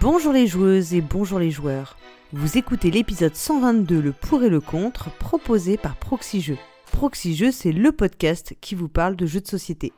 Bonjour 0.00 0.32
les 0.32 0.46
joueuses 0.46 0.94
et 0.94 1.00
bonjour 1.00 1.38
les 1.38 1.50
joueurs. 1.50 1.96
Vous 2.32 2.56
écoutez 2.56 2.90
l'épisode 2.90 3.34
122 3.34 4.00
Le 4.00 4.12
pour 4.12 4.42
et 4.42 4.48
le 4.48 4.60
contre 4.60 5.10
proposé 5.18 5.76
par 5.76 5.96
Proxy 5.96 6.40
Jeux. 6.40 6.58
C'est 7.50 7.72
le 7.72 7.90
podcast 7.92 8.54
qui 8.60 8.74
vous 8.74 8.88
parle 8.88 9.16
de 9.16 9.26
jeux 9.26 9.40
de 9.40 9.48
société. 9.48 9.92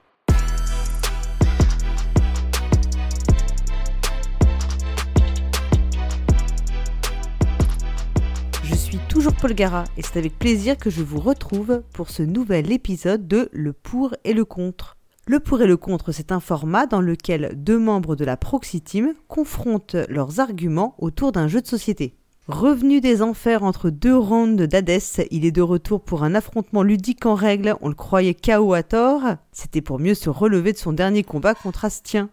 Je 8.63 8.75
suis 8.75 8.99
toujours 9.09 9.35
Paul 9.35 9.55
Gara 9.55 9.85
et 9.97 10.03
c'est 10.03 10.19
avec 10.19 10.39
plaisir 10.39 10.79
que 10.79 10.91
je 10.91 11.03
vous 11.03 11.21
retrouve 11.21 11.83
pour 11.93 12.11
ce 12.11 12.23
nouvel 12.23 12.73
épisode 12.73 13.29
de 13.29 13.49
Le 13.53 13.73
pour 13.73 14.15
et 14.25 14.33
le 14.33 14.45
contre. 14.45 14.94
Le 15.27 15.41
pour 15.41 15.63
et 15.63 15.67
le 15.67 15.79
contre, 15.79 16.13
c'est 16.13 16.33
un 16.33 16.41
format 16.41 16.87
dans 16.87 17.01
lequel 17.01 17.53
deux 17.57 17.79
membres 17.79 18.15
de 18.15 18.27
la 18.27 18.37
Proxy 18.37 18.83
Team 18.83 19.15
confrontent 19.27 19.97
leurs 20.11 20.39
arguments 20.39 20.95
autour 20.99 21.33
d'un 21.33 21.49
jeu 21.49 21.63
de 21.63 21.67
société. 21.67 22.15
Revenu 22.47 23.01
des 23.01 23.23
enfers 23.23 23.63
entre 23.63 23.89
deux 23.89 24.15
rounds 24.15 24.69
d'Hadès, 24.69 25.27
il 25.31 25.47
est 25.47 25.51
de 25.51 25.63
retour 25.63 26.03
pour 26.03 26.25
un 26.25 26.35
affrontement 26.35 26.83
ludique 26.83 27.25
en 27.25 27.35
règle, 27.35 27.75
on 27.81 27.89
le 27.89 27.95
croyait 27.95 28.35
KO 28.35 28.75
à 28.75 28.83
tort, 28.83 29.23
c'était 29.51 29.81
pour 29.81 29.99
mieux 29.99 30.13
se 30.13 30.29
relever 30.29 30.75
de 30.75 30.79
son 30.79 30.93
dernier 30.93 31.23
combat 31.23 31.55
contre 31.55 31.87
Astien. 31.87 32.29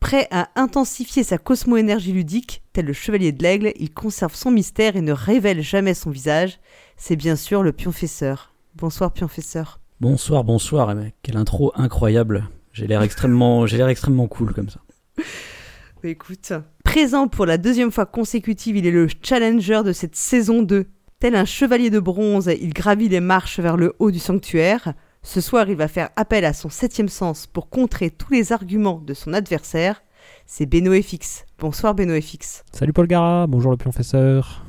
Prêt 0.00 0.26
à 0.30 0.48
intensifier 0.56 1.24
sa 1.24 1.36
cosmo-énergie 1.36 2.14
ludique, 2.14 2.62
tel 2.72 2.86
le 2.86 2.94
chevalier 2.94 3.32
de 3.32 3.42
l'aigle, 3.42 3.74
il 3.76 3.92
conserve 3.92 4.34
son 4.34 4.50
mystère 4.50 4.96
et 4.96 5.02
ne 5.02 5.12
révèle 5.12 5.60
jamais 5.60 5.92
son 5.92 6.08
visage. 6.08 6.58
C'est 6.96 7.16
bien 7.16 7.36
sûr 7.36 7.62
le 7.62 7.72
pionfesseur. 7.72 8.54
Bonsoir 8.76 9.12
pionfesseur. 9.12 9.79
Bonsoir, 10.00 10.44
bonsoir, 10.44 10.94
mec. 10.94 11.14
Quelle 11.22 11.36
intro 11.36 11.72
incroyable. 11.74 12.48
J'ai 12.72 12.86
l'air 12.86 13.02
extrêmement, 13.02 13.66
j'ai 13.66 13.76
l'air 13.76 13.88
extrêmement 13.88 14.28
cool 14.28 14.54
comme 14.54 14.70
ça. 14.70 14.80
Bah, 15.18 16.08
écoute, 16.08 16.52
présent 16.84 17.28
pour 17.28 17.44
la 17.46 17.58
deuxième 17.58 17.90
fois 17.90 18.06
consécutive, 18.06 18.76
il 18.76 18.86
est 18.86 18.90
le 18.92 19.08
challenger 19.22 19.82
de 19.84 19.92
cette 19.92 20.16
saison 20.16 20.62
2. 20.62 20.86
Tel 21.18 21.34
un 21.34 21.44
chevalier 21.44 21.90
de 21.90 21.98
bronze, 22.00 22.50
il 22.60 22.72
gravit 22.72 23.08
les 23.10 23.20
marches 23.20 23.60
vers 23.60 23.76
le 23.76 23.94
haut 23.98 24.10
du 24.10 24.18
sanctuaire. 24.18 24.94
Ce 25.22 25.42
soir, 25.42 25.68
il 25.68 25.76
va 25.76 25.86
faire 25.88 26.08
appel 26.16 26.46
à 26.46 26.54
son 26.54 26.70
septième 26.70 27.10
sens 27.10 27.46
pour 27.46 27.68
contrer 27.68 28.08
tous 28.10 28.32
les 28.32 28.52
arguments 28.52 29.02
de 29.04 29.12
son 29.12 29.34
adversaire. 29.34 30.02
C'est 30.46 30.64
Beno 30.64 30.92
FX. 30.94 31.44
Bonsoir 31.58 31.94
Beno 31.94 32.18
FX. 32.18 32.64
Salut 32.72 32.94
Paul 32.94 33.06
Gara, 33.06 33.46
bonjour 33.46 33.70
le 33.70 33.76
professeur. 33.76 34.64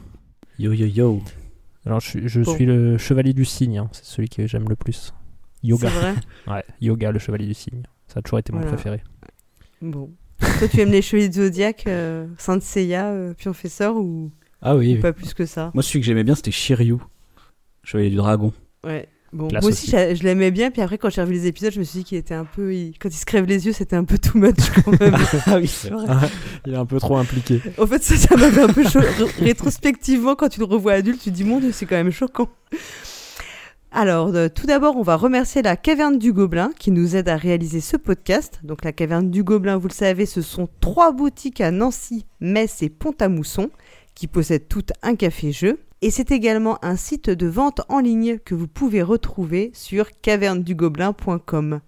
Yo 0.60 0.74
yo 0.74 0.86
yo. 0.88 1.22
Alors 1.86 2.02
je, 2.02 2.10
suis- 2.10 2.28
je 2.28 2.42
Bon. 2.42 2.54
suis 2.54 2.66
le 2.66 2.98
chevalier 2.98 3.32
du 3.34 3.46
cygne, 3.46 3.78
hein, 3.78 3.90
c'est 3.94 4.04
celui 4.06 4.28
que 4.28 4.46
j'aime 4.46 4.68
le 4.68 4.76
plus. 4.76 5.14
Yoga. 5.64 5.90
C'est 5.90 6.00
vrai 6.00 6.16
Ouais, 6.48 6.64
yoga, 6.82 7.12
le 7.12 7.20
chevalier 7.20 7.48
du 7.48 7.54
cygne. 7.54 7.84
Ça 8.08 8.20
a 8.20 8.22
toujours 8.22 8.40
été 8.40 8.52
mon 8.52 8.62
préféré. 8.62 9.02
Bon. 9.82 10.12
Toi, 10.40 10.68
tu 10.68 10.80
aimes 10.82 10.92
les 10.92 11.02
chevaliers 11.02 11.30
de 11.30 11.34
Zodiac, 11.36 11.84
euh, 11.88 12.28
Saint 12.38 12.60
Seiya, 12.60 13.08
euh, 13.12 13.34
pionfesseur 13.34 13.96
ou 13.96 14.32
Ah 14.62 14.76
oui. 14.76 14.92
ou 14.92 14.96
oui. 14.96 15.00
pas 15.00 15.14
plus 15.14 15.34
que 15.34 15.46
ça? 15.46 15.72
Moi, 15.74 15.84
celui 15.84 16.00
que 16.02 16.06
j'aimais 16.06 16.24
bien, 16.24 16.36
c'était 16.36 16.52
Shiryu, 16.52 16.98
chevalier 17.84 18.10
du 18.10 18.16
dragon. 18.18 18.52
Ouais. 18.86 19.08
Bon, 19.34 19.48
moi 19.50 19.64
aussi, 19.64 19.90
je 19.90 20.24
l'aimais 20.24 20.52
bien, 20.52 20.72
puis 20.72 20.82
après, 20.82 20.98
quand 20.98 21.10
j'ai 21.10 21.22
revu 21.22 21.32
les 21.34 21.48
épisodes, 21.48 21.72
je 21.72 21.80
me 21.80 21.86
suis 21.86 22.00
dit 22.00 22.04
qu'il 22.04 22.18
était 22.18 22.34
un 22.34 22.44
peu. 22.44 22.76
il- 22.76 22.98
Quand 23.00 23.08
il 23.08 23.16
se 23.16 23.26
crève 23.26 23.46
les 23.46 23.66
yeux, 23.66 23.72
c'était 23.72 23.96
un 23.96 24.04
peu 24.04 24.18
too 24.18 24.38
much 24.38 24.58
quand 24.84 24.92
même. 25.00 25.16
ah 25.46 25.56
oui, 25.56 25.68
c'est 25.68 25.90
vrai. 25.90 26.06
Il 26.66 26.74
est 26.74 26.78
un 26.78 26.86
peu 26.86 27.00
trop 27.00 27.16
impliqué. 27.16 27.62
En 27.78 27.88
fait, 27.88 28.04
ça, 28.04 28.18
ça 28.18 28.36
m'avait 28.36 28.62
un 28.64 28.68
peu 28.74 28.84
cho- 28.84 29.00
ré- 29.00 29.32
rétrospectivement, 29.46 30.36
quand 30.36 30.50
tu 30.50 30.60
le 30.60 30.66
revois 30.66 30.94
adulte, 30.94 31.22
tu 31.22 31.30
te 31.32 31.36
dis, 31.36 31.46
mon 31.46 31.62
Dieu, 31.62 31.72
c'est 31.72 31.86
quand 31.86 31.96
même 31.96 32.12
choquant. 32.12 32.50
Alors, 33.94 34.30
euh, 34.34 34.48
tout 34.48 34.68
d'abord, 34.68 34.96
on 34.96 35.02
va 35.02 35.18
remercier 35.18 35.62
la 35.62 35.76
Caverne 35.76 36.18
du 36.18 36.32
Gobelin 36.32 36.72
qui 36.80 36.92
nous 36.92 37.18
aide 37.18 37.28
à 37.28 37.36
réaliser 37.36 37.82
ce 37.82 37.98
podcast. 37.98 38.62
Donc, 38.64 38.86
la 38.86 38.94
Caverne 38.94 39.30
du 39.30 39.44
Gobelin, 39.44 39.78
vous 39.78 39.90
le 39.90 39.94
savez, 39.94 40.26
ce 40.26 40.42
sont 40.42 40.70
trois 40.80 41.12
boutiques 41.12 41.60
à 41.60 41.72
Nancy, 41.72 42.26
Metz 42.40 42.82
et 42.84 42.90
Pont-à-Mousson 42.90 43.70
qui 44.16 44.28
possèdent 44.28 44.70
toutes 44.70 44.94
un 45.02 45.16
café-jeu. 45.16 45.80
Et 46.02 46.10
c'est 46.10 46.32
également 46.32 46.84
un 46.86 46.96
site 46.96 47.30
de 47.30 47.48
vente 47.48 47.82
en 47.90 48.00
ligne 48.00 48.40
que 48.40 48.56
vous 48.56 48.70
pouvez 48.70 49.02
retrouver 49.02 49.72
sur 49.74 50.10
cavernedugobelin.com. 50.22 51.82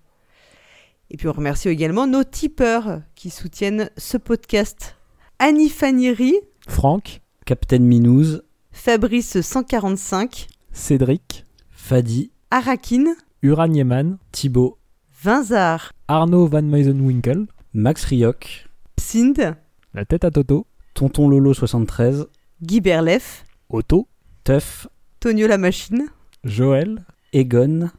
Et 1.10 1.18
puis 1.18 1.28
on 1.30 1.34
remercie 1.34 1.70
également 1.70 2.06
nos 2.06 2.24
tipeurs 2.26 3.02
qui 3.16 3.30
soutiennent 3.30 3.90
ce 3.98 4.18
podcast. 4.18 4.98
Annie 5.40 5.70
Faniri, 5.70 6.36
Franck, 6.68 7.22
Captain 7.46 7.80
Minouz, 7.80 8.44
Fabrice 8.72 9.40
145, 9.40 10.48
Cédric, 10.72 11.46
Fadi, 11.86 12.32
Arakin, 12.50 13.14
Uran 13.42 13.74
Yeman, 13.74 14.18
Thibaut, 14.32 14.78
Vinzar, 15.22 15.92
Arnaud 16.08 16.48
Van 16.48 16.62
Meusenwinkel, 16.62 17.46
Max 17.74 18.06
Rioc, 18.06 18.70
Psind, 18.96 19.58
La 19.94 20.06
Tête 20.06 20.24
à 20.24 20.32
Toto, 20.32 20.66
Tonton 20.94 21.28
Lolo 21.28 21.54
73, 21.54 22.28
Guy 22.62 22.80
Berlef, 22.80 23.44
Otto, 23.68 24.08
Teuf, 24.46 24.88
Tonio 25.20 25.46
la 25.46 25.58
Machine, 25.58 26.06
Joël, 26.46 27.04
Egon, 27.34 27.90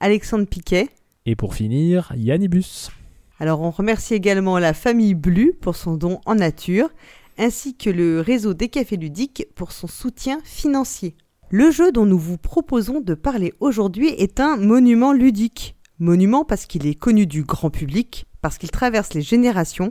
Alexandre 0.00 0.44
Piquet. 0.44 0.90
et 1.24 1.34
pour 1.34 1.54
finir, 1.54 2.12
Yannibus. 2.14 2.90
Alors 3.38 3.62
on 3.62 3.70
remercie 3.70 4.12
également 4.12 4.58
la 4.58 4.74
famille 4.74 5.14
Blu 5.14 5.54
pour 5.58 5.76
son 5.76 5.94
don 5.94 6.20
en 6.26 6.34
nature, 6.34 6.90
ainsi 7.38 7.74
que 7.74 7.88
le 7.88 8.20
réseau 8.20 8.52
des 8.52 8.68
cafés 8.68 8.98
ludiques 8.98 9.46
pour 9.54 9.72
son 9.72 9.86
soutien 9.86 10.40
financier. 10.44 11.16
Le 11.52 11.72
jeu 11.72 11.90
dont 11.90 12.06
nous 12.06 12.16
vous 12.16 12.38
proposons 12.38 13.00
de 13.00 13.14
parler 13.14 13.54
aujourd'hui 13.58 14.06
est 14.06 14.38
un 14.38 14.56
monument 14.56 15.12
ludique. 15.12 15.74
Monument 15.98 16.44
parce 16.44 16.64
qu'il 16.64 16.86
est 16.86 16.94
connu 16.94 17.26
du 17.26 17.42
grand 17.42 17.70
public, 17.70 18.26
parce 18.40 18.56
qu'il 18.56 18.70
traverse 18.70 19.14
les 19.14 19.20
générations, 19.20 19.90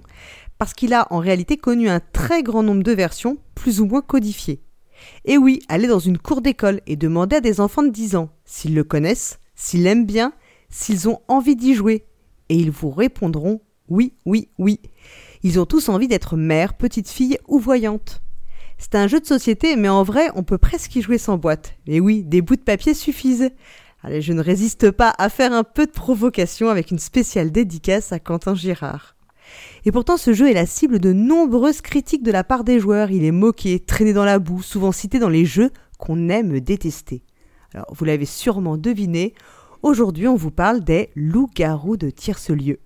parce 0.58 0.74
qu'il 0.74 0.94
a 0.94 1.12
en 1.12 1.18
réalité 1.18 1.58
connu 1.58 1.90
un 1.90 2.00
très 2.00 2.44
grand 2.44 2.64
nombre 2.64 2.84
de 2.84 2.94
versions, 2.94 3.40
plus 3.56 3.82
ou 3.82 3.88
moins 3.88 4.02
codifiées. 4.02 4.62
Et 5.26 5.38
oui, 5.38 5.60
allez 5.68 5.88
dans 5.88 6.00
une 6.00 6.18
cour 6.18 6.42
d'école 6.42 6.80
et 6.88 6.96
demandez 6.96 7.36
à 7.36 7.42
des 7.42 7.60
enfants 7.60 7.84
de 7.84 7.90
10 7.90 8.16
ans 8.16 8.30
s'ils 8.46 8.74
le 8.74 8.86
connaissent, 8.86 9.42
s'ils 9.54 9.84
l'aiment 9.84 10.06
bien, 10.06 10.32
s'ils 10.70 11.10
ont 11.10 11.20
envie 11.28 11.58
d'y 11.58 11.74
jouer. 11.74 12.06
Et 12.48 12.56
ils 12.56 12.72
vous 12.72 12.90
répondront 12.90 13.60
oui, 13.90 14.14
oui, 14.26 14.48
oui. 14.60 14.80
Ils 15.44 15.60
ont 15.60 15.66
tous 15.66 15.90
envie 15.90 16.08
d'être 16.08 16.38
mère, 16.38 16.76
petite 16.76 17.10
fille 17.10 17.38
ou 17.50 17.60
voyante. 17.60 18.22
C'est 18.80 18.96
un 18.96 19.08
jeu 19.08 19.20
de 19.20 19.26
société, 19.26 19.76
mais 19.76 19.90
en 19.90 20.04
vrai, 20.04 20.30
on 20.36 20.44
peut 20.44 20.58
presque 20.58 20.96
y 20.96 21.02
jouer 21.02 21.18
sans 21.18 21.38
boîte. 21.38 21.76
Et 21.86 22.00
oui, 22.00 22.24
des 22.24 22.42
bouts 22.42 22.56
de 22.56 22.62
papier 22.62 22.94
suffisent. 22.94 23.52
Allez, 24.02 24.22
je 24.22 24.32
ne 24.32 24.42
résiste 24.42 24.90
pas 24.90 25.14
à 25.18 25.28
faire 25.28 25.52
un 25.52 25.66
peu 25.66 25.86
de 25.86 25.92
provocation 25.92 26.70
avec 26.70 26.90
une 26.90 26.98
spéciale 26.98 27.52
dédicace 27.52 28.14
à 28.14 28.20
Quentin 28.20 28.56
Girard. 28.56 29.18
Et 29.84 29.92
pourtant, 29.92 30.16
ce 30.16 30.32
jeu 30.32 30.50
est 30.50 30.54
la 30.54 30.66
cible 30.66 31.00
de 31.00 31.12
nombreuses 31.12 31.82
critiques 31.82 32.24
de 32.24 32.32
la 32.32 32.46
part 32.46 32.64
des 32.64 32.80
joueurs. 32.80 33.12
Il 33.12 33.26
est 33.26 33.32
moqué, 33.32 33.80
traîné 33.82 34.14
dans 34.14 34.26
la 34.26 34.40
boue, 34.40 34.62
souvent 34.62 34.94
cité 34.94 35.20
dans 35.20 35.30
les 35.30 35.46
jeux 35.46 35.72
qu'on 35.98 36.30
aime 36.30 36.62
détester. 36.62 37.22
Alors, 37.74 37.94
vous 37.94 38.06
l'avez 38.06 38.26
sûrement 38.26 38.78
deviné, 38.78 39.34
aujourd'hui 39.84 40.28
on 40.28 40.36
vous 40.36 40.52
parle 40.52 40.80
des 40.80 41.10
loups-garous 41.16 41.98
de 41.98 42.10
tierce-lieu. 42.10 42.80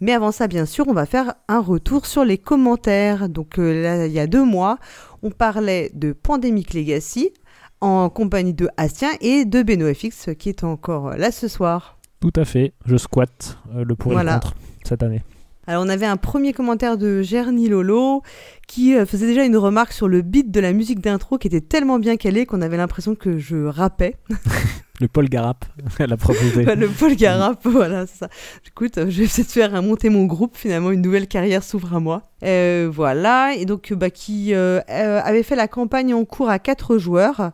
Mais 0.00 0.12
avant 0.12 0.32
ça, 0.32 0.48
bien 0.48 0.64
sûr, 0.64 0.88
on 0.88 0.94
va 0.94 1.04
faire 1.04 1.34
un 1.46 1.60
retour 1.60 2.06
sur 2.06 2.24
les 2.24 2.38
commentaires. 2.38 3.28
Donc 3.28 3.58
euh, 3.58 4.06
il 4.06 4.12
y 4.12 4.18
a 4.18 4.26
deux 4.26 4.44
mois, 4.44 4.78
on 5.22 5.30
parlait 5.30 5.90
de 5.94 6.12
Pandemic 6.12 6.74
Legacy 6.74 7.32
en 7.80 8.10
compagnie 8.10 8.54
de 8.54 8.68
Astien 8.76 9.10
et 9.20 9.44
de 9.44 9.62
BenoFX 9.62 10.30
qui 10.38 10.48
est 10.50 10.64
encore 10.64 11.16
là 11.16 11.30
ce 11.30 11.48
soir. 11.48 11.98
Tout 12.20 12.32
à 12.36 12.44
fait, 12.44 12.74
je 12.84 12.96
squatte 12.96 13.58
euh, 13.74 13.84
le 13.84 13.94
pour 13.96 14.12
et 14.12 14.14
Voilà. 14.14 14.34
le 14.34 14.40
contre 14.40 14.54
cette 14.84 15.02
année. 15.02 15.22
Alors 15.70 15.84
on 15.86 15.88
avait 15.88 16.04
un 16.04 16.16
premier 16.16 16.52
commentaire 16.52 16.98
de 16.98 17.22
Gerny 17.22 17.68
Lolo 17.68 18.24
qui 18.66 18.96
euh, 18.96 19.06
faisait 19.06 19.28
déjà 19.28 19.44
une 19.44 19.56
remarque 19.56 19.92
sur 19.92 20.08
le 20.08 20.20
beat 20.20 20.50
de 20.50 20.58
la 20.58 20.72
musique 20.72 20.98
d'intro 20.98 21.38
qui 21.38 21.46
était 21.46 21.60
tellement 21.60 22.00
bien 22.00 22.16
calé 22.16 22.44
qu'on 22.44 22.60
avait 22.60 22.76
l'impression 22.76 23.14
que 23.14 23.38
je 23.38 23.66
rappais. 23.66 24.16
Le 25.00 25.06
Paul 25.06 25.28
Garap, 25.28 25.64
elle 26.00 26.12
a 26.12 26.16
proposé. 26.16 26.64
le 26.64 26.88
Paul 26.88 27.14
Garap, 27.14 27.60
voilà, 27.64 28.08
ça. 28.08 28.28
Écoute, 28.66 28.98
euh, 28.98 29.06
je 29.08 29.22
vais 29.22 29.28
peut-être 29.28 29.52
faire 29.52 29.80
monter 29.80 30.10
mon 30.10 30.26
groupe, 30.26 30.56
finalement, 30.56 30.90
une 30.90 31.00
nouvelle 31.00 31.26
carrière 31.26 31.62
s'ouvre 31.62 31.94
à 31.94 32.00
moi. 32.00 32.22
Euh, 32.42 32.90
voilà, 32.92 33.54
et 33.54 33.64
donc, 33.64 33.94
bah, 33.94 34.10
qui 34.10 34.52
euh, 34.52 34.80
avait 34.88 35.42
fait 35.42 35.56
la 35.56 35.68
campagne 35.68 36.12
en 36.12 36.26
cours 36.26 36.50
à 36.50 36.58
quatre 36.58 36.98
joueurs 36.98 37.52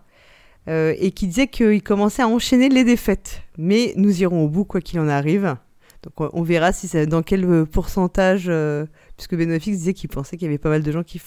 euh, 0.68 0.94
et 0.98 1.12
qui 1.12 1.28
disait 1.28 1.46
qu'il 1.46 1.82
commençait 1.82 2.22
à 2.22 2.28
enchaîner 2.28 2.68
les 2.68 2.82
défaites. 2.82 3.42
Mais 3.56 3.92
nous 3.96 4.22
irons 4.22 4.44
au 4.44 4.48
bout, 4.48 4.64
quoi 4.64 4.80
qu'il 4.80 4.98
en 4.98 5.08
arrive. 5.08 5.56
Donc, 6.06 6.30
on- 6.34 6.42
verra 6.42 6.72
si 6.72 6.88
ça, 6.88 7.04
dans 7.06 7.22
quel 7.22 7.44
euh, 7.44 7.64
pourcentage, 7.64 8.46
euh, 8.48 8.86
puisque 9.16 9.36
Benofix 9.36 9.72
disait 9.76 9.92
qu'il 9.94 10.08
pensait 10.08 10.36
qu'il 10.36 10.46
y 10.46 10.48
avait 10.48 10.58
pas 10.58 10.68
mal 10.68 10.82
de 10.82 10.92
gens 10.92 11.02
qui, 11.02 11.20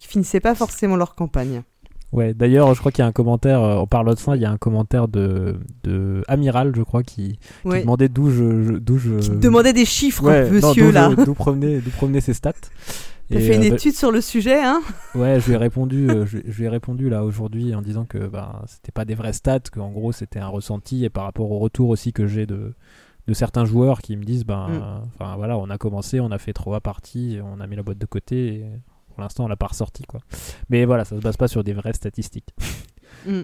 finissaient 0.00 0.40
pas 0.40 0.54
forcément 0.54 0.96
leur 0.96 1.14
campagne. 1.14 1.62
Ouais, 2.12 2.34
d'ailleurs, 2.34 2.72
je 2.74 2.78
crois 2.80 2.92
qu'il 2.92 3.02
y 3.02 3.04
a 3.04 3.06
un 3.06 3.12
commentaire, 3.12 3.62
euh, 3.62 3.76
on 3.76 3.86
parle 3.86 4.14
de 4.14 4.18
ça, 4.20 4.36
il 4.36 4.42
y 4.42 4.44
a 4.44 4.50
un 4.50 4.58
commentaire 4.58 5.08
de, 5.08 5.58
de 5.82 6.22
Amiral, 6.28 6.72
je 6.76 6.82
crois, 6.82 7.02
qui, 7.02 7.38
qui 7.62 7.68
Ouais. 7.68 7.80
demandait 7.80 8.08
d'où 8.08 8.30
je, 8.30 8.62
je- 8.62 8.72
d'où 8.74 8.98
je... 8.98 9.18
Qui 9.18 9.30
demandait 9.30 9.72
des 9.72 9.84
chiffres, 9.84 10.22
Ouais, 10.22 10.48
monsieur, 10.50 10.92
là. 10.92 11.12
D'où 11.14 11.34
provenait, 11.34 11.80
d'où 11.80 11.90
provenaient 11.90 12.20
ces 12.20 12.34
stats. 12.34 12.52
T'as 13.28 13.40
fait 13.40 13.56
une 13.56 13.64
euh, 13.64 13.70
bah, 13.70 13.74
étude 13.74 13.96
sur 13.96 14.12
le 14.12 14.20
sujet, 14.20 14.62
hein? 14.62 14.80
Ouais, 15.16 15.40
je 15.40 15.46
lui 15.46 15.54
ai 15.54 15.56
répondu, 15.56 16.08
euh, 16.08 16.24
je, 16.26 16.38
je 16.46 16.58
lui 16.58 16.66
ai 16.66 16.68
répondu 16.68 17.10
là 17.10 17.24
aujourd'hui 17.24 17.74
en 17.74 17.82
disant 17.82 18.04
que 18.04 18.18
ben 18.18 18.62
c'était 18.68 18.92
pas 18.92 19.04
des 19.04 19.16
vraies 19.16 19.32
stats, 19.32 19.58
qu'en 19.72 19.90
gros 19.90 20.12
c'était 20.12 20.38
un 20.38 20.46
ressenti 20.46 21.04
et 21.04 21.10
par 21.10 21.24
rapport 21.24 21.50
au 21.50 21.58
retour 21.58 21.88
aussi 21.88 22.12
que 22.12 22.28
j'ai 22.28 22.46
de, 22.46 22.72
de 23.26 23.34
certains 23.34 23.64
joueurs 23.64 24.00
qui 24.02 24.16
me 24.16 24.24
disent 24.24 24.44
ben 24.44 24.68
Mm. 24.68 25.02
enfin 25.18 25.36
voilà 25.36 25.58
on 25.58 25.68
a 25.70 25.78
commencé, 25.78 26.20
on 26.20 26.30
a 26.30 26.38
fait 26.38 26.52
trois 26.52 26.80
parties, 26.80 27.38
on 27.42 27.60
a 27.60 27.66
mis 27.66 27.76
la 27.76 27.82
boîte 27.82 27.98
de 27.98 28.06
côté, 28.06 28.46
et 28.54 28.64
pour 29.08 29.22
l'instant, 29.22 29.44
on 29.46 29.48
l'a 29.48 29.56
pas 29.56 29.68
ressorti, 29.68 30.02
quoi. 30.04 30.20
Mais 30.68 30.84
voilà, 30.84 31.06
ça 31.06 31.16
se 31.16 31.22
base 31.22 31.38
pas 31.38 31.48
sur 31.48 31.64
des 31.64 31.72
vraies 31.72 31.94
statistiques. 31.94 32.50
Mm. 33.26 33.42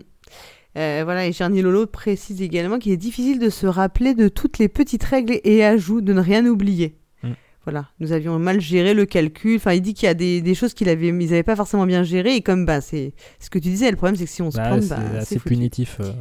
Euh, 0.76 1.00
voilà, 1.04 1.26
et 1.26 1.32
Jarny 1.32 1.60
Lolo 1.60 1.86
précise 1.86 2.40
également 2.40 2.78
qu'il 2.78 2.92
est 2.92 2.96
difficile 2.96 3.38
de 3.40 3.50
se 3.50 3.66
rappeler 3.66 4.14
de 4.14 4.28
toutes 4.28 4.58
les 4.58 4.68
petites 4.68 5.02
règles 5.02 5.40
et 5.44 5.64
ajouts, 5.64 6.00
de 6.02 6.12
ne 6.12 6.20
rien 6.20 6.46
oublier. 6.46 6.98
Mm. 7.22 7.32
Voilà, 7.64 7.88
nous 7.98 8.12
avions 8.12 8.38
mal 8.38 8.60
géré 8.60 8.94
le 8.94 9.06
calcul. 9.06 9.56
Enfin, 9.56 9.72
il 9.72 9.80
dit 9.80 9.94
qu'il 9.94 10.06
y 10.06 10.10
a 10.10 10.14
des, 10.14 10.40
des 10.40 10.54
choses 10.54 10.74
qu'ils 10.74 10.88
avaient, 10.88 11.08
ils 11.08 11.32
avaient 11.32 11.42
pas 11.42 11.56
forcément 11.56 11.86
bien 11.86 12.02
géré. 12.04 12.36
Et 12.36 12.42
comme 12.42 12.64
bah, 12.64 12.80
c'est 12.80 13.14
ce 13.40 13.50
que 13.50 13.58
tu 13.58 13.68
disais, 13.70 13.90
le 13.90 13.96
problème 13.96 14.14
c'est 14.16 14.24
que 14.26 14.30
si 14.30 14.42
on 14.42 14.50
se 14.50 14.56
Bah, 14.58 14.68
plante, 14.68 14.82
c'est 14.82 14.90
bah, 14.90 15.18
assez 15.18 15.38
punitif 15.40 15.96
euh, 16.00 16.12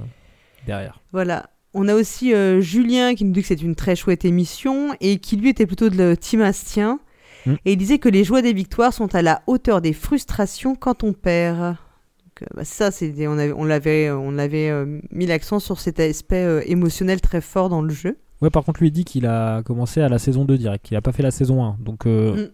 derrière. 0.66 1.02
Voilà. 1.12 1.50
On 1.74 1.88
a 1.88 1.96
aussi 1.96 2.34
euh, 2.34 2.60
Julien 2.60 3.16
qui 3.16 3.24
nous 3.24 3.32
dit 3.32 3.42
que 3.42 3.48
c'est 3.48 3.62
une 3.62 3.76
très 3.76 3.96
chouette 3.96 4.26
émission 4.26 4.96
et 5.00 5.20
qui 5.20 5.38
lui 5.38 5.50
était 5.50 5.66
plutôt 5.66 5.90
de 5.90 5.98
le 5.98 6.18
team 6.18 6.42
Astien. 6.42 7.00
Mm. 7.46 7.54
Et 7.66 7.74
il 7.74 7.78
disait 7.78 8.00
que 8.00 8.10
les 8.10 8.24
joies 8.24 8.42
des 8.42 8.54
victoires 8.54 8.94
sont 8.94 9.14
à 9.16 9.22
la 9.22 9.42
hauteur 9.48 9.82
des 9.82 9.94
frustrations 9.94 10.76
quand 10.76 11.04
on 11.04 11.14
perd. 11.14 11.60
Donc, 11.60 12.42
euh, 12.42 12.46
bah, 12.56 12.66
ça, 12.66 12.92
c'était, 12.92 13.28
on 13.28 13.38
avait, 13.38 13.54
on 13.54 13.64
l'avait, 13.64 14.12
on 14.12 14.38
avait 14.38 14.70
euh, 14.70 15.00
mis 15.12 15.26
l'accent 15.26 15.60
sur 15.60 15.80
cet 15.80 16.00
aspect 16.00 16.44
euh, 16.44 16.62
émotionnel 16.66 17.22
très 17.22 17.42
fort 17.42 17.70
dans 17.70 17.82
le 17.82 17.94
jeu. 17.94 18.18
Ouais, 18.42 18.50
par 18.50 18.64
contre, 18.64 18.80
lui 18.80 18.88
il 18.88 18.92
dit 18.92 19.06
qu'il 19.06 19.28
a 19.28 19.62
commencé 19.62 20.02
à 20.02 20.10
la 20.10 20.18
saison 20.18 20.46
2 20.46 20.58
direct, 20.58 20.86
qu'il 20.86 20.98
a 20.98 21.02
pas 21.02 21.12
fait 21.12 21.22
la 21.22 21.32
saison 21.32 21.64
1. 21.64 21.78
Donc, 21.80 22.08
euh, 22.08 22.50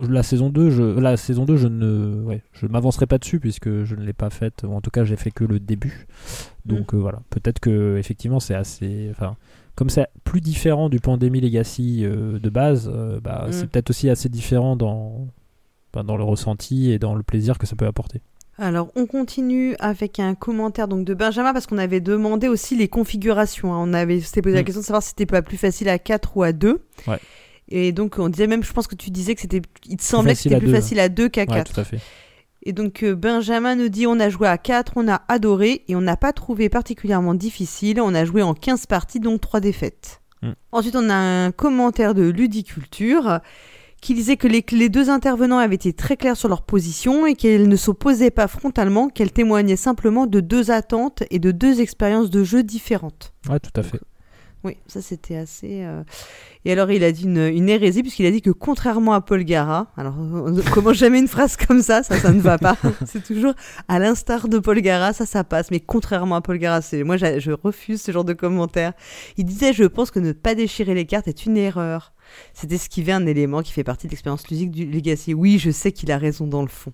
la 0.00 0.22
saison 0.22 0.50
2, 0.50 0.70
je, 0.70 0.82
la 0.82 1.16
saison 1.16 1.44
2, 1.44 1.56
je 1.56 1.68
ne, 1.68 2.22
ouais, 2.22 2.42
je 2.52 2.66
m'avancerai 2.66 3.06
pas 3.06 3.18
dessus 3.18 3.40
puisque 3.40 3.84
je 3.84 3.94
ne 3.94 4.04
l'ai 4.04 4.12
pas 4.12 4.30
faite. 4.30 4.64
ou 4.66 4.72
En 4.74 4.80
tout 4.80 4.90
cas, 4.90 5.04
j'ai 5.04 5.16
fait 5.16 5.30
que 5.30 5.44
le 5.44 5.58
début. 5.60 6.06
Donc 6.64 6.92
euh, 6.94 6.98
voilà, 6.98 7.20
peut-être 7.30 7.60
que 7.60 7.96
effectivement 7.98 8.40
c'est 8.40 8.54
assez, 8.54 9.08
enfin, 9.10 9.36
comme 9.74 9.88
c'est 9.90 10.06
plus 10.24 10.40
différent 10.40 10.88
du 10.88 11.00
Pandémie 11.00 11.40
Legacy 11.40 12.02
euh, 12.04 12.38
de 12.38 12.50
base, 12.50 12.90
euh, 12.92 13.20
bah, 13.20 13.46
Mm. 13.48 13.52
c'est 13.52 13.66
peut-être 13.70 13.90
aussi 13.90 14.10
assez 14.10 14.28
différent 14.28 14.76
dans, 14.76 15.26
bah, 15.92 16.02
dans 16.02 16.16
le 16.16 16.24
ressenti 16.24 16.90
et 16.90 16.98
dans 16.98 17.14
le 17.14 17.22
plaisir 17.22 17.56
que 17.58 17.66
ça 17.66 17.76
peut 17.76 17.86
apporter. 17.86 18.20
Alors, 18.58 18.88
on 18.96 19.04
continue 19.04 19.76
avec 19.80 20.18
un 20.18 20.34
commentaire 20.34 20.88
donc 20.88 21.04
de 21.04 21.12
Benjamin 21.12 21.52
parce 21.52 21.66
qu'on 21.66 21.76
avait 21.76 22.00
demandé 22.00 22.48
aussi 22.48 22.74
les 22.74 22.88
configurations. 22.88 23.74
hein. 23.74 23.78
On 23.82 23.92
avait 23.92 24.20
s'était 24.20 24.40
posé 24.40 24.54
la 24.56 24.62
Mm. 24.62 24.64
question 24.64 24.80
de 24.80 24.86
savoir 24.86 25.02
si 25.02 25.10
c'était 25.10 25.26
pas 25.26 25.42
plus 25.42 25.58
facile 25.58 25.88
à 25.90 25.98
4 25.98 26.36
ou 26.38 26.42
à 26.42 26.52
2. 26.52 26.80
Ouais. 27.06 27.18
Et 27.68 27.92
donc, 27.92 28.16
on 28.18 28.28
disait 28.28 28.46
même, 28.46 28.62
je 28.62 28.72
pense 28.72 28.86
que 28.86 28.94
tu 28.94 29.10
disais 29.10 29.34
que 29.34 29.40
c'était, 29.40 29.62
il 29.86 29.96
te 29.96 30.02
semblait 30.02 30.34
que 30.34 30.40
c'était 30.40 30.58
plus 30.58 30.68
deux, 30.68 30.74
facile 30.74 31.00
à 31.00 31.08
2 31.08 31.28
qu'à 31.28 31.42
Ouais, 31.42 31.46
4. 31.46 31.72
tout 31.74 31.80
à 31.80 31.84
fait. 31.84 31.98
Et 32.62 32.72
donc 32.72 33.04
euh, 33.04 33.14
Benjamin 33.14 33.76
nous 33.76 33.88
dit 33.88 34.08
on 34.08 34.18
a 34.18 34.28
joué 34.28 34.48
à 34.48 34.58
4, 34.58 34.94
on 34.96 35.06
a 35.08 35.22
adoré 35.28 35.84
et 35.86 35.94
on 35.94 36.00
n'a 36.00 36.16
pas 36.16 36.32
trouvé 36.32 36.68
particulièrement 36.68 37.34
difficile. 37.34 38.00
On 38.00 38.12
a 38.12 38.24
joué 38.24 38.42
en 38.42 38.54
15 38.54 38.86
parties 38.86 39.20
dont 39.20 39.38
3 39.38 39.60
défaites. 39.60 40.20
Mm. 40.42 40.50
Ensuite 40.72 40.96
on 40.96 41.08
a 41.08 41.14
un 41.14 41.52
commentaire 41.52 42.12
de 42.12 42.24
Ludiculture 42.24 43.38
qui 44.00 44.14
disait 44.14 44.36
que 44.36 44.48
les, 44.48 44.62
que 44.62 44.74
les 44.74 44.88
deux 44.88 45.10
intervenants 45.10 45.58
avaient 45.58 45.76
été 45.76 45.92
très 45.92 46.16
clairs 46.16 46.36
sur 46.36 46.48
leur 46.48 46.62
position 46.62 47.24
et 47.24 47.34
qu'elles 47.36 47.68
ne 47.68 47.76
s'opposaient 47.76 48.32
pas 48.32 48.48
frontalement, 48.48 49.08
qu'elles 49.10 49.32
témoignaient 49.32 49.76
simplement 49.76 50.26
de 50.26 50.40
deux 50.40 50.72
attentes 50.72 51.22
et 51.30 51.38
de 51.38 51.52
deux 51.52 51.80
expériences 51.80 52.30
de 52.30 52.42
jeu 52.42 52.64
différentes. 52.64 53.32
Ouais, 53.48 53.60
tout 53.60 53.70
à 53.78 53.84
fait. 53.84 54.00
Oui, 54.66 54.76
ça 54.88 55.00
c'était 55.00 55.36
assez. 55.36 55.84
euh, 55.84 56.02
Et 56.64 56.72
alors 56.72 56.90
il 56.90 57.04
a 57.04 57.12
dit 57.12 57.22
une, 57.24 57.38
une 57.46 57.68
hérésie 57.68 58.02
puisqu'il 58.02 58.26
a 58.26 58.32
dit 58.32 58.42
que 58.42 58.50
contrairement 58.50 59.12
à 59.12 59.20
Paul 59.20 59.44
Gara, 59.44 59.86
alors 59.96 60.14
on 60.18 60.54
commence 60.72 60.96
jamais 60.96 61.20
une 61.20 61.28
phrase 61.28 61.56
comme 61.56 61.82
ça, 61.82 62.02
ça 62.02 62.18
ça 62.18 62.32
ne 62.32 62.40
va 62.40 62.58
pas. 62.58 62.76
c'est 63.06 63.22
toujours 63.22 63.54
à 63.86 64.00
l'instar 64.00 64.48
de 64.48 64.58
Paul 64.58 64.80
Gara, 64.80 65.12
ça 65.12 65.24
ça 65.24 65.44
passe, 65.44 65.70
mais 65.70 65.78
contrairement 65.78 66.34
à 66.34 66.40
Paul 66.40 66.58
Gara, 66.58 66.82
c'est 66.82 67.04
moi 67.04 67.16
je 67.16 67.52
refuse 67.52 68.02
ce 68.02 68.10
genre 68.10 68.24
de 68.24 68.32
commentaire. 68.32 68.92
Il 69.36 69.44
disait 69.44 69.72
je 69.72 69.84
pense 69.84 70.10
que 70.10 70.18
ne 70.18 70.32
pas 70.32 70.56
déchirer 70.56 70.94
les 70.94 71.06
cartes 71.06 71.28
est 71.28 71.46
une 71.46 71.56
erreur. 71.56 72.12
C'est 72.54 72.66
d'esquiver 72.66 73.12
un 73.12 73.24
élément 73.24 73.62
qui 73.62 73.70
fait 73.72 73.84
partie 73.84 74.08
de 74.08 74.10
l'expérience 74.10 74.48
ludique 74.48 74.72
du 74.72 74.84
Legacy. 74.84 75.32
Oui, 75.32 75.60
je 75.60 75.70
sais 75.70 75.92
qu'il 75.92 76.10
a 76.10 76.18
raison 76.18 76.48
dans 76.48 76.62
le 76.62 76.68
fond. 76.68 76.92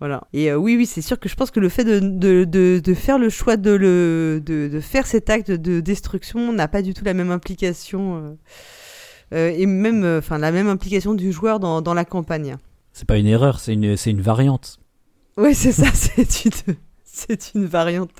Voilà. 0.00 0.22
Et 0.32 0.50
euh, 0.50 0.56
oui, 0.56 0.76
oui, 0.76 0.86
c'est 0.86 1.02
sûr 1.02 1.18
que 1.18 1.28
je 1.28 1.34
pense 1.34 1.50
que 1.50 1.58
le 1.58 1.68
fait 1.68 1.84
de, 1.84 1.98
de, 1.98 2.44
de, 2.44 2.80
de 2.84 2.94
faire 2.94 3.18
le 3.18 3.30
choix 3.30 3.56
de, 3.56 3.72
le, 3.72 4.40
de, 4.44 4.68
de 4.68 4.80
faire 4.80 5.06
cet 5.06 5.28
acte 5.28 5.50
de 5.50 5.80
destruction 5.80 6.52
n'a 6.52 6.68
pas 6.68 6.82
du 6.82 6.94
tout 6.94 7.04
la 7.04 7.14
même 7.14 7.32
implication, 7.32 8.16
euh, 8.16 8.34
euh, 9.34 9.52
et 9.56 9.66
même, 9.66 10.04
enfin, 10.18 10.38
la 10.38 10.52
même 10.52 10.68
implication 10.68 11.14
du 11.14 11.32
joueur 11.32 11.58
dans, 11.58 11.82
dans 11.82 11.94
la 11.94 12.04
campagne. 12.04 12.56
C'est 12.92 13.06
pas 13.08 13.16
une 13.18 13.26
erreur, 13.26 13.58
c'est 13.58 13.72
une, 13.74 13.96
c'est 13.96 14.10
une 14.10 14.20
variante. 14.20 14.78
Oui, 15.36 15.54
c'est 15.54 15.72
ça, 15.72 15.86
c'est 15.94 16.44
une, 16.44 16.74
c'est 17.04 17.54
une 17.54 17.66
variante. 17.66 18.10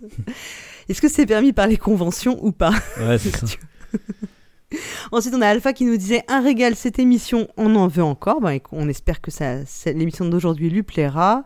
Est-ce 0.89 1.01
que 1.01 1.09
c'est 1.09 1.27
permis 1.27 1.53
par 1.53 1.69
les 1.69 1.77
conventions 1.77 2.39
ou 2.45 2.51
pas? 2.51 2.73
Ouais, 3.01 3.19
c'est 3.19 3.37
ça. 3.37 3.47
Ensuite, 5.13 5.35
on 5.35 5.41
a 5.41 5.47
Alpha 5.49 5.73
qui 5.73 5.85
nous 5.85 5.97
disait 5.97 6.23
un 6.29 6.43
régal 6.43 6.75
cette 6.75 6.99
émission, 6.99 7.49
on 7.57 7.75
en 7.77 7.87
veut 7.89 8.03
encore. 8.03 8.41
Ben, 8.41 8.59
on 8.73 8.89
espère 8.89 9.21
que 9.21 9.31
ça, 9.31 9.65
ça- 9.65 9.93
l'émission 9.93 10.27
d'aujourd'hui 10.29 10.69
lui 10.71 10.83
plaira. 10.83 11.45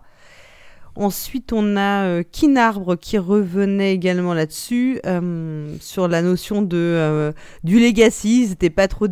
Ensuite, 0.94 1.52
on 1.52 1.76
a 1.76 2.04
euh, 2.04 2.22
Kinarbre 2.22 2.98
qui 2.98 3.16
revenait 3.18 3.94
également 3.94 4.34
là-dessus 4.34 5.00
euh, 5.06 5.74
sur 5.80 6.06
la 6.08 6.20
notion 6.22 6.60
de 6.62 6.76
euh, 6.76 7.32
du 7.64 7.80
legacy. 7.80 8.42
Ils 8.44 8.48
n'étaient 8.50 8.68
pas 8.70 8.88
trop 8.88 9.06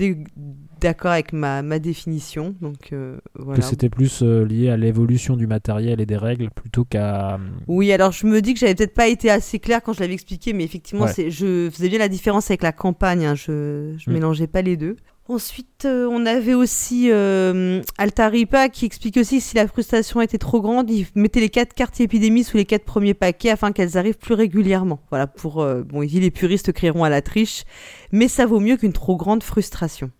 d'accord 0.80 1.10
avec 1.12 1.32
ma, 1.32 1.62
ma 1.62 1.78
définition, 1.78 2.54
donc 2.60 2.92
euh, 2.92 3.18
voilà. 3.34 3.60
Que 3.60 3.64
c'était 3.64 3.88
plus 3.90 4.22
lié 4.22 4.70
à 4.70 4.76
l'évolution 4.76 5.36
du 5.36 5.46
matériel 5.46 6.00
et 6.00 6.06
des 6.06 6.16
règles 6.16 6.50
plutôt 6.50 6.84
qu'à. 6.84 7.38
Oui, 7.66 7.92
alors 7.92 8.12
je 8.12 8.26
me 8.26 8.40
dis 8.42 8.54
que 8.54 8.60
j'avais 8.60 8.74
peut-être 8.74 8.94
pas 8.94 9.08
été 9.08 9.30
assez 9.30 9.58
clair 9.58 9.82
quand 9.82 9.92
je 9.92 10.00
l'avais 10.00 10.14
expliqué, 10.14 10.52
mais 10.52 10.64
effectivement, 10.64 11.04
Ouais. 11.04 11.30
je 11.30 11.68
faisais 11.70 11.88
bien 11.88 11.98
la 11.98 12.08
différence 12.08 12.50
avec 12.50 12.62
la 12.62 12.72
campagne, 12.72 13.24
hein, 13.24 13.34
je, 13.34 13.94
je 13.98 14.10
Mm. 14.10 14.12
mélangeais 14.14 14.46
pas 14.46 14.62
les 14.62 14.76
deux. 14.76 14.96
Ensuite, 15.30 15.84
euh, 15.84 16.08
on 16.10 16.26
avait 16.26 16.54
aussi 16.54 17.08
euh, 17.12 17.82
Altaripa 17.98 18.68
qui 18.68 18.84
explique 18.84 19.16
aussi 19.16 19.38
que 19.38 19.44
si 19.44 19.54
la 19.54 19.68
frustration 19.68 20.20
était 20.20 20.38
trop 20.38 20.60
grande, 20.60 20.90
il 20.90 21.06
mettait 21.14 21.38
les 21.38 21.50
quatre 21.50 21.72
cartes 21.72 22.00
épidémie 22.00 22.42
sous 22.42 22.56
les 22.56 22.64
quatre 22.64 22.84
premiers 22.84 23.14
paquets 23.14 23.50
afin 23.50 23.70
qu'elles 23.70 23.96
arrivent 23.96 24.18
plus 24.18 24.34
régulièrement. 24.34 24.98
Voilà, 25.10 25.28
pour. 25.28 25.62
euh, 25.62 25.82
bon, 25.84 26.02
il 26.02 26.08
dit 26.08 26.18
les 26.18 26.32
puristes 26.32 26.72
crieront 26.72 27.04
à 27.04 27.08
la 27.10 27.22
triche, 27.22 27.62
mais 28.10 28.26
ça 28.26 28.44
vaut 28.44 28.58
mieux 28.58 28.76
qu'une 28.76 28.92
trop 28.92 29.16
grande 29.16 29.44
frustration. 29.44 30.10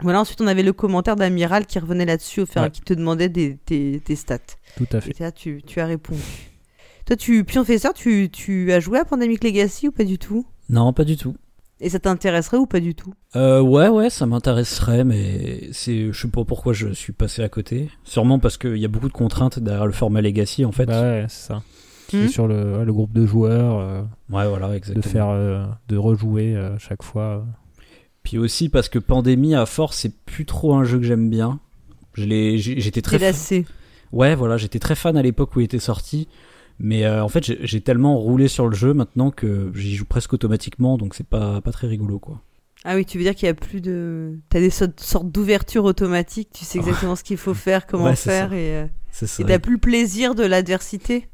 Voilà, 0.00 0.20
ensuite 0.20 0.40
on 0.40 0.46
avait 0.46 0.62
le 0.62 0.72
commentaire 0.72 1.16
d'Amiral 1.16 1.66
qui 1.66 1.78
revenait 1.78 2.06
là-dessus, 2.06 2.40
Ouais. 2.56 2.70
qui 2.70 2.80
te 2.80 2.94
demandait 2.94 3.28
des, 3.28 3.58
tes- 3.66 4.00
tes 4.02 4.16
stats. 4.16 4.38
Tout 4.78 4.86
à 4.92 4.98
Et 4.98 5.00
fait. 5.02 5.20
là, 5.20 5.30
tu, 5.30 5.60
tu 5.66 5.78
as 5.80 5.84
répondu. 5.86 6.22
Toi, 7.04 7.16
tu, 7.16 7.44
Pionfesseur, 7.44 7.92
tu, 7.92 8.30
tu 8.32 8.72
as 8.72 8.80
joué 8.80 8.98
à 8.98 9.04
Pandemic 9.04 9.44
Legacy 9.44 9.88
ou 9.88 9.92
pas 9.92 10.04
du 10.04 10.16
tout? 10.18 10.46
Non, 10.70 10.92
pas 10.94 11.04
du 11.04 11.16
tout. 11.18 11.34
Et 11.80 11.90
ça 11.90 11.98
t'intéresserait 12.00 12.56
ou 12.56 12.66
pas 12.66 12.80
du 12.80 12.94
tout? 12.94 13.14
Euh, 13.36 13.60
ouais, 13.60 13.88
ouais, 13.88 14.10
ça 14.10 14.26
m'intéresserait, 14.26 15.04
mais 15.04 15.68
c'est, 15.72 16.12
je 16.12 16.20
sais 16.20 16.28
pas 16.28 16.44
pourquoi 16.44 16.72
je 16.72 16.88
suis 16.92 17.12
passé 17.12 17.42
à 17.42 17.48
côté. 17.48 17.88
Sûrement 18.04 18.38
parce 18.40 18.56
qu'il 18.56 18.76
y 18.78 18.84
a 18.84 18.88
beaucoup 18.88 19.08
de 19.08 19.12
contraintes 19.12 19.60
derrière 19.60 19.86
le 19.86 19.92
format 19.92 20.20
Legacy, 20.20 20.64
en 20.64 20.72
fait. 20.72 20.86
Bah 20.86 21.00
ouais, 21.02 21.26
c'est 21.28 21.48
ça. 21.48 21.62
Hmm. 22.12 22.26
Sur 22.26 22.48
le, 22.48 22.84
le 22.84 22.92
groupe 22.92 23.12
de 23.12 23.26
joueurs, 23.26 23.78
euh, 23.78 24.02
Ouais, 24.30 24.48
voilà, 24.48 24.68
de 24.70 24.74
exactement. 24.74 25.02
faire, 25.02 25.28
euh, 25.28 25.66
de 25.88 25.96
rejouer 25.96 26.56
euh, 26.56 26.76
chaque 26.78 27.02
fois. 27.02 27.44
Puis 28.22 28.38
aussi 28.38 28.68
parce 28.68 28.88
que 28.88 28.98
Pandémie, 28.98 29.54
à 29.54 29.66
force, 29.66 29.98
c'est 29.98 30.14
plus 30.24 30.46
trop 30.46 30.74
un 30.74 30.84
jeu 30.84 30.98
que 30.98 31.04
j'aime 31.04 31.30
bien. 31.30 31.60
Je 32.14 32.24
j'étais 32.56 33.02
très, 33.02 33.18
ouais, 34.12 34.34
voilà, 34.34 34.56
j'étais 34.56 34.78
très 34.80 34.96
fan 34.96 35.16
à 35.16 35.22
l'époque 35.22 35.54
où 35.54 35.60
il 35.60 35.64
était 35.64 35.78
sorti. 35.78 36.28
Mais 36.80 37.04
euh, 37.04 37.24
en 37.24 37.28
fait, 37.28 37.44
j'ai 37.64 37.80
tellement 37.80 38.16
roulé 38.18 38.46
sur 38.48 38.68
le 38.68 38.74
jeu 38.76 38.94
maintenant 38.94 39.30
que 39.30 39.72
j'y 39.74 39.96
joue 39.96 40.04
presque 40.04 40.32
automatiquement, 40.32 40.96
donc 40.96 41.14
c'est 41.14 41.26
pas, 41.26 41.60
pas 41.60 41.72
très 41.72 41.86
rigolo, 41.88 42.18
quoi. 42.18 42.40
Ah 42.84 42.94
oui, 42.94 43.04
tu 43.04 43.18
veux 43.18 43.24
dire 43.24 43.34
qu'il 43.34 43.46
y 43.46 43.50
a 43.50 43.54
plus 43.54 43.80
de. 43.80 44.38
T'as 44.50 44.60
des 44.60 44.70
so- 44.70 44.86
sortes 44.98 45.30
d'ouverture 45.32 45.84
automatique, 45.84 46.50
tu 46.54 46.64
sais 46.64 46.78
exactement 46.78 47.16
ce 47.16 47.24
qu'il 47.24 47.36
faut 47.36 47.54
faire, 47.54 47.86
comment 47.88 48.04
Ouais, 48.04 48.14
faire, 48.14 48.50
ça. 48.50 48.56
et, 48.56 48.74
euh, 48.76 48.86
et 49.40 49.44
t'as 49.44 49.58
plus 49.58 49.72
le 49.72 49.78
plaisir 49.78 50.36
de 50.36 50.44
l'adversité? 50.44 51.26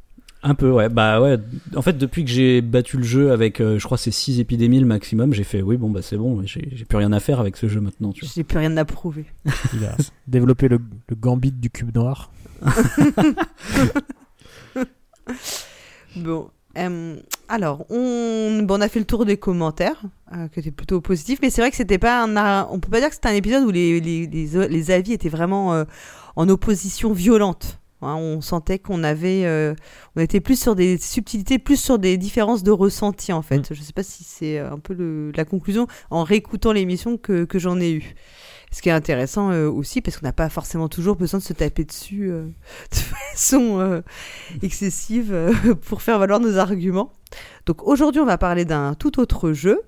Un 0.43 0.55
peu, 0.55 0.71
ouais. 0.71 0.89
Bah 0.89 1.21
ouais. 1.21 1.37
En 1.77 1.83
fait, 1.83 1.97
depuis 1.99 2.25
que 2.25 2.31
j'ai 2.31 2.61
battu 2.63 2.97
le 2.97 3.03
jeu 3.03 3.31
avec, 3.33 3.61
euh, 3.61 3.79
je 3.79 3.85
crois, 3.85 3.99
c'est 3.99 4.11
6 4.11 4.41
épidémies 4.41 4.81
le 4.81 4.87
maximum, 4.87 5.35
j'ai 5.35 5.45
fait, 5.45 5.61
oui, 5.63 5.77
bon, 5.77 5.91
bah 5.91 6.01
c'est 6.03 6.17
bon, 6.17 6.43
j'ai 6.45 6.63
plus 6.89 6.97
rien 6.99 7.13
à 7.13 7.21
faire 7.21 7.41
avec 7.41 7.57
ce 7.59 7.69
jeu 7.69 7.81
maintenant. 7.81 8.13
J'ai 8.15 8.45
plus 8.45 8.59
rien 8.59 8.75
à 8.79 8.85
prouver. 8.87 9.27
Il 9.75 9.85
a 9.85 9.97
développé 10.27 10.69
le, 10.69 10.79
le 11.09 11.17
gambit 11.17 11.53
du 11.53 11.69
cube 11.71 11.95
noir. 11.95 12.31
Bon. 16.17 16.49
euh, 16.79 17.17
alors, 17.49 17.85
on, 17.91 18.61
bon, 18.63 18.79
on 18.79 18.81
a 18.81 18.89
fait 18.89 18.99
le 19.01 19.05
tour 19.05 19.25
des 19.27 19.37
commentaires, 19.37 20.01
euh, 20.33 20.49
qui 20.49 20.61
étaient 20.61 20.71
plutôt 20.71 21.01
positifs, 21.01 21.39
mais 21.43 21.51
c'est 21.51 21.61
vrai 21.61 21.71
que 21.71 21.77
c'était 21.77 21.99
pas 21.99 22.23
un, 22.25 22.67
on 22.71 22.79
peut 22.81 22.91
pas 22.91 23.01
dire 23.01 23.09
que 23.09 23.15
c'était 23.15 23.29
un 23.29 23.35
épisode 23.35 23.65
où 23.65 23.71
les, 23.71 24.01
les, 24.01 24.27
les, 24.27 24.69
les 24.69 24.91
avis 24.91 25.13
étaient 25.13 25.29
vraiment 25.29 25.75
euh, 25.75 25.85
en 26.37 26.49
opposition 26.49 27.13
violente. 27.13 27.81
Hein, 28.03 28.17
on 28.17 28.41
sentait 28.43 28.79
qu'on 28.79 29.03
avait, 29.03 29.45
euh, 29.47 29.75
on 30.17 30.21
était 30.21 30.41
plus 30.41 30.61
sur 30.61 30.75
des 30.75 30.99
subtilités, 30.99 31.59
plus 31.59 31.77
sur 31.81 31.99
des 31.99 32.19
différences 32.19 32.63
de 32.63 32.71
ressenti 32.71 33.33
en 33.33 33.41
fait. 33.41 33.73
Je 33.73 33.81
sais 33.83 33.95
pas 33.95 34.03
si 34.03 34.25
c'est 34.25 34.59
un 34.59 34.79
peu 34.79 34.93
le- 34.95 35.33
la 35.35 35.45
conclusion 35.47 35.87
en 36.11 36.23
réécoutant 36.23 36.73
l'émission 36.73 37.17
que, 37.17 37.45
que 37.45 37.59
j'en 37.59 37.81
ai 37.81 37.93
eu. 37.93 38.15
Ce 38.75 38.83
qui 38.83 38.89
est 38.89 38.93
intéressant 38.93 39.53
euh, 39.53 39.71
aussi 39.71 40.01
parce 40.01 40.17
qu'on 40.17 40.27
n'a 40.27 40.33
pas 40.33 40.49
forcément 40.49 40.89
toujours 40.89 41.15
besoin 41.15 41.39
de 41.39 41.45
se 41.45 41.53
taper 41.53 41.85
dessus 41.85 42.29
euh, 42.29 42.47
de 42.91 42.97
façon 42.97 43.79
euh, 43.79 44.01
excessive 44.63 45.33
pour 45.87 46.03
faire 46.03 46.19
valoir 46.19 46.41
nos 46.41 46.59
arguments. 46.59 47.13
Donc 47.67 47.87
aujourd'hui, 47.87 48.21
on 48.21 48.27
va 48.27 48.37
parler 48.37 48.65
d'un 48.65 48.95
tout 48.95 49.21
autre 49.21 49.53
jeu. 49.53 49.81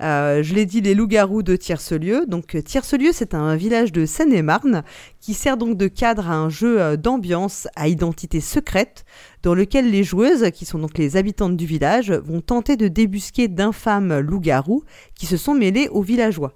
Je 0.00 0.54
l'ai 0.54 0.66
dit, 0.66 0.82
les 0.82 0.94
loups-garous 0.94 1.42
de 1.42 1.56
Tiercelieu. 1.56 2.26
Donc 2.26 2.62
Tiercelieu, 2.62 3.12
c'est 3.14 3.32
un 3.32 3.56
village 3.56 3.92
de 3.92 4.04
Seine-et-Marne 4.04 4.82
qui 5.20 5.32
sert 5.32 5.56
donc 5.56 5.78
de 5.78 5.88
cadre 5.88 6.28
à 6.28 6.34
un 6.34 6.50
jeu 6.50 6.98
d'ambiance 6.98 7.66
à 7.76 7.88
identité 7.88 8.40
secrète 8.42 9.06
dans 9.42 9.54
lequel 9.54 9.90
les 9.90 10.04
joueuses, 10.04 10.50
qui 10.50 10.66
sont 10.66 10.78
donc 10.78 10.98
les 10.98 11.16
habitantes 11.16 11.56
du 11.56 11.64
village, 11.64 12.10
vont 12.10 12.42
tenter 12.42 12.76
de 12.76 12.88
débusquer 12.88 13.48
d'infâmes 13.48 14.18
loups-garous 14.18 14.84
qui 15.14 15.24
se 15.24 15.38
sont 15.38 15.54
mêlés 15.54 15.88
aux 15.88 16.02
villageois. 16.02 16.52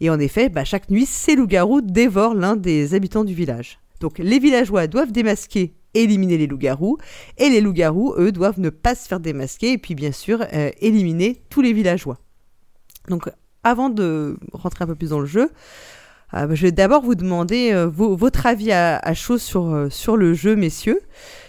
Et 0.00 0.10
en 0.10 0.18
effet, 0.18 0.48
bah, 0.48 0.64
chaque 0.64 0.90
nuit, 0.90 1.06
ces 1.06 1.36
loups-garous 1.36 1.80
dévorent 1.80 2.34
l'un 2.34 2.56
des 2.56 2.94
habitants 2.94 3.24
du 3.24 3.34
village. 3.34 3.78
Donc 4.00 4.18
les 4.18 4.38
villageois 4.38 4.86
doivent 4.86 5.12
démasquer 5.12 5.74
éliminer 5.94 6.38
les 6.38 6.46
loups-garous, 6.46 6.98
et 7.36 7.48
les 7.48 7.60
loups-garous, 7.60 8.14
eux, 8.18 8.32
doivent 8.32 8.60
ne 8.60 8.70
pas 8.70 8.94
se 8.94 9.08
faire 9.08 9.20
démasquer, 9.20 9.72
et 9.72 9.78
puis 9.78 9.94
bien 9.94 10.12
sûr, 10.12 10.44
euh, 10.52 10.70
éliminer 10.80 11.42
tous 11.50 11.60
les 11.60 11.72
villageois. 11.72 12.18
Donc, 13.08 13.30
avant 13.64 13.90
de 13.90 14.38
rentrer 14.52 14.84
un 14.84 14.86
peu 14.86 14.94
plus 14.94 15.10
dans 15.10 15.20
le 15.20 15.26
jeu, 15.26 15.50
euh, 16.34 16.54
je 16.54 16.62
vais 16.62 16.72
d'abord 16.72 17.02
vous 17.02 17.14
demander 17.14 17.72
euh, 17.72 17.88
votre 17.90 18.46
avis 18.46 18.72
à, 18.72 19.14
chaud 19.14 19.38
sur, 19.38 19.88
sur 19.90 20.16
le 20.16 20.34
jeu, 20.34 20.56
messieurs. 20.56 21.00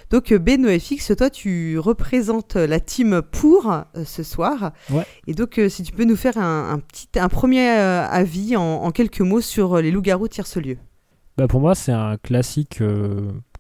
Donc, 0.10 0.34
BenoFX, 0.34 1.16
toi, 1.16 1.30
tu 1.30 1.78
représentes 1.78 2.56
la 2.56 2.80
team 2.80 3.22
pour 3.22 3.72
ce 4.04 4.24
soir. 4.24 4.72
Et 5.28 5.34
donc, 5.34 5.62
si 5.70 5.84
tu 5.84 5.92
peux 5.92 6.06
nous 6.06 6.16
faire 6.16 6.38
un, 6.38 6.80
petit, 6.80 7.08
un 7.20 7.30
premier 7.30 7.68
avis 7.68 8.56
en, 8.58 8.90
quelques 8.92 9.22
mots 9.22 9.42
sur 9.42 9.78
les 9.78 9.92
loups-garous 9.92 10.28
tierce-lieu. 10.28 10.78
Bah 11.38 11.48
pour 11.48 11.62
moi, 11.62 11.74
c'est 11.74 11.94
un 11.94 12.18
classique 12.18 12.82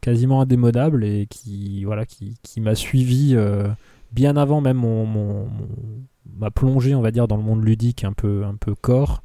quasiment 0.01 0.41
indémodable 0.41 1.03
et 1.03 1.27
qui, 1.29 1.83
voilà, 1.83 2.05
qui, 2.05 2.37
qui 2.41 2.61
m'a 2.61 2.75
suivi 2.75 3.33
euh, 3.35 3.67
bien 4.11 4.37
avant 4.37 4.61
même 4.61 4.77
mon, 4.77 5.05
mon, 5.05 5.47
ma 6.37 6.51
plongée, 6.51 6.95
on 6.95 7.01
va 7.01 7.11
dire, 7.11 7.27
dans 7.27 7.37
le 7.37 7.43
monde 7.43 7.63
ludique 7.63 8.03
un 8.03 8.13
peu, 8.13 8.43
un 8.45 8.55
peu 8.55 8.75
corps. 8.75 9.23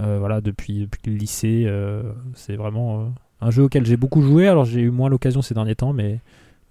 Euh, 0.00 0.18
voilà, 0.18 0.40
depuis, 0.40 0.80
depuis, 0.80 1.10
le 1.10 1.16
lycée, 1.16 1.64
euh, 1.66 2.02
c'est 2.34 2.56
vraiment 2.56 3.12
un 3.40 3.50
jeu 3.50 3.64
auquel 3.64 3.86
j'ai 3.86 3.96
beaucoup 3.96 4.22
joué. 4.22 4.48
Alors 4.48 4.64
j'ai 4.64 4.80
eu 4.80 4.90
moins 4.90 5.08
l'occasion 5.08 5.42
ces 5.42 5.54
derniers 5.54 5.76
temps, 5.76 5.92
mais 5.92 6.20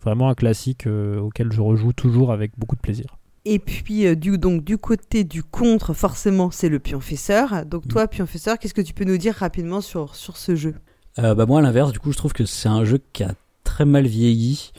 vraiment 0.04 0.30
un 0.30 0.36
classique 0.36 0.88
auquel 0.88 1.52
je 1.52 1.62
rejoue 1.62 1.94
toujours 1.94 2.32
avec 2.32 2.52
beaucoup 2.58 2.76
de 2.76 2.82
plaisir. 2.82 3.18
Et 3.46 3.60
puis 3.60 4.16
du, 4.16 4.38
donc, 4.38 4.64
du 4.64 4.78
côté 4.78 5.24
du 5.24 5.44
contre, 5.44 5.94
forcément, 5.94 6.50
c'est 6.52 6.70
le 6.70 6.80
pionfesseur. 6.80 7.66
Donc 7.66 7.88
toi, 7.88 8.06
mm. 8.06 8.08
pionfesseur, 8.08 8.58
qu'est-ce 8.58 8.74
que 8.74 8.82
tu 8.82 8.94
peux 8.94 9.04
nous 9.06 9.18
dire 9.18 9.36
rapidement 9.36 9.82
sur, 9.82 10.16
sur 10.16 10.38
ce 10.38 10.56
jeu? 10.56 10.76
Bah 11.18 11.46
moi 11.46 11.60
à 11.60 11.62
l'inverse 11.62 11.92
du 11.92 12.00
coup 12.00 12.12
je 12.12 12.18
trouve 12.18 12.34
que 12.34 12.46
c'est 12.46 12.70
un 12.70 12.86
jeu 12.86 13.00
qui 13.14 13.24
a 13.24 13.36
très 13.64 13.86
mal 13.86 14.08
vieilli, 14.08 14.72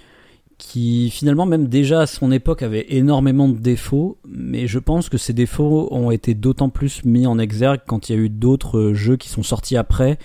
qui 0.58 1.10
finalement 1.10 1.46
même 1.46 1.68
déjà 1.68 2.00
à 2.00 2.06
son 2.06 2.32
époque 2.32 2.62
avait 2.62 2.86
énormément 2.88 3.48
de 3.48 3.58
défauts, 3.58 4.18
mais 4.26 4.66
je 4.66 4.80
pense 4.80 5.08
que 5.08 5.16
ces 5.16 5.32
défauts 5.32 5.88
ont 5.92 6.10
été 6.10 6.34
d'autant 6.34 6.70
plus 6.70 7.04
mis 7.04 7.26
en 7.26 7.38
exergue 7.38 7.82
quand 7.86 8.08
il 8.08 8.16
y 8.16 8.18
a 8.18 8.20
eu 8.20 8.30
d'autres 8.30 8.92
jeux 8.94 9.16
qui 9.16 9.28
sont 9.28 9.44
sortis 9.44 9.76
après, 9.76 10.18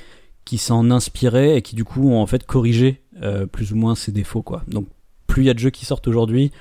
qui 0.46 0.58
s'en 0.58 0.90
inspiraient 0.90 1.58
et 1.58 1.62
qui 1.62 1.76
du 1.76 1.84
coup 1.84 2.10
ont 2.10 2.20
en 2.20 2.26
fait 2.26 2.44
corrigé 2.44 3.04
euh, 3.22 3.46
plus 3.46 3.74
ou 3.74 3.76
moins 3.76 3.96
ces 3.96 4.12
défauts 4.12 4.44
quoi. 4.44 4.64
Donc 4.68 4.88
plus 5.28 5.44
il 5.44 5.46
y 5.46 5.50
a 5.50 5.54
de 5.54 5.60
jeux 5.60 5.70
qui 5.70 5.86
sortent 5.86 6.08
aujourd'hui, 6.08 6.52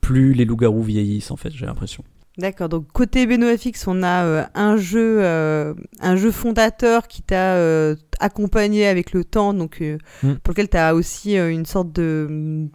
plus 0.00 0.32
les 0.32 0.44
loups-garous 0.44 0.82
vieillissent 0.82 1.30
en 1.30 1.36
fait, 1.36 1.50
j'ai 1.50 1.66
l'impression. 1.66 2.04
D'accord. 2.38 2.68
Donc 2.68 2.86
côté 2.92 3.26
BenoFX, 3.26 3.86
on 3.86 4.02
a 4.02 4.24
euh, 4.24 4.44
un 4.54 4.76
jeu, 4.76 5.18
euh, 5.20 5.72
un 6.00 6.16
jeu 6.16 6.30
fondateur 6.30 7.08
qui 7.08 7.22
t'a 7.22 7.54
euh, 7.54 7.96
accompagné 8.20 8.86
avec 8.86 9.12
le 9.12 9.24
temps, 9.24 9.54
donc 9.54 9.80
mm. 9.80 10.34
pour 10.42 10.52
lequel 10.52 10.68
tu 10.68 10.76
as 10.76 10.94
aussi 10.94 11.36
une 11.36 11.64
sorte 11.64 11.92
de 11.92 12.26
mm, 12.28 12.68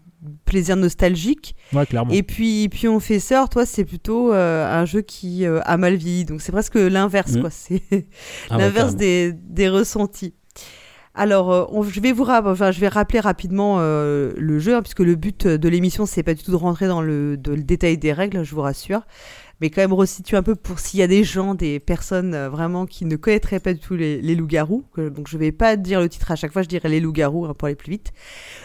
plaisir 0.45 0.77
nostalgique. 0.77 1.55
Ouais, 1.73 1.85
clairement. 1.85 2.11
Et 2.11 2.23
puis, 2.23 2.69
puis 2.69 2.88
on 2.88 3.00
fait 3.00 3.19
ça, 3.19 3.45
toi, 3.51 3.67
c'est 3.67 3.85
plutôt 3.85 4.31
un 4.33 4.85
jeu 4.85 5.01
qui 5.01 5.45
a 5.45 5.77
mal 5.77 5.95
vieilli. 5.95 6.25
Donc 6.25 6.41
c'est 6.41 6.51
presque 6.51 6.75
l'inverse, 6.75 7.33
mm. 7.33 7.41
quoi. 7.41 7.50
C'est 7.51 7.83
ah 8.50 8.57
l'inverse 8.57 8.95
des, 8.95 9.31
des 9.31 9.69
ressentis. 9.69 10.33
Alors, 11.13 11.84
je, 11.84 12.00
vais 12.00 12.13
vous 12.13 12.24
rappeler 12.24 13.20
rapidement 13.20 13.80
le 13.80 14.60
jeu, 14.60 14.75
hein, 14.75 14.82
puisque 14.82 15.00
le 15.01 15.15
but 15.15 15.46
de 15.46 15.70
l'émission, 15.70 16.06
c'est 16.06 16.24
pas 16.24 16.34
du 16.34 16.44
tout 16.44 16.51
de 16.51 16.56
rentrer 16.56 16.88
dans 16.88 17.01
le, 17.01 17.38
détail 17.38 17.98
des 17.98 18.13
règles, 18.13 18.44
je 18.44 18.56
vous 18.56 18.62
rassure 18.62 19.01
mais 19.62 19.70
quand 19.70 19.82
même 19.82 19.94
resituer 19.94 20.36
un 20.36 20.44
peu 20.44 20.56
pour 20.56 20.80
s'il 20.80 21.00
y 21.00 21.03
a 21.03 21.08
des 21.08 21.24
gens, 21.24 21.53
des 21.53 21.80
personnes 21.80 22.34
euh, 22.34 22.50
vraiment 22.50 22.88
qui 22.88 23.06
ne 23.06 23.15
connaîtraient 23.15 23.60
pas 23.60 23.74
du 23.74 23.80
tout 23.80 23.96
les, 23.96 24.20
loups-garous. 24.36 24.84
Donc 24.98 25.27
je 25.27 25.38
vais 25.38 25.51
pas 25.51 25.75
dire 25.75 26.01
le 26.01 26.10
titre 26.10 26.32
à 26.32 26.36
chaque 26.36 26.51
fois, 26.51 26.63
je 26.63 26.68
dirais 26.68 26.89
les 26.89 27.00
loups-garous 27.00 27.46
hein, 27.46 27.53
pour 27.53 27.68
aller 27.68 27.75
plus 27.75 27.91
vite. 27.91 28.12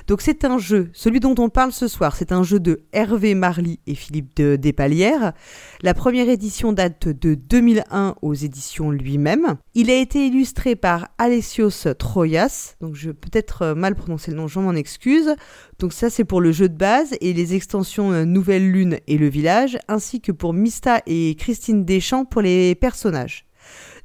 Donc 0.07 0.23
c'est 0.23 0.45
un 0.45 0.59
jeu, 0.59 0.89
celui 0.95 1.21
dont 1.21 1.35
on 1.39 1.51
parle 1.51 1.73
ce 1.73 1.87
soir, 1.87 2.17
c'est 2.17 2.33
un 2.33 2.43
jeu 2.43 2.59
de 2.59 2.85
Hervé 2.93 3.35
Marly 3.35 3.79
et 3.87 3.95
Philippe 3.95 4.35
de 4.37 4.57
Despalières. 4.57 5.35
La 5.83 5.93
première 5.93 6.29
édition 6.29 6.73
date 6.73 7.09
de 7.09 7.35
2001 7.35 8.15
aux 8.23 8.35
éditions 8.35 8.91
lui-même. 8.91 9.57
Il 9.75 9.91
a 9.91 9.97
été 9.97 10.27
illustré 10.27 10.77
par 10.77 11.09
Alessios 11.19 11.95
Troyas, 11.99 12.77
donc 12.81 12.95
je 12.95 13.11
peut-être 13.11 13.63
euh, 13.63 13.75
mal 13.75 13.95
prononcer 13.95 14.31
le 14.31 14.39
nom, 14.39 14.49
je 14.49 14.59
m'en 14.59 14.73
excuse. 14.73 15.35
Donc 15.79 15.93
ça 15.93 16.09
c'est 16.09 16.25
pour 16.25 16.41
le 16.41 16.53
jeu 16.53 16.71
de 16.71 16.77
base 16.77 17.15
et 17.21 17.35
les 17.35 17.55
extensions 17.55 18.11
euh, 18.11 18.25
Nouvelle 18.25 18.71
Lune 18.71 18.99
et 19.07 19.19
le 19.19 19.29
village, 19.29 19.79
ainsi 19.89 20.23
que 20.23 20.33
pour 20.33 20.55
Mista 20.55 21.03
et 21.07 21.35
Christine 21.39 21.85
Deschamps 21.85 22.25
pour 22.25 22.41
les 22.41 22.75
personnages. 22.75 23.45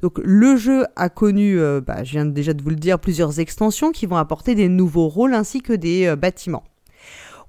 Donc 0.01 0.19
le 0.21 0.57
jeu 0.57 0.85
a 0.97 1.07
connu, 1.07 1.59
euh, 1.59 1.79
bah, 1.79 2.03
je 2.03 2.11
viens 2.11 2.25
déjà 2.25 2.53
de 2.53 2.61
vous 2.61 2.71
le 2.71 2.75
dire, 2.75 2.99
plusieurs 2.99 3.39
extensions 3.39 3.91
qui 3.91 4.05
vont 4.05 4.17
apporter 4.17 4.53
des 4.53 4.67
nouveaux 4.67 5.07
rôles 5.07 5.33
ainsi 5.33 5.61
que 5.61 5.71
des 5.71 6.07
euh, 6.07 6.17
bâtiments. 6.17 6.63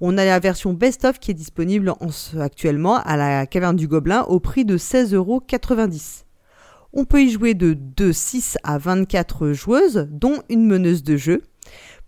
On 0.01 0.17
a 0.17 0.25
la 0.25 0.39
version 0.39 0.73
best-of 0.73 1.19
qui 1.19 1.33
est 1.33 1.35
disponible 1.35 1.93
actuellement 2.39 2.97
à 2.97 3.17
la 3.17 3.47
Caverne 3.47 3.77
du 3.77 3.89
Gobelin 3.89 4.23
au 4.23 4.39
prix 4.39 4.65
de 4.65 4.77
16,90€. 4.77 6.25
On 6.93 7.05
peut 7.05 7.23
y 7.23 7.31
jouer 7.31 7.55
de, 7.55 7.77
de 7.97 8.13
6 8.13 8.59
à 8.63 8.79
24 8.79 9.53
joueuses, 9.53 10.09
dont 10.11 10.43
une 10.49 10.67
meneuse 10.67 11.03
de 11.03 11.17
jeu 11.17 11.43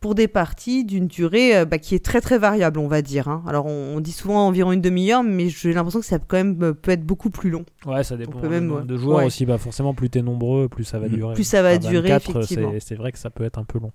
pour 0.04 0.14
des 0.14 0.28
parties 0.28 0.84
d'une 0.84 1.06
durée 1.06 1.56
euh, 1.56 1.64
bah, 1.64 1.78
qui 1.78 1.94
est 1.94 2.04
très 2.04 2.20
très 2.20 2.36
variable, 2.36 2.78
on 2.78 2.88
va 2.88 3.00
dire. 3.00 3.26
Hein. 3.28 3.42
Alors 3.46 3.64
on, 3.64 4.00
dit 4.00 4.12
souvent 4.12 4.46
environ 4.46 4.72
une 4.72 4.82
demi-heure, 4.82 5.22
mais 5.22 5.48
j'ai 5.48 5.72
l'impression 5.72 6.00
que 6.00 6.04
ça 6.04 6.18
peut 6.18 6.26
quand 6.28 6.36
même 6.36 6.62
euh, 6.62 6.74
peut 6.74 6.90
être 6.90 7.06
beaucoup 7.06 7.30
plus 7.30 7.48
long. 7.48 7.64
Ouais, 7.86 8.04
ça 8.04 8.18
dépend 8.18 8.38
même, 8.46 8.84
de 8.84 8.96
joueurs 8.98 9.24
aussi. 9.24 9.46
Bah, 9.46 9.56
forcément, 9.56 9.94
plus 9.94 10.10
tu 10.10 10.18
es 10.18 10.22
nombreux, 10.22 10.68
plus 10.68 10.84
ça 10.84 10.98
va 10.98 11.08
mm. 11.08 11.12
durer. 11.12 11.34
Plus 11.34 11.44
ça 11.44 11.62
va 11.62 11.78
durer, 11.78 12.10
effectivement. 12.10 12.74
C'est 12.80 12.96
vrai 12.96 13.12
que 13.12 13.18
ça 13.18 13.30
peut 13.30 13.44
être 13.44 13.58
un 13.58 13.64
peu 13.64 13.78
long. 13.78 13.92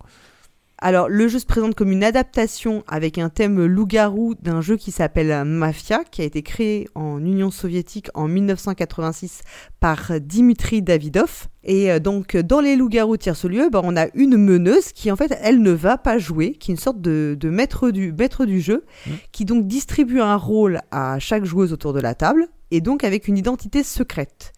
Alors, 0.82 1.10
le 1.10 1.28
jeu 1.28 1.40
se 1.40 1.46
présente 1.46 1.76
comme 1.76 1.92
une 1.92 2.06
adaptation 2.06 2.86
avec 2.88 3.18
un 3.18 3.28
thème 3.28 3.66
loup-garou 3.66 4.36
d'un 4.42 4.62
jeu 4.62 4.78
qui 4.78 4.92
s'appelle 4.92 5.44
Mafia, 5.44 6.06
qui 6.10 6.22
a 6.22 6.24
été 6.24 6.42
créé 6.42 6.88
en 6.96 7.20
Union 7.20 7.52
soviétique 7.52 8.08
en 8.14 8.30
1986 8.30 9.42
par 9.82 10.22
Dimitri 10.22 10.82
Davidov. 10.82 11.48
Et 11.66 11.92
euh, 11.92 12.00
donc, 12.00 12.38
dans 12.38 12.62
les 12.62 12.78
loups-garous 12.78 13.18
tierce 13.18 13.44
lieu, 13.44 13.70
bah, 13.70 13.82
on 13.84 13.98
a 13.98 14.08
une 14.14 14.38
meneuse 14.38 14.94
qui, 14.94 15.12
en 15.12 15.18
fait, 15.18 15.38
elle 15.42 15.62
ne 15.62 15.72
va 15.72 15.98
pas 15.98 16.18
jouer, 16.18 16.54
qui 16.54 16.72
est 16.72 16.76
une 16.76 16.80
sorte 16.80 17.02
de, 17.02 17.38
maître, 17.44 17.92
du, 17.92 18.14
maître 18.14 18.46
du 18.46 18.62
jeu, 18.62 18.86
mmh. 19.06 19.12
qui 19.34 19.44
donc 19.44 19.68
distribue 19.68 20.22
un 20.22 20.38
rôle 20.38 20.80
à 20.92 21.20
chaque 21.20 21.44
joueuse 21.44 21.74
autour 21.74 21.92
de 21.92 22.00
la 22.00 22.16
table, 22.16 22.48
et 22.72 22.80
donc 22.80 23.04
avec 23.04 23.28
une 23.28 23.38
identité 23.38 23.84
secrète. 23.84 24.54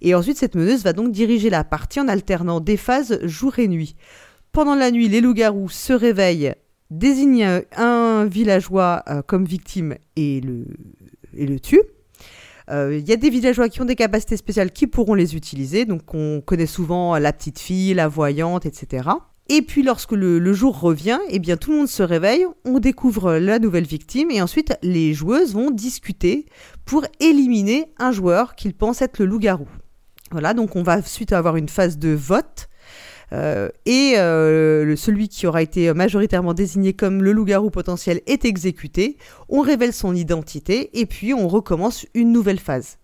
Et 0.00 0.14
ensuite, 0.14 0.36
cette 0.36 0.54
meneuse 0.54 0.84
va 0.84 0.92
donc 0.92 1.10
diriger 1.10 1.50
la 1.50 1.64
partie 1.64 1.98
en 1.98 2.06
alternant 2.06 2.60
des 2.60 2.76
phases 2.76 3.18
jour 3.24 3.58
et 3.58 3.66
nuit. 3.66 3.96
Pendant 4.54 4.76
la 4.76 4.92
nuit, 4.92 5.08
les 5.08 5.20
loups-garous 5.20 5.68
se 5.68 5.92
réveillent, 5.92 6.54
désignent 6.88 7.62
un 7.76 8.24
villageois 8.24 9.02
euh, 9.08 9.20
comme 9.20 9.44
victime 9.44 9.96
et 10.14 10.40
le, 10.40 10.66
le 11.32 11.58
tuent. 11.58 11.82
Euh, 12.70 12.96
il 12.96 13.08
y 13.08 13.12
a 13.12 13.16
des 13.16 13.30
villageois 13.30 13.68
qui 13.68 13.82
ont 13.82 13.84
des 13.84 13.96
capacités 13.96 14.36
spéciales 14.36 14.70
qui 14.70 14.86
pourront 14.86 15.14
les 15.14 15.34
utiliser. 15.34 15.86
Donc 15.86 16.14
on 16.14 16.40
connaît 16.40 16.66
souvent 16.66 17.18
la 17.18 17.32
petite 17.32 17.58
fille, 17.58 17.94
la 17.94 18.06
voyante, 18.06 18.64
etc. 18.64 19.08
Et 19.48 19.60
puis 19.60 19.82
lorsque 19.82 20.12
le, 20.12 20.52
jour 20.52 20.78
revient, 20.78 21.18
eh 21.30 21.40
bien 21.40 21.56
tout 21.56 21.72
le 21.72 21.78
monde 21.78 21.88
se 21.88 22.04
réveille, 22.04 22.46
on 22.64 22.78
découvre 22.78 23.34
la 23.34 23.58
nouvelle 23.58 23.86
victime 23.86 24.30
et 24.30 24.40
ensuite 24.40 24.78
les 24.84 25.14
joueuses 25.14 25.52
vont 25.52 25.72
discuter 25.72 26.46
pour 26.84 27.04
éliminer 27.18 27.86
un 27.98 28.12
joueur 28.12 28.54
qu'ils 28.54 28.74
pensent 28.74 29.02
être 29.02 29.18
le 29.18 29.24
loup-garou. 29.24 29.66
Voilà, 30.30 30.54
donc 30.54 30.76
on 30.76 30.84
va 30.84 30.98
ensuite 30.98 31.32
avoir 31.32 31.56
une 31.56 31.68
phase 31.68 31.98
de 31.98 32.10
vote 32.10 32.68
et 33.32 34.14
euh, 34.16 34.96
celui 34.96 35.28
qui 35.28 35.46
aura 35.46 35.62
été 35.62 35.92
majoritairement 35.92 36.54
désigné 36.54 36.92
comme 36.92 37.22
le 37.22 37.32
loup-garou 37.32 37.70
potentiel 37.70 38.20
est 38.26 38.44
exécuté. 38.44 39.16
On 39.48 39.60
révèle 39.60 39.92
son 39.92 40.14
identité 40.14 40.90
et 40.98 41.06
puis 41.06 41.34
on 41.34 41.48
recommence 41.48 42.06
une 42.14 42.32
nouvelle 42.32 42.60
phase. 42.60 42.98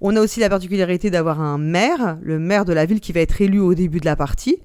On 0.00 0.16
a 0.16 0.20
aussi 0.20 0.40
la 0.40 0.50
particularité 0.50 1.10
d'avoir 1.10 1.40
un 1.40 1.58
maire, 1.58 2.18
le 2.20 2.38
maire 2.38 2.64
de 2.64 2.72
la 2.72 2.84
ville 2.84 3.00
qui 3.00 3.12
va 3.12 3.20
être 3.20 3.40
élu 3.40 3.60
au 3.60 3.74
début 3.74 4.00
de 4.00 4.04
la 4.04 4.16
partie, 4.16 4.58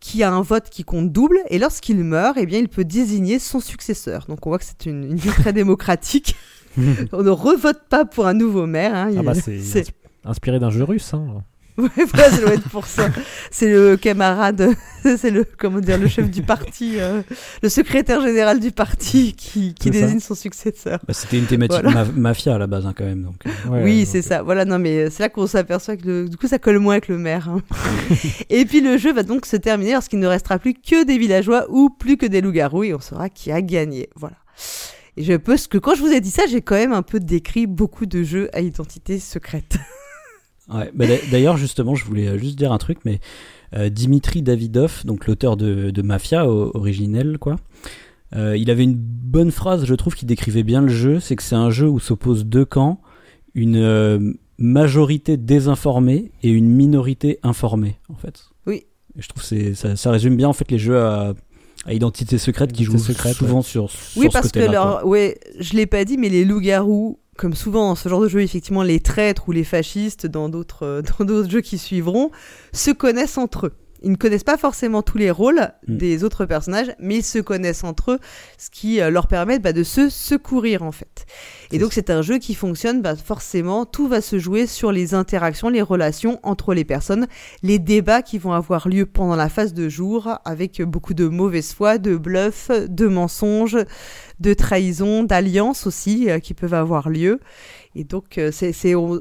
qui 0.00 0.22
a 0.24 0.32
un 0.32 0.42
vote 0.42 0.68
qui 0.70 0.82
compte 0.82 1.12
double 1.12 1.38
et 1.48 1.58
lorsqu'il 1.58 2.02
meurt, 2.02 2.36
eh 2.40 2.46
bien, 2.46 2.58
il 2.58 2.68
peut 2.68 2.84
désigner 2.84 3.38
son 3.38 3.60
successeur. 3.60 4.26
Donc 4.28 4.44
on 4.46 4.50
voit 4.50 4.58
que 4.58 4.64
c'est 4.64 4.86
une, 4.86 5.14
ville 5.14 5.32
très 5.32 5.52
démocratique. 5.52 6.34
on 7.12 7.22
ne 7.22 7.30
revote 7.30 7.82
pas 7.88 8.04
pour 8.04 8.26
un 8.26 8.34
nouveau 8.34 8.66
maire. 8.66 8.94
Hein. 8.94 9.12
Ah 9.16 9.22
bah 9.22 9.34
c'est 9.34 9.84
inspiré 10.24 10.58
d'un 10.58 10.70
jeu 10.70 10.84
russe. 10.84 11.14
Hein. 11.14 11.44
Ouais, 11.78 11.88
voilà, 12.12 12.30
ça 12.30 12.40
doit 12.40 12.54
être 12.54 12.68
pour 12.68 12.86
ça. 12.86 13.08
C'est 13.50 13.70
le 13.72 13.96
camarade, 13.96 14.70
c'est 15.02 15.30
le 15.30 15.44
comment 15.58 15.80
dire 15.80 15.96
le 15.98 16.06
chef 16.06 16.30
du 16.30 16.42
parti, 16.42 16.96
euh, 17.00 17.22
le 17.62 17.68
secrétaire 17.70 18.20
général 18.20 18.60
du 18.60 18.70
parti 18.72 19.32
qui, 19.32 19.72
qui 19.74 19.88
C'est 19.88 19.94
ça. 20.00 20.00
désigne 20.06 20.20
son 20.20 20.34
successeur. 20.34 20.98
Bah, 21.06 21.14
C'était 21.14 21.38
une 21.38 21.46
thématique 21.46 21.80
Voilà. 21.82 22.04
ma- 22.04 22.12
mafia 22.12 22.54
à 22.54 22.58
la 22.58 22.66
base, 22.66 22.84
hein, 22.86 22.92
quand 22.96 23.04
même. 23.04 23.22
Donc, 23.22 23.36
euh. 23.46 23.68
Ouais, 23.70 23.82
oui, 23.84 24.06
c'est 24.06 24.20
ça. 24.22 24.42
Voilà, 24.42 24.64
non, 24.66 24.78
mais 24.78 25.08
c'est 25.10 25.22
là 25.22 25.28
qu'on 25.30 25.46
s'aperçoit 25.46 25.96
que 25.96 26.06
le- 26.06 26.28
du 26.28 26.36
coup, 26.36 26.46
ça 26.46 26.58
colle 26.58 26.78
moins 26.78 26.94
avec 26.94 27.08
le 27.08 27.16
maire. 27.18 27.48
hein. 27.48 27.62
et 28.50 28.64
puis 28.66 28.80
le 28.82 28.98
jeu 28.98 29.12
va 29.12 29.22
donc 29.22 29.46
se 29.46 29.56
terminer 29.56 29.92
lorsqu'il 29.92 30.18
ne 30.18 30.26
restera 30.26 30.58
plus 30.58 30.74
que 30.74 31.04
des 31.04 31.16
villageois 31.16 31.66
ou 31.70 31.88
plus 31.88 32.16
que 32.18 32.26
des 32.26 32.40
loups-garous 32.42 32.84
et 32.84 32.94
on 32.94 33.00
saura 33.00 33.28
qui 33.30 33.50
a 33.50 33.62
gagné. 33.62 34.10
Voilà. 34.14 34.36
Et 35.16 35.24
je 35.24 35.32
pense 35.32 35.66
que 35.68 35.78
quand 35.78 35.94
je 35.94 36.00
vous 36.02 36.12
ai 36.12 36.20
dit 36.20 36.30
ça, 36.30 36.42
j'ai 36.48 36.60
quand 36.60 36.74
même 36.76 36.92
un 36.92 37.02
peu 37.02 37.18
décrit 37.18 37.66
beaucoup 37.66 38.04
de 38.06 38.22
jeux 38.22 38.50
à 38.52 38.60
identité 38.60 39.18
secrète. 39.18 39.76
Ouais, 40.72 40.90
bah, 40.94 41.06
d'a- 41.06 41.16
d'ailleurs, 41.30 41.56
justement, 41.56 41.94
je 41.94 42.04
voulais 42.04 42.28
euh, 42.28 42.38
juste 42.38 42.56
dire 42.56 42.72
un 42.72 42.78
truc, 42.78 42.98
mais 43.04 43.20
euh, 43.74 43.88
Dimitri 43.88 44.42
Davidov, 44.42 45.02
donc 45.04 45.26
l'auteur 45.26 45.56
de, 45.56 45.90
de 45.90 46.02
Mafia 46.02 46.46
originel, 46.48 47.38
quoi, 47.38 47.56
euh, 48.34 48.56
il 48.56 48.70
avait 48.70 48.84
une 48.84 48.94
bonne 48.96 49.50
phrase, 49.50 49.84
je 49.84 49.94
trouve, 49.94 50.14
qui 50.14 50.24
décrivait 50.26 50.62
bien 50.62 50.80
le 50.80 50.88
jeu. 50.88 51.20
C'est 51.20 51.36
que 51.36 51.42
c'est 51.42 51.54
un 51.56 51.70
jeu 51.70 51.88
où 51.88 51.98
s'opposent 51.98 52.44
deux 52.46 52.64
camps, 52.64 53.00
une 53.54 53.76
euh, 53.76 54.32
majorité 54.58 55.36
désinformée 55.36 56.30
et 56.42 56.50
une 56.50 56.68
minorité 56.68 57.38
informée, 57.42 57.96
en 58.08 58.14
fait. 58.14 58.44
Oui. 58.66 58.84
Et 59.18 59.22
je 59.22 59.28
trouve 59.28 59.46
que 59.46 59.74
ça, 59.74 59.96
ça 59.96 60.10
résume 60.10 60.36
bien 60.36 60.48
en 60.48 60.52
fait 60.54 60.70
les 60.70 60.78
jeux 60.78 60.98
à, 60.98 61.34
à 61.84 61.92
identité 61.92 62.38
secrète 62.38 62.72
qui 62.72 62.84
jouent 62.84 62.96
secrète, 62.96 63.34
souvent 63.36 63.60
sur, 63.60 63.90
sur 63.90 64.20
Oui, 64.22 64.28
ce 64.28 64.32
parce 64.32 64.50
que 64.52 64.60
leur, 64.60 65.06
ouais, 65.06 65.38
je 65.60 65.74
l'ai 65.74 65.84
pas 65.86 66.04
dit, 66.06 66.16
mais 66.16 66.30
les 66.30 66.46
loups-garous, 66.46 67.18
comme 67.42 67.54
souvent 67.54 67.88
dans 67.88 67.96
ce 67.96 68.08
genre 68.08 68.20
de 68.20 68.28
jeu, 68.28 68.40
effectivement, 68.40 68.84
les 68.84 69.00
traîtres 69.00 69.48
ou 69.48 69.52
les 69.52 69.64
fascistes 69.64 70.28
dans 70.28 70.48
d'autres 70.48 70.86
euh, 70.86 71.48
jeux 71.48 71.60
qui 71.60 71.76
suivront, 71.76 72.30
se 72.72 72.92
connaissent 72.92 73.36
entre 73.36 73.66
eux. 73.66 73.72
Ils 74.02 74.10
ne 74.10 74.16
connaissent 74.16 74.44
pas 74.44 74.58
forcément 74.58 75.02
tous 75.02 75.18
les 75.18 75.30
rôles 75.30 75.72
Mm. 75.88 75.96
des 75.96 76.24
autres 76.24 76.44
personnages, 76.46 76.92
mais 77.00 77.16
ils 77.16 77.24
se 77.24 77.38
connaissent 77.38 77.84
entre 77.84 78.12
eux, 78.12 78.18
ce 78.56 78.70
qui 78.70 79.00
euh, 79.00 79.10
leur 79.10 79.26
permet 79.26 79.58
bah, 79.58 79.72
de 79.72 79.82
se 79.82 80.08
secourir 80.08 80.82
en 80.82 80.92
fait. 80.92 81.26
Et 81.72 81.78
donc 81.78 81.92
c'est 81.92 82.10
un 82.10 82.22
jeu 82.22 82.38
qui 82.38 82.54
fonctionne, 82.54 83.02
bah, 83.02 83.16
forcément, 83.16 83.84
tout 83.84 84.06
va 84.06 84.20
se 84.20 84.38
jouer 84.38 84.66
sur 84.66 84.92
les 84.92 85.14
interactions, 85.14 85.68
les 85.68 85.82
relations 85.82 86.38
entre 86.42 86.74
les 86.74 86.84
personnes, 86.84 87.26
les 87.62 87.78
débats 87.78 88.22
qui 88.22 88.38
vont 88.38 88.52
avoir 88.52 88.88
lieu 88.88 89.06
pendant 89.06 89.36
la 89.36 89.48
phase 89.48 89.74
de 89.74 89.88
jour, 89.88 90.28
avec 90.44 90.82
beaucoup 90.82 91.14
de 91.14 91.26
mauvaise 91.26 91.72
foi, 91.72 91.98
de 91.98 92.16
bluff, 92.16 92.70
de 92.70 93.06
mensonges, 93.06 93.78
de 94.40 94.54
trahison, 94.54 95.24
d'alliances 95.24 95.86
aussi 95.86 96.30
euh, 96.30 96.38
qui 96.38 96.54
peuvent 96.54 96.74
avoir 96.74 97.08
lieu. 97.08 97.40
Et 97.94 98.04
donc, 98.04 98.38
euh, 98.38 98.50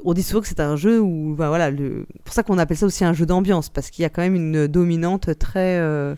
on, 0.05 0.13
dit 0.13 0.23
souvent 0.23 0.41
que 0.41 0.47
c'est 0.47 0.61
un 0.61 0.75
jeu 0.77 0.99
où, 0.99 1.35
bah 1.35 1.49
voilà, 1.49 1.71
le, 1.71 2.05
pour 2.23 2.33
ça 2.33 2.43
qu'on 2.43 2.57
appelle 2.57 2.77
ça 2.77 2.85
aussi 2.85 3.03
un 3.03 3.13
jeu 3.13 3.25
d'ambiance, 3.25 3.69
parce 3.69 3.89
qu'il 3.89 4.03
y 4.03 4.05
a 4.05 4.09
quand 4.09 4.21
même 4.21 4.35
une 4.35 4.67
dominante 4.67 5.37
très, 5.37 5.77
euh, 5.77 6.15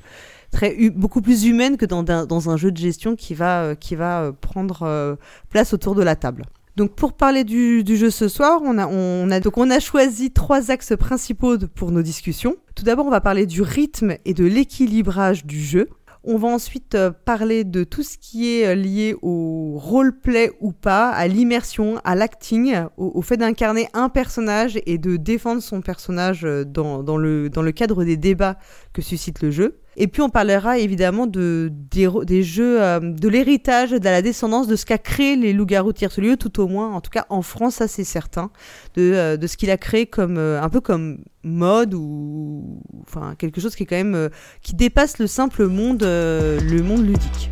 très 0.52 0.90
beaucoup 0.92 1.22
plus 1.22 1.46
humaine 1.46 1.78
que 1.78 1.86
dans, 1.86 2.50
un- 2.50 2.58
jeu 2.58 2.72
de 2.72 2.78
gestion 2.78 3.16
qui 3.16 3.34
va, 3.34 3.74
euh, 3.74 4.32
prendre 4.32 5.18
place 5.50 5.74
autour 5.74 5.96
de 5.96 6.04
la 6.04 6.16
table. 6.16 6.44
Donc 6.76 6.96
pour 6.96 7.14
parler 7.14 7.44
du, 7.44 7.84
jeu 7.86 8.10
ce 8.10 8.28
soir, 8.28 8.62
on 8.64 8.78
a, 8.78 8.88
on, 8.88 9.30
a, 9.30 9.40
donc 9.40 9.58
on 9.58 9.70
a 9.70 9.80
choisi 9.80 10.32
trois 10.32 10.72
axes 10.72 10.94
principaux 10.98 11.58
pour 11.76 11.92
nos 11.92 12.02
discussions. 12.02 12.56
Tout 12.76 12.84
d'abord, 12.84 13.06
on 13.06 13.12
va 13.12 13.22
parler 13.22 13.46
du 13.46 13.62
rythme 13.62 14.16
et 14.26 14.34
de 14.34 14.46
l'équilibrage 14.46 15.46
du 15.46 15.60
jeu. 15.60 15.90
On 16.26 16.38
va 16.38 16.48
ensuite 16.48 16.96
euh, 16.96 17.12
parler 17.12 17.66
de 17.66 17.84
tout 17.84 18.02
ce 18.02 18.18
qui 18.18 18.50
est 18.50 18.68
euh, 18.68 18.76
lié 18.76 19.14
au 19.22 19.78
roleplay 19.78 20.52
ou 20.62 20.72
pas, 20.72 21.10
à 21.10 21.28
l'immersion, 21.28 22.00
à 22.06 22.16
l'acting, 22.16 22.74
au, 22.96 23.22
fait 23.22 23.36
d'incarner 23.36 23.90
un 23.94 24.08
personnage 24.08 24.80
et 24.86 24.98
de 24.98 25.18
défendre 25.18 25.62
son 25.62 25.82
personnage 25.82 26.46
euh, 26.46 26.64
dans 26.64 27.18
le 27.18 27.72
cadre 27.72 28.06
des 28.06 28.16
débats 28.16 28.58
que 28.94 29.02
suscite 29.02 29.42
le 29.42 29.52
jeu. 29.52 29.83
Et 29.98 30.08
puis 30.08 30.22
on 30.22 30.30
parlera 30.30 30.80
évidemment 30.80 31.28
de, 31.28 31.72
des, 31.72 32.44
jeux, 32.44 32.82
euh, 32.82 33.00
de 33.00 33.28
l'héritage, 33.28 33.92
de 33.92 34.04
la 34.04 34.22
descendance, 34.22 34.68
de 34.68 34.76
ce 34.76 34.86
qu'a 34.86 34.98
créé 34.98 35.36
les 35.36 35.54
loups-garous 35.54 35.94
tierce-lieu, 35.94 36.38
tout 36.38 36.60
au 36.60 36.68
moins, 36.68 36.94
en 36.94 37.02
tout 37.02 37.12
cas 37.12 37.26
en 37.30 37.42
France, 37.42 37.76
ça 37.76 37.88
c'est 37.88 38.04
certain, 38.04 38.50
de, 38.96 39.14
euh, 39.14 39.38
de 39.38 39.48
ce 39.48 39.58
qu'il 39.58 39.70
a 39.70 39.78
créé 39.78 40.06
comme, 40.06 40.38
euh, 40.38 40.62
un 40.62 40.70
peu 40.70 40.82
comme 40.82 41.20
mode 41.44 41.94
ou 41.94 42.82
enfin 43.02 43.36
quelque 43.38 43.60
chose 43.60 43.76
qui 43.76 43.84
est 43.84 43.86
quand 43.86 43.98
même 43.98 44.30
qui 44.62 44.76
dépasse 44.76 45.20
le 45.20 45.28
simple 45.28 45.68
monde, 45.68 46.04
le 46.04 46.82
monde 46.82 47.06
ludique. 47.06 47.50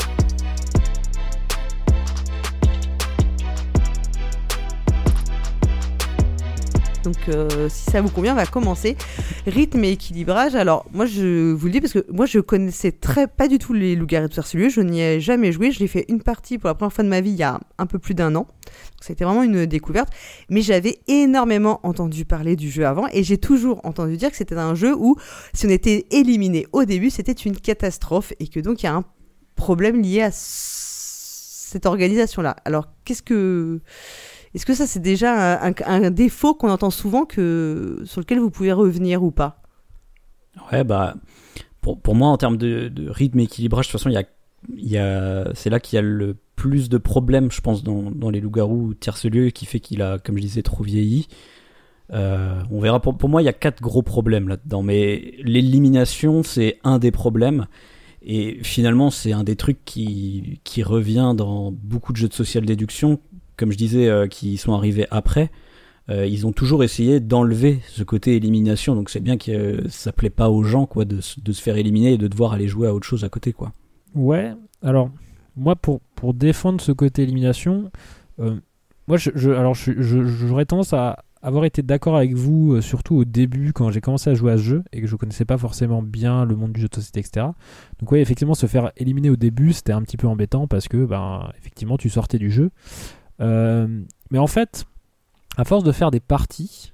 Donc 7.04 7.18
euh, 7.30 7.68
si 7.70 7.90
ça 7.90 8.02
vous 8.02 8.10
convient, 8.10 8.34
on 8.34 8.36
va 8.38 8.46
commencer. 8.46 8.96
Rythme 9.48 9.84
et 9.84 9.92
équilibrage. 9.92 10.56
Alors 10.56 10.86
moi 10.94 11.06
je 11.06 11.52
vous 11.52 11.66
le 11.66 11.72
dis 11.72 11.82
parce 11.82 11.94
que 11.94 12.06
moi 12.12 12.26
je 12.26 12.40
connaissais 12.40 12.92
très 12.92 13.28
pas 13.28 13.48
du 13.48 13.58
tout 13.58 13.74
les 13.74 13.96
loups-garous 13.96 14.28
de 14.28 14.34
Sarcelieu. 14.34 14.70
Je 14.70 14.82
n'y 14.82 15.02
ai 15.02 15.20
jamais 15.20 15.52
joué. 15.52 15.72
Je 15.72 15.80
l'ai 15.80 15.88
fait 15.88 16.06
une 16.10 16.22
partie 16.22 16.58
pour 16.58 16.68
la 16.68 16.76
première 16.76 16.94
fois 16.94 17.04
de 17.04 17.10
ma 17.10 17.22
vie 17.22 17.32
il 17.32 17.38
y 17.38 17.44
a 17.44 17.60
un 17.78 17.86
peu 17.86 18.00
plus 18.00 18.14
d'un 18.14 18.36
an. 18.36 18.42
Donc, 18.42 19.02
C'était 19.02 19.26
vraiment 19.26 19.44
une 19.44 19.66
découverte. 19.66 20.10
Mais 20.50 20.62
j'avais 20.62 21.00
énormément 21.08 21.80
entendu 21.84 22.26
parler 22.26 22.56
du 22.56 22.70
jeu 22.70 22.86
avant 22.86 23.08
et 23.12 23.24
j'ai 23.24 23.38
toujours 23.38 23.82
entendu 23.84 24.18
dire 24.18 24.30
que 24.30 24.38
c'était 24.38 24.56
un 24.56 24.76
jeu 24.76 24.96
où 24.96 25.16
si 25.54 25.66
on 25.66 25.70
était 25.70 26.06
éliminé 26.12 26.68
au 26.72 26.86
début, 26.86 27.10
c'était 27.10 27.32
une 27.32 27.58
catastrophe 27.58 28.34
et 28.40 28.48
que 28.48 28.60
donc 28.60 28.84
il 28.84 28.86
y 28.86 28.90
a 28.90 28.96
un 28.96 29.06
problème 29.56 30.02
lié 30.02 30.22
à 30.22 30.30
cette 30.32 31.86
organisation-là. 31.86 32.56
Alors 32.66 32.88
qu'est-ce 33.06 33.24
que 33.24 33.80
est-ce 34.54 34.66
que 34.66 34.74
ça 34.74 34.86
c'est 34.86 35.00
déjà 35.00 35.62
un, 35.62 36.12
défaut 36.12 36.54
qu'on 36.54 36.70
entend 36.70 36.90
souvent 36.90 37.26
que 37.26 38.02
sur 38.06 38.22
lequel 38.22 38.40
vous 38.40 38.52
pouvez 38.52 38.74
revenir 38.74 39.24
ou 39.24 39.32
pas? 39.32 39.62
Ouais, 40.72 40.84
bah, 40.84 41.16
pour, 41.82 42.00
pour 42.00 42.16
moi, 42.16 42.28
en 42.30 42.38
termes 42.38 42.58
de, 42.58 42.92
rythme 43.10 43.40
et 43.40 43.44
équilibrage, 43.44 43.88
de 43.88 43.92
toute 43.92 44.00
façon, 44.00 44.10
y 44.10 44.18
a, 44.18 44.24
y 44.76 44.98
a, 44.98 45.54
c'est 45.54 45.70
là 45.70 45.80
qu'il 45.80 45.96
y 45.96 46.00
a 46.00 46.02
le 46.02 46.36
plus 46.56 46.90
de 46.90 46.98
problèmes, 46.98 47.52
je 47.52 47.62
pense, 47.62 47.84
dans, 47.84 48.12
dans 48.12 48.30
les 48.30 48.42
loups-garous 48.42 48.94
tierce-lieu, 48.94 49.50
qui 49.50 49.66
fait 49.66 49.80
qu'il 49.80 50.02
a, 50.02 50.20
comme 50.20 50.36
je 50.38 50.42
disais, 50.42 50.62
trop 50.62 50.84
vieilli. 50.84 51.28
Euh, 52.14 52.62
on 52.70 52.80
verra. 52.80 53.02
Pour, 53.02 53.18
pour 53.18 53.30
moi, 53.30 53.42
il 53.42 53.46
y 53.46 53.50
a 53.50 53.54
quatre 53.54 53.82
gros 53.82 54.02
problèmes 54.02 54.48
là-dedans, 54.48 54.84
mais 54.84 55.34
l'élimination, 55.44 56.44
c'est 56.44 56.80
un 56.84 57.00
des 57.00 57.12
problèmes. 57.12 57.68
Et 58.22 58.60
finalement, 58.62 59.10
c'est 59.10 59.32
un 59.32 59.44
des 59.44 59.56
trucs 59.56 59.84
qui, 59.84 60.60
qui 60.64 60.84
revient 60.84 61.34
dans 61.36 61.72
beaucoup 61.72 62.12
de 62.12 62.18
jeux 62.18 62.28
de 62.28 62.34
social 62.34 62.66
déduction, 62.66 63.20
comme 63.58 63.72
je 63.72 63.78
disais, 63.78 64.08
euh, 64.08 64.28
qui 64.28 64.58
sont 64.58 64.74
arrivés 64.74 65.08
après. 65.12 65.50
Euh, 66.10 66.26
ils 66.26 66.48
ont 66.48 66.52
toujours 66.52 66.84
essayé 66.84 67.20
d'enlever 67.20 67.80
ce 67.88 68.04
côté 68.04 68.36
élimination, 68.36 68.96
donc 68.96 69.10
c'est 69.10 69.20
bien 69.20 69.38
que 69.38 69.52
euh, 69.52 69.88
ça 69.90 70.12
plaît 70.12 70.32
pas 70.32 70.50
aux 70.50 70.64
gens 70.64 70.86
quoi 70.88 71.06
de, 71.06 71.22
se- 71.22 71.40
faire 71.54 71.78
éliminer 71.78 72.14
et 72.14 72.18
de 72.18 72.28
devoir 72.28 72.54
aller 72.54 72.68
jouer 72.68 72.88
à 72.88 72.94
autre 72.94 73.06
chose 73.08 73.24
à 73.24 73.30
côté 73.30 73.54
quoi. 73.54 73.72
Ouais, 74.16 74.54
alors, 74.82 75.10
moi, 75.56 75.76
pour, 75.76 76.02
pour 76.16 76.34
défendre 76.34 76.82
ce 76.82 76.92
côté 76.92 77.22
élimination, 77.22 77.92
euh, 78.40 78.56
moi, 79.08 79.18
je, 79.18 79.30
je- 79.36 79.52
alors, 79.52 79.76
je- 79.76 80.02
je- 80.02 80.26
j'aurais 80.26 80.66
tendance 80.66 80.92
à 80.94 81.24
avoir 81.44 81.66
été 81.66 81.82
d'accord 81.82 82.18
avec 82.18 82.34
vous, 82.34 82.82
surtout 82.82 83.16
au 83.16 83.26
début, 83.26 83.72
quand 83.74 83.90
j'ai 83.92 84.02
commencé 84.02 84.30
à 84.30 84.34
jouer 84.34 84.52
à 84.54 84.58
ce 84.58 84.64
jeu 84.64 84.84
et 84.92 85.02
que 85.02 85.08
je 85.08 85.16
connaissais 85.16 85.46
pas 85.46 85.58
forcément 85.58 86.02
bien 86.02 86.46
le 86.46 86.56
monde 86.56 86.72
du 86.74 86.82
jeu 86.82 86.88
de 86.88 86.96
société, 86.96 87.20
etc. 87.20 87.48
Donc, 88.00 88.12
ouais, 88.12 88.22
effectivement, 88.22 88.54
se 88.54 88.66
faire 88.66 88.92
éliminer 88.98 89.30
au 89.30 89.36
début, 89.36 89.72
c'était 89.74 89.94
un 89.94 90.02
petit 90.02 90.18
peu 90.18 90.28
embêtant 90.28 90.68
parce 90.68 90.88
que, 90.88 91.04
ben, 91.06 91.50
effectivement, 91.60 91.98
tu 91.98 92.10
sortais 92.10 92.38
du 92.40 92.52
jeu. 92.52 92.70
Euh, 93.41 93.88
mais 94.30 94.39
en 94.39 94.47
fait, 94.47 94.86
à 95.58 95.65
force 95.65 95.84
de 95.84 95.91
faire 95.91 96.12
des 96.12 96.19
parties, 96.19 96.93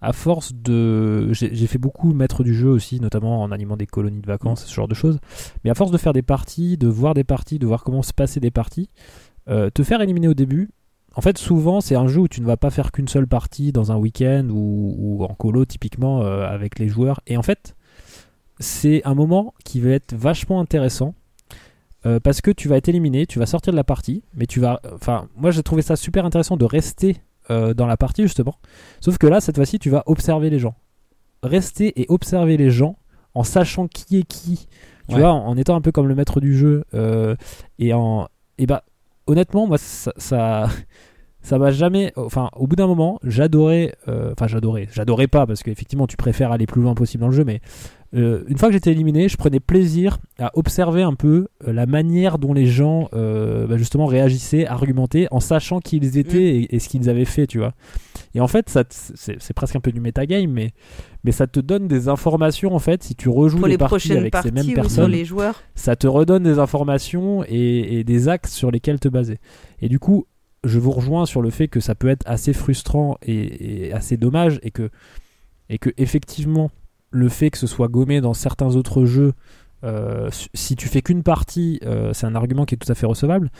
à 0.00 0.12
force 0.12 0.52
de. 0.54 1.32
J'ai 1.32 1.66
fait 1.66 1.78
beaucoup 1.78 2.12
maître 2.12 2.44
du 2.44 2.54
jeu 2.54 2.68
aussi, 2.68 3.00
notamment 3.00 3.42
en 3.42 3.50
animant 3.50 3.76
des 3.76 3.86
colonies 3.86 4.20
de 4.20 4.26
vacances, 4.26 4.64
ce 4.66 4.74
genre 4.74 4.88
de 4.88 4.94
choses. 4.94 5.18
Mais 5.64 5.70
à 5.70 5.74
force 5.74 5.90
de 5.90 5.98
faire 5.98 6.12
des 6.12 6.22
parties, 6.22 6.76
de 6.76 6.88
voir 6.88 7.14
des 7.14 7.24
parties, 7.24 7.58
de 7.58 7.66
voir 7.66 7.84
comment 7.84 8.02
se 8.02 8.12
passer 8.12 8.40
des 8.40 8.50
parties, 8.50 8.90
euh, 9.48 9.70
te 9.70 9.82
faire 9.82 10.02
éliminer 10.02 10.28
au 10.28 10.34
début, 10.34 10.70
en 11.16 11.20
fait, 11.20 11.38
souvent, 11.38 11.80
c'est 11.80 11.94
un 11.94 12.08
jeu 12.08 12.20
où 12.22 12.28
tu 12.28 12.40
ne 12.40 12.46
vas 12.46 12.56
pas 12.56 12.70
faire 12.70 12.90
qu'une 12.90 13.08
seule 13.08 13.28
partie 13.28 13.72
dans 13.72 13.92
un 13.92 13.96
week-end 13.96 14.48
ou, 14.50 14.94
ou 14.98 15.24
en 15.24 15.34
colo, 15.34 15.64
typiquement, 15.64 16.22
euh, 16.22 16.44
avec 16.46 16.78
les 16.78 16.88
joueurs. 16.88 17.20
Et 17.26 17.36
en 17.36 17.42
fait, 17.42 17.76
c'est 18.58 19.02
un 19.04 19.14
moment 19.14 19.54
qui 19.64 19.80
va 19.80 19.90
être 19.90 20.14
vachement 20.14 20.60
intéressant. 20.60 21.14
Euh, 22.06 22.20
parce 22.20 22.40
que 22.40 22.50
tu 22.50 22.68
vas 22.68 22.76
être 22.76 22.88
éliminé, 22.88 23.26
tu 23.26 23.38
vas 23.38 23.46
sortir 23.46 23.72
de 23.72 23.76
la 23.76 23.84
partie, 23.84 24.22
mais 24.34 24.46
tu 24.46 24.60
vas. 24.60 24.80
Enfin, 24.94 25.28
moi 25.36 25.50
j'ai 25.50 25.62
trouvé 25.62 25.82
ça 25.82 25.96
super 25.96 26.24
intéressant 26.24 26.56
de 26.56 26.64
rester 26.64 27.16
euh, 27.50 27.74
dans 27.74 27.86
la 27.86 27.96
partie 27.96 28.22
justement. 28.22 28.54
Sauf 29.00 29.18
que 29.18 29.26
là, 29.26 29.40
cette 29.40 29.56
fois-ci, 29.56 29.78
tu 29.78 29.90
vas 29.90 30.02
observer 30.06 30.50
les 30.50 30.58
gens. 30.58 30.74
Rester 31.42 32.00
et 32.00 32.06
observer 32.08 32.56
les 32.56 32.70
gens 32.70 32.96
en 33.34 33.42
sachant 33.44 33.86
qui 33.88 34.18
est 34.18 34.22
qui. 34.22 34.66
Tu 35.08 35.14
Ouais. 35.16 35.20
vois, 35.20 35.32
en, 35.32 35.46
en 35.48 35.56
étant 35.58 35.74
un 35.76 35.82
peu 35.82 35.92
comme 35.92 36.08
le 36.08 36.14
maître 36.14 36.40
du 36.40 36.56
jeu. 36.56 36.84
euh, 36.94 37.34
et 37.78 37.92
en. 37.92 38.28
Et 38.58 38.66
bah, 38.66 38.84
honnêtement, 39.26 39.66
moi, 39.66 39.78
ça. 39.78 40.12
ça 40.16 40.68
ça 41.42 41.58
m'a 41.58 41.70
jamais 41.72 42.10
enfin 42.16 42.48
au 42.56 42.66
bout 42.66 42.74
d'un 42.74 42.86
moment 42.86 43.18
j'adorais 43.22 43.94
enfin 44.06 44.46
j'adorais 44.46 44.88
j'adorais 44.90 45.26
pas 45.26 45.46
parce 45.46 45.62
qu'effectivement 45.62 46.06
tu 46.06 46.16
préfères 46.16 46.50
aller 46.52 46.64
plus 46.64 46.80
loin 46.80 46.94
possible 46.94 47.20
dans 47.20 47.28
le 47.28 47.34
jeu 47.36 47.44
mais 47.44 47.60
euh, 48.14 48.44
une 48.46 48.58
fois 48.58 48.68
que 48.68 48.74
j'étais 48.74 48.92
éliminé 48.92 49.28
je 49.28 49.36
prenais 49.36 49.60
plaisir 49.60 50.18
à 50.38 50.56
observer 50.56 51.02
un 51.02 51.14
peu 51.14 51.48
euh, 51.66 51.72
la 51.72 51.86
manière 51.86 52.38
dont 52.38 52.52
les 52.52 52.66
gens 52.66 53.08
euh, 53.12 53.66
bah, 53.66 53.76
justement 53.76 54.06
réagissaient 54.06 54.66
argumentaient 54.66 55.26
en 55.30 55.40
sachant 55.40 55.80
qui 55.80 55.96
ils 55.96 56.18
étaient 56.18 56.56
et, 56.56 56.76
et 56.76 56.78
ce 56.78 56.88
qu'ils 56.88 57.10
avaient 57.10 57.24
fait 57.24 57.46
tu 57.46 57.58
vois 57.58 57.74
Et 58.34 58.40
en 58.40 58.48
fait, 58.48 58.68
ça, 58.68 58.82
c'est 58.88 59.52
presque 59.54 59.76
un 59.76 59.80
peu 59.80 59.92
du 59.92 60.00
metagame, 60.00 60.50
mais, 60.50 60.72
mais 61.22 61.32
ça 61.32 61.46
te 61.46 61.60
donne 61.60 61.86
des 61.86 62.08
informations 62.08 62.74
en 62.74 62.80
fait. 62.80 63.02
Si 63.02 63.14
tu 63.14 63.28
rejoues 63.28 63.58
Pour 63.58 63.66
les, 63.66 63.74
les 63.74 63.78
parties 63.78 64.08
prochaines 64.08 64.18
avec 64.18 64.32
parties 64.32 64.48
ces 64.48 64.54
mêmes 64.54 64.74
personnes, 64.74 65.10
les 65.10 65.24
joueurs. 65.24 65.62
ça 65.74 65.94
te 65.96 66.06
redonne 66.06 66.42
des 66.42 66.58
informations 66.58 67.44
et, 67.48 67.98
et 67.98 68.04
des 68.04 68.28
axes 68.28 68.52
sur 68.52 68.70
lesquels 68.70 68.98
te 68.98 69.08
baser. 69.08 69.38
Et 69.80 69.88
du 69.88 69.98
coup, 69.98 70.26
je 70.64 70.78
vous 70.78 70.90
rejoins 70.90 71.26
sur 71.26 71.42
le 71.42 71.50
fait 71.50 71.68
que 71.68 71.80
ça 71.80 71.94
peut 71.94 72.08
être 72.08 72.24
assez 72.26 72.52
frustrant 72.52 73.16
et, 73.22 73.86
et 73.86 73.92
assez 73.92 74.16
dommage 74.16 74.58
et 74.62 74.70
que, 74.70 74.90
et 75.68 75.78
que 75.78 75.90
effectivement, 75.96 76.70
le 77.14 77.28
fait 77.28 77.50
que 77.50 77.58
ce 77.58 77.66
soit 77.66 77.88
gommé 77.88 78.20
dans 78.20 78.34
certains 78.34 78.74
autres 78.76 79.04
jeux, 79.04 79.32
euh, 79.84 80.28
si 80.54 80.76
tu 80.76 80.88
fais 80.88 81.00
qu'une 81.02 81.22
partie, 81.22 81.78
euh, 81.84 82.12
c'est 82.12 82.26
un 82.26 82.34
argument 82.34 82.64
qui 82.64 82.74
est 82.74 82.78
tout 82.78 82.90
à 82.90 82.94
fait 82.94 83.06
recevable. 83.06 83.50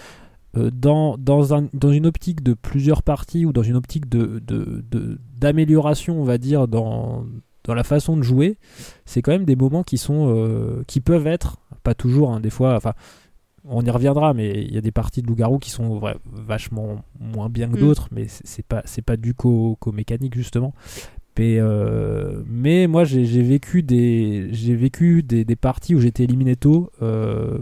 Euh, 0.57 0.71
dans, 0.73 1.17
dans, 1.19 1.55
un, 1.55 1.69
dans 1.73 1.91
une 1.91 2.07
optique 2.07 2.43
de 2.43 2.55
plusieurs 2.55 3.03
parties 3.03 3.45
ou 3.47 3.53
dans 3.53 3.63
une 3.63 3.77
optique 3.77 4.09
de, 4.09 4.41
de, 4.47 4.85
de- 4.91 5.19
d'amélioration, 5.39 6.21
on 6.21 6.25
va 6.25 6.39
dire, 6.39 6.67
dans, 6.69 7.25
dans 7.65 7.75
la 7.75 7.85
façon 7.85 8.17
de 8.17 8.23
jouer, 8.23 8.57
c'est 9.05 9.21
quand 9.23 9.33
même 9.33 9.45
des 9.45 9.57
moments 9.57 9.83
qui 9.83 9.99
sont 9.99 10.83
qui 10.87 11.01
peuvent 11.01 11.27
être, 11.27 11.57
pas 11.83 11.95
toujours, 11.95 12.33
hein, 12.33 12.41
des 12.41 12.51
fois, 12.51 12.75
enfin, 12.77 12.93
on 13.67 13.83
y 13.83 13.91
reviendra, 13.91 14.35
mais 14.35 14.63
il 14.63 14.75
y 14.75 14.79
a 14.79 14.83
des 14.83 14.93
parties 14.93 15.23
de 15.23 15.27
loup-garou 15.27 15.59
qui 15.59 15.71
sont 15.71 16.01
vachement 16.31 17.03
moins 17.19 17.49
bien 17.49 17.69
que 17.69 17.77
Mm. 17.77 17.81
d'autres, 17.81 18.09
mais 18.13 18.27
c'est 18.29 18.65
pas 18.67 18.83
pas 19.07 19.17
du 19.17 19.33
qu'au 19.35 19.77
qu'au 19.81 19.91
mécanique 19.93 20.35
justement. 20.37 20.73
Mais, 21.39 21.57
euh, 21.59 22.43
mais 22.47 22.87
moi 22.87 23.05
j'ai 23.05 23.25
vécu 23.43 23.83
des 23.83 24.49
j'ai 24.53 24.77
vécu 24.77 25.23
des, 25.23 25.45
des 25.45 25.57
parties 25.57 25.95
où 25.97 26.01
j'étais 26.01 26.23
éliminé 26.25 26.55
tôt 26.55 26.91
euh, 27.03 27.59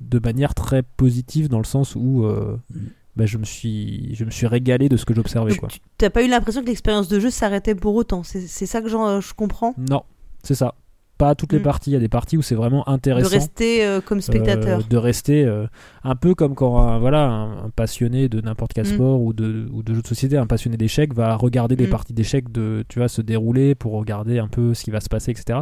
de 0.00 0.18
manière 0.18 0.54
très 0.54 0.82
positive 0.82 1.48
dans 1.48 1.58
le 1.58 1.64
sens 1.64 1.94
où 1.94 2.24
euh, 2.24 2.56
Mm. 2.70 2.78
bah, 3.16 3.26
je 3.26 3.36
me 3.36 3.44
suis 3.44 4.14
je 4.14 4.24
me 4.24 4.30
suis 4.30 4.46
régalé 4.46 4.88
de 4.88 4.96
ce 4.96 5.04
que 5.04 5.14
j'observais 5.14 5.52
tu 5.52 5.80
t'as 5.98 6.08
pas 6.10 6.22
eu 6.24 6.28
l'impression 6.28 6.62
que 6.62 6.66
l'expérience 6.68 7.08
de 7.08 7.20
jeu 7.20 7.28
s'arrêtait 7.30 7.74
pour 7.74 7.94
autant? 7.94 8.22
C'est 8.24 8.66
ça 8.66 8.80
que 8.80 8.88
j'en- 8.88 9.20
je 9.20 9.34
comprends? 9.34 9.74
Non, 9.76 10.04
c'est 10.42 10.54
ça. 10.54 10.74
Pas 11.22 11.34
toutes 11.36 11.52
les 11.52 11.60
Mm. 11.60 11.62
parties, 11.62 11.90
il 11.90 11.92
y 11.92 11.96
a 11.96 12.00
des 12.00 12.08
parties 12.08 12.36
où 12.36 12.42
c'est 12.42 12.56
vraiment 12.56 12.82
De 12.84 12.90
intéressant. 12.92 13.30
rester 13.30 13.84
euh, 13.86 14.00
comme 14.00 14.20
spectateur. 14.20 14.80
Euh, 14.80 14.82
de 14.90 14.96
rester 14.96 15.44
euh, 15.44 15.66
un 16.02 16.16
peu 16.16 16.34
comme 16.34 16.56
quand 16.56 16.78
un, 16.78 16.98
voilà, 16.98 17.28
un, 17.28 17.66
un 17.66 17.70
passionné 17.70 18.28
de 18.28 18.40
n'importe 18.40 18.72
quel 18.72 18.86
Mm. 18.86 18.94
sport 18.94 19.20
ou 19.22 19.32
de, 19.32 19.68
ou 19.72 19.84
de 19.84 19.94
jeux 19.94 20.02
de 20.02 20.06
société, 20.08 20.36
un 20.36 20.46
passionné 20.48 20.76
d'échecs 20.76 21.14
va 21.14 21.36
regarder 21.36 21.76
des 21.76 21.86
Mm. 21.86 21.90
parties 21.90 22.12
d'échecs 22.12 22.50
de, 22.50 22.84
tu 22.88 22.98
vois, 22.98 23.06
se 23.08 23.22
dérouler 23.22 23.76
pour 23.76 23.92
regarder 23.92 24.40
un 24.40 24.48
peu 24.48 24.74
ce 24.74 24.82
qui 24.82 24.90
va 24.90 24.98
se 25.00 25.08
passer, 25.08 25.30
etc. 25.30 25.60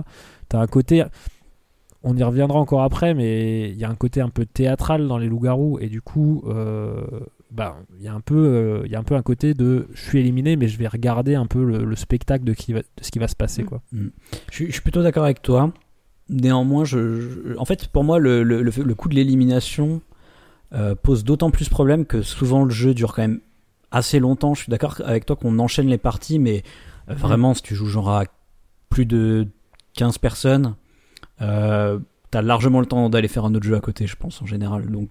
Tu 0.49 0.57
as 0.57 0.61
un 0.61 0.66
côté, 0.66 1.05
on 2.03 2.16
y 2.16 2.23
reviendra 2.23 2.59
encore 2.59 2.83
après, 2.83 3.12
mais 3.12 3.68
il 3.68 3.77
y 3.77 3.85
a 3.85 3.90
un 3.90 3.94
côté 3.96 4.23
un 4.23 4.31
peu 4.31 4.46
théâtral 4.46 5.07
dans 5.09 5.18
les 5.18 5.29
loups-garous 5.29 5.79
et 5.83 5.88
du 5.88 6.01
coup, 6.01 6.42
bah, 7.52 7.76
il 7.98 8.04
y 8.04 8.08
a 8.08 8.14
un 8.14 8.20
peu, 8.20 8.36
euh, 8.36 8.82
il 8.86 8.92
y 8.92 8.94
a 8.94 8.98
un 8.98 9.02
peu 9.04 9.14
un 9.16 9.22
côté 9.22 9.54
de 9.54 9.88
je 9.92 10.00
suis 10.02 10.18
éliminé, 10.20 10.56
mais 10.56 10.68
je 10.68 10.78
vais 10.78 10.86
regarder 10.88 11.34
un 11.34 11.46
peu 11.46 11.64
le, 11.64 11.84
le 11.84 11.96
spectacle 11.96 12.44
de, 12.44 12.52
qui 12.52 12.72
va- 12.72 12.80
de 12.80 12.86
ce 13.02 13.10
qui 13.10 13.18
va 13.18 13.28
se 13.28 13.36
passer, 13.36 13.62
Mm. 13.62 13.66
quoi. 13.66 13.82
Je, 13.92 14.54
suis- 14.54 14.66
je 14.66 14.72
suis 14.72 14.80
plutôt 14.82 15.02
d'accord 15.02 15.24
avec 15.24 15.42
toi. 15.42 15.72
Néanmoins, 16.28 16.84
je, 16.84 17.20
je- 17.20 17.56
en 17.58 17.64
fait, 17.64 17.88
pour 17.88 18.04
moi, 18.04 18.18
le, 18.18 18.42
le, 18.44 18.94
coup 18.94 19.08
de 19.08 19.14
l'élimination 19.14 20.00
euh, 20.72 20.94
pose 20.94 21.24
d'autant 21.24 21.50
plus 21.50 21.68
problème 21.68 22.06
que 22.06 22.22
souvent 22.22 22.62
le 22.64 22.70
jeu 22.70 22.94
dure 22.94 23.12
quand 23.14 23.22
même 23.22 23.40
assez 23.90 24.20
longtemps. 24.20 24.54
Je 24.54 24.62
suis 24.62 24.70
d'accord 24.70 25.00
avec 25.04 25.26
toi 25.26 25.34
qu'on 25.34 25.58
enchaîne 25.58 25.88
les 25.88 25.98
parties, 25.98 26.38
mais 26.38 26.62
euh, 27.08 27.14
vraiment, 27.14 27.54
si 27.54 27.62
tu 27.62 27.74
joues 27.74 27.86
genre 27.88 28.10
à 28.10 28.24
plus 28.90 29.06
de 29.06 29.48
15 29.94 30.18
personnes, 30.18 30.76
euh, 31.42 31.98
t'as 32.30 32.42
largement 32.42 32.78
le 32.78 32.86
temps 32.86 33.10
d'aller 33.10 33.26
faire 33.26 33.44
un 33.44 33.54
autre 33.56 33.64
jeu 33.66 33.74
à 33.74 33.80
côté, 33.80 34.06
je 34.06 34.14
pense, 34.14 34.40
en 34.42 34.46
général. 34.46 34.86
Donc, 34.88 35.08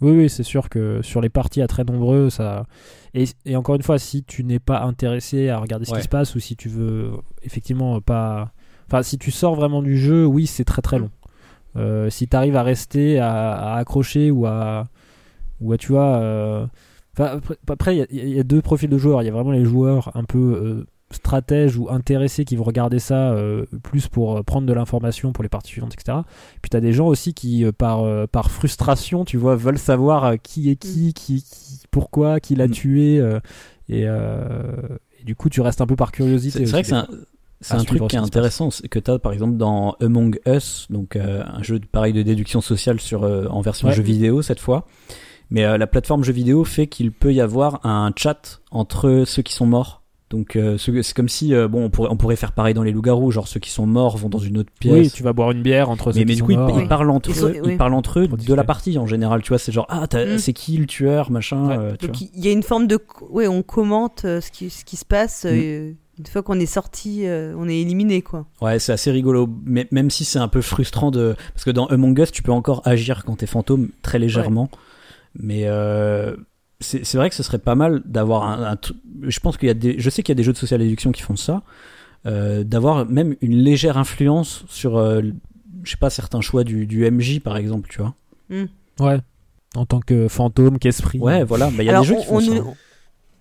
Oui, 0.00 0.12
oui, 0.12 0.28
c'est 0.30 0.42
sûr 0.44 0.68
que 0.68 1.00
sur 1.02 1.20
les 1.20 1.28
parties 1.28 1.60
à 1.60 1.66
très 1.66 1.82
nombreux, 1.84 2.30
ça. 2.30 2.66
Et, 3.14 3.24
et 3.44 3.56
encore 3.56 3.74
une 3.74 3.82
fois, 3.82 3.98
si 3.98 4.22
tu 4.22 4.44
n'es 4.44 4.58
pas 4.60 4.80
intéressé 4.82 5.48
à 5.48 5.58
regarder 5.58 5.84
ce 5.86 5.92
Ouais. 5.92 5.98
qui 5.98 6.04
se 6.04 6.08
passe 6.08 6.34
ou 6.36 6.40
si 6.40 6.54
tu 6.56 6.68
veux 6.68 7.10
effectivement 7.42 8.00
pas. 8.00 8.52
Enfin, 8.86 9.02
si 9.02 9.18
tu 9.18 9.30
sors 9.30 9.54
vraiment 9.54 9.82
du 9.82 9.98
jeu, 9.98 10.24
oui, 10.24 10.46
c'est 10.46 10.64
très 10.64 10.82
très 10.82 10.98
long. 10.98 11.10
Euh, 11.76 12.10
si 12.10 12.28
tu 12.28 12.36
arrives 12.36 12.56
à 12.56 12.62
rester, 12.62 13.18
à, 13.18 13.52
à 13.54 13.76
accrocher 13.78 14.30
ou 14.30 14.46
à. 14.46 14.86
Ou 15.60 15.72
à, 15.72 15.76
tu 15.78 15.92
vois. 15.92 16.16
euh, 16.18 16.66
Enfin, 17.18 17.40
après- 17.68 17.96
il 18.12 18.24
y 18.24 18.30
y, 18.36 18.38
a 18.40 18.44
deux 18.44 18.62
profils 18.62 18.88
de 18.88 18.96
joueurs. 18.96 19.22
Il 19.22 19.26
y 19.26 19.28
a 19.28 19.32
vraiment 19.32 19.50
les 19.50 19.64
joueurs 19.64 20.12
un 20.14 20.22
peu 20.22 20.38
euh, 20.38 20.86
stratèges 21.10 21.76
ou 21.76 21.88
intéressés 21.90 22.44
qui 22.44 22.54
vont 22.56 22.64
regarder 22.64 22.98
ça 22.98 23.30
euh, 23.32 23.64
plus 23.82 24.08
pour 24.08 24.36
euh, 24.38 24.42
prendre 24.42 24.66
de 24.66 24.72
l'information 24.72 25.32
pour 25.32 25.42
les 25.42 25.48
parties 25.48 25.70
suivantes, 25.72 25.94
etc. 25.94 26.18
Puis 26.62 26.68
t'as 26.70 26.80
des 26.80 26.92
gens 26.92 27.06
aussi 27.06 27.32
qui, 27.34 27.64
euh, 27.64 27.72
par, 27.72 28.00
euh, 28.04 28.26
par 28.26 28.50
frustration, 28.50 29.24
tu 29.24 29.36
vois, 29.38 29.56
veulent 29.56 29.78
savoir 29.78 30.24
euh, 30.24 30.36
qui 30.36 30.70
est 30.70 30.76
qui, 30.76 31.14
qui, 31.14 31.42
qui- 31.42 31.80
pourquoi, 31.90 32.40
qui 32.40 32.54
l'a 32.54 32.68
Mm. 32.68 32.72
tué. 32.72 33.18
euh, 33.20 33.40
et, 33.88 34.02
euh, 34.06 34.98
et 35.20 35.24
du 35.24 35.34
coup, 35.34 35.48
tu 35.48 35.60
restes 35.62 35.80
un 35.80 35.86
peu 35.86 35.96
par 35.96 36.12
curiosité. 36.12 36.58
c'est 36.58 36.66
c'est 36.66 36.72
vrai 36.72 36.82
que 36.82 36.88
c'est 36.88 36.94
un, 36.94 37.08
c'est 37.62 37.74
un 37.74 37.84
truc 37.84 38.06
qui 38.06 38.16
est 38.16 38.18
intéressant, 38.20 38.70
c'est 38.70 38.86
que 38.86 38.98
tu 38.98 39.10
as 39.10 39.18
par 39.18 39.32
exemple 39.32 39.56
dans 39.56 39.96
Among 40.00 40.38
Us, 40.46 40.86
donc 40.90 41.16
euh, 41.16 41.42
un 41.46 41.62
jeu 41.62 41.78
de, 41.80 41.86
pareil 41.86 42.12
de 42.12 42.22
déduction 42.22 42.60
sociale 42.60 43.00
sur, 43.00 43.24
euh, 43.24 43.46
en 43.48 43.62
version 43.62 43.88
Ouais. 43.88 43.94
jeu 43.94 44.02
vidéo 44.02 44.42
cette 44.42 44.60
fois. 44.60 44.86
Mais 45.50 45.64
euh, 45.64 45.78
la 45.78 45.86
plateforme 45.86 46.22
jeu 46.22 46.32
vidéo 46.34 46.62
fait 46.64 46.86
qu'il 46.86 47.10
peut 47.10 47.32
y 47.32 47.40
avoir 47.40 47.84
un 47.86 48.12
chat 48.14 48.60
entre 48.70 49.24
ceux 49.26 49.40
qui 49.42 49.54
sont 49.54 49.64
morts. 49.66 49.97
Donc 50.30 50.56
euh, 50.56 50.76
c'est 50.76 51.14
comme 51.14 51.28
si 51.30 51.54
euh, 51.54 51.68
bon 51.68 51.84
on 51.86 51.90
pourrait, 51.90 52.10
on 52.10 52.16
pourrait 52.16 52.36
faire 52.36 52.52
pareil 52.52 52.74
dans 52.74 52.82
les 52.82 52.92
loups-garous, 52.92 53.30
genre 53.30 53.48
ceux 53.48 53.60
qui 53.60 53.70
sont 53.70 53.86
morts 53.86 54.18
vont 54.18 54.28
dans 54.28 54.38
une 54.38 54.58
autre 54.58 54.70
pièce. 54.78 54.92
Oui, 54.92 55.10
tu 55.10 55.22
vas 55.22 55.32
boire 55.32 55.52
une 55.52 55.62
bière 55.62 55.88
entre 55.88 56.12
ceux 56.12 56.18
mais, 56.20 56.24
mais 56.26 56.32
qui 56.32 56.34
du 56.36 56.38
sont 56.40 56.44
coup, 56.46 56.52
ils, 56.52 56.58
morts. 56.58 56.80
ils 56.80 56.86
parlent 56.88 57.10
entre 57.10 57.30
Ils 57.30 57.34
sont- 57.34 57.46
eux, 57.48 57.60
oui. 57.64 57.72
ils 57.72 57.76
parlent 57.78 57.94
entre 57.94 58.20
eux 58.20 58.28
de 58.28 58.54
la 58.54 58.64
partie 58.64 58.98
en 58.98 59.06
général, 59.06 59.40
tu 59.42 59.48
vois, 59.48 59.58
c'est 59.58 59.72
genre 59.72 59.86
ah 59.88 60.04
Mm. 60.12 60.36
c'est 60.38 60.52
qui 60.52 60.76
le 60.76 60.84
tueur, 60.86 61.30
machin, 61.30 61.68
Ouais. 61.68 61.76
euh, 61.78 61.96
tu 61.98 62.06
Donc 62.08 62.16
vois. 62.16 62.28
il 62.34 62.44
y 62.44 62.48
a 62.48 62.52
une 62.52 62.62
forme 62.62 62.86
de. 62.86 62.98
Ouais, 63.30 63.48
on 63.48 63.62
commente 63.62 64.26
euh, 64.26 64.40
ce, 64.42 64.50
qui, 64.50 64.68
ce 64.68 64.84
qui 64.84 64.96
se 64.96 65.04
passe. 65.06 65.46
Mm. 65.46 65.94
une 66.18 66.26
fois 66.30 66.42
qu'on 66.42 66.58
est 66.60 66.66
sorti, 66.66 67.26
euh, 67.26 67.54
on 67.56 67.66
est 67.68 67.78
éliminé, 67.80 68.20
quoi. 68.22 68.44
Ouais, 68.60 68.78
c'est 68.80 68.92
assez 68.92 69.10
rigolo, 69.10 69.48
mais 69.64 69.86
même 69.92 70.10
si 70.10 70.24
c'est 70.26 70.40
un 70.40 70.48
peu 70.48 70.60
frustrant 70.60 71.10
de 71.10 71.36
parce 71.54 71.64
que 71.64 71.70
dans 71.70 71.86
Among 71.86 72.18
Us, 72.18 72.32
tu 72.32 72.42
peux 72.42 72.52
encore 72.52 72.82
agir 72.84 73.24
quand 73.24 73.36
t'es 73.36 73.46
fantôme 73.46 73.88
très 74.02 74.18
légèrement, 74.18 74.68
mais 75.34 75.62
euh, 75.66 76.36
c'est 76.80 77.04
c'est 77.04 77.16
vrai 77.18 77.28
que 77.28 77.34
ce 77.36 77.42
serait 77.42 77.58
pas 77.58 77.74
mal 77.74 78.02
d'avoir 78.04 78.44
un, 78.44 78.72
un 78.72 78.76
je 79.22 79.40
pense 79.40 79.56
qu'il 79.56 79.66
y 79.68 79.70
a 79.70 79.74
des 79.74 79.98
je 79.98 80.10
sais 80.10 80.22
qu'il 80.22 80.32
y 80.32 80.36
a 80.36 80.40
des 80.40 80.42
jeux 80.44 80.52
de 80.52 80.58
social 80.58 80.80
déduction 80.80 81.10
qui 81.12 81.22
font 81.22 81.36
ça, 81.36 81.62
euh, 82.26 82.62
d'avoir 82.64 83.06
même 83.06 83.34
une 83.40 83.56
légère 83.56 83.98
influence 83.98 84.64
sur 84.68 84.96
euh, 84.96 85.22
je 85.82 85.90
sais 85.90 85.96
pas 85.96 86.10
certains 86.10 86.40
choix 86.40 86.64
du, 86.64 86.86
du 86.86 87.08
MJ 87.10 87.40
par 87.40 87.56
exemple, 87.56 87.88
tu 87.90 87.98
vois. 88.00 88.14
Ouais. 89.00 89.18
En 89.74 89.84
tant 89.86 90.00
que 90.00 90.28
fantôme, 90.28 90.78
qu'esprit. 90.78 91.18
Ouais, 91.18 91.44
voilà, 91.44 91.66
bah 91.70 91.82
il 91.82 91.86
y 91.86 91.88
a 91.88 91.92
Alors, 91.92 92.02
des 92.02 92.08
jeux 92.08 92.14
on, 92.16 92.20
qui 92.20 92.26
font 92.26 92.36
on 92.36 92.40
ça. 92.40 92.50
nous, 92.54 92.74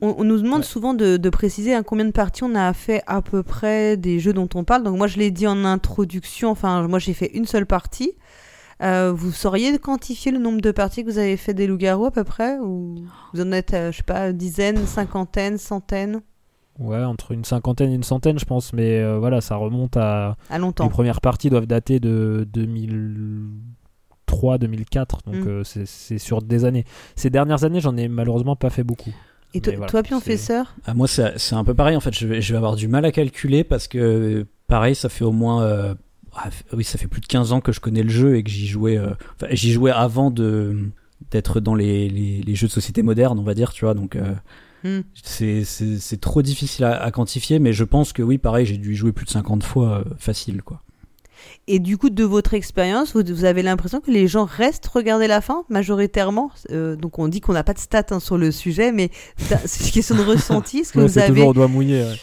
on- 0.02 0.16
on 0.20 0.24
nous 0.24 0.38
demande 0.42 0.60
Ouais. 0.60 0.66
souvent 0.66 0.94
de, 0.94 1.18
de 1.18 1.30
préciser 1.30 1.74
hein, 1.74 1.82
combien 1.84 2.06
de 2.06 2.12
parties 2.12 2.44
on 2.44 2.54
a 2.54 2.72
fait 2.74 3.02
à 3.08 3.22
peu 3.22 3.42
près 3.44 3.98
des 3.98 4.20
jeux 4.20 4.34
dont 4.34 4.50
on 4.54 4.64
parle. 4.64 4.84
Donc 4.84 4.98
moi, 4.98 5.08
je 5.08 5.18
l'ai 5.18 5.32
dit 5.32 5.48
en 5.48 5.64
introduction. 5.66 6.52
Enfin, 6.52 6.88
moi, 6.88 7.00
j'ai 7.00 7.14
fait 7.14 7.32
une 7.34 7.46
seule 7.46 7.66
partie. 7.66 8.12
Euh, 8.84 9.12
vous 9.12 9.32
sauriez 9.32 9.78
quantifier 9.80 10.32
le 10.32 10.38
nombre 10.40 10.62
de 10.62 10.70
parties 10.72 11.04
que 11.04 11.10
vous 11.10 11.18
avez 11.18 11.36
fait 11.38 11.54
des 11.56 11.66
loups-garous 11.66 12.06
à 12.06 12.12
peu 12.12 12.24
près 12.24 12.60
Ou 12.60 12.96
vous 13.34 13.42
en 13.42 13.52
êtes, 13.52 13.74
euh, 13.74 13.92
je 13.92 13.98
sais 13.98 14.04
pas, 14.04 14.32
dizaines, 14.34 14.86
cinquantaines, 14.86 15.58
centaines? 15.58 16.22
Ouais, 16.80 17.04
entre 17.04 17.32
une 17.32 17.44
cinquantaine 17.44 17.90
et 17.92 17.96
une 17.96 18.04
centaine, 18.04 18.38
je 18.38 18.46
pense. 18.46 18.72
Mais 18.74 19.00
euh, 19.00 19.18
voilà, 19.18 19.42
ça 19.42 19.56
remonte 19.56 19.98
à. 19.98 20.38
À 20.52 20.54
Les 20.54 20.60
longtemps. 20.60 20.90
premières 20.90 21.22
parties 21.22 21.50
doivent 21.50 21.66
dater 21.66 22.00
de 22.00 22.48
2003, 22.54 24.58
2004. 24.60 25.20
Donc 25.26 25.36
Mm. 25.36 25.48
euh, 25.48 25.64
c'est- 25.64 26.18
sur 26.20 26.42
des 26.42 26.66
années. 26.66 26.86
Ces 27.16 27.30
dernières 27.32 27.64
années, 27.64 27.80
j'en 27.82 27.98
ai 27.98 28.08
malheureusement 28.08 28.56
pas 28.56 28.70
fait 28.70 28.84
beaucoup. 28.84 29.12
Et 29.54 29.62
toi, 29.62 29.74
voilà, 29.76 29.90
toi 29.90 30.04
Pion, 30.04 30.20
c'est- 30.20 30.38
sœur 30.38 30.76
Ah, 30.86 30.94
moi, 30.94 31.08
c'est 31.08 31.38
c'est 31.40 31.56
un 31.56 31.64
peu 31.64 31.74
pareil 31.74 31.96
en 31.96 32.00
fait. 32.02 32.14
Je 32.14 32.28
vais, 32.28 32.42
je 32.42 32.54
vais 32.54 32.58
avoir 32.58 32.76
du 32.76 32.88
mal 32.88 33.06
à 33.06 33.12
calculer 33.12 33.64
parce 33.64 33.88
que, 33.88 34.46
pareil, 34.68 34.94
ça 34.94 35.10
fait 35.10 35.26
au 35.26 35.32
moins. 35.32 35.96
Ah, 36.38 36.50
oui, 36.74 36.84
ça 36.84 36.98
fait 36.98 37.08
plus 37.08 37.22
de 37.22 37.26
15 37.28 37.52
ans 37.52 37.62
que 37.62 37.72
je 37.72 37.80
connais 37.80 38.04
le 38.04 38.10
jeu 38.10 38.36
et 38.38 38.44
que 38.44 38.50
j'y 38.50 38.68
jouais. 38.68 38.98
euh, 38.98 39.12
enfin, 39.36 39.48
j'y 39.52 39.72
jouais 39.72 39.92
avant 39.92 40.32
de 40.32 40.78
d'être 41.32 41.60
dans 41.60 41.74
les, 41.76 42.08
les, 42.10 42.42
les 42.42 42.56
jeux 42.56 42.68
de 42.68 42.72
société 42.72 43.02
modernes, 43.02 43.40
on 43.40 43.44
va 43.44 43.54
dire, 43.56 43.74
tu 43.74 43.86
vois. 43.86 43.94
Donc, 43.94 44.16
euh, 44.16 44.34
Hmm. 44.84 45.02
c'est 45.24 46.22
trop 46.22 46.44
difficile 46.44 46.86
à, 46.86 47.02
à 47.02 47.10
quantifier, 47.10 47.58
mais 47.58 47.74
je 47.74 47.84
pense 47.84 48.14
que 48.14 48.22
oui, 48.22 48.38
pareil, 48.38 48.68
j'ai 48.68 48.78
dû 48.78 48.94
y 48.94 48.96
jouer 48.96 49.12
plus 49.12 49.26
de 49.26 49.32
50 49.32 49.64
fois 49.64 50.00
euh, 50.00 50.04
facile, 50.20 50.62
quoi. 50.62 50.82
Et 51.68 51.80
du 51.80 51.98
coup, 51.98 52.12
de 52.12 52.24
votre 52.24 52.54
expérience, 52.54 53.14
vous, 53.16 53.24
vous 53.28 53.46
avez 53.46 53.64
l'impression 53.64 54.00
que 54.02 54.12
les 54.12 54.28
gens 54.28 54.46
restent 54.46 54.86
regarder 54.88 55.26
la 55.28 55.42
fin 55.42 55.64
majoritairement? 55.70 56.52
Euh, 56.72 56.96
Donc 56.96 57.18
on 57.18 57.28
dit 57.28 57.42
qu'on 57.42 57.54
n'a 57.54 57.64
pas 57.64 57.74
de 57.74 57.80
stats 57.80 58.06
hein, 58.12 58.20
sur 58.20 58.38
le 58.38 58.52
sujet, 58.52 58.92
mais 58.92 59.10
c'est 59.66 59.86
une 59.86 59.92
question 59.92 60.16
de 60.16 60.22
ressenti. 60.22 60.80
Est-ce 60.80 60.94
que 60.94 61.00
Ouais, 61.00 61.08
vous 61.08 61.18
avez 61.18 61.28
toujours 61.30 61.48
au 61.50 61.54
doigt 61.54 61.68
mouillé. 61.68 62.04
ouais. 62.04 62.16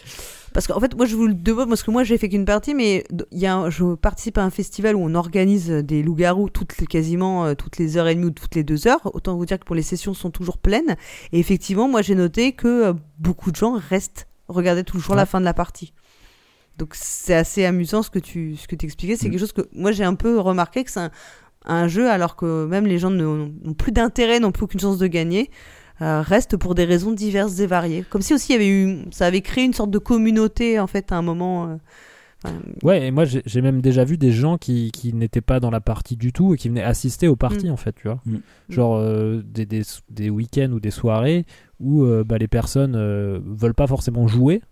Parce 0.54 0.66
qu'en 0.68 0.78
fait, 0.80 0.94
moi, 0.96 1.04
je 1.04 1.16
vous 1.16 1.26
le 1.26 1.34
demande, 1.34 1.68
parce 1.68 1.82
que 1.82 1.90
moi, 1.90 2.04
j'ai 2.04 2.16
fait 2.16 2.28
qu'une 2.30 2.44
partie, 2.46 2.74
mais 2.74 3.04
il 3.32 3.38
y 3.38 3.44
a 3.46 3.54
un- 3.56 3.70
je 3.70 3.94
participe 3.96 4.38
à 4.38 4.42
un 4.44 4.50
festival 4.50 4.94
où 4.96 5.00
on 5.00 5.14
organise 5.16 5.68
des 5.68 6.02
loups-garous 6.02 6.48
toutes 6.48 6.78
les, 6.78 6.86
quasiment 6.86 7.44
euh, 7.44 7.54
toutes 7.54 7.76
les 7.76 7.96
heures 7.98 8.06
et 8.06 8.14
demie 8.14 8.26
ou 8.26 8.30
toutes 8.30 8.54
les 8.54 8.62
deux 8.64 8.86
heures. 8.86 9.00
Autant 9.14 9.36
vous 9.36 9.44
dire 9.46 9.58
que 9.58 9.64
pour 9.64 9.74
les 9.74 9.82
sessions 9.82 10.14
sont 10.14 10.30
toujours 10.30 10.56
pleines. 10.58 10.94
Et 11.32 11.40
effectivement, 11.40 11.88
moi, 11.88 12.00
j'ai 12.02 12.14
noté 12.14 12.52
que 12.52 12.68
euh, 12.68 12.92
beaucoup 13.18 13.50
de 13.50 13.56
gens 13.56 13.72
restent 13.90 14.28
regarder 14.48 14.84
toujours 14.84 15.16
la 15.16 15.22
Ouais. 15.22 15.26
fin 15.26 15.40
de 15.40 15.44
la 15.44 15.54
partie. 15.54 15.92
Donc, 16.78 16.90
c'est 16.94 17.34
assez 17.34 17.64
amusant 17.64 18.02
ce 18.04 18.10
que 18.10 18.18
tu 18.20 18.56
ce 18.56 18.68
que 18.68 18.76
expliquais. 18.76 19.16
C'est 19.16 19.26
Mm. 19.28 19.30
quelque 19.32 19.40
chose 19.40 19.52
que 19.52 19.68
moi, 19.72 19.90
j'ai 19.92 20.04
un 20.04 20.14
peu 20.14 20.38
remarqué 20.38 20.84
que 20.84 20.90
c'est 20.90 21.00
un, 21.00 21.10
un 21.66 21.88
jeu, 21.88 22.08
alors 22.10 22.36
que 22.36 22.64
même 22.66 22.86
les 22.86 22.98
gens 23.00 23.10
n'ont 23.10 23.50
plus 23.76 23.90
d'intérêt, 23.90 24.38
n'ont 24.38 24.52
plus 24.52 24.64
aucune 24.64 24.78
chance 24.80 24.98
de 24.98 25.06
gagner. 25.08 25.50
Euh, 26.02 26.22
restent 26.22 26.56
pour 26.56 26.74
des 26.74 26.84
raisons 26.84 27.12
diverses 27.12 27.58
et 27.60 27.66
variées. 27.66 28.04
Comme 28.08 28.22
si 28.22 28.34
aussi 28.34 28.52
il 28.52 28.52
y 28.52 28.56
avait 28.56 28.68
eu, 28.68 28.98
ça 29.10 29.26
avait 29.26 29.40
créé 29.42 29.64
une 29.64 29.74
sorte 29.74 29.90
de 29.90 29.98
communauté 29.98 30.78
en 30.80 30.86
fait 30.86 31.12
à 31.12 31.16
un 31.16 31.22
moment. 31.22 31.66
euh, 31.68 31.76
enfin, 32.44 32.54
Ouais, 32.82 33.06
et 33.06 33.10
moi 33.10 33.24
j'ai 33.24 33.60
même 33.62 33.80
déjà 33.80 34.04
vu 34.04 34.18
des 34.18 34.32
gens 34.32 34.58
qui, 34.58 34.90
qui 34.92 35.12
n'étaient 35.12 35.40
pas 35.40 35.60
dans 35.60 35.70
la 35.70 35.80
partie 35.80 36.16
du 36.16 36.32
tout 36.32 36.54
et 36.54 36.56
qui 36.56 36.68
venaient 36.68 36.82
assister 36.82 37.28
aux 37.28 37.36
parties 37.36 37.68
Mm. 37.68 37.72
en 37.72 37.76
fait, 37.76 37.94
tu 37.94 38.08
vois. 38.08 38.20
Mm. 38.26 38.36
Genre 38.70 38.96
euh, 38.96 39.42
des, 39.44 39.66
des, 39.66 39.82
des 40.10 40.30
week-ends 40.30 40.70
ou 40.72 40.80
des 40.80 40.90
soirées 40.90 41.46
où 41.80 42.04
euh, 42.04 42.24
bah, 42.24 42.38
les 42.38 42.48
personnes 42.48 42.94
euh, 42.96 43.38
veulent 43.44 43.74
pas 43.74 43.86
forcément 43.86 44.26
jouer 44.26 44.62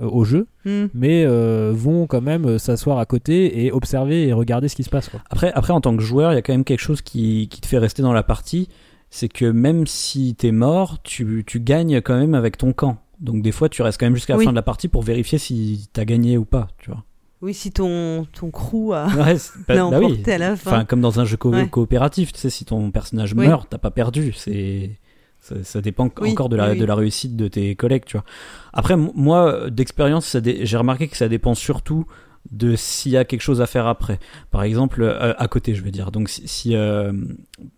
au 0.00 0.24
jeu, 0.24 0.46
hmm. 0.64 0.86
mais 0.94 1.24
euh, 1.26 1.72
vont 1.74 2.06
quand 2.06 2.20
même 2.20 2.56
s'asseoir 2.60 2.98
à 2.98 3.04
côté 3.04 3.64
et 3.64 3.72
observer 3.72 4.28
et 4.28 4.32
regarder 4.32 4.68
ce 4.68 4.76
qui 4.76 4.84
se 4.84 4.90
passe. 4.90 5.08
Quoi. 5.08 5.20
Après, 5.28 5.50
après, 5.54 5.72
en 5.72 5.80
tant 5.80 5.96
que 5.96 6.02
joueur, 6.04 6.30
il 6.30 6.36
y 6.36 6.38
a 6.38 6.42
quand 6.42 6.52
même 6.52 6.62
quelque 6.62 6.78
chose 6.78 7.02
qui, 7.02 7.48
qui 7.48 7.60
te 7.60 7.66
fait 7.66 7.78
rester 7.78 8.00
dans 8.02 8.12
la 8.12 8.22
partie. 8.22 8.68
C'est 9.10 9.28
que 9.28 9.44
même 9.46 9.86
si 9.86 10.34
t'es 10.34 10.52
mort, 10.52 11.02
tu, 11.02 11.44
tu 11.46 11.60
gagnes 11.60 12.00
quand 12.00 12.18
même 12.18 12.34
avec 12.34 12.58
ton 12.58 12.72
camp. 12.72 12.98
Donc 13.20 13.42
des 13.42 13.52
fois, 13.52 13.68
tu 13.68 13.82
restes 13.82 13.98
quand 13.98 14.06
même 14.06 14.14
jusqu'à 14.14 14.34
la 14.34 14.38
Oui. 14.38 14.44
fin 14.44 14.50
de 14.52 14.56
la 14.56 14.62
partie 14.62 14.88
pour 14.88 15.02
vérifier 15.02 15.38
si 15.38 15.88
t'as 15.92 16.04
gagné 16.04 16.36
ou 16.38 16.44
pas, 16.44 16.68
tu 16.78 16.90
vois. 16.90 17.04
Oui, 17.40 17.54
si 17.54 17.70
ton 17.70 18.26
ton 18.32 18.50
crew 18.50 18.92
a 18.92 19.06
Ouais, 19.06 19.36
bah- 19.66 19.74
l'a 19.74 19.90
bah 19.90 20.00
oui. 20.00 20.22
à 20.26 20.38
la 20.38 20.56
fin. 20.56 20.70
Enfin, 20.72 20.84
comme 20.84 21.00
dans 21.00 21.20
un 21.20 21.24
jeu 21.24 21.36
co- 21.36 21.50
Ouais. 21.50 21.68
coopératif, 21.68 22.32
tu 22.32 22.40
sais, 22.40 22.50
si 22.50 22.64
ton 22.64 22.90
personnage 22.90 23.32
Oui. 23.36 23.46
meurt, 23.46 23.68
t'as 23.70 23.78
pas 23.78 23.90
perdu. 23.92 24.32
C'est 24.36 24.98
ça, 25.40 25.54
ça 25.62 25.80
dépend 25.80 26.10
Oui, 26.20 26.32
encore 26.32 26.48
de 26.48 26.56
la, 26.56 26.74
de 26.74 26.84
la 26.84 26.94
réussite 26.96 27.36
de 27.36 27.46
tes 27.48 27.76
collègues, 27.76 28.04
tu 28.06 28.16
vois. 28.16 28.24
Après, 28.72 28.96
moi, 28.96 29.70
d'expérience, 29.70 30.36
j'ai 30.44 30.76
remarqué 30.76 31.06
que 31.08 31.16
ça 31.16 31.28
dépend 31.28 31.54
surtout 31.54 32.06
de 32.50 32.76
s'il 32.76 33.12
y 33.12 33.16
a 33.16 33.24
quelque 33.24 33.42
chose 33.42 33.60
à 33.60 33.66
faire 33.66 33.86
après. 33.86 34.18
Par 34.50 34.62
exemple, 34.62 35.02
euh, 35.02 35.34
à 35.36 35.48
côté, 35.48 35.74
je 35.74 35.82
veux 35.82 35.90
dire. 35.90 36.10
Donc, 36.10 36.28
si, 36.28 36.46
si, 36.48 36.74
euh, 36.76 37.12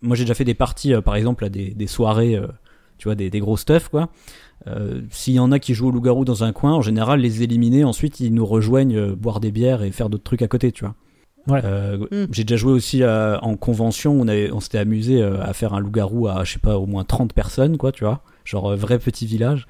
moi 0.01 0.15
j'ai 0.15 0.23
déjà 0.23 0.33
fait 0.33 0.45
des 0.45 0.53
parties, 0.53 0.93
euh, 0.93 1.01
par 1.01 1.15
exemple, 1.15 1.43
à 1.45 1.49
des, 1.49 1.71
des 1.71 1.87
soirées, 1.87 2.35
euh, 2.35 2.47
tu 2.97 3.07
vois, 3.07 3.15
des, 3.15 3.29
des 3.29 3.39
gros 3.39 3.57
stuff, 3.57 3.89
quoi. 3.89 4.09
Euh, 4.67 5.01
S'il 5.09 5.33
y 5.33 5.39
en 5.39 5.51
a 5.51 5.57
qui 5.59 5.73
jouent 5.73 5.87
au 5.87 5.91
loup-garou 5.91 6.23
dans 6.23 6.43
un 6.43 6.51
coin, 6.53 6.73
en 6.73 6.81
général, 6.81 7.19
les 7.19 7.41
éliminer, 7.43 7.83
ensuite 7.83 8.19
ils 8.19 8.33
nous 8.33 8.45
rejoignent, 8.45 8.95
euh, 8.95 9.15
boire 9.15 9.39
des 9.39 9.51
bières 9.51 9.81
et 9.81 9.91
faire 9.91 10.09
d'autres 10.09 10.23
trucs 10.23 10.43
à 10.43 10.47
côté, 10.47 10.71
tu 10.71 10.85
vois. 10.85 10.95
Ouais. 11.47 11.61
Euh, 11.65 11.97
Mm. 12.11 12.27
J'ai 12.31 12.43
déjà 12.43 12.57
joué 12.57 12.71
aussi 12.71 13.03
à- 13.03 13.39
en 13.41 13.57
convention, 13.57 14.13
on, 14.13 14.27
avait, 14.27 14.51
on 14.51 14.59
s'était 14.59 14.77
amusé 14.77 15.21
euh, 15.23 15.41
à 15.41 15.53
faire 15.53 15.73
un 15.73 15.79
loup-garou 15.79 16.27
à, 16.27 16.43
je 16.43 16.53
sais 16.53 16.59
pas, 16.59 16.77
au 16.77 16.85
moins 16.85 17.03
30 17.03 17.33
personnes, 17.33 17.77
quoi, 17.77 17.91
tu 17.91 18.03
vois. 18.03 18.21
Genre 18.45 18.71
euh, 18.73 18.75
vrai 18.75 18.99
petit 18.99 19.25
village. 19.25 19.65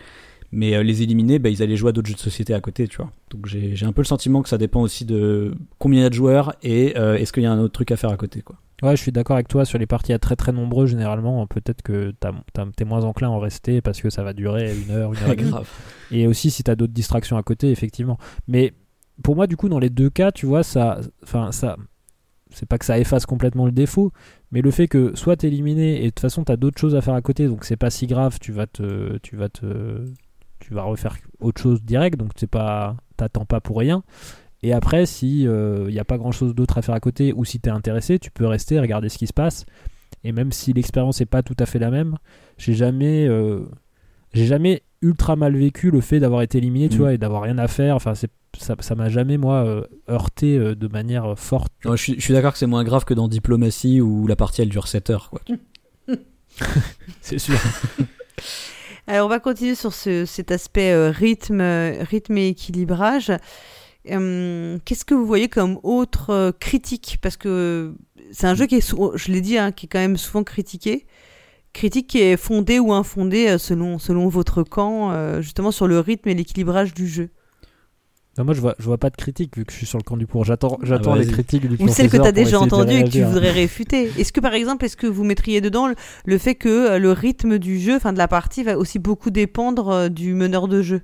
Mais 0.52 0.76
euh, 0.76 0.84
les 0.84 1.02
éliminer, 1.02 1.40
bah, 1.40 1.50
ils 1.50 1.64
allaient 1.64 1.78
jouer 1.78 1.90
à 1.90 1.92
d'autres 1.94 2.10
jeux 2.10 2.16
de 2.16 2.20
société 2.20 2.54
à 2.54 2.60
côté, 2.60 2.88
tu 2.88 2.98
vois. 2.98 3.12
Donc 3.30 3.46
j'ai 3.48 3.86
un 3.86 3.94
peu 3.94 4.02
le 4.02 4.08
sentiment 4.08 4.42
que 4.42 4.50
ça 4.50 4.58
dépend 4.58 4.82
aussi 4.82 5.06
de 5.06 5.54
combien 5.80 6.02
il 6.02 6.04
y 6.04 6.06
a 6.06 6.10
de 6.10 6.14
joueurs 6.14 6.56
et 6.62 6.98
euh, 6.98 7.16
est-ce 7.16 7.32
qu'il 7.32 7.44
y 7.44 7.46
a 7.46 7.52
un 7.52 7.60
autre 7.60 7.74
truc 7.74 7.92
à 7.92 7.98
faire 7.98 8.10
à 8.10 8.18
côté, 8.18 8.42
quoi. 8.42 8.58
Ouais, 8.82 8.96
je 8.96 9.02
suis 9.02 9.12
d'accord 9.12 9.36
avec 9.36 9.48
toi 9.48 9.64
sur 9.64 9.78
les 9.78 9.86
parties 9.86 10.12
à 10.12 10.18
très 10.18 10.36
très 10.36 10.52
nombreux 10.52 10.88
généralement. 10.88 11.46
Peut-être 11.46 11.84
que 11.84 12.14
t'es 12.76 12.84
moins 12.84 13.04
enclin 13.04 13.28
à 13.28 13.32
en 13.32 13.40
rester 13.40 13.80
parce 13.80 14.02
que 14.02 14.10
ça 14.10 14.24
va 14.24 14.34
durer 14.34 14.76
une 14.76 14.90
heure, 14.90 15.14
une 15.14 15.20
heure 15.20 15.32
et 15.32 15.36
demie. 15.38 15.52
grave. 15.52 15.70
Et 16.10 16.26
aussi 16.26 16.50
si 16.50 16.64
t'as 16.64 16.76
d'autres 16.76 16.94
distractions 16.94 17.38
à 17.38 17.44
côté, 17.44 17.70
effectivement. 17.70 18.18
Mais 18.48 18.74
pour 19.22 19.36
moi, 19.36 19.46
du 19.46 19.56
coup, 19.56 19.70
dans 19.70 19.78
les 19.78 19.92
deux 19.92 20.10
cas, 20.10 20.32
tu 20.32 20.48
vois, 20.48 20.64
ça, 20.64 21.00
enfin, 21.22 21.52
ça, 21.52 21.78
c'est 22.50 22.68
pas 22.68 22.80
que 22.80 22.86
ça 22.86 22.98
efface 22.98 23.28
complètement 23.28 23.68
le 23.68 23.72
défaut, 23.72 24.12
mais 24.52 24.62
le 24.62 24.72
fait 24.72 24.88
que 24.88 25.16
soit 25.16 25.38
t'es 25.38 25.48
éliminé 25.48 26.00
et 26.00 26.06
de 26.06 26.10
toute 26.10 26.20
façon 26.20 26.44
t'as 26.44 26.58
d'autres 26.58 26.80
choses 26.80 26.96
à 26.96 27.02
faire 27.02 27.14
à 27.14 27.22
côté, 27.22 27.48
donc 27.48 27.66
c'est 27.66 27.78
pas 27.78 27.92
si 27.92 28.08
grave. 28.08 28.40
Tu 28.42 28.52
vas 28.52 28.66
te, 28.66 29.18
tu 29.20 29.36
vas 29.36 29.50
te, 29.50 30.06
tu 30.62 30.74
vas 30.74 30.84
refaire 30.84 31.18
autre 31.40 31.62
chose 31.62 31.82
direct, 31.84 32.18
donc 32.18 32.32
c'est 32.38 32.50
pas, 32.50 32.96
t'attends 33.18 33.46
pas 33.46 33.60
pour 33.60 33.78
rien. 33.80 34.04
Et 34.64 34.74
après, 34.74 35.06
si 35.06 35.42
il 35.44 35.88
n'y 35.88 36.00
a 36.00 36.06
pas 36.06 36.18
grand 36.18 36.32
chose 36.32 36.54
d'autre 36.56 36.78
à 36.78 36.82
faire 36.82 36.96
à 36.96 37.00
côté, 37.00 37.34
ou 37.34 37.44
si 37.46 37.60
t'es 37.60 37.70
intéressé, 37.72 38.20
tu 38.20 38.32
peux 38.32 38.46
rester, 38.46 38.80
regarder 38.80 39.10
ce 39.10 39.18
qui 39.18 39.28
se 39.28 39.34
passe. 39.34 39.66
Et 40.24 40.32
même 40.32 40.52
si 40.52 40.72
l'expérience 40.72 41.20
n'est 41.20 41.26
pas 41.26 41.42
tout 41.42 41.56
à 41.60 41.66
fait 41.66 41.80
la 41.80 41.90
même, 41.90 42.18
j'ai 42.60 42.74
jamais, 42.74 43.28
euh, 43.28 43.62
j'ai 44.34 44.46
jamais 44.46 44.84
ultra 45.02 45.36
mal 45.36 45.56
vécu 45.58 45.90
le 45.90 46.00
fait 46.00 46.20
d'avoir 46.20 46.44
été 46.44 46.60
éliminé, 46.60 46.90
tu 46.90 46.98
Mm. 46.98 47.00
vois, 47.00 47.14
et 47.14 47.18
d'avoir 47.18 47.42
rien 47.42 47.58
à 47.58 47.68
faire. 47.68 47.96
Enfin, 47.96 48.14
c'est, 48.14 48.30
ça, 48.60 48.76
ça 48.82 48.94
m'a 48.94 49.10
jamais 49.10 49.38
moi 49.38 49.66
euh, 49.66 49.82
heurté 50.10 50.58
euh, 50.60 50.76
de 50.76 50.88
manière 50.88 51.26
euh, 51.32 51.36
forte. 51.36 51.74
Je 51.84 51.96
suis, 51.96 52.16
je 52.18 52.22
suis 52.22 52.34
d'accord 52.36 52.52
que 52.54 52.60
c'est 52.60 52.68
moins 52.68 52.84
grave 52.84 53.04
que 53.04 53.16
dans 53.16 53.28
Diplomatie 53.28 54.00
où 54.00 54.28
la 54.28 54.36
partie 54.36 54.62
elle 54.62 54.70
dure 54.70 54.88
7 54.88 55.10
heures, 55.10 55.32
quoi. 55.32 55.42
C'est 57.22 57.40
sûr. 57.40 57.58
Alors 59.12 59.26
on 59.26 59.30
va 59.30 59.42
continuer 59.42 59.76
sur 59.76 59.92
ce- 59.92 60.24
cet 60.26 60.52
aspect 60.52 60.94
euh, 60.94 61.12
rythme, 61.12 61.60
euh, 61.60 62.02
rythme 62.02 62.38
et 62.38 62.48
équilibrage. 62.48 63.30
Hum, 64.10 64.80
Qu'est-ce 64.86 65.04
que 65.04 65.14
vous 65.14 65.26
voyez 65.26 65.50
comme 65.50 65.80
autre 65.84 66.30
euh, 66.30 66.52
critique? 66.58 67.18
Parce 67.22 67.36
que 67.36 67.94
c'est 68.32 68.48
un 68.48 68.56
jeu 68.56 68.68
qui 68.68 68.76
est, 68.76 68.96
je 69.16 69.32
l'ai 69.34 69.42
dit, 69.42 69.58
hein, 69.58 69.74
qui 69.74 69.88
est 69.88 69.90
quand 69.90 70.00
même 70.00 70.16
souvent 70.16 70.46
critiqué. 70.46 71.06
Critique 71.74 72.08
qui 72.08 72.22
est 72.22 72.38
fondée 72.38 72.80
ou 72.80 72.94
infondée 72.94 73.58
selon, 73.58 74.00
selon 74.00 74.30
votre 74.30 74.64
camp, 74.64 75.42
justement 75.42 75.72
sur 75.72 75.88
le 75.88 76.00
rythme 76.00 76.30
et 76.30 76.34
l'équilibrage 76.34 76.94
du 76.94 77.06
jeu. 77.08 77.32
Non, 78.38 78.46
moi, 78.46 78.54
je 78.54 78.62
vois, 78.62 78.76
je 78.80 78.86
vois 78.86 78.98
pas 78.98 79.10
de 79.10 79.18
critique 79.18 79.58
vu 79.58 79.66
que 79.66 79.74
je 79.74 79.78
suis 79.78 79.86
sur 79.86 79.98
le 79.98 80.04
camp 80.04 80.16
du 80.16 80.26
pour. 80.26 80.46
J'attends, 80.46 80.80
j'attends 80.84 81.12
bah, 81.14 81.20
les 81.20 81.28
critiques 81.28 81.68
du 81.68 81.84
Ou 81.84 81.90
celle 81.90 82.10
que 82.10 82.16
tu 82.16 82.24
as 82.24 82.32
déjà 82.32 82.56
essayer 82.58 82.70
de 82.70 82.74
entendue 82.74 82.94
et 82.94 83.04
que 83.04 83.10
tu 83.10 83.24
voudrais 83.24 83.52
réfuter. 83.52 84.10
Est-ce 84.18 84.32
que 84.32 84.40
par 84.40 84.54
exemple, 84.54 84.86
est-ce 84.86 84.96
que 84.96 85.06
vous 85.08 85.26
mettriez 85.26 85.60
dedans 85.60 85.88
le, 85.88 85.96
le 86.26 86.38
fait 86.38 86.56
que 86.56 86.70
euh, 86.92 86.98
le 86.98 87.12
rythme 87.12 87.58
du 87.58 87.78
jeu, 87.80 87.96
enfin 87.98 88.14
de 88.14 88.18
la 88.18 88.30
partie, 88.30 88.64
va 88.64 88.78
aussi 88.78 89.00
beaucoup 89.00 89.32
dépendre 89.32 89.90
euh, 89.90 90.10
du 90.10 90.34
meneur 90.34 90.70
de 90.70 90.82
jeu? 90.82 91.02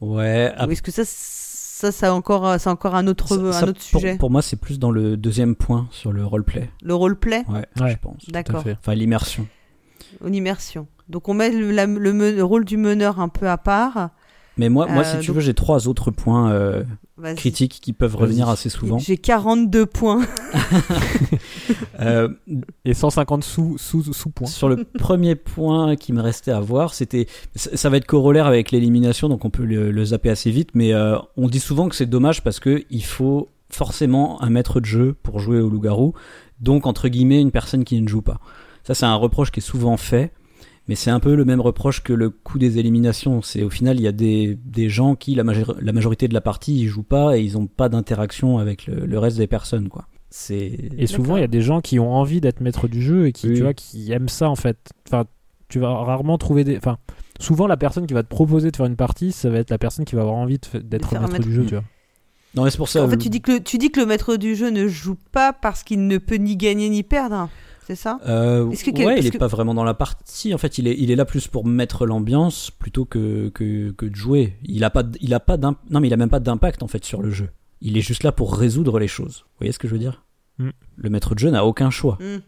Ouais, 0.00 0.52
Ou 0.66 0.70
est-ce 0.72 0.82
que 0.82 0.90
ça, 0.90 1.02
ça, 1.06 1.92
ça 1.92 2.12
encore, 2.12 2.46
euh, 2.48 2.56
c'est 2.58 2.70
encore 2.70 2.96
un 2.96 3.06
autre, 3.06 3.28
Ça- 3.28 3.34
un 3.36 3.52
ça, 3.52 3.66
autre 3.68 3.80
sujet? 3.80 4.16
pour 4.18 4.30
moi, 4.30 4.42
c'est 4.42 4.56
plus 4.56 4.78
dans 4.80 4.90
le 4.90 5.16
deuxième 5.16 5.54
point 5.54 5.86
sur 5.92 6.12
le 6.12 6.26
roleplay. 6.26 6.68
Le 6.82 6.94
roleplay? 6.94 7.44
Ouais, 7.48 7.64
Ouais. 7.80 7.92
je 7.92 7.96
pense. 7.98 8.24
À 8.28 8.32
D'accord. 8.32 8.64
Enfin, 8.68 8.94
l'immersion. 8.94 9.46
Une 10.26 10.34
immersion. 10.34 10.86
Donc 11.08 11.28
on 11.28 11.34
met 11.34 11.50
le, 11.50 11.70
la- 11.70 11.86
le 11.86 12.12
me- 12.12 12.32
le 12.32 12.42
rôle 12.44 12.64
du 12.64 12.76
meneur 12.76 13.20
un 13.20 13.28
peu 13.28 13.48
à 13.48 13.58
part. 13.58 14.10
Mais 14.56 14.68
moi, 14.68 14.86
moi 14.86 15.02
Euh, 15.02 15.12
si 15.12 15.18
tu 15.20 15.26
donc- 15.28 15.36
veux, 15.36 15.40
j'ai 15.42 15.54
trois 15.54 15.86
autres 15.88 16.10
points 16.10 16.50
euh, 16.52 16.82
critiques 17.36 17.78
qui 17.82 17.92
peuvent 17.92 18.16
revenir 18.16 18.48
assez 18.48 18.68
souvent. 18.70 18.98
J'ai 18.98 19.16
42 19.18 19.86
points. 19.86 20.24
Euh, 22.00 22.28
Et 22.84 22.92
150 22.94 23.42
sous, 23.42 23.78
sous, 23.78 24.12
sous 24.12 24.28
points. 24.30 24.46
sur 24.46 24.68
le 24.68 24.84
premier 24.84 25.34
point 25.34 25.96
qui 25.96 26.12
me 26.12 26.20
restait 26.20 26.50
à 26.50 26.60
voir, 26.60 26.92
c'était 26.92 27.26
ça, 27.54 27.74
ça 27.74 27.88
va 27.88 27.96
être 27.96 28.04
corollaire 28.06 28.46
avec 28.46 28.70
l'élimination, 28.70 29.28
donc 29.30 29.44
on 29.46 29.50
peut 29.50 29.64
le, 29.64 29.90
le 29.90 30.04
zapper 30.04 30.28
assez 30.28 30.50
vite. 30.50 30.70
Mais 30.74 30.92
euh, 30.92 31.16
on 31.38 31.48
dit 31.48 31.58
souvent 31.58 31.88
que 31.88 31.96
c'est 31.96 32.06
dommage 32.06 32.42
parce 32.42 32.60
que 32.60 32.84
il 32.90 33.02
faut 33.04 33.48
forcément 33.70 34.40
un 34.42 34.50
maître 34.50 34.78
de 34.80 34.84
jeu 34.84 35.16
pour 35.22 35.38
jouer 35.40 35.58
au 35.60 35.68
loup-garou, 35.70 36.12
donc 36.60 36.86
entre 36.86 37.08
guillemets 37.08 37.40
une 37.40 37.50
personne 37.50 37.82
qui 37.84 38.00
ne 38.00 38.06
joue 38.08 38.22
pas. 38.22 38.40
Ça, 38.84 38.94
c'est 38.94 39.06
un 39.06 39.16
reproche 39.16 39.50
qui 39.50 39.60
est 39.60 39.62
souvent 39.62 39.96
fait. 39.96 40.32
Mais 40.88 40.94
c'est 40.94 41.10
un 41.10 41.18
peu 41.20 41.34
le 41.34 41.44
même 41.44 41.60
reproche 41.60 42.02
que 42.02 42.12
le 42.12 42.30
coup 42.30 42.58
des 42.58 42.78
éliminations. 42.78 43.42
C'est 43.42 43.62
au 43.62 43.70
final, 43.70 43.98
il 43.98 44.02
y 44.02 44.06
a 44.08 44.12
des, 44.12 44.56
des 44.64 44.88
gens 44.88 45.16
qui, 45.16 45.34
la, 45.34 45.42
major- 45.42 45.76
la 45.80 45.92
majorité 45.92 46.28
de 46.28 46.34
la 46.34 46.40
partie, 46.40 46.78
ils 46.80 46.86
jouent 46.86 47.02
pas 47.02 47.36
et 47.36 47.42
ils 47.42 47.58
ont 47.58 47.66
pas 47.66 47.88
d'interaction 47.88 48.58
avec 48.58 48.86
le, 48.86 49.04
le 49.06 49.18
reste 49.18 49.36
des 49.38 49.46
personnes, 49.48 49.88
quoi. 49.88 50.06
C'est. 50.30 50.78
Et 50.98 51.06
souvent, 51.06 51.36
il 51.36 51.40
y 51.40 51.44
a 51.44 51.48
des 51.48 51.62
gens 51.62 51.80
qui 51.80 51.98
ont 51.98 52.12
envie 52.12 52.40
d'être 52.40 52.60
maître 52.60 52.88
du 52.88 53.00
jeu 53.02 53.26
et 53.26 53.32
qui, 53.32 53.48
Oui. 53.48 53.54
tu 53.56 53.62
vois, 53.62 53.74
qui 53.74 54.12
aiment 54.12 54.28
ça 54.28 54.48
en 54.50 54.56
fait. 54.56 54.76
Enfin, 55.08 55.24
tu 55.68 55.78
vas 55.80 55.88
rarement 55.92 56.36
trouver 56.38 56.62
des. 56.62 56.76
Enfin, 56.76 56.98
souvent, 57.40 57.66
la 57.66 57.76
personne 57.76 58.06
qui 58.06 58.14
va 58.14 58.22
te 58.22 58.28
proposer 58.28 58.70
de 58.70 58.76
faire 58.76 58.86
une 58.86 58.96
partie, 58.96 59.32
ça 59.32 59.50
va 59.50 59.58
être 59.58 59.70
la 59.70 59.78
personne 59.78 60.04
qui 60.04 60.14
va 60.14 60.22
avoir 60.22 60.36
envie 60.36 60.58
d'être 60.58 61.12
maître 61.12 61.20
maître. 61.32 61.38
du 61.44 61.52
jeu, 61.54 61.64
tu 61.64 61.74
vois. 61.74 61.84
Non, 62.54 62.64
mais 62.64 62.70
c'est 62.70 62.76
pour 62.78 62.88
ça. 62.88 63.02
en 63.04 63.08
fait, 63.08 63.14
euh, 63.16 63.18
tu 63.18 63.28
dis, 63.28 63.40
que 63.40 63.52
le, 63.52 63.60
tu 63.60 63.76
dis 63.78 63.90
que 63.90 64.00
le 64.00 64.06
maître 64.06 64.36
du 64.36 64.54
jeu 64.56 64.70
ne 64.70 64.86
joue 64.88 65.16
pas 65.32 65.52
parce 65.52 65.82
qu'il 65.82 66.06
ne 66.06 66.18
peut 66.18 66.36
ni 66.36 66.56
gagner 66.56 66.88
ni 66.88 67.02
perdre. 67.02 67.48
C'est 67.86 67.94
ça 67.94 68.18
Euh, 68.26 68.68
que 68.70 68.90
quel- 68.90 69.06
ouais, 69.06 69.14
parce 69.14 69.20
il 69.20 69.26
est 69.28 69.30
que- 69.30 69.38
pas 69.38 69.46
vraiment 69.46 69.72
dans 69.74 69.84
la 69.84 69.94
partie. 69.94 70.52
En 70.52 70.58
fait, 70.58 70.78
il 70.78 70.88
est, 70.88 70.96
il 70.98 71.10
est 71.10 71.16
là 71.16 71.24
plus 71.24 71.46
pour 71.46 71.64
mettre 71.64 72.04
l'ambiance 72.04 72.70
plutôt 72.72 73.04
que, 73.04 73.48
que, 73.50 73.92
que 73.92 74.06
de 74.06 74.14
jouer. 74.14 74.56
Il 74.64 74.82
a 74.82 74.90
pas, 74.90 75.04
il 75.20 75.32
a 75.34 75.40
pas 75.40 75.56
d'im- 75.56 75.76
non, 75.90 76.00
mais 76.00 76.08
il 76.08 76.12
a 76.14 76.16
même 76.16 76.28
pas 76.30 76.40
d'impact 76.40 76.82
en 76.82 76.88
fait 76.88 77.04
sur 77.04 77.22
le 77.22 77.30
jeu. 77.30 77.48
Il 77.82 77.96
est 77.96 78.00
juste 78.00 78.22
là 78.24 78.32
pour 78.32 78.56
résoudre 78.56 78.98
les 78.98 79.06
choses. 79.08 79.44
Vous 79.46 79.58
voyez 79.60 79.72
ce 79.72 79.78
que 79.78 79.86
je 79.88 79.92
veux 79.92 79.98
dire 80.00 80.22
Mm. 80.58 80.70
Le 80.96 81.10
maître 81.10 81.34
de 81.34 81.38
jeu 81.38 81.50
n'a 81.50 81.66
aucun 81.66 81.90
choix. 81.90 82.16
Hmm. 82.18 82.38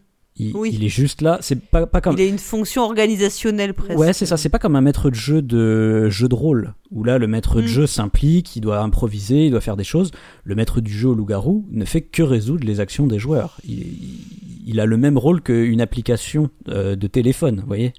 Il, 0.41 0.55
Oui. 0.55 0.71
il 0.73 0.85
est 0.85 0.89
juste 0.89 1.21
là. 1.21 1.37
C'est 1.41 1.59
pas, 1.59 1.85
pas 1.85 1.99
comme. 1.99 2.15
Il 2.17 2.21
a 2.21 2.25
une 2.25 2.37
fonction 2.39 2.83
organisationnelle 2.83 3.73
presque. 3.73 3.99
Ouais, 3.99 4.13
c'est 4.13 4.25
ça. 4.25 4.37
C'est 4.37 4.47
pas 4.49 4.57
comme 4.59 4.75
un 4.77 4.81
maître 4.81 5.09
de 5.09 5.15
jeu 5.15 5.41
de 5.41 6.09
jeu 6.09 6.29
de 6.29 6.35
rôle 6.35 6.73
où 6.91 7.03
là 7.03 7.17
le 7.17 7.27
maître 7.27 7.57
de 7.57 7.63
Mm. 7.63 7.67
jeu 7.67 7.87
s'implique, 7.87 8.55
il 8.55 8.61
doit 8.61 8.79
improviser, 8.79 9.45
il 9.47 9.51
doit 9.51 9.59
faire 9.61 9.75
des 9.77 9.83
choses. 9.83 10.11
Le 10.45 10.55
maître 10.55 10.79
du 10.81 10.91
jeu 10.93 11.09
au 11.09 11.13
loup-garou 11.13 11.65
ne 11.71 11.83
fait 11.85 12.01
que 12.01 12.23
résoudre 12.23 12.65
les 12.65 12.79
actions 12.79 13.05
des 13.05 13.19
joueurs. 13.19 13.57
Il, 13.67 13.79
il- 13.79 14.25
il 14.65 14.79
a 14.79 14.85
le 14.85 14.97
même 14.97 15.17
rôle 15.17 15.41
qu'une 15.41 15.81
application 15.81 16.49
euh, 16.69 16.95
de 16.95 17.07
téléphone, 17.07 17.59
vous 17.59 17.67
voyez? 17.67 17.93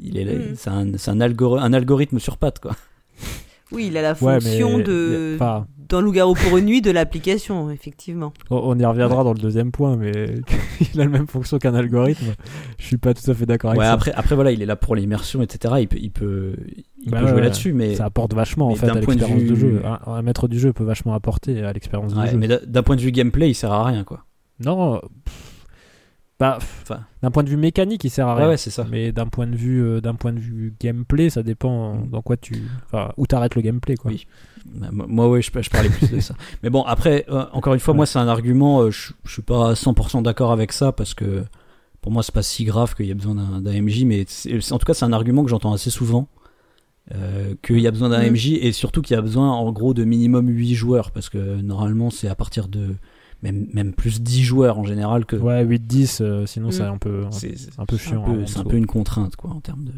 Il 0.00 0.16
est, 0.16 0.24
Mm. 0.24 0.54
c'est 0.56 0.70
un, 0.70 0.86
c'est 0.96 1.10
un, 1.10 1.18
algori- 1.20 1.60
un 1.60 1.72
algorithme 1.72 2.18
sur 2.18 2.36
pattes, 2.38 2.60
quoi. 2.60 2.76
Oui, 3.72 3.88
il 3.88 3.96
a 3.96 4.02
la 4.02 4.10
Ouais, 4.12 4.40
fonction 4.40 4.78
mais- 4.78 4.82
de. 4.84 5.32
enfin, 5.36 5.66
Dans 5.88 6.00
Loup-garou 6.02 6.34
pour 6.34 6.56
une 6.58 6.66
nuit 6.66 6.80
de 6.82 6.90
l'application, 6.90 7.70
effectivement. 7.70 8.32
on, 8.50 8.78
y 8.78 8.84
reviendra 8.84 9.24
dans 9.24 9.32
le 9.32 9.38
deuxième 9.38 9.70
point, 9.72 9.96
mais 9.96 10.12
il 10.94 11.00
a 11.00 11.04
la 11.04 11.10
même 11.10 11.26
fonction 11.26 11.58
qu'un 11.58 11.74
algorithme. 11.74 12.34
Je 12.78 12.84
suis 12.84 12.96
pas 12.98 13.14
tout 13.14 13.30
à 13.30 13.34
fait 13.34 13.46
d'accord 13.46 13.70
avec 13.70 13.80
Ouais, 13.80 13.86
ça. 13.86 13.92
après, 13.92 14.12
après 14.12 14.34
voilà, 14.34 14.52
il 14.52 14.60
est 14.62 14.66
là 14.66 14.76
pour 14.76 14.94
l'immersion, 14.96 15.40
etc. 15.42 15.74
Il 15.80 15.88
peut, 15.88 15.96
il 16.00 16.10
peut, 16.10 16.56
il 17.02 17.10
Bah 17.10 17.20
peut 17.20 17.26
jouer 17.28 17.36
ouais. 17.36 17.42
là-dessus, 17.42 17.72
mais, 17.72 17.94
Ça 17.94 18.04
apporte 18.06 18.34
vachement 18.34 18.68
en 18.68 18.74
fait 18.74 18.86
à 18.86 18.94
d'un 18.94 19.00
de 19.00 19.06
l'expérience 19.06 19.42
de, 19.44 19.54
jeu. 19.54 19.82
Un, 19.84 20.12
un 20.12 20.22
maître 20.22 20.46
du 20.48 20.58
jeu 20.58 20.72
peut 20.72 20.84
vachement 20.84 21.14
apporter 21.14 21.62
à 21.62 21.72
l'expérience 21.72 22.14
ouais, 22.14 22.24
du 22.24 22.30
jeu. 22.32 22.36
mais 22.36 22.48
d'un 22.48 22.58
d'un 22.66 22.82
point 22.82 22.96
de 22.96 23.00
vue 23.00 23.12
gameplay, 23.12 23.50
il 23.50 23.54
sert 23.54 23.72
à 23.72 23.84
rien, 23.84 24.04
quoi. 24.04 24.24
Non, 24.64 25.00
pff, 25.24 25.47
Bah, 26.40 26.58
Enfin, 26.82 27.00
d'un 27.22 27.30
point 27.32 27.42
de 27.42 27.48
vue 27.48 27.56
mécanique, 27.56 28.04
il 28.04 28.10
sert 28.10 28.28
à 28.28 28.34
rien. 28.36 28.48
ouais, 28.48 28.56
c'est 28.56 28.70
ça. 28.70 28.86
Mais 28.90 29.10
d'un 29.10 29.26
point 29.26 29.46
de 29.48 29.56
vue, 29.56 29.82
euh, 29.82 30.00
d'un 30.00 30.14
point 30.14 30.32
de 30.32 30.38
vue 30.38 30.72
gameplay, 30.80 31.30
ça 31.30 31.42
dépend 31.42 31.94
Mm. 31.96 32.10
dans 32.10 32.22
quoi 32.22 32.36
tu, 32.36 32.62
enfin, 32.86 33.12
où 33.16 33.26
t'arrêtes 33.26 33.56
le 33.56 33.62
gameplay, 33.62 33.96
quoi. 33.96 34.12
Oui. 34.12 34.26
Bah, 34.66 34.88
Moi, 34.92 35.28
ouais, 35.28 35.42
je, 35.42 35.50
je 35.60 35.68
parlais 35.70 35.88
plus 35.88 36.10
de 36.12 36.20
ça. 36.20 36.34
Mais 36.62 36.70
bon, 36.70 36.82
après, 36.82 37.24
euh, 37.28 37.46
encore 37.52 37.74
une 37.74 37.80
fois, 37.80 37.92
Ouais. 37.92 37.96
moi, 37.96 38.06
c'est 38.06 38.20
un 38.20 38.28
argument, 38.28 38.82
euh, 38.82 38.90
je, 38.92 39.12
je 39.24 39.32
suis 39.32 39.42
pas 39.42 39.70
à 39.70 39.74
100% 39.74 40.22
d'accord 40.22 40.52
avec 40.52 40.70
ça 40.72 40.92
parce 40.92 41.12
que 41.14 41.42
pour 42.02 42.12
moi, 42.12 42.22
c'est 42.22 42.34
pas 42.34 42.44
si 42.44 42.64
grave 42.64 42.94
qu'il 42.94 43.06
y 43.06 43.10
a 43.10 43.14
besoin 43.14 43.34
d'un 43.34 43.60
d'un 43.60 43.82
MJ, 43.82 44.04
mais 44.04 44.24
en 44.70 44.78
tout 44.78 44.86
cas, 44.86 44.94
c'est 44.94 45.04
un 45.04 45.12
argument 45.12 45.42
que 45.42 45.50
j'entends 45.50 45.72
assez 45.72 45.90
souvent. 45.90 46.28
Qu'il 47.62 47.80
y 47.80 47.86
a 47.86 47.90
besoin 47.90 48.10
d'un 48.10 48.20
Mm. 48.22 48.32
MJ 48.34 48.46
et 48.60 48.70
surtout 48.72 49.00
qu'il 49.00 49.14
y 49.14 49.18
a 49.18 49.22
besoin 49.22 49.50
en 49.50 49.72
gros 49.72 49.94
de 49.94 50.04
minimum 50.04 50.46
8 50.48 50.74
joueurs 50.74 51.10
parce 51.10 51.30
que 51.30 51.38
normalement 51.62 52.10
c'est 52.10 52.28
à 52.28 52.34
partir 52.34 52.68
de 52.68 52.94
même, 53.42 53.66
même 53.72 53.92
plus 53.94 54.20
10 54.20 54.42
joueurs 54.42 54.78
en 54.78 54.84
général 54.84 55.24
que 55.26 55.36
Ouais, 55.36 55.64
8-10, 55.64 56.18
euh, 56.22 56.46
sinon 56.46 56.68
Mm. 56.68 56.72
c'est 56.72 56.82
un 56.82 56.98
peu, 56.98 57.24
c'est 57.30 57.56
c'est 57.58 57.78
un 57.78 57.86
peu 57.86 57.96
c'est 57.96 58.08
chiant. 58.10 58.24
hein, 58.26 58.44
c'est 58.46 58.58
un 58.58 58.64
peu 58.64 58.76
une 58.76 58.86
contrainte 58.86 59.36
quoi 59.36 59.50
en 59.50 59.60
termes 59.60 59.84
de 59.84 59.92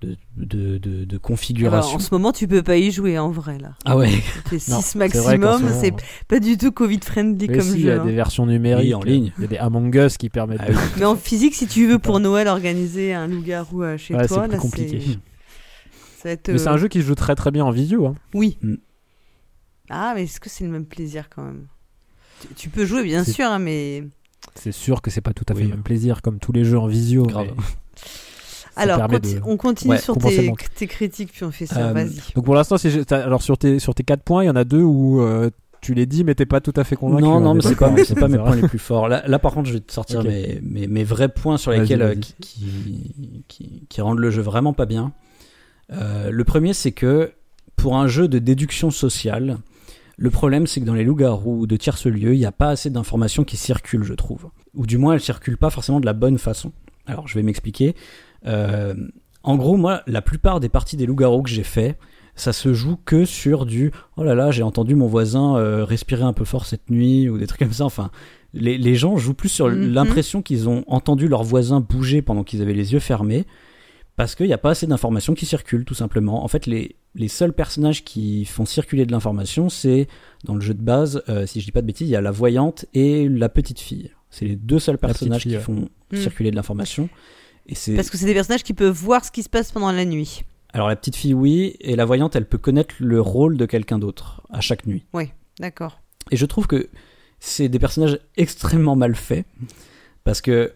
de, 0.00 0.16
de, 0.36 0.78
de, 0.78 1.04
de 1.04 1.10
Alors, 1.14 1.20
configuration 1.20 1.94
en 1.94 1.98
ce 2.00 2.08
moment, 2.12 2.32
tu 2.32 2.48
peux 2.48 2.64
pas 2.64 2.76
y 2.76 2.90
jouer 2.90 3.20
en 3.20 3.30
vrai 3.30 3.58
là. 3.60 3.74
ah 3.84 3.96
ouais 3.96 4.10
C'est 4.50 4.72
Non, 4.72 4.80
6 4.80 4.82
c'est 4.82 4.98
vrai 4.98 5.08
qu'en 5.08 5.22
ce 5.22 5.36
maximum, 5.36 5.62
moment, 5.62 5.80
c'est 5.80 5.94
pas 6.26 6.40
du 6.40 6.56
tout 6.58 6.72
Covid 6.72 6.98
friendly 7.00 7.46
Mais 7.48 7.58
comme 7.58 7.66
si, 7.68 7.74
il 7.74 7.78
y 7.78 7.82
jeu. 7.82 7.92
a 7.98 8.02
hein. 8.02 8.04
des 8.06 8.12
versions 8.12 8.44
numériques 8.44 8.86
Oui, 8.86 8.94
en 8.94 9.02
ligne. 9.04 9.32
Il 9.38 9.42
y 9.42 9.44
a 9.44 9.46
des 9.46 9.58
Among 9.58 9.94
Us 9.94 10.16
qui 10.16 10.28
permettent 10.28 10.58
Ah 10.60 10.70
oui. 10.70 10.76
Mais 10.98 11.04
en 11.04 11.14
physique, 11.14 11.54
si 11.54 11.68
tu 11.68 11.86
veux 11.86 12.00
pour 12.00 12.18
Noël 12.18 12.48
organiser 12.48 13.14
un 13.14 13.28
loup-garou 13.28 13.84
euh, 13.84 13.96
chez 13.96 14.16
Ouais, 14.16 14.26
toi, 14.26 14.38
c'est 14.42 14.48
plus 14.48 14.52
là, 14.54 14.58
compliqué. 14.58 15.00
c'est- 15.00 15.12
ça 16.20 16.28
va 16.28 16.30
être, 16.32 16.48
Mais 16.48 16.58
c'est 16.58 16.68
euh, 16.68 16.72
un 16.72 16.76
jeu 16.78 16.88
qui 16.88 17.00
se 17.00 17.06
joue 17.06 17.14
très 17.14 17.36
très 17.36 17.52
bien 17.52 17.64
en 17.64 17.70
visio. 17.70 18.04
Hein. 18.08 18.16
Oui. 18.34 18.58
Mm. 18.60 18.74
Ah, 19.88 20.14
mais 20.16 20.24
est-ce 20.24 20.40
que 20.40 20.48
c'est 20.50 20.64
le 20.64 20.70
même 20.70 20.86
plaisir 20.86 21.28
quand 21.30 21.44
même? 21.44 21.66
Tu, 22.48 22.54
tu 22.54 22.68
peux 22.68 22.84
jouer, 22.84 23.02
bien 23.04 23.24
sûr, 23.24 23.46
hein, 23.46 23.58
mais. 23.58 24.04
C'est 24.56 24.72
sûr 24.72 25.00
que 25.02 25.10
c'est 25.10 25.20
pas 25.20 25.32
tout 25.32 25.44
à 25.48 25.54
fait 25.54 25.60
Oui. 25.60 25.68
le 25.68 25.74
même 25.74 25.82
plaisir 25.82 26.20
comme 26.22 26.38
tous 26.38 26.52
les 26.52 26.64
jeux 26.64 26.78
en 26.78 26.86
visio. 26.86 27.22
Grave. 27.24 27.46
mais 27.56 27.62
ça 28.74 28.80
Alors, 28.82 28.96
permet 28.98 29.16
conti- 29.18 29.34
de- 29.36 29.40
on 29.44 29.56
continue 29.56 29.90
Ouais, 29.92 29.98
sur 29.98 30.16
tes, 30.18 30.86
critiques, 30.86 31.32
puis 31.32 31.44
on 31.44 31.50
fait 31.50 31.66
ça. 31.66 31.88
Euh, 31.88 31.92
Vas-y. 31.92 32.16
Donc 32.34 32.44
pour 32.44 32.54
l'instant, 32.54 32.76
alors 33.10 33.42
sur 33.42 33.56
tes 33.58 33.78
sur 33.78 33.94
tes 33.94 34.02
quatre 34.02 34.22
points, 34.22 34.44
il 34.44 34.46
y 34.46 34.50
en 34.50 34.56
a 34.56 34.64
deux 34.64 34.82
où 34.82 35.20
euh, 35.22 35.50
tu 35.80 35.94
les 35.94 36.06
dis 36.06 36.22
mais 36.24 36.34
t'es 36.34 36.46
pas 36.46 36.60
tout 36.60 36.72
à 36.76 36.84
fait 36.84 36.96
convaincu. 36.96 37.22
Non, 37.22 37.36
on 37.36 37.40
non, 37.40 37.54
mais 37.54 37.62
c'est 37.62 37.76
pas, 37.76 37.92
c'est 38.04 38.14
pas 38.18 38.28
mes 38.28 38.38
points 38.44 38.56
les 38.56 38.68
plus 38.68 38.78
forts. 38.78 39.08
Là, 39.08 39.22
là, 39.26 39.38
par 39.38 39.52
contre, 39.52 39.68
je 39.68 39.74
vais 39.74 39.80
te 39.80 39.92
sortir 39.92 40.22
mes, 40.24 40.60
mes, 40.62 40.86
mes 40.86 41.04
vrais 41.04 41.28
points 41.28 41.56
sur 41.58 41.70
lesquels 41.70 42.02
euh, 42.02 42.14
qui, 42.14 42.34
qui, 42.40 43.44
qui, 43.48 43.86
qui 43.88 44.00
rendent 44.00 44.18
le 44.20 44.30
jeu 44.30 44.42
vraiment 44.42 44.72
pas 44.72 44.86
bien. 44.86 45.12
Euh, 45.92 46.30
le 46.30 46.44
premier, 46.44 46.72
c'est 46.72 46.92
que 46.92 47.32
pour 47.76 47.96
un 47.96 48.06
jeu 48.08 48.26
de 48.28 48.38
déduction 48.38 48.90
sociale, 48.90 49.58
le 50.18 50.30
problème, 50.30 50.66
c'est 50.66 50.80
que 50.80 50.86
dans 50.86 50.94
les 50.94 51.04
loups-garous 51.04 51.66
de 51.66 51.76
tierce 51.76 52.06
lieu, 52.06 52.34
il 52.34 52.38
n'y 52.38 52.46
a 52.46 52.52
pas 52.52 52.68
assez 52.70 52.90
d'informations 52.90 53.44
qui 53.44 53.56
circulent, 53.56 54.04
je 54.04 54.14
trouve. 54.14 54.48
Ou 54.74 54.86
du 54.86 54.98
moins, 54.98 55.14
elles 55.14 55.20
circulent 55.20 55.56
pas 55.56 55.70
forcément 55.70 56.00
de 56.00 56.06
la 56.06 56.12
bonne 56.12 56.38
façon. 56.38 56.72
Alors, 57.06 57.26
je 57.28 57.34
vais 57.34 57.42
m'expliquer. 57.42 57.94
Euh, 58.46 58.94
en 59.42 59.56
gros, 59.56 59.76
moi, 59.76 60.02
la 60.06 60.22
plupart 60.22 60.60
des 60.60 60.68
parties 60.68 60.96
des 60.96 61.06
loups-garous 61.06 61.42
que 61.42 61.50
j'ai 61.50 61.64
fait, 61.64 61.98
ça 62.36 62.52
se 62.52 62.72
joue 62.72 62.96
que 63.04 63.24
sur 63.24 63.66
du 63.66 63.90
oh 64.16 64.24
là 64.24 64.34
là, 64.34 64.50
j'ai 64.50 64.62
entendu 64.62 64.94
mon 64.94 65.06
voisin 65.06 65.56
euh, 65.56 65.84
respirer 65.84 66.22
un 66.22 66.32
peu 66.32 66.44
fort 66.44 66.64
cette 66.64 66.88
nuit 66.90 67.28
ou 67.28 67.38
des 67.38 67.46
trucs 67.46 67.58
comme 67.60 67.72
ça. 67.72 67.84
Enfin, 67.84 68.10
les, 68.54 68.78
les 68.78 68.94
gens 68.94 69.16
jouent 69.16 69.34
plus 69.34 69.48
sur 69.48 69.68
Mhm. 69.68 69.92
l'impression 69.92 70.42
qu'ils 70.42 70.68
ont 70.68 70.84
entendu 70.86 71.28
leur 71.28 71.42
voisin 71.42 71.80
bouger 71.80 72.22
pendant 72.22 72.44
qu'ils 72.44 72.62
avaient 72.62 72.72
les 72.74 72.92
yeux 72.92 73.00
fermés 73.00 73.44
parce 74.16 74.34
qu'il 74.34 74.46
n'y 74.46 74.52
a 74.52 74.58
pas 74.58 74.70
assez 74.70 74.86
d'informations 74.86 75.34
qui 75.34 75.46
circulent, 75.46 75.84
tout 75.84 75.94
simplement. 75.94 76.44
En 76.44 76.48
fait, 76.48 76.66
les, 76.66 76.96
les 77.14 77.28
seuls 77.28 77.52
personnages 77.52 78.04
qui 78.04 78.44
font 78.44 78.64
circuler 78.64 79.06
de 79.06 79.12
l'information, 79.12 79.68
c'est 79.68 80.06
dans 80.44 80.54
le 80.54 80.60
jeu 80.60 80.74
de 80.74 80.82
base, 80.82 81.22
euh, 81.28 81.46
si 81.46 81.60
je 81.60 81.64
dis 81.66 81.72
pas 81.72 81.80
de 81.82 81.86
bêtises, 81.86 82.08
il 82.08 82.12
y 82.12 82.16
a 82.16 82.20
la 82.20 82.30
voyante 82.30 82.84
et 82.94 83.28
la 83.28 83.48
petite 83.48 83.80
fille. 83.80 84.10
C'est 84.30 84.44
les 84.44 84.56
deux 84.56 84.78
seuls 84.78 84.98
personnages 84.98 85.42
fille, 85.42 85.52
qui 85.52 85.56
ouais. 85.58 85.62
font 85.62 85.88
Mm. 86.12 86.16
circuler 86.18 86.50
de 86.50 86.56
l'information. 86.56 87.08
Et 87.66 87.74
c'est 87.74 87.94
Parce 87.94 88.10
que 88.10 88.18
c'est 88.18 88.26
des 88.26 88.34
personnages 88.34 88.62
qui 88.64 88.74
peuvent 88.74 88.94
voir 88.94 89.24
ce 89.24 89.30
qui 89.30 89.42
se 89.42 89.48
passe 89.48 89.72
pendant 89.72 89.92
la 89.92 90.04
nuit. 90.04 90.42
alors 90.74 90.88
la 90.88 90.96
petite 90.96 91.16
fille, 91.16 91.32
oui, 91.34 91.76
et 91.80 91.96
la 91.96 92.04
voyante, 92.04 92.36
elle 92.36 92.46
peut 92.46 92.58
connaître 92.58 92.94
le 92.98 93.20
rôle 93.20 93.56
de 93.56 93.64
quelqu'un 93.66 93.98
d'autre 93.98 94.42
à 94.50 94.60
chaque 94.60 94.86
nuit. 94.86 95.04
D'accord. 95.58 96.00
Et 96.30 96.36
je 96.36 96.44
trouve 96.46 96.66
que 96.66 96.88
c'est 97.40 97.68
des 97.68 97.78
personnages 97.78 98.18
extrêmement 98.36 98.94
mal 98.96 99.14
faits 99.14 99.44
parce 100.24 100.40
que 100.40 100.72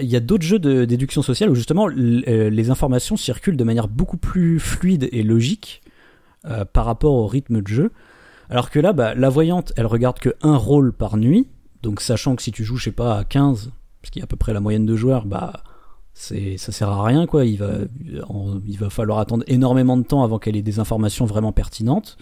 il 0.00 0.06
y 0.06 0.16
a 0.16 0.20
d'autres 0.20 0.44
jeux 0.44 0.58
de 0.58 0.84
déduction 0.84 1.22
sociale 1.22 1.50
où 1.50 1.54
justement 1.54 1.88
euh, 1.88 2.50
les 2.50 2.70
informations 2.70 3.16
circulent 3.16 3.56
de 3.56 3.64
manière 3.64 3.88
beaucoup 3.88 4.16
plus 4.16 4.58
fluide 4.58 5.08
et 5.12 5.22
logique 5.22 5.82
euh, 6.46 6.64
par 6.64 6.84
rapport 6.84 7.14
au 7.14 7.26
rythme 7.26 7.62
de 7.62 7.68
jeu. 7.68 7.92
Alors 8.50 8.70
que 8.70 8.78
là, 8.78 8.92
bah, 8.92 9.14
la 9.14 9.28
voyante, 9.28 9.72
elle 9.76 9.86
regarde 9.86 10.18
que 10.18 10.34
un 10.42 10.56
rôle 10.56 10.92
par 10.92 11.16
nuit. 11.16 11.46
Donc 11.82 12.00
sachant 12.00 12.34
que 12.34 12.42
si 12.42 12.50
tu 12.50 12.64
joues, 12.64 12.76
je 12.76 12.84
sais 12.84 12.92
pas, 12.92 13.18
à 13.18 13.24
15, 13.24 13.70
parce 14.00 14.10
qu'il 14.10 14.20
y 14.20 14.22
a 14.22 14.24
à 14.24 14.26
peu 14.26 14.36
près 14.36 14.52
la 14.52 14.60
moyenne 14.60 14.86
de 14.86 14.96
joueurs, 14.96 15.26
bah 15.26 15.62
c'est 16.12 16.56
ça 16.58 16.72
sert 16.72 16.88
à 16.88 17.04
rien 17.04 17.26
quoi. 17.26 17.44
Il 17.44 17.58
va 17.58 17.72
il 18.66 18.78
va 18.78 18.90
falloir 18.90 19.18
attendre 19.18 19.44
énormément 19.46 19.96
de 19.96 20.04
temps 20.04 20.22
avant 20.22 20.38
qu'elle 20.38 20.56
ait 20.56 20.62
des 20.62 20.80
informations 20.80 21.24
vraiment 21.24 21.52
pertinentes. 21.52 22.16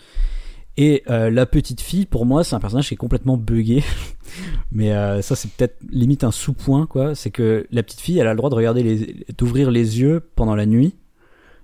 Et 0.78 1.02
euh, 1.11 1.30
la 1.30 1.44
petite 1.44 1.80
fille, 1.82 2.06
pour 2.06 2.24
moi, 2.24 2.44
c'est 2.44 2.54
un 2.54 2.61
personnage 2.61 2.88
qui 2.88 2.94
est 2.94 2.96
complètement 2.96 3.37
buggé. 3.37 3.82
Mais 4.72 4.92
euh, 4.92 5.20
ça, 5.20 5.37
c'est 5.37 5.50
peut-être 5.50 5.76
limite 5.90 6.24
un 6.24 6.30
sous-point, 6.30 6.87
quoi. 6.87 7.14
C'est 7.14 7.30
que 7.30 7.66
la 7.70 7.82
petite 7.82 8.00
fille, 8.00 8.18
elle 8.18 8.26
a 8.26 8.30
le 8.32 8.37
droit 8.38 8.48
de 8.50 8.54
regarder 8.54 8.82
les, 8.82 9.24
d'ouvrir 9.37 9.70
les 9.70 10.00
yeux 10.00 10.20
pendant 10.35 10.54
la 10.54 10.64
nuit. 10.64 10.94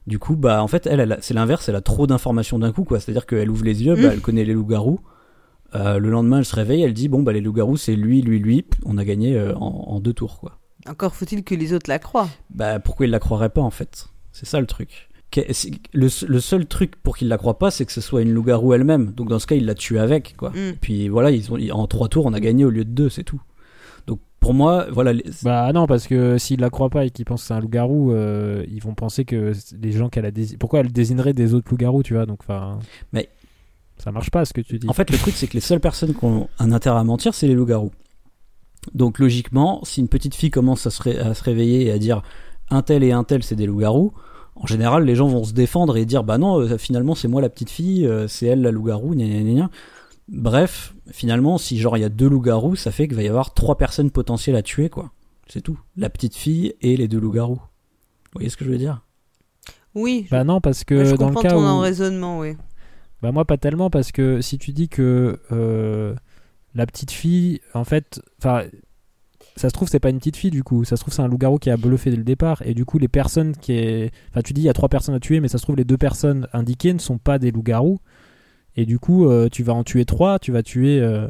Du 0.07 0.19
coup, 0.19 0.37
bah, 0.37 0.63
en 0.63 0.69
fait, 0.69 0.87
elle, 0.87 1.01
elle 1.01 1.13
a- 1.13 1.19
c'est 1.21 1.35
l'inverse. 1.35 1.69
Elle 1.69 1.77
a 1.77 1.81
trop 1.81 2.07
d'informations 2.07 2.59
d'un 2.59 2.73
coup, 2.73 2.85
quoi. 2.85 3.01
C'est-à-dire 3.01 3.27
qu'elle 3.27 3.51
ouvre 3.51 3.65
les 3.65 3.83
yeux, 3.85 3.95
bah, 3.95 4.09
Mm. 4.09 4.13
elle 4.13 4.21
connaît 4.21 4.45
les 4.45 4.53
loups-garous. 4.55 5.01
Euh, 5.75 5.99
le 5.99 6.11
lendemain, 6.11 6.39
elle 6.39 6.45
se 6.47 6.57
réveille, 6.57 6.83
elle 6.83 6.95
dit 6.95 7.09
bon, 7.09 7.23
bah, 7.23 7.33
les 7.33 7.41
loups-garous, 7.41 7.77
c'est 7.77 7.97
lui, 7.97 8.21
lui, 8.23 8.39
lui. 8.39 8.65
On 8.85 8.97
a 8.99 9.05
gagné 9.05 9.37
euh, 9.37 9.55
en, 9.57 9.85
en 9.89 10.01
deux 10.01 10.13
tours, 10.15 10.39
quoi. 10.41 10.59
Encore 10.89 11.15
faut-il 11.15 11.45
que 11.45 11.55
les 11.55 11.73
autres 11.75 11.89
la 11.91 11.99
croient. 11.99 12.29
Bah, 12.51 12.79
pourquoi 12.79 13.07
il 13.07 13.11
la 13.11 13.19
croirait 13.19 13.51
pas, 13.51 13.61
en 13.63 13.71
fait? 13.71 14.09
C'est 14.33 14.47
ça 14.47 14.61
le 14.61 14.67
truc. 14.67 15.08
Le, 15.37 16.09
le 16.27 16.41
seul 16.41 16.67
truc 16.67 16.97
pour 17.03 17.17
qu'il 17.17 17.29
la 17.29 17.37
croie 17.39 17.59
pas, 17.59 17.71
c'est 17.71 17.85
que 17.85 17.93
ce 17.93 18.01
soit 18.01 18.23
une 18.23 18.33
loup-garou 18.33 18.73
elle-même. 18.73 19.13
Donc, 19.13 19.29
dans 19.29 19.39
ce 19.39 19.47
cas, 19.47 19.57
il 19.57 19.67
la 19.67 19.75
tue 19.75 19.99
avec, 19.99 20.35
quoi. 20.37 20.51
Mm. 20.51 20.73
Puis 20.81 21.09
voilà, 21.09 21.31
ils 21.31 21.53
ont, 21.53 21.59
en 21.73 21.87
trois 21.87 22.09
tours, 22.09 22.25
on 22.27 22.33
a 22.33 22.41
gagné 22.41 22.65
au 22.65 22.71
lieu 22.71 22.85
de 22.85 22.91
deux, 22.91 23.09
c'est 23.11 23.25
tout. 23.25 23.41
Donc 24.07 24.21
pour 24.41 24.55
moi, 24.55 24.87
voilà. 24.91 25.13
les- 25.13 25.25
Bah 25.43 25.71
non, 25.75 25.87
parce 25.87 26.07
que 26.07 26.39
s'ils 26.39 26.61
la 26.61 26.71
croient 26.71 26.89
pas 26.89 27.05
et 27.05 27.11
qu'ils 27.11 27.27
pensent 27.27 27.43
que 27.43 27.49
c'est 27.49 27.55
un 27.55 27.61
loup-garou, 27.61 28.13
euh, 28.13 28.65
ils 28.71 28.81
vont 28.83 28.95
penser 28.95 29.27
que 29.27 29.53
les 29.83 29.93
gens 29.93 30.09
qu'elle 30.09 30.25
a 30.25 30.31
dési- 30.31 30.57
Pourquoi 30.57 30.81
elle 30.81 30.91
désignerait 30.93 31.35
des 31.35 31.53
autres 31.53 31.69
loups-garous, 31.71 32.03
tu 32.03 32.15
vois? 32.15 32.25
Donc, 32.25 32.39
enfin. 32.43 32.79
Mais- 33.13 33.29
Ça 33.99 34.13
marche 34.13 34.31
pas 34.31 34.45
ce 34.45 34.53
que 34.55 34.61
tu 34.63 34.79
dis. 34.79 34.89
En 34.89 34.93
fait, 34.95 35.11
le 35.11 35.19
truc, 35.19 35.35
c'est 35.35 35.49
que 35.49 35.55
les 35.55 35.61
seules 35.61 35.81
personnes 35.81 36.15
qui 36.15 36.25
ont 36.25 36.49
un 36.61 36.73
intérêt 36.73 37.01
à 37.01 37.05
mentir, 37.05 37.35
c'est 37.35 37.49
les 37.49 37.55
loups-garous. 37.55 37.91
Donc 38.95 39.19
logiquement, 39.19 39.81
si 39.85 40.01
une 40.01 40.09
petite 40.09 40.35
fille 40.37 40.51
commence 40.53 40.87
à 40.87 40.91
se, 40.91 41.03
ré- 41.03 41.19
à 41.19 41.35
se 41.35 41.43
réveiller 41.43 41.87
et 41.87 41.91
à 41.91 41.99
dire 41.99 42.23
un 42.71 42.83
tel 42.83 43.03
et 43.03 43.13
un 43.13 43.25
tel, 43.25 43.43
c'est 43.43 43.57
des 43.57 43.67
loups-garous, 43.67 44.13
en 44.61 44.67
général, 44.67 45.05
les 45.05 45.15
gens 45.15 45.29
vont 45.29 45.45
se 45.45 45.53
défendre 45.53 45.97
et 45.97 46.05
dire 46.05 46.25
bah 46.25 46.39
non, 46.39 46.59
euh, 46.61 46.79
finalement, 46.79 47.15
c'est 47.15 47.29
moi 47.29 47.41
la 47.41 47.49
petite 47.49 47.71
fille, 47.71 48.07
euh, 48.07 48.27
c'est 48.29 48.47
elle 48.47 48.63
la 48.63 48.71
loup-garou, 48.71 49.15
gna 49.15 49.25
gna 49.27 49.41
gna 49.43 49.53
gna. 49.55 49.71
Bref, 50.29 50.95
finalement, 51.11 51.57
si 51.59 51.79
genre 51.79 51.97
il 51.97 52.01
y 52.01 52.05
a 52.05 52.09
deux 52.11 52.29
loups-garous, 52.29 52.77
ça 52.77 52.91
fait 52.91 53.07
qu'il 53.09 53.17
va 53.17 53.23
y 53.23 53.29
avoir 53.29 53.55
trois 53.55 53.77
personnes 53.79 54.11
potentielles 54.11 54.57
à 54.57 54.63
tuer, 54.63 54.89
quoi. 54.91 55.11
C'est 55.49 55.63
tout. 55.63 55.79
La 55.97 56.11
petite 56.11 56.35
fille 56.37 56.75
et 56.83 56.97
les 56.97 57.09
deux 57.09 57.19
loups-garous. 57.19 57.55
Vous 57.57 58.33
voyez 58.35 58.51
ce 58.51 58.57
que 58.59 58.65
je 58.65 58.71
veux 58.71 58.77
dire? 58.79 59.01
Oui. 59.95 60.25
je- 60.27 60.31
Bah 60.31 60.45
non, 60.45 60.61
parce 60.61 60.85
que 60.85 61.05
je 61.05 61.15
dans 61.17 61.29
le 61.29 61.35
comprends 61.35 61.43
cas 61.43 61.55
ton 61.55 61.79
où. 61.79 61.81
raisonnement, 61.81 62.39
oui. 62.41 62.57
Bah 63.23 63.33
moi 63.33 63.45
pas 63.47 63.57
tellement 63.57 63.91
parce 63.91 64.13
que 64.13 64.41
si 64.43 64.59
tu 64.59 64.73
dis 64.73 64.89
que 64.89 65.41
euh, 65.51 66.15
la 66.75 66.87
petite 66.87 67.11
fille, 67.11 67.61
en 67.75 67.85
fait, 67.85 68.21
enfin, 68.39 68.65
ça 69.59 69.69
se 69.69 69.75
trouve 69.75 69.89
c'est 69.89 70.01
pas 70.01 70.11
une 70.11 70.19
petite 70.19 70.37
fille 70.37 70.51
du 70.51 70.63
coup, 70.63 70.85
ça 70.85 70.97
se 70.97 71.03
trouve 71.03 71.13
c'est 71.13 71.23
un 71.23 71.29
loup-garou 71.29 71.59
qui 71.59 71.71
a 71.71 71.77
bluffé 71.77 72.11
dès 72.11 72.17
le 72.17 72.25
départ 72.25 72.63
et 72.65 72.75
du 72.75 72.85
coup 72.85 72.99
les 72.99 73.09
personnes 73.09 73.55
qui 73.57 73.73
est, 73.73 74.11
enfin 74.31 74.41
tu 74.43 74.53
dis 74.53 74.63
il 74.63 74.65
y 74.65 74.71
a 74.71 74.73
trois 74.73 74.89
personnes 74.89 75.15
à 75.15 75.21
tuer 75.21 75.41
mais 75.41 75.49
ça 75.49 75.59
se 75.59 75.63
trouve 75.63 75.77
les 75.77 75.85
deux 75.85 75.99
personnes 75.99 76.49
indiquées 76.53 76.93
ne 76.93 76.99
sont 76.99 77.19
pas 77.19 77.39
des 77.39 77.51
loups-garous 77.51 77.99
et 78.77 78.87
du 78.87 78.99
coup 78.99 79.29
euh, 79.29 79.49
tu 79.51 79.63
vas 79.63 79.75
en 79.75 79.85
tuer 79.85 80.05
trois, 80.05 80.39
tu 80.39 80.53
vas 80.53 80.63
tuer 80.63 81.01
euh, 81.01 81.29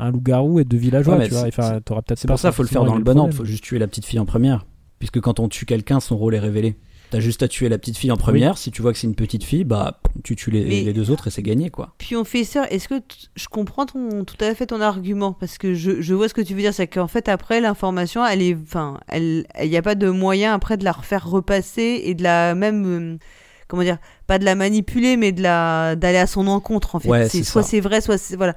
un 0.00 0.10
loup-garou 0.10 0.60
et 0.60 0.64
deux 0.64 0.76
villageois, 0.76 1.16
Ouais, 1.16 1.28
tu 1.28 1.34
vois, 1.34 1.46
enfin 1.46 1.80
t'auras 1.84 2.02
peut-être 2.02 2.18
C'est 2.18 2.28
pour 2.28 2.38
ça, 2.38 2.52
faut 2.52 2.62
le 2.62 2.68
faire 2.68 2.84
dans 2.84 2.96
le 2.96 3.04
bon 3.04 3.18
ordre. 3.18 3.34
Faut 3.34 3.44
juste 3.44 3.64
tuer 3.64 3.78
la 3.78 3.86
petite 3.86 4.06
fille 4.06 4.18
en 4.18 4.26
première. 4.26 4.66
Puisque 4.98 5.20
quand 5.20 5.40
on 5.40 5.48
tue 5.48 5.66
quelqu'un, 5.66 6.00
son 6.00 6.16
rôle 6.16 6.34
est 6.34 6.40
révélé. 6.40 6.76
T'as 7.10 7.20
juste 7.20 7.42
à 7.42 7.48
tuer 7.48 7.68
la 7.68 7.76
petite 7.78 7.96
fille 7.98 8.12
en 8.12 8.16
première. 8.16 8.56
Si 8.56 8.70
tu 8.70 8.82
vois 8.82 8.92
que 8.92 8.98
c'est 8.98 9.06
une 9.08 9.14
petite 9.16 9.42
fille, 9.44 9.64
bah 9.64 10.00
tu 10.22 10.36
tues 10.36 10.50
les, 10.50 10.64
Mais- 10.64 10.82
les 10.82 10.92
deux 10.92 11.10
autres 11.10 11.26
et 11.26 11.30
c'est 11.30 11.42
gagné, 11.42 11.68
quoi. 11.70 11.94
Puis 11.98 12.14
on 12.16 12.24
fait 12.24 12.44
ça. 12.44 12.68
Est-ce 12.70 12.88
que 12.88 13.00
je 13.34 13.48
comprends 13.48 13.86
ton, 13.86 14.24
tout 14.24 14.36
à 14.40 14.54
fait 14.54 14.66
ton 14.66 14.80
argument? 14.80 15.32
Parce 15.32 15.58
que 15.58 15.74
je, 15.74 16.00
je 16.00 16.14
vois 16.14 16.28
ce 16.28 16.34
que 16.34 16.40
tu 16.40 16.54
veux 16.54 16.60
dire, 16.60 16.72
c'est 16.74 16.86
qu'en 16.86 17.08
fait 17.08 17.28
après 17.28 17.60
l'information, 17.60 18.24
elle 18.24 18.42
est, 18.42 18.54
enfin, 18.62 19.00
elle, 19.08 19.46
il 19.60 19.68
n'y 19.70 19.76
a 19.76 19.82
pas 19.82 19.94
de 19.96 20.08
moyen 20.08 20.54
après 20.54 20.76
de 20.76 20.84
la 20.84 20.92
refaire 20.92 21.28
repasser 21.28 22.02
et 22.04 22.14
de 22.14 22.22
la 22.22 22.54
même, 22.54 22.84
euh, 22.86 23.18
comment 23.66 23.82
dire, 23.82 23.98
pas 24.30 24.38
de 24.38 24.44
la 24.44 24.54
manipuler, 24.54 25.16
mais 25.16 25.32
de 25.32 25.42
la 25.42 25.96
d'aller 25.96 26.18
à 26.18 26.28
son 26.28 26.46
encontre 26.46 26.94
en 26.94 27.00
fait. 27.00 27.08
Ouais, 27.08 27.28
c'est 27.28 27.38
c'est 27.38 27.42
soit 27.42 27.64
c'est 27.64 27.80
vrai, 27.80 28.00
soit 28.00 28.16
c'est 28.16 28.36
voilà. 28.36 28.54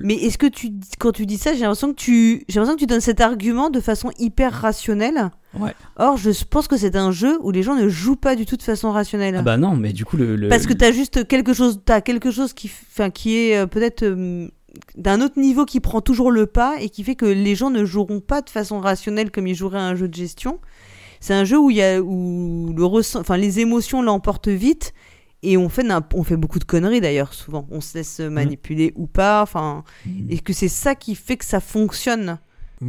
Mais 0.00 0.14
est-ce 0.14 0.36
que 0.36 0.48
tu, 0.48 0.70
quand 0.98 1.12
tu 1.12 1.26
dis 1.26 1.38
ça, 1.38 1.52
j'ai 1.54 1.60
l'impression 1.60 1.90
que 1.92 1.96
tu, 1.96 2.44
j'ai 2.48 2.58
l'impression 2.58 2.74
que 2.74 2.80
tu 2.80 2.86
donnes 2.88 3.00
cet 3.00 3.20
argument 3.20 3.70
de 3.70 3.78
façon 3.78 4.10
hyper 4.18 4.52
rationnelle. 4.52 5.30
Ouais. 5.56 5.74
Or, 5.96 6.16
je 6.16 6.30
pense 6.44 6.66
que 6.66 6.76
c'est 6.76 6.96
un 6.96 7.12
jeu 7.12 7.38
où 7.40 7.52
les 7.52 7.62
gens 7.62 7.76
ne 7.76 7.88
jouent 7.88 8.16
pas 8.16 8.34
du 8.34 8.46
tout 8.46 8.56
de 8.56 8.64
façon 8.64 8.90
rationnelle. 8.90 9.36
Ah 9.38 9.42
bah 9.42 9.56
non, 9.58 9.76
mais 9.76 9.92
du 9.92 10.04
coup, 10.04 10.16
le. 10.16 10.34
le- 10.34 10.48
Parce 10.48 10.66
que 10.66 10.72
t'as 10.72 10.90
juste 10.90 11.28
quelque 11.28 11.52
chose, 11.54 11.78
t'as 11.84 12.00
quelque 12.00 12.32
chose 12.32 12.52
qui, 12.52 12.68
enfin, 12.90 13.10
qui 13.10 13.36
est 13.36 13.56
euh, 13.58 13.66
peut-être 13.66 14.02
euh, 14.02 14.48
d'un 14.96 15.20
autre 15.20 15.38
niveau 15.38 15.64
qui 15.66 15.78
prend 15.78 16.00
toujours 16.00 16.32
le 16.32 16.46
pas 16.46 16.74
et 16.80 16.88
qui 16.88 17.04
fait 17.04 17.14
que 17.14 17.26
les 17.26 17.54
gens 17.54 17.70
ne 17.70 17.84
joueront 17.84 18.18
pas 18.18 18.40
de 18.42 18.50
façon 18.50 18.80
rationnelle 18.80 19.30
comme 19.30 19.46
ils 19.46 19.54
joueraient 19.54 19.78
à 19.78 19.84
un 19.84 19.94
jeu 19.94 20.08
de 20.08 20.14
gestion. 20.14 20.58
C'est 21.20 21.34
un 21.34 21.44
jeu 21.44 21.60
où 21.60 21.70
il 21.70 21.76
y 21.76 21.82
a 21.84 22.00
où 22.02 22.74
le 22.76 22.84
enfin 23.20 23.36
les 23.36 23.60
émotions 23.60 24.02
l'emportent 24.02 24.48
vite 24.48 24.92
et 25.42 25.56
on 25.56 25.68
fait 25.68 25.86
on 26.14 26.22
fait 26.22 26.36
beaucoup 26.36 26.58
de 26.58 26.64
conneries 26.64 27.00
d'ailleurs 27.00 27.34
souvent. 27.34 27.66
On 27.70 27.80
se 27.80 27.98
laisse 27.98 28.20
manipuler 28.20 28.92
ou 28.96 29.06
pas, 29.06 29.42
enfin 29.42 29.84
et 30.28 30.38
que 30.38 30.52
c'est 30.52 30.68
ça 30.68 30.94
qui 30.94 31.14
fait 31.14 31.36
que 31.36 31.44
ça 31.44 31.60
fonctionne. 31.60 32.38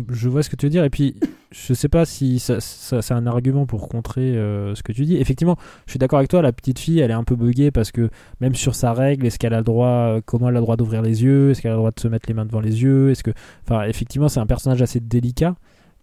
Je 0.10 0.28
vois 0.28 0.42
ce 0.42 0.50
que 0.50 0.56
tu 0.56 0.66
veux 0.66 0.72
dire 0.72 0.84
et 0.84 0.90
puis 0.90 1.16
je 1.52 1.74
sais 1.74 1.88
pas 1.88 2.06
si 2.06 2.40
ça, 2.40 2.60
c'est 2.60 3.14
un 3.14 3.28
argument 3.28 3.68
pour 3.68 3.88
contrer 3.90 4.36
euh, 4.36 4.74
ce 4.74 4.82
que 4.82 4.92
tu 4.92 5.06
dis. 5.06 5.18
Effectivement, 5.18 5.56
je 5.86 5.92
suis 5.92 6.00
d'accord 6.00 6.18
avec 6.18 6.30
toi. 6.30 6.42
La 6.42 6.52
petite 6.52 6.80
fille, 6.80 7.00
elle 7.00 7.12
est 7.12 7.16
un 7.16 7.24
peu 7.24 7.36
buggée 7.36 7.70
parce 7.70 7.92
que 7.92 8.10
même 8.42 8.56
sur 8.56 8.74
sa 8.74 8.94
règle, 8.94 9.28
est-ce 9.28 9.38
qu'elle 9.38 9.54
a 9.54 9.60
le 9.60 9.64
droit, 9.64 9.88
euh, 9.88 10.22
comment 10.26 10.50
elle 10.50 10.56
a 10.56 10.60
le 10.60 10.66
droit 10.66 10.78
d'ouvrir 10.78 11.04
les 11.04 11.24
yeux, 11.24 11.52
est-ce 11.52 11.62
qu'elle 11.62 11.72
a 11.72 11.76
le 11.76 11.80
droit 11.80 11.92
de 11.92 12.00
se 12.00 12.08
mettre 12.08 12.28
les 12.28 12.34
mains 12.34 12.46
devant 12.46 12.60
les 12.60 12.82
yeux, 12.82 13.12
est-ce 13.12 13.22
que, 13.22 13.32
enfin, 13.68 13.84
effectivement, 13.84 14.30
c'est 14.30 14.40
un 14.40 14.48
personnage 14.48 14.82
assez 14.82 15.00
délicat, 15.00 15.56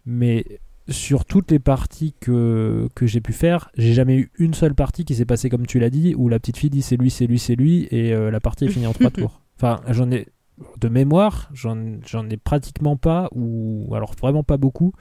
mais 0.07 0.45
sur 0.91 1.25
toutes 1.25 1.51
les 1.51 1.59
parties 1.59 2.15
que, 2.21 2.89
que 2.95 3.07
j'ai 3.07 3.21
pu 3.21 3.33
faire, 3.33 3.71
j'ai 3.77 3.93
jamais 3.93 4.17
eu 4.17 4.31
une 4.39 4.55
seule 4.55 4.75
partie 4.75 5.05
qui 5.05 5.15
s'est 5.15 5.25
passée 5.25 5.49
comme 5.49 5.67
tu 5.67 5.79
l'as 5.79 5.91
dit, 5.91 6.15
où 6.17 6.29
la 6.29 6.39
petite 6.39 6.57
fille 6.57 6.71
dit 6.71 6.83
c'est 6.83 6.97
lui, 6.97 7.11
c'est 7.11 7.27
lui, 7.27 7.39
c'est 7.39 7.55
lui, 7.55 7.89
et 7.91 8.13
euh, 8.13 8.31
la 8.31 8.41
partie 8.41 8.65
est 8.65 8.69
finie 8.69 8.87
en 8.87 8.93
trois 8.93 9.11
tours. 9.11 9.41
Enfin, 9.57 9.81
j'en 9.89 10.11
ai 10.11 10.27
de 10.79 10.89
mémoire, 10.89 11.51
j'en 11.55 12.29
ai 12.29 12.37
pratiquement 12.37 12.97
pas, 12.97 13.29
ou 13.33 13.93
alors 13.95 14.15
vraiment 14.15 14.43
pas 14.43 14.57
beaucoup, 14.57 14.93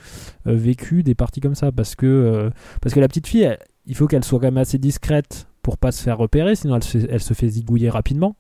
euh, 0.47 0.55
vécu 0.55 1.03
des 1.03 1.15
parties 1.15 1.41
comme 1.41 1.55
ça. 1.55 1.71
Parce 1.71 1.95
que, 1.95 2.05
euh, 2.05 2.49
parce 2.81 2.93
que 2.93 2.99
la 2.99 3.07
petite 3.07 3.27
fille, 3.27 3.57
il 3.85 3.95
faut 3.95 4.07
qu'elle 4.07 4.23
soit 4.23 4.39
quand 4.39 4.47
même 4.47 4.57
assez 4.57 4.77
discrète 4.77 5.47
pour 5.61 5.77
pas 5.77 5.91
se 5.91 6.01
faire 6.01 6.17
repérer, 6.17 6.55
sinon 6.55 6.75
elle 6.75 6.83
se, 6.83 6.97
elle 7.09 7.21
se 7.21 7.33
fait 7.33 7.49
zigouiller 7.49 7.89
rapidement. 7.89 8.35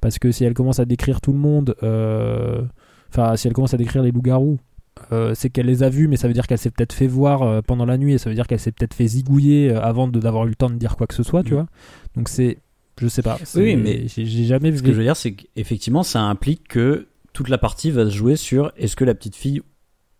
Parce 0.00 0.18
que 0.18 0.32
si 0.32 0.44
elle 0.44 0.54
commence 0.54 0.80
à 0.80 0.84
décrire 0.84 1.20
tout 1.20 1.32
le 1.32 1.38
monde, 1.38 1.74
enfin, 3.10 3.36
si 3.36 3.46
elle 3.46 3.54
commence 3.54 3.74
à 3.74 3.78
décrire 3.78 4.02
les 4.02 4.10
loups-garous, 4.10 4.58
c'est 5.34 5.50
qu'elle 5.50 5.66
les 5.66 5.82
a 5.82 5.88
vus, 5.90 6.08
mais 6.08 6.16
ça 6.16 6.28
veut 6.28 6.34
dire 6.34 6.46
qu'elle 6.46 6.58
s'est 6.58 6.70
peut-être 6.70 6.92
fait 6.92 7.06
voir 7.06 7.62
pendant 7.62 7.84
la 7.84 7.98
nuit, 7.98 8.14
et 8.14 8.18
ça 8.18 8.30
veut 8.30 8.34
dire 8.34 8.46
qu'elle 8.46 8.60
s'est 8.60 8.72
peut-être 8.72 8.94
fait 8.94 9.06
zigouiller 9.06 9.70
avant 9.70 10.08
d'avoir 10.08 10.46
eu 10.46 10.50
le 10.50 10.54
temps 10.54 10.70
de 10.70 10.76
dire 10.76 10.96
quoi 10.96 11.06
que 11.06 11.14
ce 11.14 11.22
soit, 11.22 11.42
tu 11.42 11.52
mm. 11.52 11.54
vois. 11.54 11.66
Donc 12.16 12.28
c'est 12.28 12.58
je 13.00 13.08
sais 13.08 13.22
pas. 13.22 13.38
Oui, 13.56 13.76
mais 13.76 14.06
j'ai 14.08 14.44
jamais 14.44 14.70
vu. 14.70 14.78
Ce 14.78 14.82
que 14.82 14.92
je 14.92 14.96
veux 14.96 15.04
dire, 15.04 15.16
c'est 15.16 15.32
qu'effectivement, 15.32 16.02
ça 16.02 16.22
implique 16.22 16.68
que 16.68 17.08
toute 17.32 17.48
la 17.48 17.58
partie 17.58 17.90
va 17.90 18.04
se 18.04 18.10
jouer 18.10 18.36
sur 18.36 18.72
est-ce 18.76 18.96
que 18.96 19.04
la 19.04 19.14
petite 19.14 19.36
fille 19.36 19.62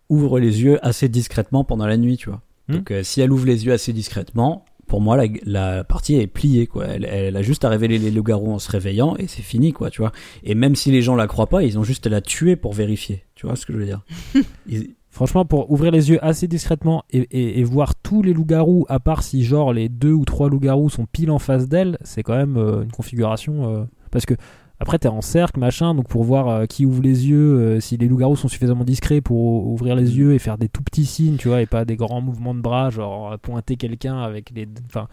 ouvre 0.08 0.38
les 0.38 0.62
yeux 0.62 0.84
assez 0.84 1.08
discrètement 1.08 1.64
pendant 1.64 1.86
la 1.86 1.96
nuit, 1.96 2.16
tu 2.16 2.28
vois. 2.28 2.42
Hmm. 2.68 2.74
Donc, 2.74 2.90
euh, 2.90 3.02
si 3.02 3.20
elle 3.20 3.32
ouvre 3.32 3.46
les 3.46 3.66
yeux 3.66 3.72
assez 3.72 3.92
discrètement, 3.92 4.64
pour 4.94 5.00
moi, 5.00 5.16
la, 5.16 5.26
la 5.44 5.82
partie 5.82 6.14
est 6.14 6.28
pliée, 6.28 6.68
quoi. 6.68 6.86
Elle, 6.86 7.04
elle, 7.04 7.36
a 7.36 7.42
juste 7.42 7.64
à 7.64 7.68
révéler 7.68 7.98
les 7.98 8.12
loups-garous 8.12 8.52
en 8.52 8.60
se 8.60 8.70
réveillant 8.70 9.16
et 9.16 9.26
c'est 9.26 9.42
fini, 9.42 9.72
quoi, 9.72 9.90
tu 9.90 10.02
vois. 10.02 10.12
Et 10.44 10.54
même 10.54 10.76
si 10.76 10.92
les 10.92 11.02
gens 11.02 11.16
la 11.16 11.26
croient 11.26 11.48
pas, 11.48 11.64
ils 11.64 11.80
ont 11.80 11.82
juste 11.82 12.06
à 12.06 12.10
la 12.10 12.20
tuer 12.20 12.54
pour 12.54 12.74
vérifier. 12.74 13.24
Tu 13.34 13.44
vois 13.44 13.56
ce 13.56 13.66
que 13.66 13.72
je 13.72 13.78
veux 13.78 13.86
dire? 13.86 14.04
Franchement, 15.10 15.44
pour 15.44 15.68
ouvrir 15.72 15.90
les 15.90 16.10
yeux 16.10 16.24
assez 16.24 16.46
discrètement 16.46 17.02
et, 17.10 17.64
voir 17.64 17.96
tous 17.96 18.22
les 18.22 18.32
loups-garous, 18.32 18.86
à 18.88 19.00
part 19.00 19.24
si 19.24 19.42
genre 19.42 19.72
les 19.72 19.88
deux 19.88 20.12
ou 20.12 20.24
trois 20.24 20.48
loups-garous 20.48 20.90
sont 20.90 21.06
pile 21.06 21.32
en 21.32 21.40
face 21.40 21.66
d'elle, 21.68 21.98
c'est 22.04 22.22
quand 22.22 22.36
même 22.36 22.56
euh, 22.56 22.84
une 22.84 22.92
configuration. 22.92 23.74
Euh, 23.74 23.84
parce 24.12 24.26
que 24.26 24.34
après, 24.80 24.98
t'es 24.98 25.08
en 25.08 25.20
cercle, 25.20 25.60
machin, 25.60 25.94
donc 25.94 26.08
pour 26.08 26.24
voir 26.24 26.48
euh, 26.48 26.66
qui 26.66 26.84
ouvre 26.84 27.02
les 27.02 27.28
yeux, 27.28 27.80
si 27.80 27.96
les 27.96 28.08
loups-garous 28.08 28.36
sont 28.36 28.48
suffisamment 28.48 28.84
discrets 28.84 29.20
pour 29.20 29.66
ouvrir 29.66 29.94
les 29.96 30.16
yeux 30.16 30.34
et 30.34 30.38
faire 30.38 30.58
des 30.58 30.68
tout 30.68 30.82
petits 30.82 31.06
signes, 31.06 31.36
tu 31.36 31.48
vois, 31.48 31.62
et 31.62 31.66
pas 31.66 31.84
des 31.84 31.96
grands 31.96 32.20
mouvements 32.20 32.54
de 32.54 32.60
bras, 32.60 32.90
genre 32.90 33.38
pointer 33.38 33.76
quelqu'un 33.76 34.18
avec 34.18 34.50
les. 34.50 34.68
Enfin. 34.86 35.08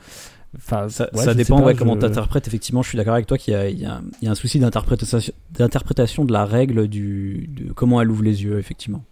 Enfin, 0.58 0.90
ça, 0.90 1.34
dépend 1.34 1.62
comment 1.76 1.96
tu 1.96 2.04
interprètes. 2.04 2.46
Effectivement, 2.46 2.82
je 2.82 2.90
suis 2.90 2.98
d'accord 2.98 3.14
avec 3.14 3.26
toi 3.26 3.38
qu'il 3.38 3.54
y, 3.54 3.86
a 3.86 4.02
un 4.26 4.36
souci 4.36 4.60
d'interprétation 4.60 6.26
de 6.26 6.34
la 6.34 6.44
règle 6.44 6.90
du, 6.90 7.48
de 7.48 7.72
comment 7.72 8.02
elle 8.02 8.12
ouvre 8.12 8.24
les 8.24 8.44
yeux, 8.44 8.60
effectivement. 8.60 9.06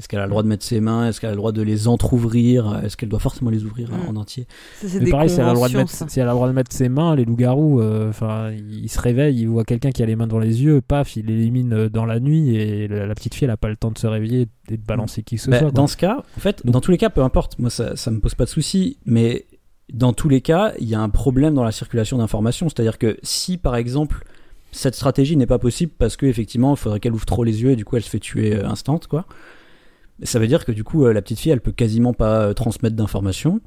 Est-ce 0.00 0.08
qu'elle 0.08 0.20
a 0.20 0.24
le 0.24 0.30
droit 0.30 0.42
de 0.42 0.48
mettre 0.48 0.64
ses 0.64 0.80
mains? 0.80 1.06
Est-ce 1.06 1.20
qu'elle 1.20 1.28
a 1.28 1.32
le 1.34 1.36
droit 1.36 1.52
de 1.52 1.60
les 1.60 1.86
entrouvrir? 1.86 2.80
Est-ce 2.82 2.96
qu'elle 2.96 3.10
doit 3.10 3.18
forcément 3.18 3.50
les 3.50 3.64
ouvrir 3.64 3.90
mm. 3.90 4.08
en 4.08 4.16
entier? 4.16 4.46
Mais 4.82 5.10
pareil, 5.10 5.28
si 5.28 5.40
elle, 5.40 5.44
a 5.44 5.48
le 5.48 5.56
droit 5.56 5.68
de 5.68 5.76
mettre, 5.76 5.90
si 5.90 6.20
elle 6.20 6.26
a 6.26 6.30
le 6.30 6.36
droit 6.36 6.48
de 6.48 6.54
mettre 6.54 6.74
ses 6.74 6.88
mains, 6.88 7.14
les 7.14 7.26
loups-garous, 7.26 7.82
euh, 7.82 8.08
enfin, 8.08 8.50
ils 8.50 8.88
se 8.88 8.98
réveillent, 8.98 9.40
ils 9.40 9.46
voient 9.46 9.64
quelqu'un 9.64 9.90
qui 9.90 10.02
a 10.02 10.06
les 10.06 10.16
mains 10.16 10.26
devant 10.26 10.38
les 10.38 10.62
yeux, 10.62 10.80
paf, 10.80 11.16
il 11.16 11.26
l'élimine 11.26 11.74
euh, 11.74 11.88
dans 11.90 12.06
la 12.06 12.18
nuit 12.18 12.56
et 12.56 12.88
la, 12.88 13.14
petite 13.14 13.34
fille, 13.34 13.44
elle 13.44 13.50
n'a 13.50 13.58
pas 13.58 13.68
le 13.68 13.76
temps 13.76 13.90
de 13.90 13.98
se 13.98 14.06
réveiller 14.06 14.48
et 14.70 14.78
de 14.78 14.82
balancer 14.82 15.22
qui 15.22 15.36
que 15.36 15.42
ce 15.42 15.50
bah, 15.50 15.58
soit. 15.58 15.70
Dans 15.70 15.86
ce 15.86 15.98
cas, 15.98 16.24
en 16.34 16.40
fait, 16.40 16.64
dans 16.64 16.80
tous 16.80 16.92
les 16.92 16.98
cas, 16.98 17.10
peu 17.10 17.22
importe, 17.22 17.58
moi 17.58 17.68
ça, 17.68 17.94
ça 17.94 18.10
me 18.10 18.20
pose 18.20 18.34
pas 18.34 18.46
de 18.46 18.50
souci, 18.50 18.96
mais 19.04 19.44
dans 19.92 20.14
tous 20.14 20.30
les 20.30 20.40
cas, 20.40 20.72
il 20.78 20.88
y 20.88 20.94
a 20.94 21.00
un 21.00 21.10
problème 21.10 21.52
dans 21.52 21.64
la 21.64 21.72
circulation 21.72 22.16
d'informations. 22.16 22.70
C'est-à-dire 22.70 22.96
que 22.96 23.18
si, 23.22 23.58
par 23.58 23.76
exemple, 23.76 24.24
cette 24.72 24.94
stratégie 24.94 25.36
n'est 25.36 25.46
pas 25.46 25.58
possible 25.58 25.92
parce 25.98 26.16
qu'effectivement, 26.16 26.72
il 26.72 26.78
faudrait 26.78 27.00
qu'elle 27.00 27.12
ouvre 27.12 27.26
trop 27.26 27.44
les 27.44 27.62
yeux 27.62 27.72
et 27.72 27.76
du 27.76 27.84
coup, 27.84 27.96
elle 27.96 28.02
se 28.02 28.10
fait 28.10 28.20
tuer 28.20 28.56
euh, 28.56 28.66
instant, 28.66 28.98
quoi 29.08 29.26
ça 30.22 30.38
veut 30.38 30.46
dire 30.46 30.64
que 30.64 30.72
du 30.72 30.84
coup, 30.84 31.04
euh, 31.04 31.12
la 31.12 31.22
petite 31.22 31.38
fille, 31.38 31.52
elle 31.52 31.60
peut 31.60 31.72
quasiment 31.72 32.12
pas 32.12 32.42
euh, 32.42 32.52
transmettre 32.52 32.96
d'informations. 32.96 33.60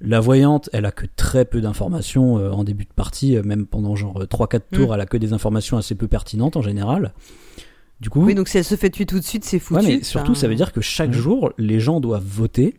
La 0.00 0.20
voyante, 0.20 0.70
elle 0.72 0.86
a 0.86 0.92
que 0.92 1.06
très 1.16 1.44
peu 1.44 1.60
d'informations 1.60 2.38
euh, 2.38 2.50
en 2.50 2.62
début 2.62 2.84
de 2.84 2.92
partie, 2.94 3.36
même 3.42 3.66
pendant 3.66 3.96
genre 3.96 4.22
3-4 4.22 4.60
tours, 4.72 4.90
mm. 4.90 4.94
elle 4.94 5.00
a 5.00 5.06
que 5.06 5.16
des 5.16 5.32
informations 5.32 5.76
assez 5.76 5.94
peu 5.94 6.06
pertinentes 6.06 6.56
en 6.56 6.62
général. 6.62 7.14
Du 8.00 8.10
coup, 8.10 8.24
oui, 8.24 8.34
donc 8.34 8.46
si 8.46 8.58
elle 8.58 8.64
se 8.64 8.76
fait 8.76 8.90
tuer 8.90 9.06
tout 9.06 9.18
de 9.18 9.24
suite, 9.24 9.44
c'est 9.44 9.58
foutu. 9.58 9.84
mais 9.84 10.02
surtout, 10.04 10.36
ça 10.36 10.46
veut 10.46 10.54
dire 10.54 10.72
que 10.72 10.80
chaque 10.80 11.10
mm. 11.10 11.14
jour, 11.14 11.52
les 11.58 11.80
gens 11.80 12.00
doivent 12.00 12.24
voter 12.24 12.76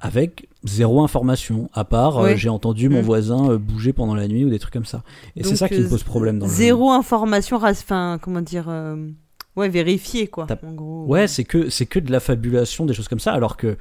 avec 0.00 0.48
zéro 0.64 1.02
information, 1.02 1.70
à 1.72 1.84
part 1.84 2.36
j'ai 2.36 2.50
entendu 2.50 2.88
mon 2.88 3.00
mm. 3.00 3.04
voisin 3.04 3.56
bouger 3.56 3.92
pendant 3.92 4.14
la 4.14 4.28
nuit 4.28 4.44
ou 4.44 4.50
des 4.50 4.58
trucs 4.58 4.72
comme 4.72 4.84
ça. 4.84 5.02
Et 5.34 5.42
c'est 5.42 5.56
ça 5.56 5.68
qui 5.68 5.80
me 5.80 5.88
pose 5.88 6.04
problème 6.04 6.38
dans 6.38 6.46
le 6.46 6.52
Zéro 6.52 6.90
information, 6.92 7.56
enfin, 7.56 8.18
comment 8.22 8.42
dire 8.42 8.66
Ouais, 9.56 9.68
vérifier 9.68 10.26
quoi. 10.26 10.46
En 10.62 10.72
gros. 10.72 11.06
Ouais, 11.06 11.28
c'est 11.28 11.44
que 11.44 11.70
c'est 11.70 11.86
que 11.86 11.98
de 11.98 12.10
la 12.10 12.20
fabulation, 12.20 12.86
des 12.86 12.94
choses 12.94 13.08
comme 13.08 13.20
ça, 13.20 13.32
alors 13.32 13.56
que 13.56 13.76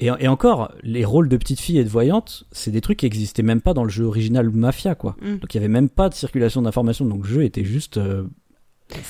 et, 0.00 0.08
et 0.18 0.28
encore, 0.28 0.72
les 0.82 1.04
rôles 1.04 1.28
de 1.28 1.36
petite 1.36 1.60
fille 1.60 1.78
et 1.78 1.84
de 1.84 1.88
voyante, 1.88 2.44
c'est 2.52 2.70
des 2.70 2.80
trucs 2.80 2.98
qui 2.98 3.06
existaient 3.06 3.42
même 3.42 3.60
pas 3.60 3.74
dans 3.74 3.84
le 3.84 3.90
jeu 3.90 4.04
original 4.04 4.48
Mafia, 4.48 4.94
quoi. 4.94 5.14
Mm. 5.20 5.36
Donc 5.36 5.54
il 5.54 5.56
y 5.56 5.58
avait 5.58 5.68
même 5.68 5.90
pas 5.90 6.08
de 6.08 6.14
circulation 6.14 6.62
d'informations, 6.62 7.04
donc 7.04 7.24
le 7.24 7.28
jeu 7.28 7.44
était 7.44 7.64
juste. 7.64 7.98
Euh, 7.98 8.24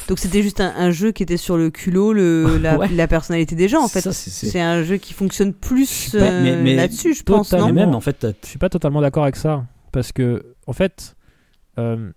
donc 0.09 0.19
c'était 0.19 0.43
juste 0.43 0.61
un, 0.61 0.91
jeu 0.91 1.11
qui 1.11 1.23
était 1.23 1.39
sur 1.39 1.57
le 1.57 1.71
culot, 1.71 2.13
le, 2.13 2.59
la, 2.95 3.09
personnalité 3.09 3.55
des 3.55 3.69
gens 3.69 3.83
en 3.83 3.89
fait. 3.89 4.11
C'est 4.11 4.61
un 4.61 4.83
jeu 4.83 4.99
qui 4.99 5.15
fonctionne 5.15 5.55
plus 5.55 6.15
euh, 6.15 6.77
là-dessus, 6.77 7.15
je 7.15 7.23
pense. 7.23 7.53
Non? 7.53 7.73
Même 7.73 7.95
en 7.95 8.01
fait, 8.01 8.27
je 8.43 8.49
suis 8.49 8.59
pas 8.59 8.69
totalement 8.69 9.01
d'accord 9.01 9.23
avec 9.23 9.37
ça 9.37 9.65
parce 9.93 10.13
que 10.13 10.55
en 10.67 10.73
fait, 10.73 11.17
euh, 11.79 12.11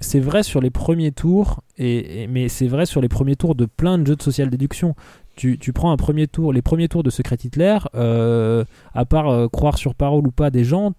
c'est 0.00 0.20
vrai 0.20 0.42
sur 0.42 0.60
les 0.60 0.70
premiers 0.70 1.12
tours, 1.12 1.62
mais 1.78 2.48
c'est 2.48 2.68
vrai 2.68 2.86
sur 2.86 3.00
les 3.00 3.08
premiers 3.08 3.36
tours 3.36 3.54
de 3.54 3.66
plein 3.66 3.98
de 3.98 4.06
jeux 4.06 4.16
de 4.16 4.22
social 4.22 4.50
déduction. 4.50 4.94
Tu, 5.36 5.58
prends 5.74 5.90
un 5.90 5.98
premier 5.98 6.28
tour, 6.28 6.50
les 6.52 6.62
premiers 6.62 6.88
tours 6.88 7.02
de 7.02 7.10
Secret 7.10 7.36
Hitler, 7.44 7.76
euh, 7.94 8.64
à 8.94 9.04
part 9.04 9.28
euh, 9.28 9.48
croire 9.48 9.76
sur 9.76 9.94
parole 9.94 10.26
ou 10.26 10.30
pas 10.30 10.48
des 10.48 10.64
gens, 10.64 10.94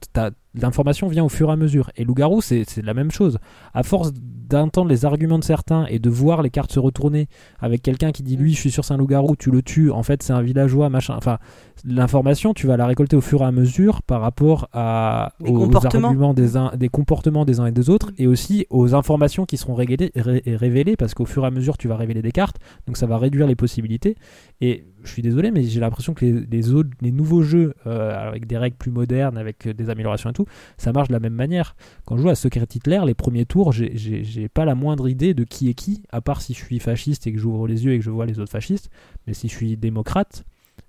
l'information 0.62 1.08
vient 1.08 1.24
au 1.24 1.30
fur 1.30 1.49
et 1.49 1.53
à 1.53 1.55
mesure. 1.55 1.91
Et 1.95 2.03
Loup-Garou, 2.03 2.41
c'est 2.41 2.66
la 2.84 2.93
même 2.93 3.12
chose. 3.12 3.38
À 3.74 3.84
force 3.84 4.12
d'entendre 4.14 4.89
les 4.89 5.05
arguments 5.05 5.39
de 5.39 5.43
certains 5.43 5.86
et 5.88 5.99
de 5.99 6.10
voir 6.10 6.41
les 6.41 6.49
cartes 6.49 6.72
se 6.72 6.80
retourner 6.80 7.28
avec 7.60 7.82
quelqu'un 7.82 8.12
qui 8.12 8.24
dit 8.24 8.38
lui 8.38 8.53
je 8.53 8.60
suis 8.60 8.72
c'est 8.72 8.93
un 8.93 8.97
loup-garou, 8.97 9.36
tu 9.36 9.51
le 9.51 9.62
tues, 9.62 9.91
en 9.91 10.03
fait 10.03 10.24
c'est 10.24 10.34
un 10.34 10.41
villageois, 10.41 10.89
machin. 10.89 11.16
Enfin, 11.18 11.38
l'information 11.84 12.53
tu 12.53 12.68
vas 12.68 12.78
la 12.78 12.86
récolter 12.86 13.16
au 13.16 13.22
fur 13.22 13.41
et 13.41 13.45
à 13.45 13.51
mesure 13.51 14.01
par 14.03 14.22
rapport 14.22 14.70
à, 14.74 15.34
aux 15.45 15.76
arguments 15.76 16.34
des, 16.34 16.55
uns, 16.55 16.72
des 16.76 16.89
comportements 16.89 17.45
des 17.45 17.60
uns 17.60 17.66
et 17.66 17.72
des 17.72 17.89
autres 17.89 18.12
et 18.18 18.28
aussi 18.28 18.66
aux 18.70 18.95
informations 18.95 19.45
qui 19.45 19.58
seront 19.58 19.76
révélées, 19.76 20.12
révélées 20.16 20.95
parce 20.95 21.14
qu'au 21.14 21.26
fur 21.26 21.43
et 21.43 21.47
à 21.47 21.51
mesure 21.51 21.78
tu 21.78 21.88
vas 21.88 21.97
révéler 21.97 22.22
des 22.22 22.32
cartes, 22.32 22.58
donc 22.86 22.97
ça 22.97 23.05
va 23.05 23.18
réduire 23.18 23.47
les 23.47 23.55
possibilités. 23.55 24.16
Et 24.62 24.86
je 25.03 25.11
suis 25.11 25.21
désolé, 25.21 25.51
mais 25.51 25.63
j'ai 25.63 25.79
l'impression 25.79 26.13
que 26.13 26.25
les, 26.25 26.73
autres, 26.73 26.89
les 27.01 27.11
nouveaux 27.11 27.41
jeux 27.41 27.73
euh, 27.85 28.29
avec 28.29 28.47
des 28.47 28.57
règles 28.57 28.77
plus 28.77 28.91
modernes, 28.91 29.37
avec 29.37 29.67
des 29.67 29.89
améliorations 29.89 30.29
et 30.29 30.33
tout, 30.33 30.45
ça 30.77 30.91
marche 30.91 31.07
de 31.07 31.13
la 31.13 31.19
même 31.19 31.33
manière. 31.33 31.75
Quand 32.05 32.17
je 32.17 32.23
joue 32.23 32.29
à 32.29 32.35
Secret 32.35 32.67
Hitler, 32.73 33.01
les 33.05 33.13
premiers 33.13 33.45
tours, 33.45 33.71
j'ai 33.71 34.49
pas 34.49 34.65
la 34.65 34.75
moindre 34.75 35.07
idée 35.07 35.33
de 35.33 35.43
qui 35.43 35.69
est 35.69 35.73
qui, 35.73 36.03
à 36.11 36.21
part 36.21 36.41
si 36.41 36.53
je 36.53 36.63
suis 36.63 36.79
fasciste 36.79 37.27
et 37.27 37.33
que 37.33 37.39
j'ouvre 37.39 37.67
les 37.67 37.85
yeux 37.85 37.93
et 37.93 37.99
que 37.99 38.05
je 38.05 38.11
vois 38.11 38.25
les 38.25 38.39
autres 38.39 38.51
fascistes. 38.51 38.89
Mais 39.25 39.33
si 39.33 39.47
je 39.47 39.55
suis 39.55 39.77
démocrate, 39.77 40.43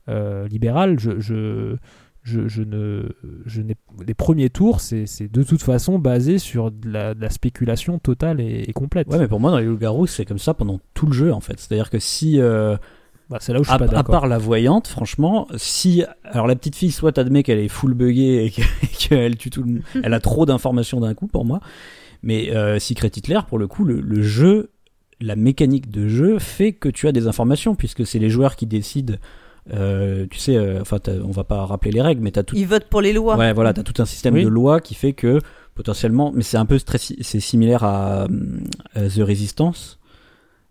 euh, 0.08 0.48
libéral, 0.48 0.98
je, 0.98 1.18
je, 1.20 1.76
je, 2.24 2.62
ne, 2.62 3.08
je 3.46 3.62
les 4.06 4.14
premiers 4.14 4.50
tours, 4.50 4.80
c'est, 4.80 5.06
de 5.30 5.42
toute 5.42 5.62
façon 5.62 5.98
basé 5.98 6.38
sur 6.38 6.70
de 6.70 6.90
la, 6.90 7.30
spéculation 7.30 7.98
totale 7.98 8.40
et, 8.40 8.70
complète. 8.74 9.08
Ouais, 9.08 9.18
mais 9.18 9.28
pour 9.28 9.40
moi 9.40 9.50
dans 9.50 9.58
les 9.58 9.66
loups-garous, 9.66 10.06
c'est 10.06 10.24
comme 10.24 10.38
ça 10.38 10.54
pendant 10.54 10.80
tout 10.94 11.06
le 11.06 11.12
jeu 11.12 11.32
en 11.32 11.40
fait. 11.40 11.58
C'est-elle-à-dire 11.58 11.90
que 11.90 11.98
si 11.98 12.40
euh, 12.40 12.76
bah, 13.30 13.38
c'est 13.40 13.52
là 13.52 13.60
où 13.60 13.64
je 13.64 13.68
suis 13.68 13.74
à, 13.74 13.78
pas 13.78 13.86
d'accord. 13.86 13.98
À 13.98 14.20
part 14.20 14.26
la 14.26 14.38
voyante, 14.38 14.88
franchement, 14.88 15.48
si 15.56 16.02
alors 16.24 16.46
la 16.46 16.56
petite 16.56 16.76
fille 16.76 16.90
soit 16.90 17.18
admet 17.18 17.42
qu'elle 17.42 17.58
est 17.58 17.68
full 17.68 17.94
buggée 17.94 18.46
et 18.46 18.50
qu'elle 18.98 19.36
tue 19.36 19.50
tout 19.50 19.62
le... 19.62 19.82
elle 20.02 20.14
a 20.14 20.20
trop 20.20 20.46
d'informations 20.46 21.00
d'un 21.00 21.14
coup 21.14 21.26
pour 21.26 21.44
moi. 21.44 21.60
Mais 22.22 22.50
euh, 22.50 22.78
Secret 22.78 23.08
Hitler, 23.14 23.40
pour 23.46 23.58
le 23.58 23.66
coup, 23.66 23.84
le, 23.84 24.22
jeu, 24.22 24.70
la 25.20 25.36
mécanique 25.36 25.90
de 25.90 26.08
jeu 26.08 26.38
fait 26.38 26.72
que 26.72 26.88
tu 26.88 27.06
as 27.06 27.12
des 27.12 27.26
informations 27.26 27.74
puisque 27.74 28.06
c'est 28.06 28.18
les 28.18 28.30
joueurs 28.30 28.56
qui 28.56 28.66
décident. 28.66 29.14
Euh, 29.74 30.26
tu 30.30 30.38
sais, 30.38 30.56
euh, 30.56 30.80
enfin, 30.80 30.98
on 31.22 31.30
va 31.30 31.44
pas 31.44 31.66
rappeler 31.66 31.92
les 31.92 32.00
règles, 32.00 32.22
mais 32.22 32.30
t'as 32.30 32.42
tout. 32.42 32.56
Ils 32.56 32.66
votent 32.66 32.88
pour 32.88 33.02
les 33.02 33.12
lois. 33.12 33.36
Ouais, 33.36 33.52
voilà, 33.52 33.74
t'as 33.74 33.82
tout 33.82 34.00
un 34.00 34.06
système 34.06 34.42
de 34.42 34.48
lois 34.48 34.80
qui 34.80 34.94
fait 34.94 35.12
que 35.12 35.40
potentiellement, 35.74 36.32
mais 36.34 36.42
c'est 36.42 36.56
un 36.56 36.66
peu 36.66 36.78
c'est 36.78 37.40
similaire 37.40 37.84
à 37.84 38.26
The 38.94 39.20
Resistance 39.20 39.97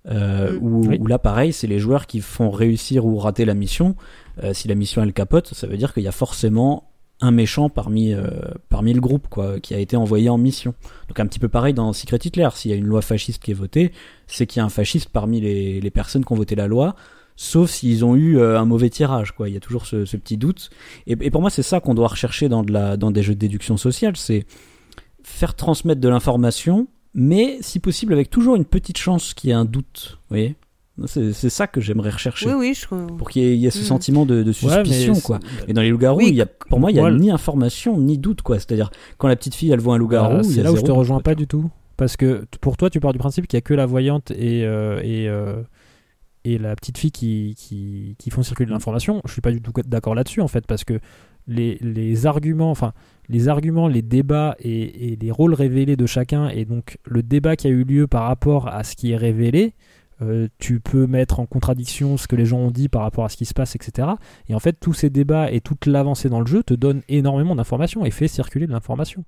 euh, 0.10 0.54
Mm. 0.54 0.58
où, 0.62 0.88
Oui. 0.88 0.98
où 1.00 1.08
là 1.08 1.20
pareil 1.20 1.52
c'est 1.54 1.68
les 1.68 1.80
joueurs 1.80 2.08
qui 2.08 2.22
font 2.22 2.50
réussir 2.50 3.06
ou 3.06 3.18
rater 3.18 3.46
la 3.46 3.54
mission. 3.54 3.96
Euh, 4.44 4.54
si 4.54 4.68
la 4.68 4.76
mission 4.76 5.02
elle 5.04 5.14
capote, 5.14 5.54
ça 5.54 5.68
veut 5.68 5.78
dire 5.78 5.94
qu'il 5.94 6.04
y 6.04 6.08
a 6.08 6.12
forcément 6.12 6.90
un 7.20 7.32
méchant 7.32 7.68
parmi 7.70 8.14
euh, 8.14 8.28
parmi 8.70 8.94
le 8.94 9.02
groupe 9.02 9.28
quoi 9.28 9.60
qui 9.60 9.74
a 9.74 9.80
été 9.80 9.98
envoyé 9.98 10.30
en 10.30 10.38
mission. 10.38 10.76
Donc 11.08 11.20
un 11.20 11.26
petit 11.26 11.40
peu 11.40 11.48
pareil 11.50 11.74
dans 11.74 11.92
Secret 11.92 12.20
Hitler, 12.24 12.48
s'il 12.54 12.70
y 12.72 12.74
a 12.74 12.78
une 12.78 12.86
loi 12.86 13.02
fasciste 13.02 13.42
qui 13.42 13.52
est 13.52 13.56
votée, 13.56 13.92
c'est 14.28 14.46
qu'il 14.46 14.60
y 14.60 14.62
a 14.62 14.66
un 14.66 14.70
fasciste 14.70 15.10
parmi 15.10 15.42
les, 15.42 15.82
les 15.82 15.90
personnes 15.92 16.24
qui 16.24 16.32
ont 16.32 16.36
voté 16.36 16.54
la 16.56 16.68
loi, 16.68 16.96
sauf 17.36 17.72
s'ils 17.72 18.06
ont 18.06 18.16
eu 18.16 18.38
euh, 18.38 18.60
un 18.60 18.66
mauvais 18.66 18.92
tirage 18.92 19.32
quoi. 19.32 19.50
Il 19.50 19.56
y 19.56 19.58
a 19.58 19.60
toujours 19.60 19.88
ce, 19.88 20.06
ce 20.06 20.16
petit 20.16 20.38
doute. 20.38 20.70
Et, 21.08 21.18
et 21.20 21.32
pour 21.32 21.42
moi 21.42 21.50
c'est 21.50 21.64
ça 21.64 21.80
qu'on 21.80 21.96
doit 21.96 22.08
rechercher 22.10 22.50
dans 22.50 22.62
de 22.64 22.72
la 22.72 22.98
dans 22.98 23.10
des 23.10 23.24
jeux 23.24 23.34
de 23.34 23.40
déduction 23.40 23.78
sociale, 23.78 24.16
c'est 24.16 24.46
faire 25.24 25.56
transmettre 25.56 26.00
de 26.00 26.08
l'information, 26.10 26.88
mais 27.18 27.58
si 27.62 27.80
possible 27.82 28.14
avec 28.14 28.30
toujours 28.30 28.56
une 28.56 28.64
petite 28.64 28.98
chance 28.98 29.34
qu'il 29.34 29.50
y 29.50 29.52
ait 29.52 29.56
un 29.56 29.66
doute. 29.66 30.20
Vous 30.30 30.36
voyez 30.36 30.56
c'est 31.06 31.50
ça 31.52 31.68
que 31.68 31.80
j'aimerais 31.80 32.10
rechercher 32.10 32.48
Oui, 32.48 32.54
oui, 32.58 32.74
je 32.74 32.88
crois. 32.88 33.06
pour 33.20 33.30
qu'il 33.30 33.44
y, 33.44 33.46
ait- 33.46 33.54
il 33.56 33.60
y 33.60 33.68
ait 33.68 33.70
ce 33.70 33.82
Mm. 33.82 33.84
sentiment 33.84 34.26
de, 34.26 34.52
suspicion 34.52 35.14
quoi. 35.20 35.38
Et 35.68 35.74
dans 35.74 35.82
les 35.84 35.90
loups-garous, 35.92 36.18
Oui, 36.18 36.42
pour 36.70 36.80
moi, 36.80 36.90
il 36.90 36.96
y 36.96 36.98
a 36.98 37.04
voilà. 37.04 37.18
ni 37.20 37.30
information 37.30 38.00
ni 38.00 38.18
doute 38.18 38.42
quoi. 38.42 38.56
C'est-à-dire 38.58 38.90
quand 39.20 39.28
la 39.28 39.36
petite 39.36 39.54
fille 39.54 39.70
elle 39.72 39.80
voit 39.80 39.94
un 39.94 39.98
loup-garou, 40.00 40.40
il 40.44 40.50
y 40.50 40.54
c'est 40.56 40.60
a 40.62 40.64
là 40.64 40.72
où 40.72 40.76
je 40.76 40.82
te 40.82 40.90
rejoins 40.90 41.18
quoi, 41.18 41.24
pas 41.24 41.36
du 41.36 41.46
tout. 41.46 41.70
Parce 41.98 42.18
que 42.18 42.46
pour 42.62 42.78
toi, 42.78 42.90
tu 42.90 43.00
pars 43.00 43.14
du 43.14 43.20
principe 43.20 43.46
qu'il 43.48 43.58
y 43.58 43.60
a 43.60 43.62
que 43.62 43.76
la 43.76 43.86
voyante 43.86 44.32
et, 44.32 44.66
euh, 44.66 45.00
et, 45.04 45.30
euh, 45.30 45.62
et 46.46 46.58
la 46.58 46.76
petite 46.76 46.98
fille 46.98 47.12
qui, 47.12 47.54
qui, 47.56 48.16
qui 48.18 48.30
font 48.32 48.42
circuler 48.42 48.72
l'information. 48.72 49.22
Je 49.26 49.34
suis 49.34 49.42
pas 49.42 49.52
du 49.52 49.62
tout 49.62 49.72
d'accord 49.86 50.16
là-dessus 50.16 50.42
en 50.42 50.48
fait, 50.48 50.66
parce 50.66 50.84
que 50.84 51.00
les, 51.48 52.26
arguments, 52.26 53.88
les 53.88 54.02
débats 54.02 54.56
et, 54.60 55.14
et 55.14 55.16
les 55.16 55.32
rôles 55.32 55.54
révélés 55.54 55.96
de 55.96 56.06
chacun, 56.06 56.50
et 56.50 56.66
donc 56.66 56.98
le 57.06 57.24
débat 57.24 57.56
qui 57.56 57.68
a 57.68 57.70
eu 57.70 57.84
lieu 57.84 58.08
par 58.08 58.24
rapport 58.24 58.68
à 58.68 58.84
ce 58.84 58.96
qui 58.96 59.12
est 59.12 59.18
révélé. 59.18 59.74
euh, 60.22 60.48
tu 60.58 60.80
peux 60.80 61.06
mettre 61.08 61.40
en 61.40 61.46
contradiction 61.46 62.18
ce 62.18 62.28
que 62.28 62.36
les 62.36 62.46
gens 62.46 62.58
ont 62.60 62.72
dit 62.72 62.90
par 62.90 63.04
rapport 63.04 63.24
à 63.26 63.30
ce 63.30 63.38
qui 63.38 63.46
se 63.46 63.54
passe, 63.54 63.76
etc. 63.76 64.08
Et 64.50 64.56
en 64.56 64.60
fait, 64.60 64.74
tous 64.80 64.94
ces 64.94 65.10
débats 65.10 65.52
et 65.52 65.62
toute 65.62 65.86
l'avancée 65.86 66.30
dans 66.30 66.40
le 66.40 66.48
jeu 66.48 66.64
te 66.64 66.74
donnent 66.74 67.04
énormément 67.08 67.56
d'informations 67.56 68.04
et 68.06 68.12
fait 68.12 68.28
circuler 68.28 68.66
de 68.68 68.72
l'information. 68.72 69.24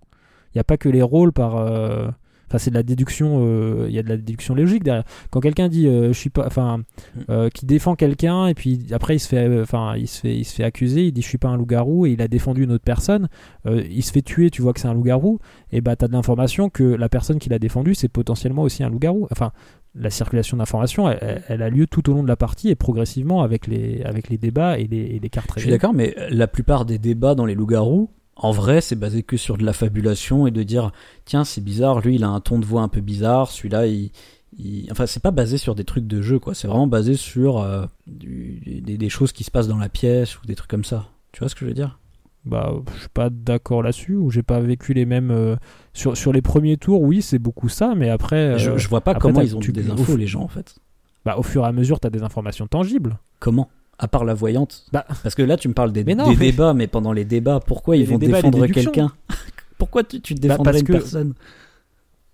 Il 0.48 0.58
n'y 0.58 0.62
a 0.62 0.64
pas 0.64 0.78
que 0.78 0.90
les 0.90 1.04
rôles 1.04 1.32
par. 1.32 1.58
euh, 1.58 2.10
Enfin, 2.50 2.58
c'est 2.58 2.72
de 2.72 2.76
la 2.76 2.84
déduction. 2.84 3.42
euh, 3.44 3.86
Il 3.90 3.96
y 3.96 4.00
a 4.00 4.04
de 4.04 4.10
la 4.10 4.18
déduction 4.18 4.56
logique 4.56 4.84
derrière. 4.84 5.04
Quand 5.30 5.40
quelqu'un 5.40 5.70
dit, 5.70 5.88
euh, 5.88 6.08
je 6.08 6.18
suis 6.18 6.32
pas, 6.32 6.46
enfin, 6.48 6.82
euh, 7.30 7.50
qui 7.50 7.66
défend 7.66 7.96
quelqu'un 7.96 8.48
et 8.48 8.56
puis 8.56 8.88
après 8.92 9.16
il 9.16 9.20
se 9.20 9.28
fait, 9.28 9.62
enfin, 9.62 9.96
il 9.98 10.08
se 10.08 10.22
fait, 10.22 10.36
il 10.36 10.46
se 10.46 10.56
fait 10.56 10.64
accuser. 10.64 11.06
Il 11.06 11.12
dit, 11.12 11.22
je 11.22 11.28
suis 11.28 11.38
pas 11.38 11.50
un 11.50 11.58
loup-garou 11.58 12.06
et 12.08 12.12
il 12.12 12.22
a 12.22 12.28
défendu 12.28 12.64
une 12.64 12.72
autre 12.72 12.84
personne. 12.84 13.30
il 13.66 14.04
se 14.04 14.12
fait 14.12 14.22
tuer. 14.22 14.50
Tu 14.50 14.62
vois 14.62 14.74
que 14.74 14.80
c'est 14.80 14.88
un 14.88 14.94
loup-garou. 14.94 15.40
Et 15.72 15.82
bah, 15.82 15.96
t'as 15.96 16.08
de 16.08 16.14
l'information 16.14 16.70
que 16.70 16.84
la 16.84 17.10
personne 17.10 17.38
qui 17.38 17.50
l'a 17.50 17.60
défendu, 17.60 17.94
c'est 17.94 18.10
potentiellement 18.10 18.64
aussi 18.64 18.84
un 18.84 18.90
loup-garou. 18.90 19.28
Enfin, 19.32 19.52
la 19.96 20.10
circulation 20.10 20.58
d'informations, 20.58 21.10
elle, 21.10 21.62
a 21.62 21.70
lieu 21.70 21.88
tout 21.88 22.10
au 22.10 22.14
long 22.14 22.24
de 22.24 22.28
la 22.28 22.36
partie 22.36 22.70
et 22.70 22.76
progressivement 22.76 23.42
avec 23.42 23.68
les, 23.68 24.02
avec 24.04 24.30
les 24.30 24.38
débats 24.38 24.78
et 24.78 24.86
les, 24.86 24.98
et 24.98 25.20
les 25.20 25.30
cartes 25.30 25.52
Je 25.56 25.62
suis 25.62 25.72
d'accord, 25.72 25.94
mais 25.94 26.16
la 26.30 26.48
plupart 26.48 26.86
des 26.86 27.00
débats 27.00 27.36
dans 27.36 27.46
les 27.46 27.56
loups-garous, 27.56 28.10
en 28.40 28.52
vrai, 28.52 28.82
c'est 28.82 28.96
basé 28.96 29.24
que 29.24 29.38
sur 29.38 29.58
de 29.58 29.64
la 29.66 29.74
fabulation 29.74 30.48
et 30.48 30.52
de 30.52 30.64
dire 30.64 30.92
tiens, 31.26 31.44
c'est 31.44 31.62
bizarre, 31.64 32.00
lui, 32.02 32.16
il 32.16 32.24
a 32.24 32.30
un 32.30 32.40
ton 32.42 32.58
de 32.60 32.66
voix 32.66 32.82
un 32.82 32.88
peu 32.88 33.02
bizarre, 33.02 33.52
celui-là, 33.52 33.88
il. 33.88 34.12
il- 34.58 34.88
Enfin, 34.92 35.06
c'est 35.06 35.22
pas 35.22 35.32
basé 35.32 35.58
sur 35.58 35.76
des 35.76 35.84
trucs 35.84 36.08
de 36.08 36.22
jeu, 36.22 36.40
quoi. 36.40 36.54
C'est 36.56 36.68
vraiment 36.68 36.88
basé 36.88 37.16
sur 37.16 37.60
euh, 37.60 37.86
du- 38.08 38.82
des, 38.84 38.98
des 38.98 39.10
choses 39.10 39.32
qui 39.32 39.44
se 39.44 39.52
passent 39.52 39.68
dans 39.68 39.78
la 39.78 39.90
pièce 39.90 40.42
ou 40.42 40.46
des 40.46 40.56
trucs 40.56 40.70
comme 40.70 40.84
ça. 40.84 41.08
Tu 41.32 41.40
vois 41.40 41.50
ce 41.50 41.56
que 41.56 41.62
je 41.62 41.66
veux 41.66 41.74
dire? 41.74 42.00
Bah, 42.46 42.74
je 42.96 43.00
suis 43.02 43.10
pas 43.10 43.30
d'accord 43.30 43.84
là-dessus, 43.84 44.16
ou 44.16 44.32
j'ai 44.32 44.44
pas 44.44 44.60
vécu 44.62 44.94
les 44.94 45.06
mêmes. 45.06 45.30
euh, 45.32 45.56
sur, 45.94 46.16
sur 46.18 46.32
les 46.32 46.42
premiers 46.42 46.78
tours, 46.78 47.02
oui, 47.02 47.22
c'est 47.22 47.38
beaucoup 47.40 47.68
ça, 47.70 47.94
mais 47.96 48.10
après. 48.10 48.58
je, 48.58 48.72
euh, 48.72 48.78
je 48.78 48.88
vois 48.88 49.02
pas 49.02 49.12
après, 49.12 49.22
comment 49.30 49.40
t'as- 49.42 49.46
ils 49.46 49.56
ont 49.58 49.60
tu- 49.60 49.72
des 49.74 49.90
infos, 49.90 50.16
les 50.16 50.26
gens, 50.28 50.42
en 50.42 50.48
fait. 50.48 50.80
bah, 51.26 51.36
au 51.38 51.44
fur 51.44 51.64
et 51.66 51.68
à 51.68 51.72
mesure, 51.74 52.00
tu 52.00 52.08
as 52.08 52.10
des 52.10 52.24
informations 52.24 52.66
tangibles. 52.68 53.20
Comment? 53.40 53.70
À 54.02 54.08
part 54.08 54.24
la 54.26 54.34
voyante 54.34 54.86
Bah. 54.94 55.06
Parce 55.24 55.36
que 55.36 55.42
là, 55.42 55.58
tu 55.58 55.68
me 55.68 55.74
parles 55.74 55.92
des, 55.92 56.04
Mais 56.06 56.16
non, 56.16 56.24
des 56.32 56.38
mais- 56.38 56.52
débats, 56.52 56.74
mais 56.74 56.88
pendant 56.88 57.12
les 57.12 57.26
débats, 57.26 57.60
pourquoi 57.60 57.98
ils 57.98 58.06
vont 58.08 58.18
débats, 58.18 58.38
défendre 58.42 58.66
quelqu'un? 58.68 59.12
Pourquoi 59.78 60.04
tu, 60.04 60.20
tu 60.22 60.34
Bah, 60.36 60.40
défendrais 60.42 60.64
parce 60.72 60.80
une 60.82 60.88
que- 60.88 60.92
personne? 60.94 61.34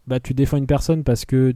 Bah, 0.07 0.20
tu 0.20 0.34
défends 0.36 0.57
une 0.57 0.68
personne 0.68 1.03
parce 1.03 1.26
que 1.26 1.53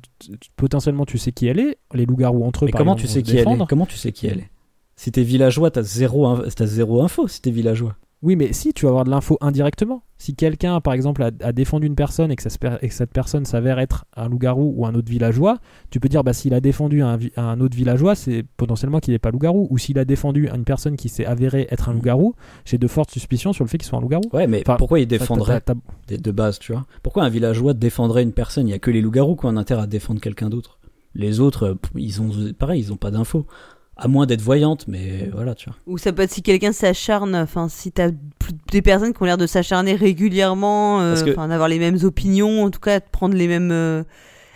potentiellement 0.55 1.05
tu 1.05 1.17
sais 1.19 1.31
qui 1.31 1.47
elle 1.47 1.59
est. 1.59 1.77
Les 1.93 2.05
loups-garous 2.05 2.43
entre 2.43 2.63
eux, 2.63 2.67
Mais 2.67 2.71
par 2.71 2.79
comment 2.79 2.93
exemple, 2.95 3.07
tu 3.07 3.13
sais 3.13 3.23
qui 3.23 3.37
elle 3.37 3.47
est? 3.47 3.65
Comment 3.67 3.85
tu 3.85 3.97
sais 3.97 4.11
qui 4.11 4.27
elle 4.27 4.39
est? 4.39 4.49
Si 4.95 5.11
t'es 5.11 5.23
villageois, 5.23 5.71
t'as 5.71 5.81
zéro, 5.83 6.25
in- 6.27 6.43
zéro 6.65 7.01
info 7.03 7.27
si 7.27 7.41
t'es 7.41 7.51
villageois. 7.51 7.95
Oui, 8.21 8.35
mais 8.35 8.51
si, 8.51 8.73
tu 8.73 8.83
vas 8.85 8.89
avoir 8.89 9.05
de 9.05 9.09
l'info 9.11 9.37
indirectement. 9.39 10.03
Si 10.17 10.35
quelqu'un, 10.35 10.81
par 10.81 10.91
exemple, 10.93 11.23
a, 11.23 11.31
a 11.41 11.51
défendu 11.53 11.87
une 11.87 11.95
personne 11.95 12.31
et 12.31 12.35
que, 12.35 12.43
ça 12.43 12.49
se 12.49 12.57
per- 12.59 12.75
et 12.81 12.89
que 12.89 12.93
cette 12.93 13.13
personne 13.13 13.45
s'avère 13.45 13.79
être 13.79 14.03
un 14.17 14.27
loup-garou 14.27 14.73
ou 14.75 14.85
un 14.85 14.93
autre 14.93 15.09
villageois, 15.09 15.59
tu 15.89 16.01
peux 16.01 16.09
dire, 16.09 16.25
bah, 16.25 16.33
s'il 16.33 16.53
a 16.53 16.59
défendu 16.59 17.01
un, 17.01 17.15
vi- 17.15 17.31
un 17.37 17.61
autre 17.61 17.77
villageois, 17.77 18.15
c'est 18.15 18.43
potentiellement 18.57 18.99
qu'il 18.99 19.13
n'est 19.13 19.19
pas 19.19 19.31
loup-garou. 19.31 19.67
Ou 19.69 19.77
s'il 19.77 19.97
a 19.97 20.03
défendu 20.03 20.49
une 20.53 20.65
personne 20.65 20.97
qui 20.97 21.07
s'est 21.07 21.25
avérée 21.25 21.67
être 21.71 21.87
un 21.87 21.91
Mhm. 21.93 21.97
loup-garou, 21.99 22.35
j'ai 22.65 22.77
de 22.77 22.87
fortes 22.87 23.11
suspicions 23.11 23.53
sur 23.53 23.63
le 23.63 23.69
fait 23.69 23.77
qu'il 23.77 23.87
soit 23.87 23.97
un 23.97 24.01
loup-garou. 24.01 24.23
Ouais, 24.33 24.47
mais 24.47 24.63
Enfin, 24.67 24.75
pourquoi 24.75 24.99
il 24.99 25.07
défendrait 25.07 25.61
de 26.09 26.31
base, 26.31 26.59
tu 26.59 26.73
vois? 26.73 26.85
Pourquoi 27.03 27.23
un 27.23 27.29
villageois 27.29 27.73
défendrait 27.73 28.23
une 28.23 28.33
personne? 28.33 28.67
Il 28.67 28.71
y 28.71 28.73
a 28.73 28.79
que 28.79 28.91
les 28.91 28.99
loups-garous 28.99 29.37
qui 29.37 29.45
ont 29.45 29.49
un 29.49 29.57
intérêt 29.57 29.83
à 29.83 29.87
défendre 29.87 30.19
quelqu'un 30.19 30.49
d'autre. 30.49 30.79
Les 31.15 31.39
autres, 31.39 31.77
ils 31.95 32.21
ont 32.21 32.29
pareil, 32.57 32.81
ils 32.81 32.91
ont 32.91 32.97
pas 32.97 33.11
d'infos. 33.11 33.45
À 34.01 34.07
moins 34.07 34.25
d'être 34.25 34.41
voyantes, 34.41 34.87
mais 34.87 35.29
voilà, 35.33 35.53
tu 35.55 35.69
vois. 35.69 35.77
Ou 35.87 35.97
ça 35.97 36.13
peut 36.13 36.21
être 36.21 36.31
si 36.31 36.41
quelqu'un 36.41 36.71
s'acharne, 36.71 37.35
enfin 37.35 37.67
si 37.69 37.91
t'as 37.91 38.11
des 38.71 38.81
personnes 38.81 39.13
qui 39.13 39.21
ont 39.21 39.25
l'air 39.25 39.37
de 39.37 39.45
s'acharner 39.47 39.93
régulièrement, 39.95 41.01
euh, 41.01 41.15
d'avoir 41.47 41.67
les 41.67 41.79
mêmes 41.79 41.97
opinions, 42.03 42.63
en 42.63 42.69
tout 42.69 42.79
cas 42.79 42.99
de 42.99 43.05
prendre 43.11 43.35
les 43.35 43.47
mêmes, 43.47 43.71
euh, 43.71 44.03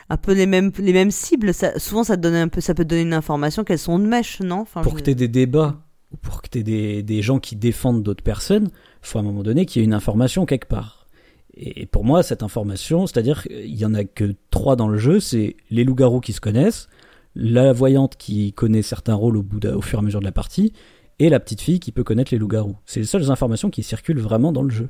un 0.09 0.17
peu 0.17 0.33
les 0.33 0.45
mêmes, 0.45 0.71
les 0.79 0.93
mêmes 0.93 1.11
cibles. 1.11 1.53
Ça, 1.53 1.77
souvent 1.79 2.03
ça 2.03 2.15
te 2.17 2.21
donne 2.21 2.35
un 2.35 2.47
peu, 2.47 2.61
ça 2.61 2.73
peut 2.73 2.83
te 2.83 2.89
donner 2.89 3.01
une 3.01 3.13
information 3.13 3.63
qu'elles 3.63 3.79
sont 3.79 3.99
de 3.99 4.05
mèche, 4.05 4.39
non? 4.39 4.59
Enfin, 4.61 4.81
Pour 4.81 4.93
je- 4.93 4.97
que 4.99 5.03
t'aies 5.03 5.15
des 5.15 5.27
débats 5.27 5.77
ou 6.13 6.17
pour 6.17 6.41
que 6.41 6.47
t'aies 6.47 6.63
des, 6.63 7.03
des 7.03 7.21
gens 7.21 7.39
qui 7.39 7.55
défendent 7.55 8.03
d'autres 8.03 8.23
personnes, 8.23 8.69
faut 9.01 9.17
à 9.17 9.21
un 9.21 9.25
moment 9.25 9.43
donné 9.43 9.65
qu'il 9.65 9.81
y 9.81 9.83
ait 9.83 9.85
une 9.85 9.93
information 9.93 10.45
quelque 10.45 10.67
part. 10.67 11.07
Et 11.55 11.85
pour 11.85 12.03
moi, 12.03 12.23
cette 12.23 12.41
information, 12.43 13.05
c'est-à-dire 13.05 13.43
qu'il 13.43 13.75
y 13.75 13.85
en 13.85 13.93
a 13.93 14.03
que 14.05 14.33
trois 14.49 14.75
dans 14.75 14.87
le 14.87 14.97
jeu, 14.97 15.19
c'est 15.19 15.55
les 15.69 15.83
loups-garous 15.83 16.19
qui 16.19 16.33
se 16.33 16.41
connaissent, 16.41 16.87
la 17.35 17.73
voyante 17.73 18.15
qui 18.17 18.53
connaît 18.53 18.81
certains 18.81 19.15
rôles 19.15 19.37
au, 19.37 19.43
bout 19.43 19.59
de- 19.59 19.71
au 19.71 19.81
fur 19.81 19.99
et 19.99 20.01
à 20.01 20.05
mesure 20.05 20.19
de 20.19 20.25
la 20.25 20.31
partie, 20.31 20.73
et 21.19 21.29
la 21.29 21.39
petite 21.39 21.61
fille 21.61 21.79
qui 21.79 21.91
peut 21.91 22.03
connaître 22.03 22.33
les 22.33 22.37
loups-garous. 22.39 22.75
C'est 22.85 22.99
les 22.99 23.05
seules 23.05 23.31
informations 23.31 23.69
qui 23.69 23.83
circulent 23.83 24.19
vraiment 24.19 24.51
dans 24.51 24.63
le 24.63 24.69
jeu. 24.71 24.89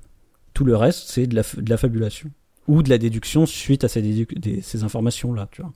Tout 0.53 0.65
le 0.65 0.75
reste, 0.75 1.09
c'est 1.09 1.27
de 1.27 1.35
la, 1.35 1.41
de 1.57 1.69
la 1.69 1.77
fabulation. 1.77 2.29
Ou 2.67 2.81
de 2.83 2.89
la 2.89 2.97
déduction 2.97 3.45
suite 3.45 3.83
à 3.83 3.87
ces, 3.87 4.01
des- 4.01 4.61
ces 4.61 4.83
informations-là, 4.83 5.47
tu 5.51 5.61
vois. 5.61 5.73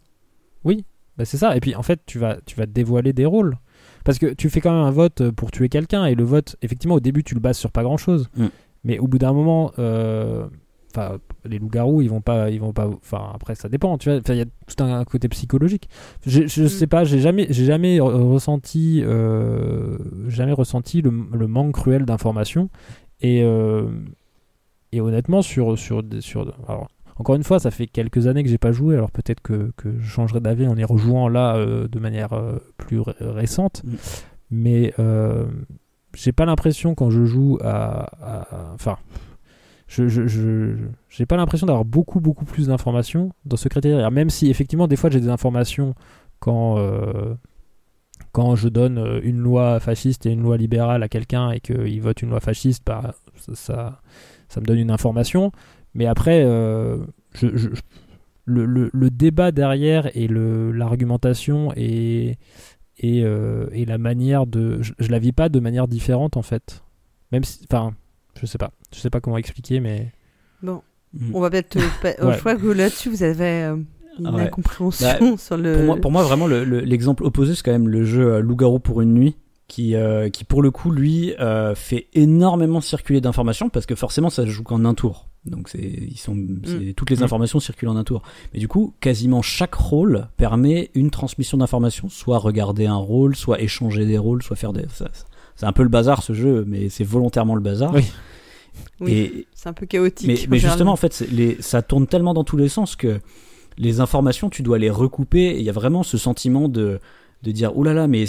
Bah, 1.18 1.26
c'est 1.26 1.38
ça. 1.38 1.56
Et 1.58 1.60
puis 1.60 1.76
en 1.76 1.82
fait, 1.84 2.02
tu 2.06 2.20
vas, 2.20 2.38
tu 2.46 2.56
vas 2.56 2.66
dévoiler 2.66 3.12
des 3.12 3.26
rôles. 3.26 3.58
Parce 4.06 4.20
que 4.20 4.28
tu 4.34 4.50
fais 4.50 4.62
quand 4.62 4.72
même 4.72 4.84
un 4.86 4.92
vote 4.92 5.22
euh, 5.22 5.32
pour 5.32 5.52
tuer 5.52 5.68
quelqu'un 5.68 6.06
et 6.06 6.16
le 6.16 6.24
vote, 6.24 6.56
effectivement, 6.62 6.96
au 6.96 7.00
début, 7.00 7.24
tu 7.24 7.34
le 7.34 7.40
bases 7.42 7.58
sur 7.58 7.72
pas 7.72 7.84
grand 7.84 7.98
chose. 7.98 8.30
Mm. 8.38 8.46
Mais 8.84 9.00
au 9.00 9.08
bout 9.08 9.18
d'un 9.18 9.34
moment, 9.34 9.72
euh, 9.80 10.48
enfin, 10.98 11.18
les 11.46 11.60
loups-garous, 11.60 12.02
ils 12.02 12.10
vont 12.10 12.22
pas, 12.22 12.50
ils 12.50 12.60
vont 12.60 12.74
pas. 12.74 12.88
Enfin, 12.88 13.32
après, 13.34 13.56
ça 13.56 13.70
dépend. 13.70 13.98
Tu 13.98 14.10
vois, 14.10 14.20
Enfin, 14.20 14.34
il 14.34 14.40
y 14.40 14.42
a 14.42 14.46
tout 14.46 14.84
un 14.84 15.04
côté 15.06 15.30
psychologique. 15.30 15.90
Je, 16.26 16.48
je 16.48 16.64
Mm. 16.64 16.68
sais 16.68 16.88
pas, 16.88 17.04
j'ai 17.04 17.20
jamais, 17.20 17.48
j'ai 17.50 17.66
jamais 17.66 17.98
re- 17.98 18.32
ressenti, 18.32 19.02
euh, 19.06 19.98
jamais 20.28 20.54
ressenti 20.54 21.02
le, 21.02 21.12
le 21.34 21.48
manque 21.48 21.74
cruel 21.74 22.06
d'informations. 22.06 22.70
Et 23.22 23.44
euh, 23.44 23.90
et 24.92 25.02
honnêtement, 25.02 25.42
sur 25.42 25.78
sur 25.78 26.04
sur 26.22 26.54
alors, 26.68 26.88
encore 27.18 27.36
une 27.36 27.44
fois, 27.44 27.60
ça 27.60 27.72
fait 27.72 27.88
quelques 27.88 28.28
années 28.28 28.44
que 28.44 28.50
j'ai 28.50 28.58
pas 28.60 28.72
joué, 28.72 28.96
alors 28.96 29.12
peut-être 29.12 29.42
que, 29.42 29.72
que 29.76 29.90
je 30.00 30.06
changerai 30.08 30.40
d'avis 30.40 30.68
en 30.68 30.78
y 30.78 30.84
rejouant 30.84 31.28
là 31.30 31.56
euh, 31.56 31.88
de 31.88 32.00
manière 32.00 32.30
plus 32.78 33.00
ré- 33.00 33.14
récente. 33.20 33.82
Mm. 33.84 33.96
Mais 34.52 34.94
j'ai 36.16 36.32
pas 36.32 36.46
l'impression 36.46 36.96
quand 36.96 37.10
je 37.10 37.26
joue 37.26 37.58
à. 37.62 38.08
à- 38.22 38.74
Enfin. 38.74 38.98
Je, 39.88 40.08
je, 40.10 40.76
j'ai 41.10 41.26
pas 41.26 41.38
l'impression 41.38 41.66
d'avoir 41.66 41.86
beaucoup 41.86 42.20
beaucoup 42.20 42.44
plus 42.46 42.68
d'informations 42.68 43.32
dans 43.46 43.56
Secret 43.56 43.80
Hitler. 43.80 44.08
Même 44.12 44.30
si 44.30 44.50
effectivement 44.50 44.88
des 44.88 44.98
fois 44.98 45.10
j'ai 45.10 45.22
des 45.22 45.30
informations 45.30 45.96
quand 46.40 46.78
euh, 46.78 47.36
quand 48.34 48.56
je 48.56 48.68
donne 48.68 48.98
euh, 48.98 49.20
une 49.24 49.38
loi 49.40 49.80
fasciste 49.80 50.26
et 50.26 50.32
une 50.32 50.42
loi 50.42 50.58
libérale 50.58 51.04
à 51.04 51.08
quelqu'un 51.08 51.52
et 51.52 51.60
qu'il 51.60 52.02
vote 52.02 52.22
une 52.22 52.30
loi 52.30 52.40
fasciste, 52.40 52.84
bah, 52.86 53.16
ça, 53.54 54.02
ça, 54.50 54.60
me 54.60 54.66
donne 54.66 54.80
une 54.80 54.92
information. 54.92 55.52
Mais 55.94 56.06
après, 56.06 56.44
euh, 56.46 56.98
le, 58.46 58.90
le- 58.94 59.10
débat 59.10 59.52
derrière 59.52 60.16
et 60.16 60.28
le- 60.28 60.72
l'argumentation 60.72 61.72
et, 61.76 62.38
et, 62.98 63.20
et 63.20 63.86
la 63.86 63.98
manière 63.98 64.46
de. 64.46 64.82
Je, 64.82 64.94
je 65.00 65.10
la 65.10 65.20
vis 65.20 65.32
pas 65.32 65.50
de 65.50 65.60
manière 65.60 65.88
différente 65.88 66.38
en 66.38 66.42
fait. 66.44 66.84
Même 67.32 67.44
si. 67.44 67.66
Enfin, 67.70 67.94
je 68.40 68.46
sais 68.46 68.58
pas. 68.58 68.72
Je 68.94 69.00
sais 69.00 69.10
pas 69.10 69.20
comment 69.22 69.38
expliquer, 69.38 69.80
mais. 69.80 70.12
Bon, 70.64 70.82
Mm. 71.14 71.32
on 71.36 71.40
va 71.42 71.50
peut-être. 71.50 71.78
euh, 71.78 71.82
pas- 72.02 72.24
euh. 72.24 72.34
Je 72.34 72.40
crois 72.40 72.56
que 72.56 72.68
là-dessus 72.68 73.10
vous 73.10 73.24
avez 73.24 73.64
euh, 73.64 73.76
une 74.20 74.26
Ah 74.28 74.32
ouais. 74.34 74.42
incompréhension 74.44 75.38
sur 75.38 75.58
le. 75.58 75.76
Pour 75.76 75.84
moi, 75.86 75.98
pour 75.98 76.12
moi, 76.12 76.24
vraiment, 76.24 76.48
le- 76.48 76.64
le- 76.66 76.82
l'exemple 76.82 77.24
opposé, 77.24 77.56
c'est 77.56 77.64
quand 77.64 77.72
même 77.72 77.88
le 77.88 78.04
jeu 78.04 78.34
euh, 78.36 78.40
Loup-garou 78.42 78.80
pour 78.80 79.02
une 79.02 79.14
nuit, 79.14 79.36
qui, 79.68 79.96
euh, 79.96 80.30
qui 80.30 80.44
pour 80.44 80.62
le 80.62 80.72
coup, 80.72 80.92
lui, 80.92 81.34
euh, 81.40 81.76
fait 81.76 82.08
énormément 82.14 82.82
circuler 82.82 83.22
d'informations 83.22 83.70
parce 83.70 83.86
que 83.86 83.96
forcément, 83.96 84.30
ça 84.30 84.44
se 84.44 84.50
joue 84.50 84.64
qu'en 84.64 84.84
un 84.86 84.94
tour. 84.94 85.28
Donc, 85.46 85.70
ils 85.76 86.18
sont, 86.18 86.36
c'est- 86.66 86.94
toutes 86.94 87.10
les 87.10 87.18
Mm. 87.18 87.24
informations 87.24 87.60
circulent 87.62 87.88
en 87.90 87.96
un 87.96 88.04
tour. 88.04 88.22
Mais 88.54 88.60
du 88.60 88.68
coup, 88.68 88.94
quasiment 89.00 89.42
chaque 89.42 89.76
rôle 89.76 90.28
permet 90.36 90.92
une 90.94 91.10
transmission 91.10 91.58
d'informations, 91.58 92.10
soit 92.10 92.38
regarder 92.38 92.86
un 92.86 92.98
rôle, 92.98 93.34
soit 93.36 93.62
échanger 93.62 94.06
des 94.06 94.18
rôles, 94.18 94.44
soit 94.44 94.58
faire 94.58 94.74
des. 94.74 94.84
ça- 94.90 95.08
ça- 95.14 95.26
c'est 95.58 95.66
un 95.66 95.74
peu 95.74 95.84
le 95.84 95.90
bazar 95.90 96.24
ce 96.24 96.34
jeu, 96.34 96.64
mais 96.68 96.88
c'est 96.88 97.04
volontairement 97.04 97.56
le 97.56 97.62
bazar. 97.62 97.94
Oui. 99.00 99.48
C'est 99.56 99.70
un 99.70 99.74
peu 99.74 99.88
chaotique. 99.88 100.48
mais, 100.48 100.60
justement, 100.60 100.92
en 100.92 100.98
fait, 100.98 101.26
les, 101.32 101.58
ça 101.62 101.82
tourne 101.82 102.06
tellement 102.06 102.36
dans 102.36 102.44
tous 102.44 102.58
les 102.58 102.70
sens 102.70 102.96
que 102.96 103.20
les 103.80 104.00
informations, 104.00 104.52
tu 104.52 104.62
dois 104.62 104.78
les 104.78 104.92
recouper. 104.92 105.46
Et 105.46 105.58
il 105.58 105.64
y 105.64 105.70
a 105.70 105.74
vraiment 105.74 106.04
ce 106.04 106.20
sentiment 106.20 106.70
de, 106.70 107.00
de 107.42 107.52
dire, 107.52 107.76
oh 107.76 107.84
là 107.84 107.94
là, 107.94 108.08
mais 108.08 108.26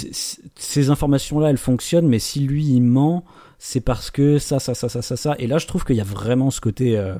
ces 0.54 0.88
informations-là, 0.88 1.50
elles 1.50 1.58
fonctionnent, 1.58 2.08
mais 2.08 2.18
si 2.18 2.40
lui, 2.40 2.64
il 2.64 2.80
ment, 2.80 3.24
c'est 3.58 3.80
parce 3.80 4.10
que 4.10 4.38
ça, 4.38 4.58
ça, 4.58 4.72
ça, 4.74 4.88
ça, 4.88 5.02
ça, 5.02 5.16
ça. 5.16 5.36
Et 5.38 5.46
là, 5.46 5.58
je 5.58 5.66
trouve 5.66 5.84
qu'il 5.84 5.96
y 5.96 6.00
a 6.00 6.04
vraiment 6.04 6.50
ce 6.50 6.62
côté, 6.62 6.96
euh, 6.96 7.14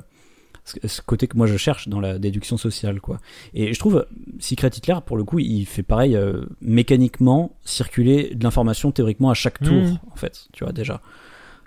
ce 0.81 0.87
ce 0.87 1.01
côté 1.01 1.27
que 1.27 1.37
moi 1.37 1.47
je 1.47 1.57
cherche 1.57 1.87
dans 1.87 1.99
la 1.99 2.19
déduction 2.19 2.57
sociale, 2.57 3.01
quoi. 3.01 3.19
Et 3.53 3.73
je 3.73 3.79
trouve, 3.79 4.05
Secret 4.39 4.69
Hitler, 4.69 4.95
pour 5.05 5.17
le 5.17 5.23
coup, 5.23 5.39
il 5.39 5.65
fait 5.65 5.83
pareil, 5.83 6.15
euh, 6.15 6.43
mécaniquement, 6.61 7.55
circuler 7.65 8.33
de 8.35 8.43
l'information 8.43 8.91
théoriquement 8.91 9.29
à 9.29 9.33
chaque 9.33 9.59
tour, 9.59 9.73
Mhm. 9.83 9.99
en 10.11 10.15
fait, 10.15 10.47
tu 10.53 10.63
vois, 10.63 10.73
déjà 10.73 11.01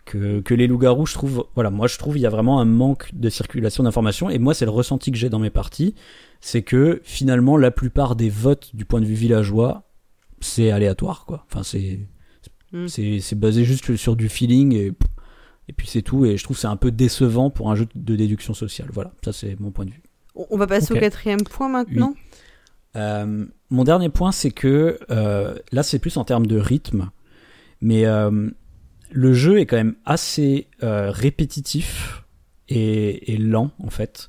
que, 0.05 0.41
que 0.41 0.55
les 0.55 0.67
loups-garous, 0.67 1.07
je 1.07 1.15
trouve, 1.15 1.47
voilà, 1.55 1.71
moi 1.71 1.87
je 1.87 1.97
trouve 1.97 2.17
il 2.19 2.23
y 2.23 2.27
a 2.27 2.31
vraiment 2.31 2.59
un 2.61 2.65
manque 2.65 3.11
de 3.15 3.29
circulation 3.29 3.85
d'informations 3.85 4.29
et 4.31 4.39
moi 4.39 4.53
c'est 4.53 4.65
le 4.65 4.73
ressenti 4.73 5.13
que 5.13 5.17
j'ai 5.17 5.29
dans 5.29 5.39
mes 5.39 5.51
parties, 5.51 5.95
c'est 6.41 6.63
que 6.63 7.01
finalement 7.05 7.57
la 7.57 7.71
plupart 7.71 8.17
des 8.17 8.29
votes 8.29 8.75
du 8.75 8.85
point 8.85 9.01
de 9.01 9.07
vue 9.07 9.15
villageois, 9.15 9.85
c'est 10.41 10.73
aléatoire 10.73 11.25
quoi. 11.25 11.47
Enfin 11.51 11.63
c'est 11.63 12.01
Mm. 12.73 12.89
c'est 12.89 13.21
c'est 13.21 13.39
basé 13.39 13.65
juste 13.67 13.97
sur 13.97 14.17
du 14.17 14.31
feeling 14.31 14.75
et 14.75 14.93
et 15.73 15.75
puis 15.75 15.89
c'est 15.89 16.03
tout 16.03 16.25
et 16.27 16.37
je 16.37 16.45
trouve 16.45 16.57
que 16.57 16.61
c'est 16.61 16.67
un 16.67 16.77
peu 16.77 16.91
décevant 16.91 17.49
pour 17.51 17.71
un 17.71 17.75
jeu 17.75 17.87
de 17.95 18.15
déduction 18.17 18.53
sociale. 18.55 18.89
Voilà, 18.93 19.13
ça 19.25 19.33
c'est 19.33 19.59
mon 19.59 19.71
point 19.71 19.87
de 19.87 19.91
vue. 19.91 20.03
On 20.35 20.57
va 20.57 20.67
passer 20.67 20.93
au 20.93 20.97
quatrième 20.99 21.43
point 21.43 21.69
maintenant. 21.69 22.15
Euh, 22.97 23.47
mon 23.71 23.85
dernier 23.85 24.11
point, 24.11 24.33
c'est 24.33 24.51
que 24.51 24.99
euh, 25.11 25.55
là, 25.73 25.83
c'est 25.83 25.99
plus 25.99 26.17
en 26.19 26.25
termes 26.25 26.47
de 26.47 26.59
rythme, 26.59 27.11
mais 27.81 28.05
euh, 28.05 28.51
le 29.11 29.33
jeu 29.33 29.59
est 29.61 29.67
quand 29.67 29.77
même 29.77 29.95
assez 30.05 30.69
euh, 30.83 31.11
répétitif 31.11 32.25
et, 32.69 33.33
et 33.33 33.37
lent 33.39 33.71
en 33.79 33.89
fait, 33.91 34.29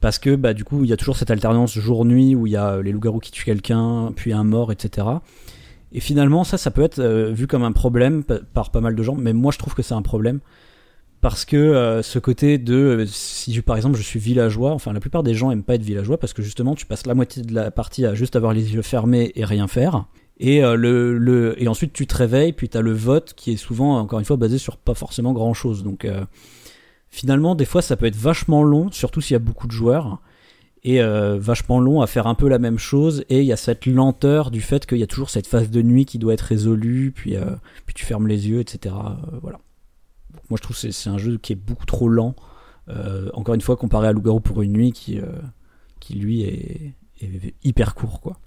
parce 0.00 0.18
que 0.20 0.36
bah 0.36 0.54
du 0.54 0.62
coup, 0.64 0.84
il 0.84 0.90
y 0.90 0.92
a 0.92 0.96
toujours 0.96 1.16
cette 1.16 1.30
alternance 1.32 1.76
jour-nuit 1.78 2.34
où 2.36 2.46
il 2.46 2.52
y 2.52 2.56
a 2.56 2.80
les 2.80 2.92
loups-garous 2.92 3.18
qui 3.20 3.32
tuent 3.32 3.44
quelqu'un, 3.44 4.12
puis 4.14 4.32
un 4.32 4.44
mort, 4.44 4.70
etc. 4.72 5.06
Et 5.92 6.00
finalement, 6.00 6.44
ça, 6.44 6.58
ça 6.58 6.70
peut 6.70 6.82
être 6.82 6.98
euh, 6.98 7.32
vu 7.32 7.46
comme 7.46 7.62
un 7.62 7.72
problème 7.72 8.22
pa- 8.24 8.40
par 8.52 8.70
pas 8.70 8.80
mal 8.80 8.94
de 8.96 9.02
gens, 9.02 9.14
mais 9.16 9.32
moi, 9.32 9.52
je 9.52 9.58
trouve 9.58 9.74
que 9.74 9.82
c'est 9.82 9.94
un 9.94 10.02
problème 10.02 10.40
parce 11.28 11.44
que 11.44 11.56
euh, 11.56 12.02
ce 12.02 12.20
côté 12.20 12.56
de 12.56 12.76
euh, 12.76 13.04
si 13.08 13.60
par 13.60 13.74
exemple 13.74 13.96
je 13.96 14.02
suis 14.02 14.20
villageois 14.20 14.70
enfin 14.70 14.92
la 14.92 15.00
plupart 15.00 15.24
des 15.24 15.34
gens 15.34 15.50
aiment 15.50 15.64
pas 15.64 15.74
être 15.74 15.82
villageois 15.82 16.18
parce 16.18 16.32
que 16.32 16.40
justement 16.40 16.76
tu 16.76 16.86
passes 16.86 17.04
la 17.04 17.14
moitié 17.14 17.42
de 17.42 17.52
la 17.52 17.72
partie 17.72 18.06
à 18.06 18.14
juste 18.14 18.36
avoir 18.36 18.52
les 18.52 18.74
yeux 18.74 18.82
fermés 18.82 19.32
et 19.34 19.44
rien 19.44 19.66
faire. 19.66 20.04
Et 20.38 20.62
euh, 20.62 20.76
le, 20.76 21.18
le 21.18 21.60
et 21.60 21.66
ensuite 21.66 21.92
tu 21.92 22.06
te 22.06 22.14
réveilles 22.14 22.52
puis 22.52 22.68
tu 22.68 22.78
as 22.78 22.80
le 22.80 22.92
vote 22.92 23.34
qui 23.34 23.50
est 23.50 23.56
souvent 23.56 23.98
encore 23.98 24.20
une 24.20 24.24
fois 24.24 24.36
basé 24.36 24.56
sur 24.56 24.76
pas 24.76 24.94
forcément 24.94 25.32
grand 25.32 25.52
chose 25.52 25.82
donc 25.82 26.04
euh, 26.04 26.24
finalement 27.08 27.56
des 27.56 27.64
fois 27.64 27.82
ça 27.82 27.96
peut 27.96 28.06
être 28.06 28.14
vachement 28.14 28.62
long 28.62 28.92
surtout 28.92 29.20
s'il 29.20 29.34
y 29.34 29.36
a 29.36 29.40
beaucoup 29.40 29.66
de 29.66 29.72
joueurs 29.72 30.20
et 30.84 31.02
euh, 31.02 31.38
vachement 31.40 31.80
long 31.80 32.02
à 32.02 32.06
faire 32.06 32.28
un 32.28 32.36
peu 32.36 32.48
la 32.48 32.60
même 32.60 32.78
chose. 32.78 33.24
Et 33.30 33.40
il 33.40 33.46
y 33.46 33.52
a 33.52 33.56
cette 33.56 33.86
lenteur 33.86 34.52
du 34.52 34.60
fait 34.60 34.86
qu'il 34.86 34.98
y 34.98 35.02
a 35.02 35.08
toujours 35.08 35.30
cette 35.30 35.48
phase 35.48 35.70
de 35.70 35.82
nuit 35.82 36.04
qui 36.04 36.18
doit 36.18 36.34
être 36.34 36.42
résolue 36.42 37.10
puis 37.10 37.34
puis 37.84 37.94
tu 37.96 38.04
fermes 38.04 38.28
les 38.28 38.48
yeux 38.48 38.60
etc 38.60 38.94
voilà 39.42 39.58
moi 40.50 40.56
je 40.58 40.62
trouve 40.62 40.78
que 40.80 40.90
c'est 40.90 41.10
un 41.10 41.18
jeu 41.18 41.38
qui 41.38 41.52
est 41.52 41.56
beaucoup 41.56 41.86
trop 41.86 42.08
lent 42.08 42.34
euh, 42.88 43.28
encore 43.34 43.54
une 43.54 43.60
fois 43.60 43.76
comparé 43.76 44.08
à 44.08 44.12
Loup-garou 44.12 44.40
pour 44.40 44.62
une 44.62 44.72
nuit 44.72 44.92
qui 44.92 45.18
euh, 45.20 45.24
qui 46.00 46.14
lui 46.14 46.42
est, 46.42 46.92
est 47.20 47.54
hyper 47.64 47.94
court 47.94 48.20
quoi 48.20 48.38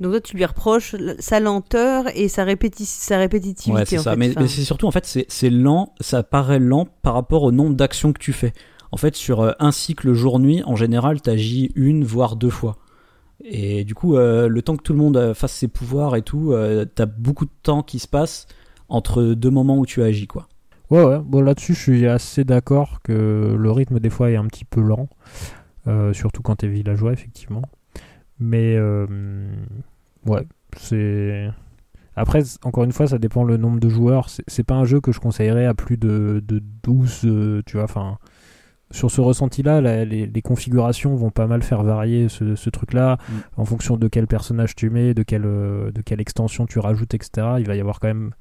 Donc 0.00 0.12
toi, 0.12 0.20
tu 0.20 0.36
lui 0.36 0.44
reproches 0.44 0.96
sa 1.18 1.38
lenteur 1.40 2.06
et 2.16 2.28
sa, 2.28 2.44
répéti- 2.44 2.84
sa 2.86 3.18
répétitivité. 3.18 3.72
ouais 3.78 3.84
c'est 3.86 3.98
en 3.98 4.02
ça 4.02 4.10
fait. 4.12 4.16
mais, 4.16 4.30
Enfin, 4.30 4.40
mais 4.42 4.48
c'est 4.48 4.64
surtout 4.64 4.86
en 4.86 4.90
fait 4.90 5.04
c'est 5.28 5.50
lent 5.50 5.92
ça 6.00 6.22
paraît 6.22 6.58
lent 6.60 6.88
par 7.02 7.14
rapport 7.14 7.42
au 7.42 7.52
nombre 7.52 7.74
d'actions 7.76 8.12
que 8.12 8.18
tu 8.20 8.32
fais 8.32 8.52
en 8.90 8.96
fait 8.96 9.14
sur 9.16 9.40
euh, 9.42 9.52
un 9.58 9.70
cycle 9.72 10.12
jour-nuit 10.14 10.62
en 10.64 10.76
général 10.76 11.20
t'agis 11.20 11.70
une 11.74 12.04
voire 12.04 12.36
deux 12.36 12.50
fois 12.50 12.76
et 13.44 13.84
du 13.84 13.94
coup 13.94 14.16
euh, 14.16 14.48
le 14.48 14.62
temps 14.62 14.76
que 14.76 14.82
tout 14.82 14.92
le 14.94 14.98
monde 15.00 15.34
fasse 15.34 15.52
ses 15.52 15.68
pouvoirs 15.68 16.16
et 16.16 16.22
tout 16.22 16.54
t'as 16.94 17.06
beaucoup 17.06 17.44
de 17.44 17.50
temps 17.62 17.82
qui 17.82 17.98
se 17.98 18.08
passe 18.08 18.46
entre 18.88 19.22
deux 19.34 19.50
moments 19.50 19.76
où 19.78 19.84
tu 19.86 20.02
agis 20.02 20.26
quoi 20.28 20.48
Ouais, 20.90 21.02
ouais. 21.02 21.18
Bon, 21.24 21.40
là-dessus, 21.40 21.74
je 21.74 21.80
suis 21.80 22.06
assez 22.06 22.44
d'accord 22.44 23.00
que 23.02 23.54
le 23.58 23.70
rythme, 23.70 23.98
des 24.00 24.10
fois, 24.10 24.30
est 24.30 24.36
un 24.36 24.46
petit 24.46 24.64
peu 24.64 24.80
lent. 24.80 25.08
euh, 25.86 26.12
surtout 26.14 26.42
quand 26.42 26.56
t'es 26.56 26.68
villageois, 26.68 27.12
effectivement. 27.12 27.62
Mais, 28.40 28.76
euh, 28.76 29.06
ouais, 30.26 30.46
c'est. 30.76 31.48
Après, 32.16 32.42
encore 32.64 32.84
une 32.84 32.92
fois, 32.92 33.06
ça 33.08 33.18
dépend 33.18 33.44
le 33.44 33.56
nombre 33.56 33.80
de 33.80 33.88
joueurs. 33.88 34.28
C'est 34.48 34.64
pas 34.64 34.74
un 34.74 34.84
jeu 34.84 35.00
que 35.00 35.12
je 35.12 35.20
conseillerais 35.20 35.66
à 35.66 35.74
plus 35.74 35.96
de, 35.96 36.42
de 36.46 36.62
12, 36.84 37.22
euh, 37.24 37.62
tu 37.66 37.76
vois. 37.76 37.84
Enfin, 37.84 38.18
sur 38.90 39.10
ce 39.10 39.20
ressenti-là, 39.20 39.80
les, 40.04 40.26
les 40.26 40.42
configurations 40.42 41.16
vont 41.16 41.30
pas 41.30 41.46
mal 41.48 41.62
faire 41.62 41.82
varier 41.82 42.28
ce, 42.28 42.54
ce 42.56 42.70
truc-là 42.70 43.18
Mm. 43.28 43.32
en 43.56 43.64
fonction 43.64 43.96
de 43.96 44.08
quel 44.08 44.26
personnage 44.28 44.74
tu 44.76 44.90
mets, 44.90 45.14
de 45.14 45.22
quelle, 45.24 45.46
euh, 45.46 45.90
de 45.92 46.02
quelle 46.02 46.20
extension 46.20 46.66
tu 46.66 46.78
rajoutes, 46.78 47.14
etc. 47.14 47.56
Il 47.58 47.66
va 47.66 47.74
y 47.76 47.80
avoir 47.80 47.98
quand 48.00 48.08
même 48.08 48.32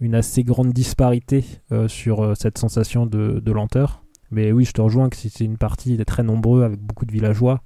une 0.00 0.14
assez 0.14 0.44
grande 0.44 0.72
disparité 0.72 1.44
euh, 1.72 1.88
sur 1.88 2.22
euh, 2.22 2.34
cette 2.34 2.58
sensation 2.58 3.06
de, 3.06 3.50
lenteur. 3.50 4.02
Mais 4.30 4.52
oui, 4.52 4.64
je 4.64 4.72
te 4.72 4.80
rejoins 4.80 5.08
que 5.08 5.16
si 5.16 5.30
c'est 5.30 5.44
une 5.44 5.56
partie 5.56 5.96
très 6.04 6.22
nombreux 6.22 6.64
avec 6.64 6.80
beaucoup 6.80 7.06
de 7.06 7.12
villageois, 7.12 7.60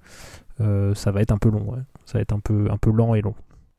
euh, 0.61 0.95
ça 0.95 1.11
va 1.11 1.23
être 1.23 1.33
un 1.33 1.39
peu 1.39 1.49
long. 1.49 1.75
Ça 2.05 2.19
va 2.19 2.21
être 2.23 2.33
un 2.33 2.41
peu, 2.41 2.69
un 2.71 2.77
peu 2.77 2.91
lent 2.91 3.15
et 3.15 3.23
long. 3.23 3.35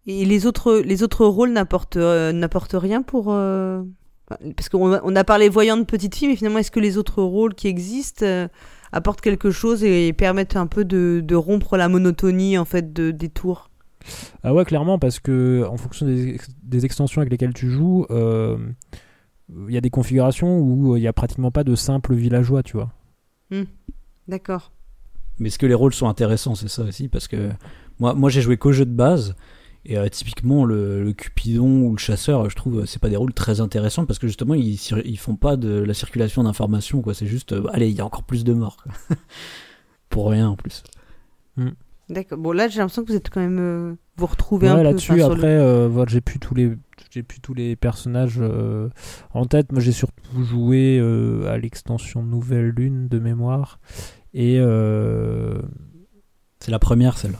Et 0.07 0.25
les 0.25 0.47
autres, 0.47 0.81
les 0.83 1.03
autres 1.03 1.25
rôles 1.25 1.51
n'apportent 1.51 1.97
rien 2.73 3.03
pour. 3.03 3.25
Parce 3.25 4.69
qu'on 4.69 5.15
a- 5.15 5.23
parlé 5.23 5.47
voyant 5.47 5.77
de 5.77 5.83
petite 5.83 6.15
fille, 6.15 6.27
mais 6.27 6.35
finalement, 6.35 6.57
est-ce 6.57 6.71
que 6.71 6.79
les 6.79 6.97
autres 6.97 7.21
rôles 7.21 7.53
qui 7.53 7.67
existent 7.67 8.25
apportent 8.91 9.21
quelque 9.21 9.51
chose 9.51 9.83
et 9.83 10.11
permettent 10.13 10.55
un 10.55 10.65
peu 10.65 10.85
de, 10.85 11.21
de 11.23 11.35
rompre 11.35 11.77
la 11.77 11.87
monotonie 11.87 12.57
en 12.57 12.65
fait 12.65 12.93
de, 12.93 13.11
des 13.11 13.29
tours? 13.29 13.70
Ah 14.43 14.53
ouais, 14.53 14.65
clairement, 14.65 14.99
parce 14.99 15.19
que 15.19 15.65
en 15.69 15.77
fonction 15.77 16.05
des, 16.05 16.29
ex- 16.35 16.49
des 16.63 16.85
extensions 16.85 17.21
avec 17.21 17.31
lesquelles 17.31 17.53
tu 17.53 17.69
joues, 17.69 18.05
euh, 18.09 18.57
il 19.67 19.73
y 19.73 19.77
a 19.77 19.81
des 19.81 19.89
configurations 19.89 20.59
où 20.59 20.93
euh, 20.93 20.99
il 20.99 21.01
y 21.01 21.07
a 21.07 21.13
pratiquement 21.13 21.51
pas 21.51 21.63
de 21.63 21.75
simples 21.75 22.13
villageois, 22.15 22.63
tu 22.63 22.77
vois. 22.77 22.91
D'accord. 24.27 24.71
Mais 25.39 25.47
est-ce 25.47 25.59
que 25.59 25.65
les 25.65 25.73
rôles 25.73 25.93
sont 25.93 26.07
intéressants 26.07 26.55
C'est 26.55 26.67
ça 26.69 26.83
aussi, 26.83 27.07
parce 27.07 27.27
que 27.27 27.49
moi, 27.99 28.13
moi 28.13 28.29
j'ai 28.29 28.41
joué 28.41 28.57
qu'au 28.57 28.71
jeu 28.71 28.85
de 28.85 28.93
base. 28.93 29.35
Et 29.83 29.97
euh, 29.97 30.07
typiquement, 30.09 30.63
le, 30.63 31.03
le 31.03 31.11
Cupidon 31.11 31.81
ou 31.87 31.91
le 31.93 31.97
chasseur, 31.97 32.47
je 32.51 32.55
trouve, 32.55 32.85
c'est 32.85 33.01
pas 33.01 33.09
des 33.09 33.15
rôles 33.15 33.33
très 33.33 33.61
intéressants 33.61 34.05
parce 34.05 34.19
que 34.19 34.27
justement, 34.27 34.53
ils, 34.53 34.75
ils 35.05 35.17
font 35.17 35.35
pas 35.35 35.57
de 35.57 35.69
la 35.79 35.95
circulation 35.95 36.43
d'informations, 36.43 37.01
quoi. 37.01 37.15
C'est 37.15 37.25
juste, 37.25 37.53
euh, 37.53 37.65
allez, 37.73 37.89
il 37.89 37.97
y 37.97 38.01
a 38.01 38.05
encore 38.05 38.21
plus 38.23 38.43
de 38.43 38.53
morts, 38.53 38.77
quoi. 38.83 39.17
Pour 40.09 40.29
rien 40.29 40.49
en 40.49 40.55
plus. 40.55 40.83
D'accord. 42.12 42.38
Bon, 42.38 42.51
là, 42.51 42.68
j'ai 42.68 42.80
l'impression 42.80 43.03
que 43.03 43.07
vous 43.12 43.16
êtes 43.18 43.30
quand 43.30 43.39
même. 43.41 43.57
euh, 43.59 43.95
vous 44.18 44.26
retrouvez 44.26 44.68
un 44.68 44.74
Ouais, 44.76 44.80
peu. 44.82 44.84
là-dessus, 44.84 45.12
enfin, 45.14 45.22
sur 45.22 45.32
après, 45.32 45.47
euh, 45.47 45.88
voilà, 45.89 46.12
j'ai 46.12 46.22
plus 46.22 46.39
tous 46.39 46.53
les, 46.53 46.74
j'ai 47.09 47.24
plus 47.24 47.39
tous 47.39 47.53
les 47.53 47.76
personnages 47.76 48.38
euh, 48.39 48.89
en 49.34 49.45
tête. 49.45 49.72
Moi, 49.72 49.82
j'ai 49.82 49.93
surtout 49.93 50.43
joué 50.43 50.99
euh, 50.99 51.49
à 51.49 51.57
l'extension 51.57 52.22
Nouvelle 52.22 52.70
Lune 52.70 53.07
de 53.07 53.18
mémoire. 53.20 53.80
Et 54.34 54.57
euh, 54.59 55.62
C'est 56.59 56.72
la 56.72 56.80
première, 56.80 57.18
celle-là. 57.18 57.39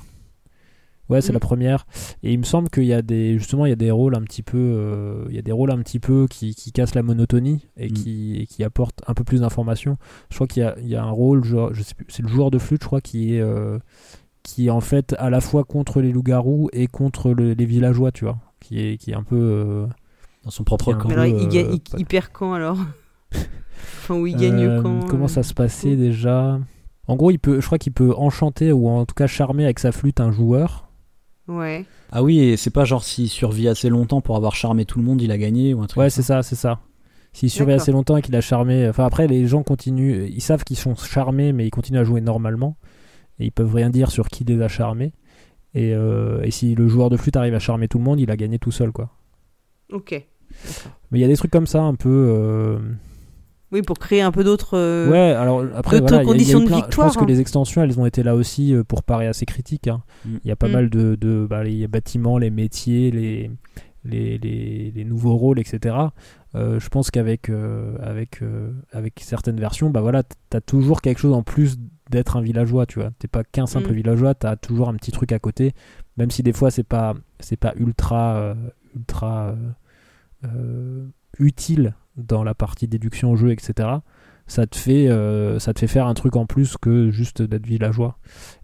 ouais, 1.10 1.22
c'est 1.22 1.32
Mm. 1.32 1.34
la 1.34 1.40
première. 1.42 1.86
Et 2.24 2.32
il 2.34 2.40
me 2.40 2.44
semble 2.44 2.70
qu'il 2.70 2.86
y 2.86 2.94
a 2.94 3.02
des, 3.02 3.38
justement, 3.38 3.66
il 3.66 3.70
y 3.70 3.74
a 3.74 3.76
des 3.78 3.92
rôles 3.92 4.16
un 4.16 4.22
petit 4.24 4.42
peu, 4.44 4.58
euh, 4.58 5.26
il 5.30 5.36
y 5.36 5.40
a 5.40 5.42
des 5.42 5.52
rôles 5.52 5.72
un 5.72 5.80
petit 5.80 6.00
peu 6.00 6.26
qui, 6.30 6.56
qui 6.56 6.72
cassent 6.72 6.96
la 6.96 7.04
monotonie 7.04 7.68
et 7.78 7.90
Mm. 7.90 7.94
qui, 7.94 8.36
et 8.42 8.46
qui 8.48 8.64
apportent 8.64 9.02
un 9.08 9.14
peu 9.14 9.24
plus 9.26 9.42
d'informations. 9.42 9.98
Je 10.30 10.36
crois 10.36 10.48
qu'il 10.48 10.64
y 10.64 10.66
a, 10.66 10.76
il 10.80 10.88
y 10.88 10.96
a 10.96 11.04
un 11.04 11.12
rôle, 11.12 11.44
genre, 11.44 11.74
je 11.74 11.84
sais 11.84 11.94
plus, 11.94 12.06
c'est 12.10 12.24
le 12.24 12.30
joueur 12.30 12.50
de 12.52 12.58
flûte, 12.58 12.82
je 12.82 12.88
crois, 12.88 13.02
qui 13.02 13.36
est, 13.36 13.42
euh, 13.42 13.78
qui 14.44 14.68
est 14.68 14.72
en 14.72 14.82
fait 14.82 15.16
à 15.20 15.30
la 15.30 15.42
fois 15.42 15.64
contre 15.64 16.02
les 16.02 16.12
loups-garous 16.12 16.70
et 16.74 16.88
contre 16.88 17.32
le- 17.32 17.54
les 17.54 17.66
villageois, 17.66 18.12
tu 18.12 18.26
vois, 18.26 18.38
qui 18.60 18.80
est, 18.80 18.98
qui 18.98 19.12
est 19.12 19.16
un 19.16 19.24
peu. 19.24 19.36
euh, 19.38 19.86
Dans 20.44 20.52
son 20.52 20.64
propre 20.64 20.94
camp. 20.94 21.10
Alors, 21.10 21.26
il, 21.26 21.48
ga- 21.50 21.62
euh, 21.62 21.74
il- 21.74 22.00
il 22.00 22.06
perd 22.06 22.28
quand 22.34 22.54
alors? 22.54 22.78
Enfin, 24.04 24.16
où 24.16 24.28
il 24.28 24.36
gagne 24.36 24.66
Euh, 24.66 24.82
quand 24.82 25.08
Comment 25.08 25.26
euh, 25.26 25.28
ça 25.28 25.44
se 25.44 25.54
passait 25.54 25.96
déjà? 25.96 26.60
En 27.08 27.16
gros, 27.16 27.32
il 27.32 27.40
peut, 27.40 27.60
je 27.62 27.66
crois 27.66 27.78
qu'il 27.78 27.94
peut 27.94 28.14
enchanter 28.16 28.72
ou 28.72 28.88
en 28.88 29.06
tout 29.06 29.16
cas 29.16 29.28
charmer 29.28 29.64
avec 29.66 29.80
sa 29.80 29.92
flûte 29.92 30.20
un 30.20 30.32
joueur. 30.32 30.88
Ouais. 31.48 31.86
Ah 32.12 32.24
oui, 32.24 32.40
et 32.40 32.58
c'est 32.58 32.70
pas 32.70 32.86
genre 32.86 33.04
s'il 33.04 33.28
survit 33.30 33.68
assez 33.68 33.90
longtemps 33.90 34.22
pour 34.22 34.36
avoir 34.36 34.56
charmé 34.56 34.86
tout 34.86 35.00
le 35.00 35.06
monde, 35.06 35.22
il 35.22 35.32
a 35.32 35.38
gagné 35.38 35.74
ou 35.74 35.82
un 35.82 35.88
truc. 35.88 36.00
Ouais, 36.00 36.10
c'est 36.10 36.22
ça, 36.22 36.44
c'est 36.44 36.56
ça. 36.56 36.80
S'il 37.34 37.50
survit 37.50 37.74
assez 37.74 37.92
longtemps 37.92 38.18
et 38.18 38.22
qu'il 38.22 38.36
a 38.36 38.42
charmé. 38.42 38.88
Enfin, 38.90 39.06
après, 39.06 39.28
les 39.28 39.48
gens 39.48 39.64
continuent. 39.64 40.28
Ils 40.30 40.42
savent 40.42 40.64
qu'ils 40.64 40.78
sont 40.78 40.96
charmés, 40.96 41.54
mais 41.54 41.66
ils 41.66 41.72
continuent 41.72 42.00
à 42.00 42.04
jouer 42.04 42.22
normalement. 42.22 42.76
Et 43.42 43.46
ils 43.46 43.52
peuvent 43.52 43.74
rien 43.74 43.90
dire 43.90 44.12
sur 44.12 44.28
qui 44.30 44.44
les 44.44 44.62
a 44.62 44.68
charmés. 44.68 45.12
Et, 45.74 45.94
euh, 45.94 46.42
et 46.44 46.52
si 46.52 46.76
le 46.76 46.88
joueur 46.88 47.10
de 47.10 47.18
flûte 47.18 47.36
arrive 47.36 47.56
à 47.56 47.60
charmer 47.60 47.88
tout 47.88 47.98
le 47.98 48.04
monde, 48.04 48.20
il 48.20 48.30
a 48.32 48.38
gagné 48.38 48.60
tout 48.60 48.72
seul, 48.72 48.92
quoi. 48.92 49.10
Ok. 49.92 50.12
Mais 51.12 51.20
il 51.20 51.22
y 51.22 51.26
a 51.26 51.28
des 51.28 51.38
trucs 51.38 51.52
comme 51.52 51.68
ça 51.68 51.82
un 51.82 51.96
peu. 51.96 52.10
euh, 52.10 52.78
Oui, 53.72 53.82
pour 53.82 53.98
créer 54.00 54.22
un 54.22 54.32
peu 54.32 54.44
d'autres. 54.44 54.78
euh, 54.78 55.10
Ouais, 55.10 55.32
alors 55.34 55.64
après, 55.76 56.00
voilà, 56.02 56.18
il 56.18 56.20
y 56.20 56.20
a- 56.20 56.24
il 56.24 56.26
y 56.26 56.30
a 56.30 56.32
conditions 56.34 56.60
eu 56.60 56.64
de 56.64 56.68
plein- 56.68 56.76
victoire, 56.78 57.08
Je 57.10 57.14
pense 57.14 57.18
hein. 57.22 57.26
que 57.26 57.32
les 57.32 57.40
extensions, 57.40 57.82
elles 57.82 58.00
ont 58.00 58.06
été 58.06 58.22
là 58.22 58.36
aussi 58.36 58.76
pour 58.88 59.02
parer 59.04 59.28
à 59.28 59.34
ces 59.34 59.46
critiques. 59.46 59.88
hein. 59.88 60.04
Mm. 60.26 60.36
Il 60.44 60.48
y 60.48 60.52
a 60.52 60.56
pas 60.58 60.68
Mm. 60.68 60.72
mal 60.72 60.90
de, 60.90 61.16
de 61.16 61.48
bah, 61.50 61.64
les 61.64 61.88
bâtiments, 61.88 62.38
les 62.38 62.50
métiers, 62.50 63.12
les, 63.12 63.50
les, 64.04 64.38
les, 64.40 64.92
les 64.94 65.04
nouveaux 65.06 65.36
rôles, 65.38 65.60
etc. 65.60 65.96
Euh, 66.54 66.80
je 66.82 66.90
pense 66.90 67.12
qu'avec 67.12 67.50
euh, 67.50 67.96
avec, 68.02 68.42
euh, 68.42 68.72
avec 68.92 69.22
certaines 69.22 69.58
versions, 69.60 69.90
bah 69.90 70.02
voilà, 70.02 70.24
t'as 70.50 70.60
toujours 70.60 71.02
quelque 71.02 71.20
chose 71.20 71.34
en 71.34 71.44
plus 71.44 71.78
d'être 72.12 72.38
un 72.38 72.42
villageois, 72.42 72.86
tu 72.86 73.00
vois. 73.00 73.10
T'es 73.18 73.28
pas 73.28 73.44
qu'un 73.44 73.66
simple 73.66 73.92
Mm. 73.92 73.96
villageois, 73.96 74.36
t'as 74.36 74.56
toujours 74.56 74.90
un 74.90 74.94
petit 74.96 75.12
truc 75.12 75.32
à 75.32 75.40
côté, 75.40 75.74
même 76.18 76.30
si 76.30 76.44
des 76.44 76.54
fois 76.54 76.70
c'est 76.70 76.84
pas 76.84 77.16
c'est 77.40 77.58
pas 77.58 77.74
ultra 77.78 78.36
euh, 78.36 78.54
ultra 78.96 79.48
euh, 79.48 79.56
euh, 80.46 81.08
utile 81.40 81.96
dans 82.18 82.44
la 82.44 82.54
partie 82.54 82.88
déduction 82.88 83.32
au 83.32 83.36
jeu, 83.36 83.52
etc. 83.52 83.90
Ça 84.48 84.68
te 84.68 84.76
fait 84.76 85.08
ça 85.60 85.74
te 85.74 85.80
fait 85.80 85.88
faire 85.88 86.08
un 86.08 86.14
truc 86.14 86.36
en 86.36 86.46
plus 86.46 86.76
que 86.78 87.10
juste 87.10 87.42
d'être 87.42 87.66
villageois. 87.66 88.18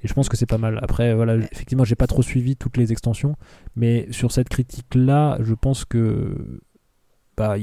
Et 0.04 0.08
je 0.08 0.14
pense 0.14 0.28
que 0.28 0.36
c'est 0.36 0.46
pas 0.46 0.58
mal. 0.58 0.80
Après, 0.84 1.14
voilà, 1.16 1.36
effectivement, 1.38 1.86
j'ai 1.86 1.96
pas 1.96 2.08
trop 2.08 2.22
suivi 2.22 2.58
toutes 2.58 2.76
les 2.76 2.92
extensions, 2.92 3.36
mais 3.78 4.08
sur 4.12 4.32
cette 4.34 4.50
critique-là, 4.50 5.38
je 5.40 5.54
pense 5.54 5.86
que, 5.86 6.60
bah, 7.38 7.56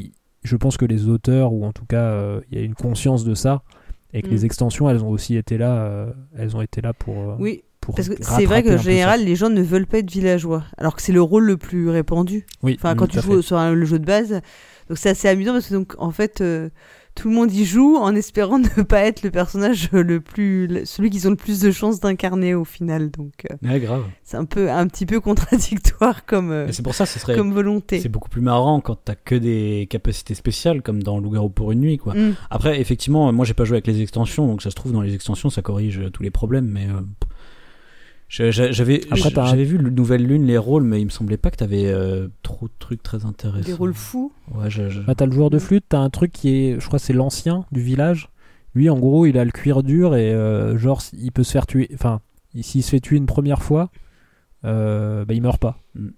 je 0.42 0.56
pense 0.56 0.76
que 0.78 0.86
les 0.86 1.08
auteurs, 1.08 1.52
ou 1.52 1.64
en 1.66 1.72
tout 1.72 1.84
cas, 1.86 2.04
euh, 2.12 2.40
il 2.50 2.58
y 2.58 2.60
a 2.62 2.64
une 2.64 2.74
conscience 2.74 3.24
de 3.24 3.34
ça, 3.34 3.62
et 4.14 4.22
que 4.22 4.28
Mm. 4.28 4.30
les 4.30 4.44
extensions, 4.46 4.88
elles 4.88 5.04
ont 5.04 5.10
aussi 5.10 5.36
été 5.36 5.58
là, 5.58 5.76
euh, 5.84 6.12
elles 6.38 6.56
ont 6.56 6.62
été 6.62 6.80
là 6.80 6.94
pour, 6.94 7.18
euh, 7.18 7.34
Oui, 7.38 7.64
pour 7.80 7.94
parce 7.94 8.08
que 8.08 8.14
c'est 8.22 8.46
vrai 8.46 8.62
que 8.62 8.74
en 8.74 8.78
général, 8.78 9.22
les 9.24 9.36
gens 9.36 9.50
ne 9.50 9.60
veulent 9.60 9.86
pas 9.86 9.98
être 9.98 10.10
villageois, 10.10 10.64
alors 10.78 10.94
que 10.96 11.02
c'est 11.02 11.12
le 11.12 11.20
rôle 11.20 11.44
le 11.44 11.56
plus 11.58 11.90
répandu. 11.90 12.46
Oui, 12.62 12.76
Enfin, 12.78 12.94
mm, 12.94 12.96
quand 12.96 13.06
tu 13.08 13.20
joues 13.20 13.36
fait. 13.36 13.42
sur 13.42 13.58
un- 13.58 13.74
le 13.74 13.84
jeu 13.84 13.98
de 13.98 14.06
base. 14.06 14.40
Donc 14.88 14.96
c'est 14.98 15.10
assez 15.10 15.28
amusant 15.28 15.52
parce 15.52 15.68
que 15.68 15.74
donc 15.74 15.94
en 15.98 16.10
fait 16.10 16.40
euh, 16.40 16.70
tout 17.14 17.28
le 17.28 17.34
monde 17.34 17.52
y 17.52 17.64
joue 17.64 17.96
en 17.96 18.14
espérant 18.14 18.58
ne 18.76 18.82
pas 18.82 19.00
être 19.00 19.22
le 19.22 19.30
personnage 19.30 19.90
le 19.92 20.20
plus 20.20 20.82
celui 20.84 21.10
qu'ils 21.10 21.26
ont 21.26 21.30
le 21.30 21.36
plus 21.36 21.60
de 21.60 21.70
chances 21.70 22.00
d'incarner 22.00 22.54
au 22.54 22.64
final. 22.64 23.10
Donc 23.10 23.32
euh, 23.50 23.68
Ouais, 23.68 23.80
grave. 23.80 24.04
c'est 24.22 24.36
un 24.36 24.44
peu 24.44 24.70
un 24.70 24.86
petit 24.88 25.06
peu 25.06 25.20
contradictoire 25.20 26.24
comme 26.26 26.50
euh, 26.50 26.72
c'est 26.72 26.82
pour 26.82 26.94
ça, 26.94 27.06
ce 27.06 27.18
serait. 27.18 27.36
comme 27.36 27.52
volonté. 27.52 28.00
C'est 28.00 28.08
beaucoup 28.08 28.28
plus 28.28 28.42
marrant 28.42 28.80
quand 28.80 28.96
t'as 29.04 29.14
que 29.14 29.34
des 29.34 29.86
capacités 29.88 30.34
spéciales 30.34 30.82
comme 30.82 31.02
dans 31.02 31.18
Loup-garou 31.18 31.50
pour 31.50 31.72
une 31.72 31.80
nuit, 31.80 31.98
quoi. 31.98 32.14
Mm. 32.14 32.34
Après, 32.50 32.80
effectivement, 32.80 33.32
moi 33.32 33.44
j'ai 33.44 33.54
pas 33.54 33.64
joué 33.64 33.76
avec 33.76 33.86
les 33.86 34.00
extensions, 34.02 34.46
donc 34.46 34.62
ça 34.62 34.70
se 34.70 34.74
trouve 34.74 34.92
dans 34.92 35.02
les 35.02 35.14
extensions 35.14 35.50
ça 35.50 35.62
corrige 35.62 36.00
tous 36.12 36.22
les 36.22 36.30
problèmes, 36.30 36.66
mais 36.66 36.86
euh, 36.86 37.00
j'avais 38.50 39.64
vu 39.64 39.78
le 39.78 39.90
Nouvelle 39.90 40.26
Lune 40.26 40.44
les 40.46 40.58
rôles, 40.58 40.82
mais 40.84 41.00
il 41.00 41.04
me 41.04 41.10
semblait 41.10 41.36
pas 41.36 41.50
que 41.50 41.56
t'avais 41.56 41.86
euh, 41.86 42.28
trop 42.42 42.66
de 42.66 42.72
trucs 42.78 43.02
très 43.02 43.24
intéressants. 43.24 43.66
Des 43.66 43.72
rôles 43.72 43.94
fous. 43.94 44.32
Ouais, 44.52 44.70
je, 44.70 44.88
je- 44.88 45.00
Bah, 45.02 45.14
t'as 45.14 45.26
le 45.26 45.32
joueur 45.32 45.50
de 45.50 45.58
flûte, 45.58 45.84
t'as 45.88 45.98
un 45.98 46.10
truc 46.10 46.32
qui 46.32 46.48
est, 46.50 46.80
je 46.80 46.86
crois, 46.86 46.98
que 46.98 47.04
c'est 47.04 47.12
l'ancien 47.12 47.64
du 47.72 47.80
village. 47.80 48.28
Lui, 48.74 48.90
en 48.90 48.98
gros, 48.98 49.26
il 49.26 49.38
a 49.38 49.44
le 49.44 49.52
cuir 49.52 49.82
dur 49.82 50.16
et 50.16 50.32
euh, 50.34 50.76
genre, 50.76 51.00
il 51.12 51.30
peut 51.32 51.44
se 51.44 51.52
faire 51.52 51.66
tuer. 51.66 51.88
Enfin, 51.94 52.20
s'il 52.60 52.82
se 52.82 52.90
fait 52.90 53.00
tuer 53.00 53.16
une 53.16 53.26
première 53.26 53.62
fois, 53.62 53.90
euh, 54.64 55.24
bah, 55.24 55.34
il 55.34 55.42
meurt 55.42 55.60
pas. 55.60 55.78
Mm. 55.94 56.08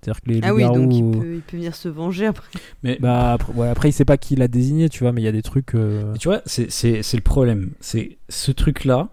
C'est-à-dire 0.00 0.20
que 0.22 0.30
les 0.30 0.40
Ah 0.42 0.54
oui, 0.54 0.62
donc 0.64 0.94
il 0.94 1.10
peut, 1.10 1.34
il 1.36 1.40
peut 1.40 1.56
venir 1.56 1.74
se 1.74 1.88
venger 1.88 2.26
après. 2.26 2.46
Mais 2.82 2.96
Bah 3.00 3.32
après, 3.32 3.52
ouais, 3.54 3.68
après, 3.68 3.88
il 3.88 3.92
sait 3.92 4.04
pas 4.04 4.16
qui 4.16 4.36
l'a 4.36 4.46
désigné, 4.46 4.88
tu 4.88 5.02
vois, 5.02 5.12
mais 5.12 5.20
il 5.20 5.24
y 5.24 5.28
a 5.28 5.32
des 5.32 5.42
trucs. 5.42 5.74
euh, 5.74 6.14
tu 6.20 6.28
vois, 6.28 6.42
c'est 6.46 6.70
c'est 6.70 7.02
c'est 7.02 7.16
le 7.16 7.22
problème, 7.22 7.70
c'est 7.80 8.18
ce 8.28 8.52
truc-là, 8.52 9.08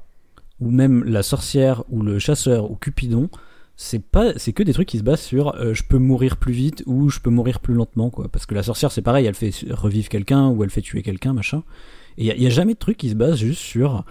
ou 0.59 0.71
même 0.71 1.03
la 1.03 1.23
sorcière 1.23 1.83
ou 1.89 2.01
le 2.01 2.19
chasseur 2.19 2.69
ou 2.71 2.75
Cupidon. 2.75 3.29
C'est 3.75 4.03
pas, 4.03 4.33
c'est 4.37 4.53
que 4.53 4.61
des 4.61 4.73
trucs 4.73 4.87
qui 4.87 4.99
se 4.99 5.03
basent 5.03 5.21
sur 5.21 5.55
euh, 5.55 5.73
je 5.73 5.83
peux 5.83 5.97
mourir 5.97 6.37
plus 6.37 6.53
vite 6.53 6.83
ou 6.85 7.09
je 7.09 7.19
peux 7.19 7.31
mourir 7.31 7.59
plus 7.59 7.73
lentement 7.73 8.09
quoi. 8.11 8.27
Parce 8.29 8.45
que 8.45 8.53
la 8.53 8.63
sorcière 8.63 8.91
c'est 8.91 9.01
pareil, 9.01 9.25
elle 9.25 9.33
fait 9.33 9.51
revivre 9.71 10.09
quelqu'un 10.09 10.49
ou 10.49 10.63
elle 10.63 10.69
fait 10.69 10.81
tuer 10.81 11.01
quelqu'un 11.01 11.33
machin. 11.33 11.63
Et 12.17 12.27
il 12.27 12.41
y, 12.43 12.45
a 12.45 12.49
jamais 12.51 12.75
de 12.75 12.79
truc 12.79 12.97
qui 12.97 13.09
se 13.09 13.15
base 13.15 13.37
juste 13.37 13.59
sur 13.59 14.05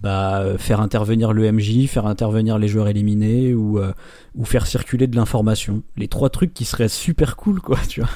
bah 0.00 0.40
euh, 0.40 0.56
faire 0.56 0.80
intervenir 0.80 1.32
le 1.32 1.50
MJ, 1.50 1.88
faire 1.88 2.06
intervenir 2.06 2.58
les 2.58 2.68
joueurs 2.68 2.86
éliminés 2.86 3.52
ou 3.52 3.80
euh, 3.80 3.92
ou 4.36 4.44
faire 4.44 4.68
circuler 4.68 5.08
de 5.08 5.16
l'information. 5.16 5.82
Les 5.96 6.06
trois 6.06 6.30
trucs 6.30 6.54
qui 6.54 6.64
seraient 6.64 6.88
super 6.88 7.34
cool 7.34 7.60
quoi, 7.60 7.78
tu 7.88 8.00
vois. 8.00 8.10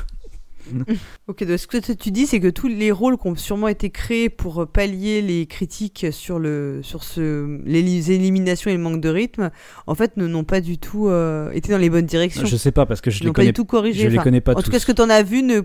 Ok, 1.28 1.44
donc 1.44 1.58
ce 1.58 1.66
que 1.66 1.92
tu 1.92 2.10
dis, 2.10 2.26
c'est 2.26 2.40
que 2.40 2.48
tous 2.48 2.68
les 2.68 2.90
rôles 2.92 3.16
qui 3.18 3.26
ont 3.26 3.34
sûrement 3.34 3.68
été 3.68 3.90
créés 3.90 4.28
pour 4.28 4.66
pallier 4.66 5.22
les 5.22 5.46
critiques 5.46 6.06
sur 6.10 6.38
le 6.38 6.80
sur 6.82 7.02
ce 7.04 7.58
les 7.64 7.82
li- 7.82 8.10
éliminations 8.12 8.70
et 8.70 8.74
le 8.74 8.80
manque 8.80 9.00
de 9.00 9.08
rythme, 9.08 9.50
en 9.86 9.94
fait, 9.94 10.16
ne 10.16 10.26
n'ont 10.26 10.44
pas 10.44 10.60
du 10.60 10.78
tout 10.78 11.08
euh, 11.08 11.50
été 11.52 11.72
dans 11.72 11.78
les 11.78 11.90
bonnes 11.90 12.06
directions. 12.06 12.44
Je 12.46 12.56
sais 12.56 12.72
pas 12.72 12.86
parce 12.86 13.00
que 13.00 13.10
je 13.10 13.18
Ils 13.18 13.20
les 13.20 13.26
n'ont 13.26 13.32
pas 13.32 13.42
connais, 13.42 13.48
du 13.48 13.52
tout 13.54 13.64
corrigé. 13.64 14.04
je 14.04 14.08
les 14.08 14.18
connais 14.18 14.40
pas 14.40 14.52
en 14.52 14.56
tous. 14.56 14.62
tout 14.64 14.70
cas, 14.70 14.78
ce 14.78 14.86
que 14.86 14.92
tu 14.92 15.02
en 15.02 15.10
as 15.10 15.22
vu 15.22 15.42
ne. 15.42 15.62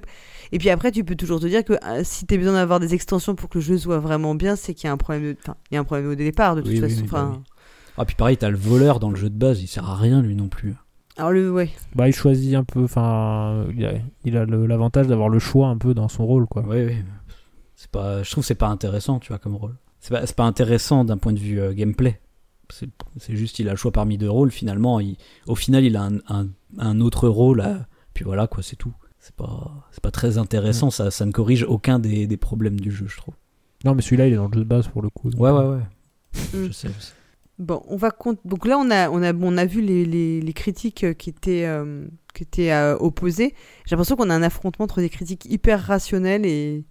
Et 0.52 0.58
puis 0.58 0.70
après, 0.70 0.92
tu 0.92 1.04
peux 1.04 1.16
toujours 1.16 1.40
te 1.40 1.46
dire 1.46 1.64
que 1.64 1.74
euh, 1.74 2.02
si 2.04 2.26
tu 2.26 2.34
as 2.34 2.38
besoin 2.38 2.54
d'avoir 2.54 2.80
des 2.80 2.94
extensions 2.96 3.36
pour 3.36 3.50
que 3.50 3.60
le 3.60 3.64
jeu 3.64 3.78
soit 3.78 4.00
vraiment 4.00 4.34
bien, 4.36 4.56
c'est 4.56 4.74
qu'il 4.74 4.86
y 4.86 4.90
a 4.90 4.94
un 4.94 4.98
problème. 4.98 5.24
De... 5.24 5.36
Enfin, 5.44 5.56
il 5.70 5.76
y 5.76 5.78
a 5.78 5.82
un 5.82 5.84
problème 5.84 6.10
au 6.10 6.16
départ 6.16 6.56
de 6.56 6.62
toute 6.62 6.72
Oui, 6.72 6.80
façon. 6.80 6.96
oui, 7.02 7.08
bah 7.12 7.30
Enfin. 7.32 7.44
Ah 7.98 8.06
puis 8.06 8.16
pareil, 8.16 8.38
t'as 8.38 8.50
le 8.50 8.58
voleur 8.58 9.00
dans 9.00 9.10
le 9.10 9.16
jeu 9.18 9.30
de 9.30 9.38
base, 9.38 9.62
il 9.62 9.68
sert 9.68 9.88
à 9.90 9.96
rien 9.96 10.22
lui 10.22 10.36
non 10.36 10.48
plus. 10.48 10.74
Alors 11.20 11.32
le 11.34 11.52
ouais. 11.52 11.70
Bah, 11.96 12.08
il 12.08 12.14
choisit 12.14 12.56
un 12.56 12.64
peu. 12.64 12.86
Enfin, 12.86 13.66
il 14.24 14.38
a, 14.38 14.46
l'avantage 14.46 15.08
d'avoir 15.08 15.28
le 15.28 15.38
choix 15.38 15.68
un 15.68 15.78
peu 15.78 15.94
dans 15.94 16.08
son 16.08 16.26
rôle, 16.26 16.46
quoi. 16.48 16.62
Ouais, 16.64 16.86
ouais. 16.86 17.04
C'est 17.76 17.92
pas, 17.92 18.24
je 18.24 18.32
trouve 18.32 18.42
que 18.44 18.48
c'est 18.48 18.56
pas 18.56 18.70
intéressant, 18.70 19.20
tu 19.20 19.28
vois, 19.28 19.38
comme 19.38 19.56
rôle. 19.56 19.76
C'est 20.00 20.12
pas, 20.14 20.26
c'est 20.26 20.36
pas 20.36 20.46
intéressant 20.46 21.04
d'un 21.04 21.18
point 21.18 21.34
de 21.34 21.40
vue 21.40 21.60
euh, 21.60 21.74
gameplay. 21.74 22.22
C'est, 22.70 22.90
c'est 23.18 23.36
juste, 23.36 23.60
il 23.60 23.68
a 23.68 23.72
le 23.72 23.78
choix 23.78 23.92
parmi 23.92 24.18
deux 24.18 24.30
rôles. 24.30 24.50
Finalement, 24.50 25.02
il, 25.02 25.18
au 25.46 25.56
final, 25.56 25.84
il 25.84 25.98
a 25.98 26.04
un, 26.04 26.20
un, 26.30 26.48
un 26.78 27.00
autre 27.02 27.28
rôle. 27.28 27.60
à- 27.60 27.86
puis 28.14 28.24
voilà, 28.24 28.48
quoi, 28.48 28.64
c'est 28.64 28.78
tout. 28.78 28.94
C'est 29.20 29.36
pas, 29.36 29.88
c'est 29.92 30.02
pas 30.02 30.12
très 30.12 30.38
intéressant. 30.38 30.90
Ça, 30.90 31.12
ça 31.12 31.26
ne 31.26 31.34
corrige 31.34 31.64
aucun 31.64 32.00
des, 32.00 32.28
des 32.28 32.38
problèmes 32.38 32.80
du 32.80 32.92
jeu, 32.92 33.08
je 33.10 33.18
trouve. 33.18 33.34
Non, 33.84 33.94
mais 33.94 34.02
celui-là, 34.02 34.28
il 34.28 34.34
est 34.34 34.38
dans 34.38 34.48
le 34.48 34.54
jeu 34.54 34.60
de 34.62 34.70
base 34.70 34.88
pour 34.88 35.02
le 35.02 35.10
coup. 35.10 35.30
donc, 35.30 35.42
Ouais, 35.42 35.52
ouais, 35.52 35.60
euh, 35.60 35.78
ouais. 35.78 35.84
Mm. 36.54 36.68
Je 36.68 36.72
sais, 36.72 36.88
je 36.98 37.04
sais. 37.04 37.14
Bon, 37.60 37.84
on 37.88 37.98
va. 37.98 38.10
Donc 38.46 38.66
là, 38.66 38.78
on 38.80 38.90
a, 38.90 39.10
on 39.10 39.22
a, 39.22 39.34
on 39.34 39.58
a 39.58 39.66
vu 39.66 39.82
les, 39.82 40.06
les, 40.06 40.40
les 40.42 40.54
critiques 40.54 41.04
euh, 41.04 41.14
qui 41.14 41.30
étaient, 41.30 41.66
euh, 41.66 42.06
qui 42.34 42.44
étaient 42.44 42.72
euh, 42.72 42.96
opposées. 42.98 43.54
J'ai 43.86 43.96
l'impression 43.96 44.16
qu'on 44.16 44.30
a 44.30 44.34
un 44.36 44.42
affrontement 44.44 44.86
entre 44.86 45.02
des 45.02 45.10
critiques 45.10 45.46
hyper 45.46 45.82
rationnelles 45.82 46.46
et, 46.46 46.86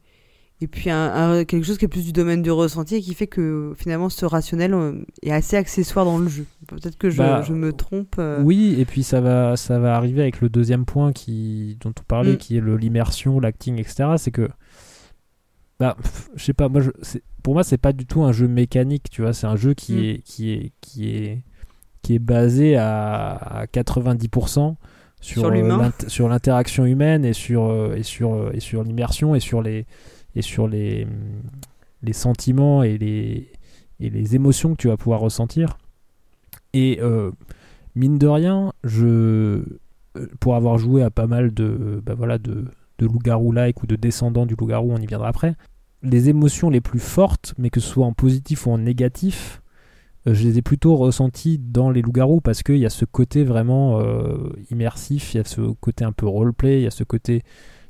et 0.60 0.66
puis 0.66 0.90
un, 0.90 1.10
un- 1.38 1.44
quelque 1.46 1.64
chose 1.64 1.78
qui 1.78 1.86
est 1.86 1.88
plus 1.88 2.04
du 2.04 2.12
domaine 2.12 2.42
du 2.42 2.50
ressenti 2.50 2.96
et 2.96 3.00
qui 3.00 3.14
fait 3.14 3.26
que 3.28 3.72
finalement 3.78 4.10
ce 4.10 4.26
rationnel 4.26 4.74
est 5.22 5.30
assez 5.30 5.56
accessoire 5.56 6.04
dans 6.04 6.18
le 6.18 6.28
jeu. 6.28 6.44
Peut-être 6.66 6.98
que 6.98 7.08
je, 7.08 7.16
Bah, 7.18 7.40
je 7.40 7.54
me 7.54 7.72
trompe. 7.72 8.16
euh. 8.18 8.42
Oui, 8.42 8.74
et 8.78 8.84
puis 8.84 9.02
ça 9.04 9.22
va, 9.22 9.56
ça 9.56 9.78
va 9.78 9.96
arriver 9.96 10.20
avec 10.20 10.42
le 10.42 10.50
deuxième 10.50 10.84
point 10.84 11.12
qui, 11.12 11.78
dont 11.80 11.94
on 11.98 12.02
parlait, 12.06 12.32
Mm. 12.34 12.36
qui 12.38 12.56
est 12.58 12.60
le- 12.60 12.76
l'immersion, 12.76 13.40
l'acting, 13.40 13.78
etc. 13.78 14.04
C'est 14.18 14.32
que, 14.32 14.50
bah, 15.80 15.96
je 16.34 16.44
sais 16.44 16.52
pas, 16.52 16.68
moi, 16.68 16.80
je, 16.82 16.90
pour 17.48 17.54
moi, 17.54 17.64
c'est 17.64 17.78
pas 17.78 17.94
du 17.94 18.04
tout 18.04 18.24
un 18.24 18.32
jeu 18.32 18.46
mécanique, 18.46 19.08
tu 19.10 19.22
vois. 19.22 19.32
C'est 19.32 19.46
un 19.46 19.56
jeu 19.56 19.72
qui 19.72 19.94
Mm. 19.94 19.98
est, 20.00 20.22
qui 20.22 20.50
est, 20.52 20.72
qui 20.82 21.08
est, 21.08 21.42
qui 22.02 22.14
est 22.14 22.18
basé 22.18 22.76
à, 22.76 23.36
à 23.36 23.64
90% 23.64 24.28
sur, 24.28 24.76
Sur 25.22 25.46
euh, 25.46 25.88
sur 26.08 26.28
l'interaction 26.28 26.84
humaine 26.84 27.24
et 27.24 27.32
sur, 27.32 27.64
euh, 27.64 27.94
et 27.96 28.02
sur, 28.02 28.34
euh, 28.34 28.50
et 28.52 28.60
sur 28.60 28.84
l'immersion 28.84 29.34
et 29.34 29.40
sur 29.40 29.62
les, 29.62 29.86
et 30.34 30.42
sur 30.42 30.68
les, 30.68 31.04
hum, 31.04 31.10
les 32.02 32.12
sentiments 32.12 32.82
et 32.82 32.98
les, 32.98 33.50
et 33.98 34.10
les 34.10 34.34
émotions 34.34 34.72
que 34.72 34.82
tu 34.82 34.88
vas 34.88 34.98
pouvoir 34.98 35.20
ressentir. 35.20 35.78
Et 36.74 36.98
euh, 37.00 37.30
mine 37.94 38.18
de 38.18 38.26
rien, 38.26 38.74
je, 38.84 39.62
pour 40.38 40.54
avoir 40.54 40.76
joué 40.76 41.02
à 41.02 41.08
pas 41.08 41.26
mal 41.26 41.54
de, 41.54 42.02
bah 42.04 42.12
voilà, 42.14 42.36
de, 42.36 42.66
de 42.98 43.06
loup-garou 43.06 43.52
like 43.52 43.82
ou 43.82 43.86
de 43.86 43.96
descendants 43.96 44.44
du 44.44 44.54
loup-garou, 44.54 44.92
on 44.92 44.98
y 44.98 45.06
viendra 45.06 45.28
après, 45.28 45.54
les 46.02 46.28
émotions 46.28 46.70
les 46.70 46.80
plus 46.80 47.00
fortes, 47.00 47.54
mais 47.58 47.70
que 47.70 47.80
ce 47.80 47.88
soit 47.88 48.06
en 48.06 48.12
positif 48.12 48.66
ou 48.66 48.70
en 48.70 48.78
négatif, 48.78 49.62
euh, 50.26 50.34
je 50.34 50.46
les 50.46 50.58
ai 50.58 50.62
plutôt 50.62 50.96
ressenties 50.96 51.58
dans 51.58 51.90
les 51.90 52.02
loups-garous 52.02 52.40
parce 52.40 52.62
qu'il 52.62 52.78
y 52.78 52.86
a 52.86 52.90
ce 52.90 53.04
côté 53.04 53.44
vraiment 53.44 54.00
euh, 54.00 54.50
immersif, 54.70 55.34
il 55.34 55.38
y 55.38 55.40
a 55.40 55.44
ce 55.44 55.60
côté 55.80 56.04
un 56.04 56.12
peu 56.12 56.26
roleplay, 56.26 56.80
il 56.80 56.84
y 56.84 56.86
a 56.86 56.90
ce 56.90 57.04
côté, 57.04 57.42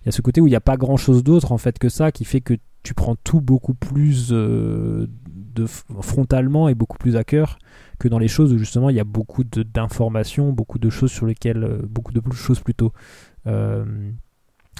il 0.02 0.06
y 0.06 0.08
a 0.08 0.12
ce 0.12 0.22
côté 0.22 0.40
où 0.40 0.46
il 0.46 0.50
n'y 0.50 0.56
a 0.56 0.60
pas 0.60 0.76
grand-chose 0.76 1.22
d'autre 1.22 1.52
en 1.52 1.58
fait 1.58 1.78
que 1.78 1.88
ça 1.88 2.12
qui 2.12 2.24
fait 2.24 2.40
que 2.40 2.54
tu 2.82 2.94
prends 2.94 3.16
tout 3.16 3.40
beaucoup 3.40 3.74
plus 3.74 4.28
euh, 4.32 5.06
de, 5.28 5.66
frontalement 5.66 6.68
et 6.68 6.74
beaucoup 6.74 6.98
plus 6.98 7.16
à 7.16 7.24
cœur 7.24 7.58
que 7.98 8.08
dans 8.08 8.18
les 8.18 8.28
choses 8.28 8.52
où 8.52 8.58
justement 8.58 8.90
il 8.90 8.96
y 8.96 9.00
a 9.00 9.04
beaucoup 9.04 9.42
d'informations, 9.44 10.52
beaucoup 10.52 10.78
de 10.78 10.88
choses 10.88 11.10
sur 11.10 11.26
lesquelles, 11.26 11.80
beaucoup 11.88 12.12
de 12.12 12.22
choses 12.32 12.60
plutôt 12.60 12.92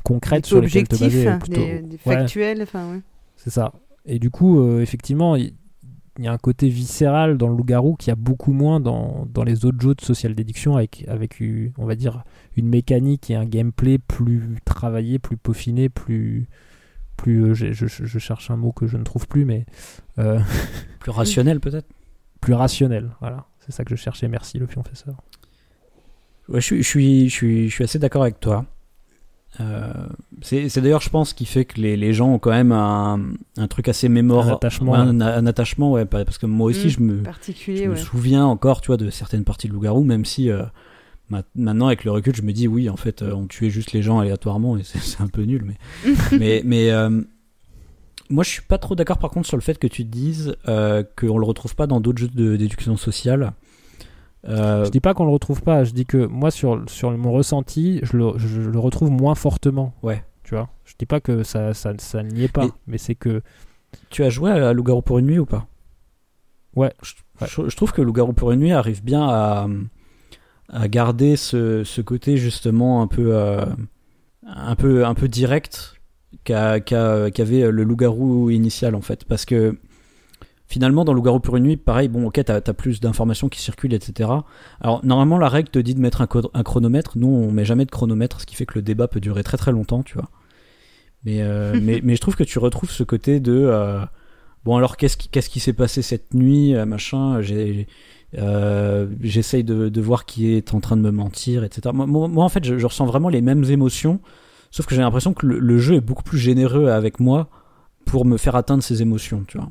concrètes 0.05 0.47
sur 0.47 0.61
lesquelles 0.61 0.87
te 0.89 0.95
objectifs, 0.95 1.25
baser. 1.25 1.39
plutôt- 1.39 1.61
des, 1.65 1.83
des 1.83 1.99
Ouais, 2.07 2.17
factuels. 2.17 2.63
Enfin, 2.63 2.93
ouais. 2.93 3.01
C'est 3.39 3.51
ça. 3.51 3.73
Et 4.05 4.19
du 4.19 4.31
coup, 4.31 4.61
euh, 4.61 4.81
effectivement, 4.81 5.37
il 5.37 5.55
y, 6.19 6.27
a 6.27 6.33
un 6.33 6.39
côté 6.39 6.69
viscéral 6.69 7.39
dans 7.39 7.49
le 7.49 7.57
loup-garou 7.57 7.95
qui 7.97 8.11
a 8.11 8.17
beaucoup 8.17 8.53
moins 8.53 8.81
dans, 8.81 9.27
dans 9.33 9.45
les 9.45 9.65
autres 9.65 9.81
jeux 9.81 9.95
de 9.95 10.01
social 10.03 10.35
déduction 10.35 10.77
avec, 10.77 11.05
avec, 11.09 11.43
on 11.79 11.87
va 11.87 11.95
dire, 11.95 12.25
une 12.57 12.69
mécanique 12.69 13.31
et 13.31 13.37
un 13.37 13.45
gameplay 13.47 13.99
plus 13.99 14.57
travaillé, 14.65 15.19
plus 15.19 15.37
peaufiné, 15.37 15.89
plus. 15.89 16.49
plus 17.17 17.45
euh, 17.45 17.55
je, 17.55 17.73
je- 17.73 17.87
je 18.05 18.19
cherche 18.19 18.51
un 18.51 18.57
mot 18.57 18.73
que 18.73 18.87
je 18.87 18.97
ne 18.97 19.05
trouve 19.05 19.29
plus, 19.29 19.45
mais 19.45 19.65
euh, 20.19 20.41
Plus 21.01 21.11
rationnel, 21.13 21.61
peut-être? 21.61 21.89
plus 22.41 22.55
rationnel. 22.55 23.11
Voilà, 23.21 23.47
c'est 23.61 23.73
ça 23.73 23.85
que 23.85 23.91
je 23.91 24.01
cherchais. 24.01 24.29
Merci, 24.29 24.59
le 24.59 24.67
pionfesseur. 24.67 25.17
Ouais, 26.49 26.61
je 26.61 26.67
suis, 26.67 26.83
je 26.83 26.89
suis, 26.89 27.29
je 27.29 27.35
suis, 27.35 27.69
je 27.69 27.75
suis 27.75 27.85
assez 27.85 27.99
d'accord 27.99 28.23
avec 28.23 28.41
toi. 28.41 28.65
Euh, 29.61 29.93
c'est 30.43 30.81
d'ailleurs, 30.81 31.01
je 31.01 31.11
pense, 31.11 31.33
qui 31.33 31.45
fait 31.45 31.65
que 31.65 31.81
les, 31.81 31.97
les, 31.97 32.13
gens 32.13 32.35
ont 32.35 32.39
quand 32.39 32.51
même 32.51 32.71
un, 32.73 33.21
un 33.57 33.67
truc 33.69 33.89
assez 33.89 34.09
mémorable. 34.09 34.51
Un 34.53 34.55
attachement. 34.55 34.95
un, 34.95 35.21
un, 35.21 35.47
attachement, 35.47 35.93
ouais. 35.93 36.05
Parce 36.05 36.39
que 36.39 36.47
moi 36.47 36.69
aussi, 36.71 36.87
Mmh, 36.87 36.91
je, 36.91 37.01
me, 37.01 37.23
particulier, 37.23 37.85
je 37.85 37.91
me 37.91 37.97
souviens 37.97 38.45
encore, 38.47 38.81
tu 38.81 38.87
vois, 38.89 38.97
de 38.97 39.11
certaines 39.11 39.45
parties 39.45 39.67
de 39.69 39.73
Loup-Garou, 39.73 40.05
même 40.05 40.25
si 40.25 40.51
euh, 40.51 40.63
ma- 41.29 41.43
maintenant, 41.57 41.89
avec 41.89 42.05
le 42.05 42.13
recul, 42.13 42.35
je 42.37 42.43
me 42.43 42.53
dis, 42.53 42.69
oui, 42.69 42.89
en 42.89 42.97
fait, 42.97 43.23
euh, 43.23 43.33
on 43.35 43.47
tuait 43.47 43.71
juste 43.71 43.93
les 43.93 44.03
gens 44.03 44.21
aléatoirement 44.21 44.77
et 44.77 44.85
c'est 44.85 44.99
c'est 45.03 45.21
un 45.21 45.27
peu 45.29 45.43
nul. 45.43 45.65
Mais, 45.65 45.77
mais, 46.39 46.63
mais 46.65 46.91
euh, 46.93 47.21
moi, 48.31 48.45
je 48.45 48.51
suis 48.51 48.63
pas 48.63 48.79
trop 48.79 48.95
d'accord, 48.95 49.19
par 49.19 49.31
contre, 49.31 49.49
sur 49.49 49.57
le 49.57 49.63
fait 49.63 49.79
que 49.79 49.87
tu 49.89 50.05
dises 50.05 50.55
euh, 50.69 51.03
qu'on 51.19 51.39
le 51.39 51.47
retrouve 51.47 51.75
pas 51.75 51.87
dans 51.87 52.01
d'autres 52.01 52.19
jeux 52.21 52.29
de- 52.29 52.57
d'éducation 52.57 52.97
sociale. 52.97 53.53
Euh, 54.47 54.85
Je 54.85 54.91
dis 54.91 55.01
pas 55.01 55.15
qu'on 55.15 55.25
le 55.25 55.33
retrouve 55.33 55.63
pas, 55.63 55.83
je 55.85 55.93
dis 55.93 56.07
que 56.07 56.27
moi, 56.27 56.51
sur, 56.51 56.83
sur 56.89 57.11
mon 57.17 57.33
ressenti, 57.33 58.01
je 58.03 58.17
le, 58.17 58.33
je 58.39 58.61
le 58.61 58.79
retrouve 58.79 59.11
moins 59.11 59.35
fortement. 59.35 59.95
Ouais. 60.03 60.23
Tu 60.45 60.55
vois? 60.55 60.69
Je 60.85 60.95
dis 60.99 61.07
pas 61.07 61.21
que 61.21 61.43
ça, 61.43 61.75
ça, 61.75 61.93
ça 61.99 62.23
n'y 62.23 62.45
est 62.45 62.53
pas, 62.53 62.65
Mais- 62.65 62.71
mais, 62.87 62.99
c'est 62.99 63.15
que. 63.15 63.43
Tu 64.11 64.23
as 64.25 64.31
joué 64.31 64.51
à 64.51 64.73
Loup-Garou 64.73 65.03
pour 65.03 65.19
une 65.19 65.27
nuit 65.27 65.39
ou 65.39 65.47
pas? 65.47 65.67
Ouais. 66.77 66.93
Je, 67.03 67.15
je- 67.47 67.69
je 67.69 67.77
trouve 67.77 67.93
que 67.93 68.01
Loup-Garou 68.03 68.33
pour 68.33 68.53
une 68.53 68.61
nuit 68.61 68.73
arrive 68.73 69.03
bien 69.03 69.27
à, 69.29 69.67
à 70.69 70.89
garder 70.89 71.37
ce, 71.37 71.83
ce 71.85 72.01
côté 72.01 72.37
justement 72.37 73.03
un 73.03 73.07
peu, 73.07 73.35
euh, 73.35 73.65
un 74.47 74.77
peu, 74.77 75.05
un 75.07 75.15
peu 75.15 75.27
direct 75.29 75.95
qu'a- 76.45 76.81
qu'a- 76.81 77.31
qu'avait 77.31 77.71
le 77.71 77.83
Loup-Garou 77.83 78.51
initial 78.51 78.95
en 78.95 79.01
fait. 79.01 79.25
Parce 79.25 79.45
que 79.45 79.79
finalement, 80.69 81.05
dans 81.05 81.15
Loup-Garou 81.15 81.41
pour 81.41 81.57
une 81.57 81.65
nuit, 81.65 81.77
pareil, 81.77 82.09
bon, 82.09 82.27
ok, 82.27 82.41
t'as 82.45 82.57
as 82.57 82.75
plus 82.75 83.01
d'informations 83.01 83.49
qui 83.49 83.61
circulent, 83.61 83.95
etc. 83.95 84.31
Alors, 84.81 85.05
normalement, 85.05 85.39
la 85.39 85.49
règle 85.49 85.71
te 85.71 85.79
dit 85.79 85.95
de 85.95 86.01
mettre 86.01 86.21
un, 86.21 86.27
chronomètre. 86.63 87.17
Nous, 87.17 87.27
on 87.27 87.51
met 87.51 87.65
jamais 87.65 87.87
de 87.87 87.91
chronomètre, 87.91 88.43
ce 88.43 88.47
qui 88.47 88.55
fait 88.55 88.67
que 88.67 88.75
le 88.75 88.83
débat 88.83 89.09
peut 89.09 89.21
durer 89.21 89.43
très 89.43 89.57
très 89.57 89.73
longtemps, 89.73 90.03
tu 90.03 90.15
vois. 90.15 90.29
Mais, 91.25 91.41
euh, 91.41 91.79
mais, 91.83 92.01
mais 92.05 92.15
je 92.15 92.21
trouve 92.21 92.37
que 92.37 92.45
tu 92.45 92.59
retrouves 92.59 92.91
ce 92.91 93.03
côté 93.03 93.41
de. 93.41 93.53
euh, 93.55 94.05
bon, 94.65 94.77
alors, 94.77 94.99
qu'est-ce 94.99 95.17
qui, 95.17 95.29
qu'est-ce 95.29 95.49
qui 95.49 95.59
s'est 95.59 95.73
passé 95.73 96.03
cette 96.03 96.35
nuit, 96.35 96.75
euh, 96.75 96.85
machin 96.85 97.41
j'ai, 97.41 97.89
euh, 98.37 99.07
J'essaye 99.23 99.65
de, 99.65 99.89
de 99.89 100.01
voir 100.03 100.27
qui 100.27 100.53
est 100.53 100.75
en 100.75 100.81
train 100.81 100.99
de 100.99 101.03
me 101.03 101.11
mentir, 101.11 101.65
etc. 101.65 101.93
Moi, 101.95 102.07
moi, 102.07 102.29
moi, 102.29 102.45
en 102.45 102.51
fait, 102.51 102.65
je, 102.65 102.77
je 102.77 102.87
ressens 102.87 103.07
vraiment 103.07 103.31
les 103.31 103.41
mêmes 103.41 103.65
émotions, 103.65 104.21
sauf 104.71 104.85
que 104.85 104.95
j'ai 104.95 105.01
l'impression 105.01 105.33
que 105.33 105.47
le, 105.47 105.59
le 105.59 105.79
jeu 105.79 105.95
est 105.95 106.03
beaucoup 106.03 106.23
plus 106.23 106.39
généreux 106.39 106.89
avec 106.89 107.21
moi 107.21 107.49
pour 108.05 108.27
me 108.27 108.37
faire 108.37 108.55
atteindre 108.55 108.83
ces 108.83 109.01
émotions, 109.01 109.45
tu 109.49 109.57
vois. 109.57 109.71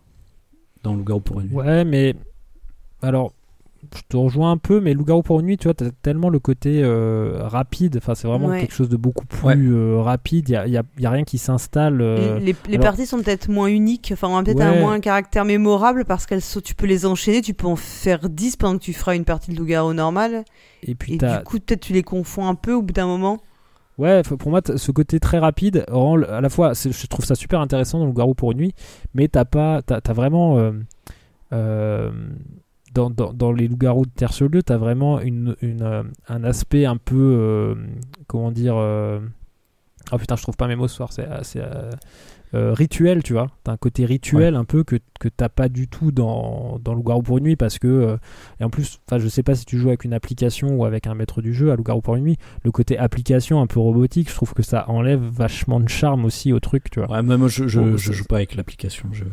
Dans 0.84 0.94
Loup-Garou 0.96 1.22
pour 1.22 1.40
une 1.42 1.48
nuit. 1.48 1.56
Ouais, 1.56 1.84
mais. 1.86 2.16
Alors, 3.02 3.32
je 3.96 4.02
te 4.10 4.18
rejoins 4.18 4.52
un 4.52 4.58
peu, 4.58 4.82
mais 4.82 4.94
Loup-Garou 4.94 5.22
pour 5.22 5.40
une 5.40 5.46
nuit, 5.46 5.58
tu 5.58 5.66
vois, 5.66 5.74
t'as 5.76 5.92
tellement 6.02 6.30
le 6.30 6.40
côté 6.40 6.82
euh, 6.84 7.38
rapide. 7.44 7.98
Enfin, 7.98 8.16
c'est 8.16 8.28
vraiment 8.28 8.48
Ouais. 8.48 8.62
quelque 8.62 8.74
chose 8.74 8.90
de 8.90 8.98
beaucoup 8.98 9.26
plus 9.26 9.46
Ouais. 9.46 9.56
euh, 9.56 10.02
rapide. 10.02 10.50
Il 10.50 10.54
y 10.54 10.56
a, 10.56 10.68
y 10.68 10.78
a- 10.78 10.84
y 10.98 11.06
a 11.06 11.10
rien 11.12 11.24
qui 11.24 11.38
s'installe. 11.38 12.02
euh, 12.02 12.40
les 12.40 12.56
les 12.68 12.74
alors- 12.76 12.86
parties 12.86 13.06
sont 13.06 13.18
peut-être 13.22 13.50
moins 13.50 13.68
uniques, 13.68 14.10
enfin, 14.14 14.28
ont 14.30 14.44
peut-être 14.44 14.62
un 14.62 14.80
moins 14.80 14.94
un 14.94 15.00
caractère 15.00 15.46
mémorable 15.46 16.06
parce 16.06 16.26
qu'elles 16.26 16.42
sont, 16.42 16.60
tu 16.60 16.74
peux 16.74 16.88
les 16.88 17.06
enchaîner, 17.06 17.42
tu 17.42 17.54
peux 17.54 17.68
en 17.68 17.76
faire 17.76 18.28
10 18.30 18.56
pendant 18.56 18.78
que 18.80 18.84
tu 18.84 18.94
feras 18.94 19.16
une 19.16 19.26
partie 19.26 19.52
de 19.52 19.58
loup-garou 19.58 19.94
normal. 19.94 20.44
Et 20.84 20.96
puis, 20.96 21.14
Et 21.14 21.18
du 21.18 21.26
coup, 21.46 21.60
peut-être 21.60 21.82
tu 21.82 21.94
les 21.94 22.04
confonds 22.04 22.48
un 22.48 22.56
peu 22.56 22.74
au 22.74 22.82
bout 22.82 22.94
d'un 22.94 23.08
moment. 23.08 23.38
Ouais, 23.98 24.22
pour 24.22 24.52
moi, 24.52 24.62
ce 24.64 24.92
côté 24.92 25.20
très 25.20 25.40
rapide 25.40 25.84
rend 25.90 26.22
à 26.22 26.40
la 26.40 26.50
fois, 26.50 26.74
je 26.74 27.08
trouve 27.08 27.26
ça 27.26 27.34
super 27.34 27.62
intéressant 27.62 27.98
dans 27.98 28.06
le 28.06 28.12
Garou 28.12 28.36
pour 28.36 28.52
une 28.52 28.60
nuit, 28.60 28.76
mais 29.16 29.28
t'as 29.28 29.46
pas, 29.46 29.82
t'as, 29.82 30.14
vraiment 30.14 30.60
euh, 30.60 30.72
euh, 31.52 32.12
dans, 32.94 33.10
dans, 33.10 33.34
dans 33.34 33.52
les 33.52 33.68
loups-garous 33.68 34.06
de 34.06 34.12
terre 34.12 34.34
sur 34.34 34.50
lieu, 34.50 34.62
t'as 34.62 34.78
vraiment 34.78 35.20
une, 35.20 35.56
une, 35.64 35.82
euh, 35.82 36.04
un 36.28 36.44
aspect 36.44 36.86
un 36.86 36.98
peu, 36.98 37.76
comment 38.28 38.52
dire, 38.52 38.76
oh 38.76 40.18
putain, 40.20 40.36
je 40.36 40.44
trouve 40.44 40.58
pas 40.58 40.68
mes 40.68 40.76
mots 40.76 40.88
ce 40.88 40.96
soir, 40.96 41.12
c'est 41.12 41.28
euh, 42.54 42.74
rituel, 42.74 43.24
tu 43.24 43.34
vois, 43.34 43.48
t'as 43.64 43.74
un 43.74 43.78
côté 43.78 44.06
rituel 44.06 44.56
un 44.56 44.64
peu 44.64 44.84
que, 44.84 44.96
que 45.20 45.28
t'as 45.28 45.50
pas 45.50 45.68
du 45.68 45.88
tout 45.88 46.12
dans, 46.12 46.80
dans 46.84 46.94
Loup-garou 46.94 47.22
pour 47.22 47.38
une 47.40 47.44
nuit 47.44 47.56
parce 47.58 47.78
que, 47.78 47.88
euh, 47.88 48.18
et 48.60 48.64
en 48.64 48.70
plus, 48.70 49.00
je 49.18 49.28
sais 49.28 49.44
pas 49.44 49.54
si 49.56 49.66
tu 49.66 49.78
joues 49.78 49.90
avec 49.90 50.06
une 50.06 50.14
application 50.14 50.70
ou 50.78 50.86
avec 50.86 51.08
un 51.08 51.14
maître 51.16 51.42
du 51.42 51.54
jeu 51.54 51.72
à 51.72 51.76
Loup-garou 51.76 52.02
pour 52.02 52.16
une 52.16 52.24
nuit, 52.24 52.38
le 52.64 52.72
côté 52.72 52.98
application 52.98 53.60
un 53.62 53.68
peu 53.68 53.80
robotique, 53.80 54.30
je 54.30 54.36
trouve 54.36 54.54
que 54.54 54.64
ça 54.64 54.90
enlève 54.90 55.20
vachement 55.22 55.80
de 55.82 55.90
charme 55.90 56.24
aussi 56.26 56.54
au 56.54 56.60
truc, 56.60 56.90
tu 56.90 57.00
vois. 57.02 57.12
Ouais, 57.12 57.22
mais 57.22 57.38
moi, 57.38 57.48
je, 57.50 57.68
je, 57.68 57.80
je 57.98 58.12
joue 58.14 58.24
pas 58.26 58.38
avec 58.38 58.56
l'application. 58.56 59.10
Je... 59.12 59.26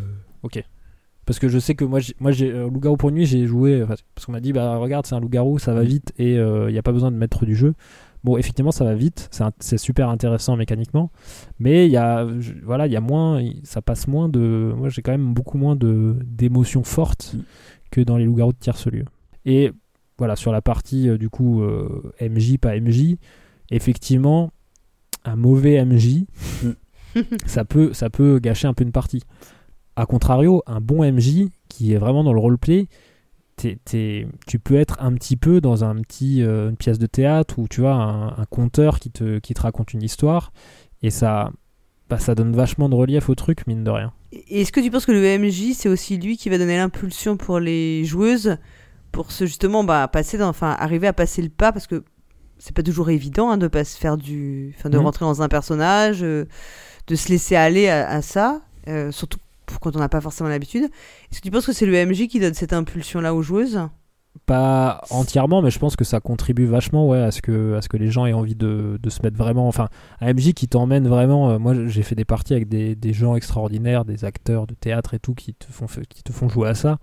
Parce 1.26 1.38
que 1.38 1.48
je 1.48 1.58
sais 1.58 1.74
que 1.74 1.84
moi, 1.86 2.00
j'ai- 2.00 2.14
moi 2.20 2.32
j'ai 2.32 2.50
euh, 2.52 2.68
Loup-garou 2.68 2.98
pour 2.98 3.08
une 3.08 3.14
nuit, 3.14 3.24
j'ai 3.24 3.46
joué 3.46 3.82
parce 4.14 4.26
qu'on 4.26 4.32
m'a 4.32 4.40
dit 4.40 4.52
bah 4.52 4.76
regarde, 4.76 5.06
c'est 5.06 5.14
un 5.14 5.20
loup-garou, 5.20 5.58
ça 5.58 5.72
va 5.72 5.82
vite 5.82 6.12
et 6.18 6.34
il 6.34 6.66
n'y 6.72 6.76
a 6.78 6.82
pas 6.82 6.92
besoin 6.92 7.10
de 7.10 7.16
maître 7.16 7.46
du 7.46 7.54
jeu. 7.56 7.72
Bon, 8.24 8.36
effectivement, 8.38 8.72
ça 8.72 8.84
va 8.84 8.94
vite, 8.94 9.30
c'est 9.60 9.76
super 9.78 10.08
intéressant 10.08 10.56
mécaniquement, 10.56 11.10
mais 11.58 11.86
il 11.86 11.92
y 11.92 11.96
a 11.98 12.26
je- 12.40 12.54
voilà, 12.64 12.86
il 12.86 12.92
y 12.92 12.96
a 12.96 13.00
moins 13.00 13.42
ça 13.64 13.82
passe 13.82 14.08
moins 14.08 14.28
de 14.30 14.72
moi 14.76 14.88
j'ai 14.88 15.02
quand 15.02 15.12
même 15.12 15.34
beaucoup 15.34 15.58
moins 15.58 15.76
de 15.76 16.16
d'émotions 16.24 16.84
fortes 16.84 17.34
Mm. 17.34 17.40
que 17.90 18.00
dans 18.00 18.16
les 18.16 18.24
loups-garous 18.24 18.52
de 18.54 18.58
tierce-lieu. 18.58 19.04
Et 19.44 19.72
voilà, 20.16 20.36
sur 20.36 20.52
la 20.52 20.62
partie 20.62 21.08
euh, 21.10 21.18
du 21.18 21.28
coup 21.28 21.62
euh, 21.62 22.12
MJ 22.20 22.56
pas 22.58 22.74
MJ, 22.80 23.16
effectivement 23.70 24.50
un 25.26 25.36
mauvais 25.36 25.84
MJ 25.84 26.24
ça 27.46 27.64
peut, 27.64 27.92
ça 27.92 28.10
peut 28.10 28.38
gâcher 28.38 28.66
un 28.68 28.74
peu 28.74 28.84
une 28.84 28.92
partie. 28.92 29.22
A 29.96 30.06
contrario, 30.06 30.62
un 30.66 30.80
bon 30.80 31.04
MJ 31.04 31.48
qui 31.68 31.92
est 31.92 31.98
vraiment 31.98 32.24
dans 32.24 32.32
le 32.32 32.40
roleplay, 32.40 32.88
tu 33.56 34.58
peux 34.58 34.74
être 34.76 34.96
un 35.00 35.12
petit 35.14 35.36
peu 35.36 35.60
dans 35.60 35.84
un 35.84 35.96
petit, 35.96 36.42
euh, 36.42 36.70
une 36.70 36.76
pièce 36.76 36.98
de 36.98 37.06
théâtre 37.06 37.58
ou 37.58 37.68
tu 37.68 37.80
vois 37.80 37.94
un, 37.94 38.28
un 38.38 38.44
conteur 38.50 38.98
qui 39.00 39.10
te, 39.10 39.38
qui 39.38 39.54
te 39.54 39.60
raconte 39.62 39.92
une 39.92 40.02
histoire 40.02 40.52
et 41.02 41.10
ça, 41.10 41.50
bah, 42.08 42.18
ça 42.18 42.34
donne 42.34 42.54
vachement 42.54 42.88
de 42.88 42.94
relief 42.94 43.28
au 43.28 43.34
truc, 43.34 43.66
mine 43.66 43.84
de 43.84 43.90
rien. 43.90 44.12
Est-ce 44.50 44.72
que 44.72 44.80
tu 44.80 44.90
penses 44.90 45.06
que 45.06 45.12
le 45.12 45.38
MJ, 45.38 45.74
c'est 45.74 45.88
aussi 45.88 46.16
lui 46.18 46.36
qui 46.36 46.48
va 46.48 46.58
donner 46.58 46.76
l'impulsion 46.76 47.36
pour 47.36 47.60
les 47.60 48.04
joueuses 48.04 48.56
pour 49.12 49.30
se 49.30 49.46
justement 49.46 49.84
bah, 49.84 50.08
passer 50.08 50.38
dans, 50.38 50.48
enfin, 50.48 50.74
arriver 50.78 51.06
à 51.06 51.12
passer 51.12 51.40
le 51.42 51.48
pas? 51.50 51.70
Parce 51.72 51.86
que 51.86 52.02
c'est 52.58 52.74
pas 52.74 52.82
toujours 52.82 53.10
évident 53.10 53.50
hein, 53.50 53.58
de 53.58 53.68
pas 53.68 53.84
se 53.84 53.96
faire 53.96 54.16
du, 54.16 54.74
enfin, 54.78 54.90
de 54.90 54.98
Mhm. 54.98 55.04
rentrer 55.04 55.24
dans 55.24 55.42
un 55.42 55.48
personnage, 55.48 56.22
euh, 56.22 56.46
de 57.06 57.14
se 57.14 57.28
laisser 57.28 57.54
aller 57.56 57.88
à, 57.88 58.08
à 58.08 58.22
ça, 58.22 58.62
euh, 58.88 59.12
surtout 59.12 59.38
quand 59.80 59.96
on 59.96 59.98
n'a 59.98 60.08
pas 60.08 60.20
forcément 60.20 60.48
l'habitude. 60.48 60.84
Est-ce 61.30 61.40
que 61.40 61.44
tu 61.44 61.50
penses 61.50 61.66
que 61.66 61.72
c'est 61.72 61.86
le 61.86 62.06
MJ 62.06 62.28
qui 62.28 62.40
donne 62.40 62.54
cette 62.54 62.72
impulsion-là 62.72 63.34
aux 63.34 63.42
joueuses? 63.42 63.80
Pas 64.46 65.00
entièrement, 65.10 65.62
mais 65.62 65.70
je 65.70 65.78
pense 65.78 65.94
que 65.94 66.04
ça 66.04 66.18
contribue 66.20 66.66
vachement 66.66 67.08
ouais, 67.08 67.20
à, 67.20 67.30
ce 67.30 67.40
que, 67.40 67.74
à 67.74 67.82
ce 67.82 67.88
que 67.88 67.96
les 67.96 68.10
gens 68.10 68.26
aient 68.26 68.32
envie 68.32 68.56
de, 68.56 68.98
se 69.08 69.22
mettre 69.22 69.36
vraiment. 69.36 69.68
Enfin, 69.68 69.88
un 70.20 70.34
MJ 70.34 70.52
qui 70.54 70.66
t'emmène 70.66 71.06
vraiment. 71.06 71.50
euh, 71.50 71.58
moi, 71.58 71.86
j'ai 71.86 72.02
fait 72.02 72.16
des 72.16 72.24
parties 72.24 72.52
avec 72.52 72.68
des, 72.68 73.12
gens 73.12 73.36
extraordinaires, 73.36 74.04
des 74.04 74.24
acteurs 74.24 74.66
de 74.66 74.74
théâtre 74.74 75.14
et 75.14 75.20
tout, 75.20 75.34
qui 75.34 75.54
te 75.54 75.66
font, 75.70 75.86
qui 76.08 76.22
te 76.24 76.48
jouer 76.48 76.68
à 76.68 76.74
ça. 76.74 76.98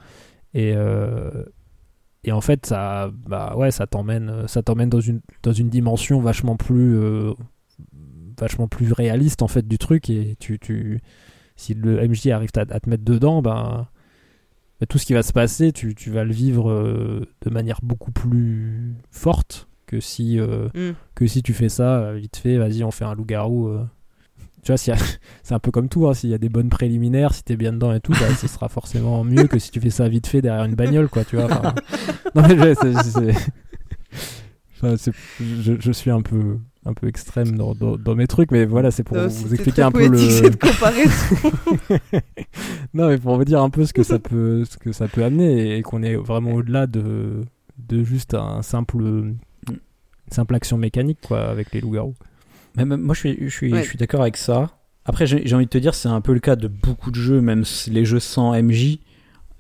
Et, 0.54 0.74
euh, 0.76 1.46
et 2.24 2.32
en 2.32 2.42
fait, 2.42 2.66
ça, 2.66 3.10
bah, 3.28 3.56
ouais, 3.56 3.72
ça 3.72 3.88
t'emmène, 3.88 4.48
ça 4.48 4.62
t'emmène 4.62 4.90
dans 4.90 5.00
une, 5.00 5.22
dans 5.42 5.54
une 5.54 5.70
dimension 5.70 6.20
vachement 6.20 6.56
plus, 6.56 6.98
euh, 6.98 7.34
vachement 8.40 8.68
plus 8.68 8.92
réaliste 8.92 9.42
en 9.42 9.48
fait 9.48 9.68
du 9.68 9.78
truc. 9.78 10.10
Et 10.10 10.36
tu, 10.40 10.60
tu, 10.60 11.02
si 11.62 11.74
le 11.74 12.08
MJ 12.08 12.28
arrive 12.28 12.50
à, 12.56 12.62
à 12.62 12.80
te 12.80 12.90
mettre 12.90 13.04
dedans, 13.06 13.42
ben 13.42 13.88
bah, 14.80 14.86
tout 14.88 14.98
ce 14.98 15.06
qui 15.06 15.14
va 15.14 15.24
se 15.24 15.32
passer, 15.34 15.72
tu, 15.72 15.94
tu 15.96 16.10
vas 16.10 16.24
le 16.24 16.34
vivre 16.34 16.72
euh, 16.72 17.28
de 17.46 17.50
manière 17.50 17.80
beaucoup 17.84 18.12
plus 18.12 18.94
forte 19.12 19.68
que 19.86 20.00
si, 20.00 20.40
euh, 20.40 20.70
Mm. 20.74 20.94
que 21.16 21.28
si 21.28 21.44
tu 21.44 21.54
fais 21.54 21.70
ça 21.70 22.00
euh, 22.00 22.14
vite 22.16 22.38
fait, 22.38 22.58
vas-y, 22.58 22.84
on 22.84 22.92
fait 22.92 23.06
un 23.06 23.14
loup-garou. 23.14 23.68
euh. 23.68 23.84
Tu 24.64 24.72
vois, 24.72 24.78
c'est 25.44 25.54
un 25.54 25.60
peu 25.60 25.72
comme 25.72 25.90
tout, 25.90 26.08
hein, 26.08 26.14
s'il 26.14 26.30
y 26.30 26.34
a 26.34 26.38
des 26.38 26.50
bonnes 26.50 26.70
préliminaires, 26.70 27.34
si 27.34 27.44
t'es 27.44 27.58
bien 27.58 27.74
dedans 27.74 27.94
et 27.94 28.00
tout, 28.00 28.14
bah, 28.14 28.34
ce 28.40 28.48
sera 28.48 28.70
forcément 28.70 29.24
mieux 29.24 29.48
que 29.48 29.60
si 29.60 29.70
tu 29.72 29.80
fais 29.80 29.90
ça 29.90 30.08
vite 30.08 30.28
fait 30.28 30.42
derrière 30.42 30.64
une 30.66 30.76
bagnole, 30.76 31.10
quoi, 31.10 31.26
tu 31.26 31.36
vois. 31.36 31.46
enfin. 31.46 31.76
non, 32.36 32.44
mais 32.48 32.74
je 35.40 35.92
suis 35.92 36.10
un 36.12 36.22
peu, 36.22 36.58
un 36.86 36.94
peu 36.94 37.08
extrême 37.08 37.56
dans, 37.58 37.76
dans- 37.76 37.96
dans 37.98 38.16
mes 38.16 38.26
trucs, 38.28 38.52
mais 38.52 38.66
voilà, 38.66 38.90
c'est 38.92 39.04
pour 39.04 39.16
Euh, 39.18 39.28
vous 39.28 39.54
expliquer 39.54 39.84
un 39.84 39.92
peu 39.92 40.08
le. 40.08 40.18
cette 40.18 40.60
comparaison. 40.62 41.36
non, 42.94 43.08
mais 43.10 43.18
pour 43.18 43.36
vous 43.38 43.46
dire 43.46 43.62
un 43.62 43.70
peu 43.70 43.86
ce 43.86 43.94
que 43.94 44.04
ça 44.04 44.20
peut, 44.20 44.66
ce 44.66 44.78
que 44.78 44.92
ça 44.92 45.08
peut 45.08 45.24
amener 45.24 45.78
et 45.78 45.82
qu'on 45.84 46.02
est 46.04 46.16
vraiment 46.16 46.54
au-delà 46.54 46.88
de, 46.88 47.42
de 47.78 48.04
juste 48.04 48.34
un 48.34 48.62
simple, 48.62 48.98
une 49.02 49.38
simple 50.32 50.56
action 50.56 50.78
mécanique 50.78 51.20
quoi, 51.28 51.50
avec 51.50 51.72
les 51.74 51.82
loups-garous. 51.82 52.16
Mais 52.76 52.86
même- 52.86 53.02
moi, 53.02 53.14
je 53.16 53.20
suis, 53.20 53.38
je 53.42 53.50
suis, 53.50 53.72
Ouais. 53.74 53.84
je 53.84 53.90
suis 53.90 53.98
d'accord 53.98 54.22
avec 54.22 54.38
ça. 54.38 54.72
Après, 55.06 55.26
j'ai 55.26 55.54
envie 55.56 55.66
de 55.66 55.70
te 55.70 55.78
dire, 55.78 55.94
c'est 55.96 56.10
un 56.10 56.22
peu 56.22 56.34
le 56.34 56.40
cas 56.40 56.56
de 56.56 56.68
beaucoup 56.68 57.10
de 57.12 57.16
jeux, 57.16 57.42
même 57.42 57.64
les 57.88 58.06
jeux 58.06 58.20
sans 58.20 58.54
MJ. 58.54 59.00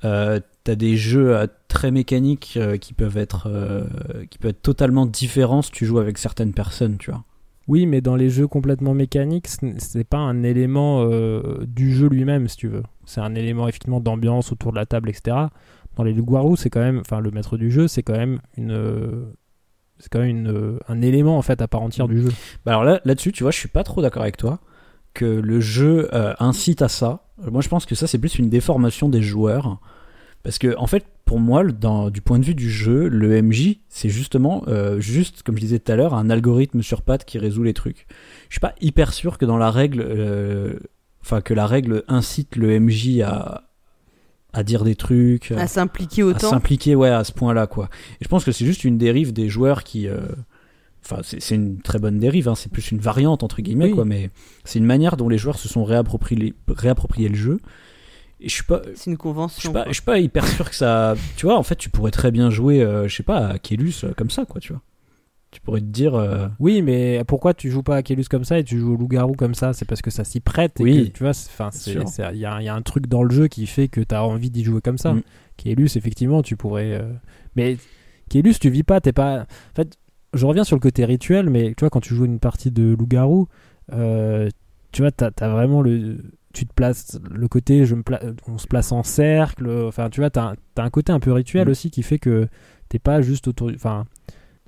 Euh, 0.05 0.39
T'as 0.63 0.75
des 0.75 0.95
jeux 0.95 1.35
euh, 1.35 1.47
très 1.67 1.89
mécaniques 1.91 2.53
euh, 2.57 2.77
qui 2.77 2.93
peuvent 2.93 3.17
être 3.17 3.47
euh, 3.47 3.83
qui 4.29 4.37
peuvent 4.37 4.51
être 4.51 4.61
totalement 4.61 5.05
différents 5.07 5.61
si 5.63 5.71
tu 5.71 5.85
joues 5.85 5.97
avec 5.99 6.17
certaines 6.19 6.53
personnes, 6.53 6.97
tu 6.97 7.09
vois. 7.11 7.23
Oui, 7.67 7.85
mais 7.85 8.01
dans 8.01 8.15
les 8.15 8.29
jeux 8.29 8.47
complètement 8.47 8.93
mécaniques, 8.93 9.47
ce 9.47 9.65
n'est- 9.65 9.79
c'est 9.79 10.03
pas 10.03 10.17
un 10.17 10.43
élément 10.43 11.03
euh, 11.03 11.63
du 11.65 11.93
jeu 11.93 12.07
lui-même, 12.09 12.47
si 12.47 12.57
tu 12.57 12.67
veux. 12.67 12.83
C'est 13.05 13.21
un 13.21 13.33
élément 13.35 13.67
effectivement 13.67 13.99
d'ambiance 14.01 14.51
autour 14.51 14.71
de 14.71 14.77
la 14.77 14.85
table, 14.85 15.09
etc. 15.09 15.37
Dans 15.95 16.03
les 16.03 16.13
loups-garous, 16.13 16.55
c'est 16.57 16.69
quand 16.69 16.79
même, 16.79 16.99
enfin, 16.99 17.19
le 17.19 17.31
maître 17.31 17.57
du 17.57 17.71
jeu, 17.71 17.87
c'est 17.87 18.03
quand 18.03 18.17
même 18.17 18.39
une, 18.57 19.25
c'est 19.99 20.09
quand 20.11 20.19
même 20.19 20.29
une, 20.29 20.79
un 20.87 21.01
élément 21.01 21.37
en 21.37 21.41
fait 21.41 21.61
à 21.61 21.67
part 21.67 21.81
entière 21.81 22.07
du 22.07 22.21
jeu. 22.21 22.29
Bah 22.65 22.71
alors 22.73 22.83
là, 22.83 23.01
là-dessus, 23.05 23.31
tu 23.31 23.43
vois, 23.43 23.51
je 23.51 23.57
suis 23.59 23.67
pas 23.69 23.83
trop 23.83 24.01
d'accord 24.01 24.23
avec 24.23 24.37
toi 24.37 24.59
que 25.13 25.25
le 25.25 25.59
jeu 25.59 26.09
euh, 26.13 26.33
incite 26.39 26.81
à 26.81 26.87
ça. 26.87 27.25
Moi, 27.51 27.61
je 27.61 27.69
pense 27.69 27.85
que 27.85 27.95
ça, 27.95 28.07
c'est 28.07 28.17
plus 28.19 28.37
une 28.39 28.49
déformation 28.49 29.09
des 29.09 29.21
joueurs. 29.21 29.79
Parce 30.43 30.57
que, 30.57 30.75
en 30.77 30.87
fait, 30.87 31.05
pour 31.25 31.39
moi, 31.39 31.63
dans, 31.63 32.09
du 32.09 32.21
point 32.21 32.39
de 32.39 32.45
vue 32.45 32.55
du 32.55 32.69
jeu, 32.69 33.07
le 33.07 33.41
MJ, 33.41 33.77
c'est 33.89 34.09
justement, 34.09 34.63
euh, 34.67 34.99
juste, 34.99 35.43
comme 35.43 35.55
je 35.55 35.61
disais 35.61 35.79
tout 35.79 35.91
à 35.91 35.95
l'heure, 35.95 36.13
un 36.13 36.29
algorithme 36.29 36.81
sur 36.81 37.01
pattes 37.03 37.25
qui 37.25 37.37
résout 37.37 37.63
les 37.63 37.73
trucs. 37.73 38.07
Je 38.49 38.55
suis 38.55 38.59
pas 38.59 38.73
hyper 38.81 39.13
sûr 39.13 39.37
que 39.37 39.45
dans 39.45 39.57
la 39.57 39.69
règle, 39.71 40.03
euh, 40.05 40.73
enfin, 41.21 41.41
que 41.41 41.53
la 41.53 41.67
règle 41.67 42.03
incite 42.07 42.55
le 42.55 42.79
MJ 42.79 43.21
à, 43.21 43.69
à 44.51 44.63
dire 44.63 44.83
des 44.83 44.95
trucs. 44.95 45.51
À 45.51 45.67
s'impliquer 45.67 46.23
à 46.23 46.25
autant. 46.25 46.49
s'impliquer, 46.49 46.95
ouais, 46.95 47.09
à 47.09 47.23
ce 47.23 47.31
point-là, 47.31 47.67
quoi. 47.67 47.89
Et 48.19 48.23
je 48.23 48.27
pense 48.27 48.43
que 48.43 48.51
c'est 48.51 48.65
juste 48.65 48.83
une 48.83 48.97
dérive 48.97 49.31
des 49.33 49.47
joueurs 49.49 49.83
qui. 49.83 50.07
euh, 50.07 50.19
Enfin, 51.03 51.21
c'est 51.23 51.39
c'est 51.41 51.55
une 51.55 51.79
très 51.81 51.97
bonne 51.97 52.19
dérive, 52.19 52.47
hein, 52.47 52.53
c'est 52.53 52.71
plus 52.71 52.91
une 52.91 52.99
variante, 52.99 53.41
entre 53.41 53.63
guillemets, 53.63 53.85
Oui. 53.85 53.91
quoi, 53.95 54.05
mais 54.05 54.29
c'est 54.65 54.77
une 54.77 54.85
manière 54.85 55.17
dont 55.17 55.29
les 55.29 55.39
joueurs 55.39 55.57
se 55.57 55.67
sont 55.67 55.83
réappropriés, 55.83 56.53
réappropriés 56.67 57.27
le 57.27 57.33
jeu. 57.35 57.59
Et 58.43 58.49
je 58.49 58.53
suis 58.55 58.63
pas. 58.63 58.81
C'est 58.95 59.11
une 59.11 59.13
Je 59.13 59.17
convention. 59.17 59.59
suis 59.61 59.71
pas, 59.71 59.85
je 59.87 59.93
suis 59.93 60.01
pas 60.01 60.19
hyper 60.19 60.47
sûr 60.47 60.67
que 60.69 60.75
ça. 60.75 61.15
Tu 61.37 61.45
vois, 61.45 61.57
en 61.57 61.63
fait, 61.63 61.75
tu 61.75 61.89
pourrais 61.89 62.11
très 62.11 62.31
bien 62.31 62.49
jouer, 62.49 62.81
euh, 62.81 63.07
je 63.07 63.15
sais 63.15 63.23
pas, 63.23 63.47
à 63.49 63.59
Kélus 63.59 64.03
euh, 64.03 64.13
comme 64.17 64.29
ça, 64.31 64.45
quoi, 64.45 64.59
tu 64.59 64.73
vois. 64.73 64.81
Tu 65.51 65.59
pourrais 65.61 65.81
te 65.81 65.85
dire. 65.85 66.15
euh, 66.15 66.47
Oui, 66.59 66.81
mais 66.81 67.23
pourquoi 67.27 67.53
tu 67.53 67.69
joues 67.69 67.83
pas 67.83 67.97
à 67.97 68.01
Kélus 68.03 68.23
comme 68.29 68.43
ça 68.45 68.57
et 68.57 68.63
tu 68.63 68.79
joues 68.79 68.93
au 68.93 68.97
loup-garou 68.97 69.33
comme 69.33 69.53
ça? 69.53 69.73
C'est 69.73 69.85
parce 69.85 70.01
que 70.01 70.09
ça 70.09 70.23
s'y 70.23 70.39
prête. 70.39 70.79
et 70.79 70.83
Oui. 70.83 71.11
que, 71.11 71.17
tu 71.17 71.23
vois, 71.23 71.33
il 72.31 72.37
y, 72.37 72.45
a 72.45 72.53
un- 72.55 72.59
il 72.61 72.65
y 72.65 72.69
a 72.69 72.73
un 72.75 72.81
truc 72.81 73.07
dans 73.07 73.21
le 73.23 73.29
jeu 73.35 73.47
qui 73.47 73.67
fait 73.67 73.87
que 73.89 74.01
tu 74.01 74.15
as 74.15 74.23
envie 74.23 74.49
d'y 74.49 74.63
jouer 74.63 74.81
comme 74.81 74.97
ça. 74.97 75.13
Mm. 75.13 75.21
Kélus, 75.57 75.95
effectivement, 75.97 76.41
tu 76.41 76.55
pourrais. 76.55 76.93
euh, 76.93 77.11
Mais 77.55 77.77
Kélus, 78.29 78.55
tu 78.59 78.69
vis 78.69 78.83
pas, 78.83 79.01
t'es 79.01 79.11
pas. 79.13 79.41
En 79.41 79.75
fait, 79.75 79.97
je 80.33 80.45
reviens 80.45 80.63
sur 80.63 80.77
le 80.77 80.81
côté 80.81 81.03
rituel, 81.05 81.49
mais 81.49 81.73
tu 81.75 81.81
vois, 81.81 81.89
quand 81.89 81.99
tu 81.99 82.15
joues 82.15 82.25
une 82.25 82.39
partie 82.39 82.71
de 82.71 82.95
loup-garou, 82.97 83.47
euh, 83.93 84.49
tu 84.93 85.01
vois, 85.01 85.11
t'as 85.11 85.29
as 85.41 85.49
vraiment 85.49 85.81
le. 85.81 86.17
Tu 86.53 86.65
te 86.65 86.73
places 86.73 87.19
le 87.29 87.47
côté, 87.47 87.85
je 87.85 87.95
me 87.95 88.03
pla- 88.03 88.21
on 88.47 88.57
se 88.57 88.67
place 88.67 88.91
en 88.91 89.03
cercle. 89.03 89.69
Enfin, 89.87 90.09
tu 90.09 90.19
vois, 90.21 90.29
t'as 90.29 90.53
as 90.77 90.83
un 90.83 90.89
côté 90.89 91.11
un 91.11 91.19
peu 91.19 91.31
rituel 91.31 91.67
Mm. 91.67 91.71
aussi 91.71 91.91
qui 91.91 92.03
fait 92.03 92.19
que 92.19 92.47
t'es 92.89 92.99
pas 92.99 93.21
juste 93.21 93.47
autour. 93.47 93.71
Enfin, 93.73 94.05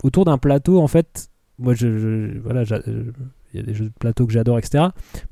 autour 0.03 0.25
d'un 0.25 0.37
plateau, 0.37 0.79
en 0.81 0.87
fait, 0.87 1.29
moi, 1.59 1.73
je, 1.73 1.97
je- 1.97 2.39
voilà, 2.39 2.63
il 2.63 3.57
y 3.57 3.59
a 3.59 3.63
des 3.63 3.73
jeux 3.73 3.85
de 3.85 3.93
plateau 3.99 4.25
que 4.25 4.33
j'adore, 4.33 4.57
etc. 4.57 4.85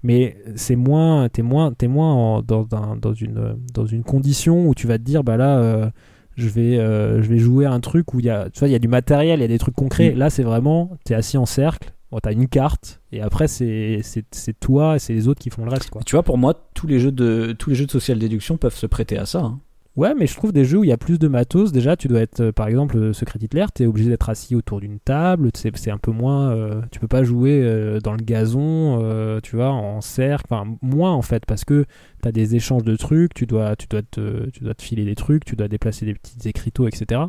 Mais 0.04 0.38
c'est 0.56 0.76
moins, 0.76 1.28
t'es 1.30 1.42
moins, 1.42 1.74
t'es 1.74 1.88
moins 1.88 2.14
en- 2.14 2.42
dans, 2.42 2.68
dans 2.96 3.14
une, 3.14 3.56
dans 3.74 3.86
une 3.86 4.04
condition 4.04 4.68
où 4.68 4.76
tu 4.76 4.86
vas 4.88 4.98
te 4.98 5.04
dire, 5.04 5.24
bah 5.24 5.38
là, 5.38 5.58
euh, 5.60 5.90
je 6.38 6.48
vais, 6.48 6.78
euh, 6.80 7.22
je 7.24 7.30
vais 7.30 7.40
jouer 7.40 7.66
à 7.66 7.72
un 7.72 7.80
truc 7.80 8.14
où 8.14 8.20
il 8.20 8.26
y 8.26 8.30
a, 8.30 8.50
tu 8.50 8.60
vois, 8.60 8.68
il 8.68 8.72
y 8.72 8.76
a 8.76 8.80
du 8.80 8.88
matériel, 8.88 9.40
il 9.40 9.42
y 9.42 9.46
a 9.46 9.48
des 9.48 9.58
trucs 9.58 9.76
concrets. 9.76 10.14
Mm. 10.14 10.18
Là, 10.18 10.30
c'est 10.30 10.44
vraiment, 10.44 10.92
t'es 11.04 11.14
assis 11.16 11.38
en 11.38 11.46
cercle, 11.46 11.94
bon, 12.12 12.20
t'as 12.22 12.32
une 12.34 12.48
carte, 12.48 13.02
et 13.12 13.22
après, 13.22 13.48
c'est, 13.48 14.00
c'est, 14.04 14.26
c'est 14.32 14.60
toi 14.60 14.96
et 14.96 15.00
c'est 15.00 15.14
les 15.14 15.28
autres 15.28 15.40
qui 15.42 15.50
font 15.50 15.66
le 15.66 15.72
reste, 15.72 15.90
quoi. 15.90 16.02
Tu 16.06 16.16
vois, 16.16 16.24
pour 16.24 16.38
moi, 16.38 16.54
tous 16.74 16.88
les 16.88 17.00
jeux 17.00 17.12
de, 17.12 17.56
tous 17.58 17.70
les 17.70 17.76
jeux 17.76 17.86
de 17.86 17.92
social 17.92 18.20
déduction 18.20 18.58
peuvent 18.58 18.76
se 18.76 18.86
prêter 18.88 19.18
à 19.18 19.26
ça. 19.26 19.40
hein. 19.40 19.60
Ouais, 19.98 20.14
mais 20.18 20.26
je 20.26 20.34
trouve 20.38 20.54
des 20.54 20.64
jeux 20.64 20.78
où 20.78 20.84
il 20.86 20.90
y 20.90 20.94
a 20.94 20.98
plus 20.98 21.20
de 21.20 21.28
matos. 21.28 21.74
Déjà, 21.74 21.98
tu 21.98 22.08
dois 22.08 22.22
être, 22.22 22.40
euh, 22.40 22.52
par 22.54 22.68
exemple, 22.70 22.98
euh, 22.98 23.12
Secret 23.12 23.40
Hitler, 23.42 23.66
tu 23.76 23.84
es 23.84 23.86
obligé 23.88 24.10
d'être 24.10 24.30
assis 24.30 24.56
autour 24.56 24.80
d'une 24.80 25.00
table. 25.00 25.50
C'est 25.54 25.76
c'est 25.76 25.92
un 25.92 25.98
peu 25.98 26.12
moins. 26.12 26.50
euh, 26.52 26.82
tu 26.92 27.02
peux 27.02 27.10
pas 27.10 27.26
jouer 27.26 27.62
euh, 27.62 28.00
dans 28.00 28.14
le 28.14 28.24
gazon, 28.24 29.02
euh, 29.04 29.42
tu 29.44 29.58
vois, 29.58 29.70
en 29.72 30.00
cercle. 30.00 30.46
Enfin, 30.50 30.78
moins 30.82 31.12
en 31.12 31.22
fait, 31.22 31.46
parce 31.46 31.66
que 31.66 31.84
tu 32.24 32.28
as 32.30 32.32
des 32.32 32.56
échanges 32.56 32.86
de 32.86 32.96
trucs. 32.96 33.34
Tu 33.34 33.46
dois, 33.46 33.76
tu, 33.76 33.88
dois 33.90 34.02
te, 34.02 34.50
tu 34.52 34.64
dois 34.64 34.76
te 34.76 34.82
filer 34.82 35.04
des 35.04 35.16
trucs, 35.16 35.44
tu 35.44 35.58
dois 35.58 35.68
déplacer 35.68 36.06
des 36.06 36.14
petits 36.14 36.48
écriteaux, 36.48 36.88
etc. 36.88 37.24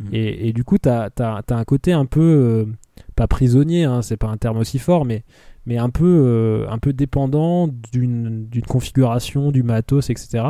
Mhm. 0.00 0.08
Et, 0.12 0.48
et 0.48 0.52
du 0.52 0.64
coup, 0.64 0.78
tu 0.78 0.88
as, 0.88 1.12
un 1.20 1.64
côté 1.64 1.92
un 1.92 2.04
peu. 2.04 2.66
Pas 3.18 3.26
prisonnier, 3.26 3.84
hein, 3.84 4.00
c'est 4.02 4.16
pas 4.16 4.28
un 4.28 4.36
terme 4.36 4.58
aussi 4.58 4.78
fort, 4.78 5.04
mais, 5.04 5.24
mais 5.66 5.76
un, 5.76 5.90
peu, 5.90 6.06
euh, 6.26 6.66
un 6.70 6.78
peu 6.78 6.92
dépendant 6.92 7.68
d'une 7.92 8.48
configuration, 8.68 9.50
du 9.50 9.62
matos, 9.64 10.08
etc. 10.10 10.44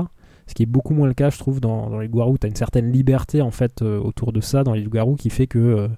Ce 0.46 0.54
qui 0.54 0.62
est 0.62 0.66
beaucoup 0.66 0.94
moins 0.94 1.08
le 1.08 1.14
cas, 1.14 1.30
je 1.30 1.38
trouve, 1.38 1.60
dans, 1.60 1.90
dans 1.90 1.98
les 1.98 2.08
loups-garous. 2.08 2.38
Tu 2.38 2.46
as 2.46 2.50
une 2.50 2.56
certaine 2.56 2.92
liberté, 2.92 3.40
en 3.42 3.50
fait, 3.50 3.82
euh, 3.82 3.98
autour 3.98 4.32
de 4.32 4.40
ça, 4.40 4.64
dans 4.64 4.74
les 4.74 4.82
loups-garous, 4.82 5.16
qui 5.16 5.30
fait 5.30 5.46
que. 5.46 5.58
euh, 5.58 5.88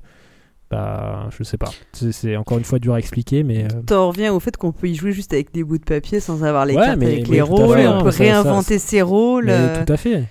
bah, 0.70 1.28
je 1.36 1.42
sais 1.42 1.56
pas. 1.56 1.70
C'est 1.92 2.36
encore 2.36 2.58
une 2.58 2.64
fois 2.64 2.78
dur 2.78 2.94
à 2.94 2.98
expliquer, 3.00 3.42
mais. 3.42 3.64
euh, 3.64 3.82
T'en 3.86 4.08
reviens 4.08 4.32
au 4.32 4.38
fait 4.40 4.56
qu'on 4.56 4.70
peut 4.72 4.88
y 4.88 4.94
jouer 4.94 5.10
juste 5.12 5.32
avec 5.32 5.52
des 5.52 5.64
bouts 5.64 5.78
de 5.78 5.84
papier 5.84 6.20
sans 6.20 6.44
avoir 6.44 6.64
les 6.66 6.74
Ouais, 6.76 6.84
cartes 6.86 6.98
mais- 6.98 7.06
avec 7.06 7.28
mais 7.28 7.34
les 7.36 7.40
rôles. 7.42 7.76
fait, 7.76 7.86
on 7.88 7.98
hein, 7.98 8.02
peut 8.04 8.10
ça- 8.12 8.18
ça- 8.18 8.24
réinventer 8.24 8.78
ses 8.78 9.02
rôles. 9.02 9.46
mais 9.46 9.52
euh, 9.52 9.84
tout 9.84 9.92
à 9.92 9.96
fait. 9.96 10.24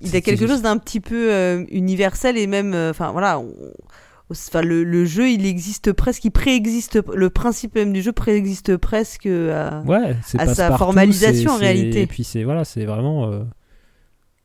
il 0.00 0.12
y 0.12 0.16
a 0.16 0.20
quelque 0.22 0.46
chose 0.46 0.62
d'un 0.62 0.78
petit 0.78 1.00
peu 1.00 1.30
euh, 1.32 1.64
universel 1.70 2.38
et 2.38 2.46
même. 2.46 2.72
euh, 2.74 2.90
Enfin 2.90 3.12
voilà. 3.12 3.38
on- 3.38 3.52
Enfin, 4.30 4.62
le, 4.62 4.84
le 4.84 5.04
jeu, 5.04 5.28
il 5.30 5.44
existe 5.44 5.92
presque, 5.92 6.24
il 6.24 6.30
préexiste, 6.30 6.98
le 7.14 7.30
principe 7.30 7.74
même 7.74 7.92
du 7.92 8.00
jeu 8.02 8.12
préexiste 8.12 8.76
presque 8.78 9.26
à, 9.26 9.82
Ouais, 9.86 10.16
c'est 10.24 10.40
à 10.40 10.46
sa 10.54 10.68
partout, 10.68 10.84
formalisation, 10.84 11.52
en 11.52 11.56
réalité. 11.58 12.02
Et 12.02 12.06
puis 12.06 12.24
c'est 12.24 12.42
voilà, 12.42 12.64
c'est 12.64 12.86
vraiment, 12.86 13.30
euh, 13.30 13.44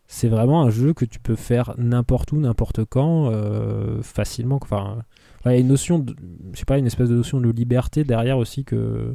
c'est 0.07 0.27
vraiment 0.27 0.63
un 0.63 0.69
jeu 0.69 0.93
que 0.93 1.05
tu 1.05 1.19
peux 1.19 1.35
faire 1.35 1.73
n'importe 1.77 2.31
où, 2.33 2.37
n'importe 2.39 2.83
quand, 2.85 3.31
euh, 3.31 4.01
facilement. 4.01 4.59
Enfin, 4.61 4.97
il 5.45 5.51
y 5.51 5.55
a 5.55 5.57
une 5.57 5.67
notion, 5.67 5.99
de, 5.99 6.13
je 6.53 6.59
sais 6.59 6.65
pas, 6.65 6.77
une 6.77 6.87
espèce 6.87 7.07
de 7.09 7.15
notion 7.15 7.39
de 7.39 7.49
liberté 7.49 8.03
derrière 8.03 8.37
aussi 8.37 8.65
que 8.65 9.13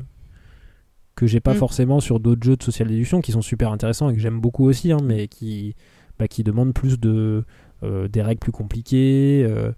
que 1.15 1.27
j'ai 1.29 1.39
pas 1.41 1.53
Mm. 1.55 1.59
forcément 1.59 2.01
sur 2.01 2.19
d'autres 2.19 2.43
jeux 2.43 2.57
de 2.57 2.63
social 2.63 2.89
déduction 2.89 3.21
qui 3.21 3.31
sont 3.33 3.43
super 3.43 3.71
intéressants 3.71 4.09
et 4.11 4.15
que 4.15 4.21
j'aime 4.21 4.41
beaucoup 4.41 4.65
aussi, 4.65 4.91
hein, 4.91 4.99
mais 5.05 5.29
qui 5.29 5.77
bah, 6.19 6.27
qui 6.27 6.43
demandent 6.43 6.75
plus 6.75 6.99
de 6.99 7.45
euh, 7.85 8.09
des 8.09 8.23
règles 8.23 8.41
plus 8.41 8.51
compliquées. 8.53 9.45
euh, 9.49 9.51
euh, 9.59 9.73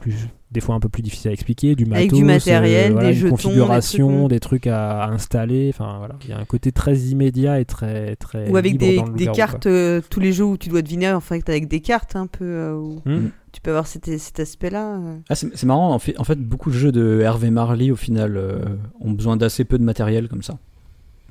plus, 0.00 0.28
des 0.50 0.60
fois 0.60 0.74
un 0.74 0.80
peu 0.80 0.88
plus 0.88 1.02
difficile 1.02 1.30
à 1.30 1.32
expliquer, 1.32 1.74
du 1.74 1.84
matos, 1.84 1.98
Avec 1.98 2.12
du 2.12 2.24
matériel, 2.24 2.92
voilà, 2.92 3.08
des 3.08 3.14
une 3.14 3.20
jetons, 3.20 3.36
configuration, 3.36 4.28
des 4.28 4.36
des 4.36 4.40
trucs, 4.40 4.66
à, 4.66 5.02
à 5.02 5.10
installer. 5.10 5.70
Enfin 5.72 5.98
voilà, 5.98 6.16
il 6.24 6.30
y 6.30 6.32
a 6.32 6.38
un 6.38 6.44
côté 6.44 6.72
très 6.72 6.96
immédiat 6.96 7.60
et 7.60 7.64
très 7.64 8.16
très 8.16 8.48
ou 8.50 8.56
avec 8.56 8.72
libre 8.72 8.86
des, 8.86 8.96
dans 8.96 9.04
le 9.06 9.14
des 9.14 9.26
cartes, 9.26 9.66
euh, 9.66 10.00
tous 10.08 10.20
les 10.20 10.32
jeux 10.32 10.44
où 10.44 10.56
tu 10.56 10.68
dois 10.70 10.82
deviner, 10.82 11.12
en 11.12 11.20
fait, 11.20 11.48
avec 11.48 11.68
des 11.68 11.80
cartes 11.80 12.16
un 12.16 12.26
peu, 12.26 12.44
euh, 12.44 12.74
où 12.74 13.00
quoi. 13.00 13.12
Hmm. 13.12 13.30
tu 13.52 13.60
peux 13.60 13.70
avoir 13.70 13.86
cet, 13.86 14.06
cet 14.18 14.40
aspect-là. 14.40 14.96
euh. 14.96 15.16
Ah, 15.28 15.34
c'est 15.34 15.64
marrant, 15.64 15.92
en 15.92 15.98
fait, 15.98 16.18
en 16.18 16.24
fait, 16.24 16.38
beaucoup 16.38 16.70
de 16.70 16.76
jeux 16.76 16.92
de 16.92 17.20
Hervé 17.22 17.50
Marley, 17.50 17.90
au 17.90 17.96
final, 17.96 18.36
euh, 18.36 18.58
ont 19.00 19.12
besoin 19.12 19.36
d'assez 19.36 19.64
peu 19.64 19.78
de 19.78 19.84
matériel 19.84 20.28
comme 20.28 20.42
ça. 20.42 20.58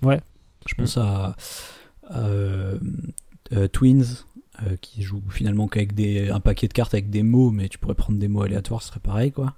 Ouais. 0.04 0.20
Je 0.68 0.76
pense 0.76 0.98
à, 0.98 1.36
à, 2.10 2.20
euh, 2.20 2.78
euh, 3.54 3.68
Twins, 3.68 4.04
euh, 4.66 4.76
qui 4.82 5.02
joue 5.02 5.22
finalement 5.30 5.68
qu'avec 5.68 5.94
des, 5.94 6.30
un 6.30 6.40
paquet 6.40 6.68
de 6.68 6.74
cartes 6.74 6.94
avec 6.94 7.10
des 7.10 7.24
mots, 7.24 7.52
mais 7.52 7.70
tu 7.70 7.78
pourrais 7.78 7.96
prendre 7.96 8.18
des 8.20 8.28
mots 8.28 8.42
aléatoires, 8.44 8.82
ce 8.82 8.90
serait 8.90 9.00
pareil, 9.00 9.32
quoi. 9.32 9.54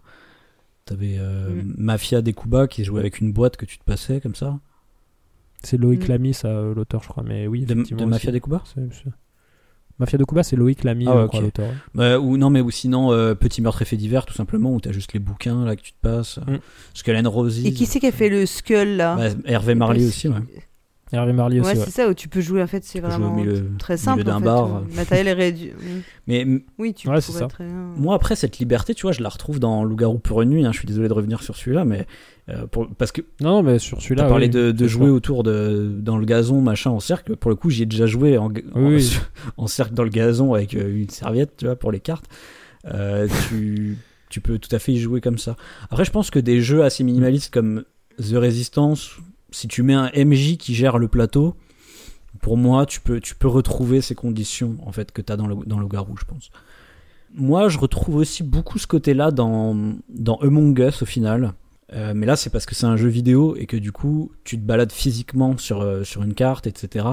T'avais 0.86 1.18
euh, 1.20 1.62
Mm. 1.62 1.76
Mafia 1.78 2.22
des 2.22 2.34
Kuba 2.34 2.68
qui 2.68 2.84
jouait 2.84 3.00
avec 3.02 3.20
une 3.20 3.32
boîte 3.32 3.58
que 3.58 3.66
tu 3.66 3.78
te 3.78 3.84
passais 3.84 4.20
comme 4.20 4.36
ça. 4.36 4.60
C'est 5.64 5.78
Loïc 5.78 6.06
Hmm. 6.08 6.12
Lamy, 6.12 6.34
ça, 6.34 6.48
euh, 6.48 6.74
l'auteur, 6.74 7.04
je 7.04 7.10
crois. 7.10 7.24
Mais 7.24 7.46
oui, 7.48 7.66
De, 7.66 7.74
effectivement. 7.74 8.04
de 8.06 8.10
Mafia 8.10 8.32
des 8.32 8.40
Kuba 8.40 8.64
Mafia 10.00 10.18
de 10.18 10.24
Cuba, 10.24 10.44
c'est 10.44 10.56
Loïc 10.56 10.86
Lamy, 10.86 11.06
Ah, 11.10 11.12
je 11.14 11.22
ok. 11.24 11.28
crois, 11.28 11.42
l'auteur. 11.42 11.68
ouais. 11.70 11.76
Bah, 11.94 12.20
ou 12.20 12.38
non 12.38 12.50
mais 12.50 12.62
ou 12.62 12.72
sinon 12.72 13.12
euh, 13.12 13.36
Petit 13.36 13.62
meurtre 13.62 13.82
et 13.82 13.86
fait 13.86 13.98
divers 13.98 14.26
tout 14.26 14.34
simplement 14.34 14.74
où 14.74 14.80
t'as 14.80 14.94
juste 14.94 15.12
les 15.12 15.20
bouquins 15.20 15.66
là 15.66 15.76
que 15.76 15.82
tu 15.82 15.92
te 15.92 15.98
passes 16.02 16.38
Mm. 16.48 16.56
Skull 16.94 17.18
and 17.18 17.30
Roses 17.30 17.66
Et 17.66 17.74
qui 17.74 17.86
c'est 17.86 18.00
qui 18.00 18.08
a 18.08 18.12
fait 18.14 18.30
le 18.30 18.46
Skull 18.46 18.96
là? 18.96 19.18
Bah, 19.18 19.28
Hervé 19.46 19.76
Marley 19.76 20.06
aussi 20.08 20.30
ouais. 20.30 20.38
Hervé 21.12 21.34
Marley 21.34 21.60
aussi. 21.60 21.72
Ouais, 21.72 21.78
ouais. 21.78 21.86
c'est 21.86 21.92
ça, 21.92 22.08
où 22.08 22.14
tu 22.14 22.28
peux 22.28 22.40
jouer, 22.42 22.62
en 22.62 22.68
fait, 22.68 22.84
c'est 22.84 23.00
vraiment 23.00 23.34
milieu- 23.34 23.72
très 23.80 23.98
simple. 23.98 24.24
d'un 24.24 24.36
en 24.36 24.40
fait, 24.40 24.46
bar. 24.46 24.76
euh, 24.78 24.80
Le 24.90 24.96
matériel 24.96 25.28
est 25.28 25.34
réduit. 25.34 25.72
Mais 26.28 26.46
Oui, 26.78 26.94
tu 26.94 27.10
Ouais, 27.10 27.20
ça. 27.22 27.48
très 27.48 27.66
bien. 27.66 27.90
moi 27.98 28.14
après 28.16 28.36
cette 28.36 28.60
liberté 28.60 28.94
tu 28.94 29.02
vois 29.04 29.12
je 29.12 29.22
la 29.24 29.30
retrouve 29.30 29.60
dans 29.60 29.84
Loup-garou 29.84 30.20
pour 30.20 30.44
une 30.44 30.50
nuit 30.52 30.64
hein. 30.66 30.72
je 30.72 30.78
suis 30.78 30.86
désolé 30.88 31.08
de 31.08 31.14
revenir 31.14 31.42
sur 31.42 31.56
celui-là 31.56 31.86
mais 31.86 32.06
euh, 32.50 32.68
pour, 32.68 32.88
parce 32.96 33.12
que 33.12 33.22
Non, 33.42 33.50
non, 33.50 33.64
mais 33.64 33.80
sur 33.80 33.98
tu 33.98 34.04
celui-là. 34.10 34.26
as 34.26 34.30
parlé 34.30 34.46
oui, 34.54 34.74
de, 34.74 34.88
jouer 34.88 35.10
autour 35.10 35.42
de 35.42 35.92
dans 36.00 36.18
le 36.18 36.26
gazon 36.26 36.62
machin 36.62 36.92
en 36.92 37.00
cercle 37.00 37.36
pour 37.36 37.50
le 37.50 37.56
coup 37.56 37.72
j'y 37.72 37.82
ai 37.82 37.86
déjà 37.88 38.06
joué 38.06 38.38
en, 38.38 38.50
ga- 38.52 38.62
en, 38.76 38.82
Oui, 38.84 38.96
oui. 38.98 39.18
en 39.58 39.66
cercle 39.66 39.96
dans 39.96 40.04
le 40.04 40.10
gazon 40.12 40.54
avec 40.54 40.76
euh, 40.76 41.02
une 41.02 41.10
serviette 41.10 41.58
tu 41.58 41.66
vois 41.66 41.76
pour 41.76 41.92
les 41.92 42.00
cartes 42.00 42.26
Euh, 42.86 43.28
tu 43.50 43.98
tu 44.30 44.40
peux 44.40 44.60
tout 44.60 44.74
à 44.76 44.78
fait 44.80 44.94
y 44.94 45.00
jouer 45.00 45.20
comme 45.22 45.40
ça 45.40 45.56
après 45.90 46.06
je 46.06 46.12
pense 46.12 46.30
que 46.30 46.38
des 46.40 46.62
jeux 46.62 46.84
assez 46.84 47.04
minimalistes 47.04 47.52
comme 47.52 47.84
The 48.20 48.36
Resistance 48.36 49.10
si 49.52 49.68
tu 49.68 49.84
mets 49.84 49.94
un 49.94 50.12
MJ 50.16 50.58
qui 50.58 50.76
gère 50.76 50.98
le 50.98 51.08
plateau 51.08 51.56
pour 52.42 52.58
moi 52.58 52.86
tu 52.86 53.02
peux 53.02 53.48
retrouver 53.48 54.02
ces 54.02 54.16
conditions 54.16 54.78
en 54.86 54.92
fait 54.92 55.12
que 55.12 55.22
tu 55.22 55.32
as 55.32 55.38
dans 55.38 55.48
le 55.48 55.88
garou 55.88 56.16
je 56.18 56.26
pense. 56.26 56.52
Moi 57.34 57.70
je 57.70 57.78
retrouve 57.78 58.16
aussi 58.16 58.44
beaucoup 58.44 58.80
ce 58.80 58.88
côté 58.88 59.14
là 59.14 59.32
dans 59.32 59.96
dans 60.10 60.36
Among 60.38 60.78
Us 60.80 61.02
au 61.02 61.06
final. 61.06 61.54
Euh, 61.94 62.14
mais 62.16 62.28
là 62.28 62.36
c'est 62.36 62.52
parce 62.52 62.68
que 62.68 62.76
c'est 62.76 62.86
un 62.86 62.98
jeu 62.98 63.08
vidéo 63.08 63.56
et 63.56 63.66
que 63.66 63.78
du 63.78 63.92
coup 63.92 64.32
tu 64.44 64.58
te 64.58 64.64
balades 64.64 64.92
physiquement 64.92 65.58
sur 65.58 65.82
euh, 65.82 66.04
sur 66.04 66.22
une 66.22 66.36
carte 66.36 66.68
etc 66.68 67.06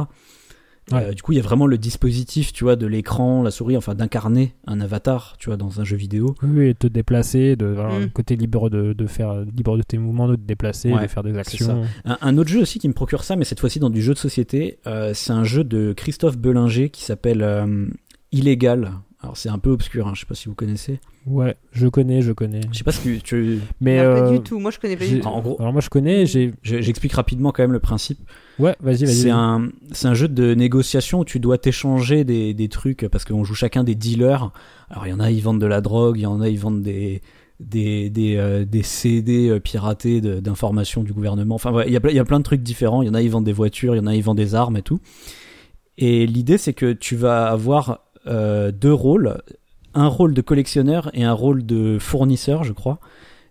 Ouais. 0.92 1.06
Euh, 1.06 1.12
du 1.12 1.20
coup 1.22 1.32
il 1.32 1.36
y 1.36 1.40
a 1.40 1.42
vraiment 1.42 1.66
le 1.66 1.78
dispositif 1.78 2.52
tu 2.52 2.62
vois 2.62 2.76
de 2.76 2.86
l'écran 2.86 3.42
la 3.42 3.50
souris 3.50 3.76
enfin 3.76 3.96
d'incarner 3.96 4.54
un 4.68 4.80
avatar 4.80 5.34
tu 5.36 5.48
vois 5.48 5.56
dans 5.56 5.80
un 5.80 5.84
jeu 5.84 5.96
vidéo 5.96 6.36
Oui, 6.44 6.68
et 6.68 6.74
te 6.74 6.86
déplacer, 6.86 7.56
de, 7.56 7.66
voilà, 7.66 7.98
Mm. 7.98 8.02
le 8.02 8.08
côté 8.08 8.36
libre 8.36 8.70
de, 8.70 8.92
de 8.92 9.06
faire, 9.08 9.40
libre 9.40 9.76
de 9.76 9.82
tes 9.82 9.98
mouvements, 9.98 10.28
de 10.28 10.36
te 10.36 10.40
déplacer, 10.42 10.92
Ouais, 10.92 11.02
de 11.02 11.06
faire 11.08 11.24
des 11.24 11.36
actions. 11.36 11.84
Un, 12.04 12.18
un 12.20 12.38
autre 12.38 12.50
jeu 12.50 12.60
aussi 12.60 12.78
qui 12.78 12.86
me 12.86 12.92
procure 12.92 13.24
ça, 13.24 13.34
mais 13.34 13.44
cette 13.44 13.58
fois-ci 13.58 13.80
dans 13.80 13.90
du 13.90 14.00
jeu 14.00 14.14
de 14.14 14.18
société, 14.18 14.78
euh, 14.86 15.12
c'est 15.12 15.32
un 15.32 15.42
jeu 15.42 15.64
de 15.64 15.92
Christophe 15.92 16.38
Bellinger 16.38 16.88
qui 16.90 17.02
s'appelle 17.02 17.42
euh, 17.42 17.86
Illégal. 18.32 18.92
Alors 19.22 19.36
c'est 19.36 19.48
un 19.48 19.58
peu 19.58 19.70
obscur, 19.70 20.06
hein, 20.06 20.12
je 20.14 20.20
sais 20.20 20.26
pas 20.26 20.34
si 20.36 20.48
vous 20.48 20.54
connaissez. 20.54 21.00
Ouais, 21.26 21.56
je 21.72 21.88
connais, 21.88 22.22
je 22.22 22.30
connais. 22.32 22.60
Je 22.70 22.78
sais 22.78 22.84
pas 22.84 22.92
si 22.92 23.20
tu. 23.24 23.58
Mais 23.80 23.96
Non, 23.96 24.02
pas 24.14 24.20
euh, 24.28 24.30
du 24.38 24.40
tout. 24.40 24.60
Moi, 24.60 24.70
je 24.70 24.78
connais 24.78 24.96
pas 24.96 25.06
du 25.06 25.18
tout. 25.20 25.26
En 25.26 25.40
gros, 25.40 25.56
Alors 25.58 25.72
moi 25.72 25.80
je 25.80 25.88
connais, 25.88 26.26
j'explique 26.62 27.12
rapidement 27.14 27.50
quand 27.50 27.64
même 27.64 27.72
le 27.72 27.80
principe. 27.80 28.20
Ouais, 28.58 28.74
vas-y, 28.80 29.04
vas-y. 29.04 29.14
C'est 29.92 30.06
un, 30.06 30.14
jeu 30.14 30.28
de 30.28 30.54
négociation 30.54 31.20
où 31.20 31.24
tu 31.24 31.40
dois 31.40 31.58
t'échanger 31.58 32.24
des, 32.24 32.54
des 32.54 32.68
trucs 32.68 33.06
parce 33.08 33.24
qu'on 33.24 33.44
joue 33.44 33.54
chacun 33.54 33.84
des 33.84 33.94
dealers. 33.94 34.50
Alors 34.90 35.06
il 35.06 35.10
y 35.10 35.12
en 35.12 35.20
a, 35.20 35.30
ils 35.30 35.42
vendent 35.42 35.60
de 35.60 35.66
la 35.66 35.80
drogue, 35.80 36.18
il 36.18 36.22
y 36.22 36.26
en 36.26 36.40
a, 36.40 36.48
ils 36.48 36.58
vendent 36.58 36.82
des, 36.82 37.20
des, 37.60 38.10
des, 38.10 38.36
euh, 38.36 38.64
des 38.64 38.82
CD 38.82 39.48
euh, 39.48 39.60
piratés 39.60 40.20
d'informations 40.20 41.02
du 41.02 41.12
gouvernement. 41.12 41.54
Enfin, 41.54 41.72
ouais, 41.72 41.84
il 41.86 41.92
y, 41.92 41.96
a, 41.96 42.10
y 42.10 42.18
a 42.18 42.24
plein 42.24 42.38
de 42.38 42.44
trucs 42.44 42.62
différents. 42.62 43.02
Il 43.02 43.06
y 43.06 43.10
en 43.10 43.14
a, 43.14 43.22
ils 43.22 43.30
vendent 43.30 43.44
des 43.44 43.52
voitures, 43.52 43.94
il 43.94 43.98
y 43.98 44.00
en 44.00 44.06
a, 44.06 44.14
ils 44.14 44.22
vendent 44.22 44.36
des 44.36 44.54
armes 44.54 44.76
et 44.76 44.82
tout. 44.82 45.00
Et 45.98 46.26
l'idée, 46.26 46.58
c'est 46.58 46.74
que 46.74 46.92
tu 46.92 47.16
vas 47.16 47.46
avoir 47.46 48.00
euh, 48.26 48.70
deux 48.72 48.92
rôles. 48.92 49.38
Un 49.94 50.08
rôle 50.08 50.34
de 50.34 50.42
collectionneur 50.42 51.10
et 51.14 51.24
un 51.24 51.32
rôle 51.32 51.64
de 51.64 51.98
fournisseur, 51.98 52.64
je 52.64 52.72
crois. 52.72 53.00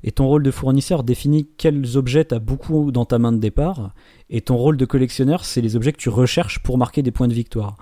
Et 0.03 0.11
ton 0.11 0.27
rôle 0.27 0.43
de 0.43 0.51
fournisseur 0.51 1.03
définit 1.03 1.47
quels 1.57 1.97
objets 1.97 2.25
tu 2.25 2.35
as 2.35 2.39
beaucoup 2.39 2.91
dans 2.91 3.05
ta 3.05 3.17
main 3.17 3.31
de 3.31 3.39
départ. 3.39 3.95
Et 4.29 4.41
ton 4.41 4.57
rôle 4.57 4.77
de 4.77 4.85
collectionneur, 4.85 5.45
c'est 5.45 5.61
les 5.61 5.75
objets 5.75 5.91
que 5.91 5.97
tu 5.97 6.09
recherches 6.09 6.59
pour 6.59 6.77
marquer 6.77 7.01
des 7.01 7.11
points 7.11 7.27
de 7.27 7.33
victoire. 7.33 7.77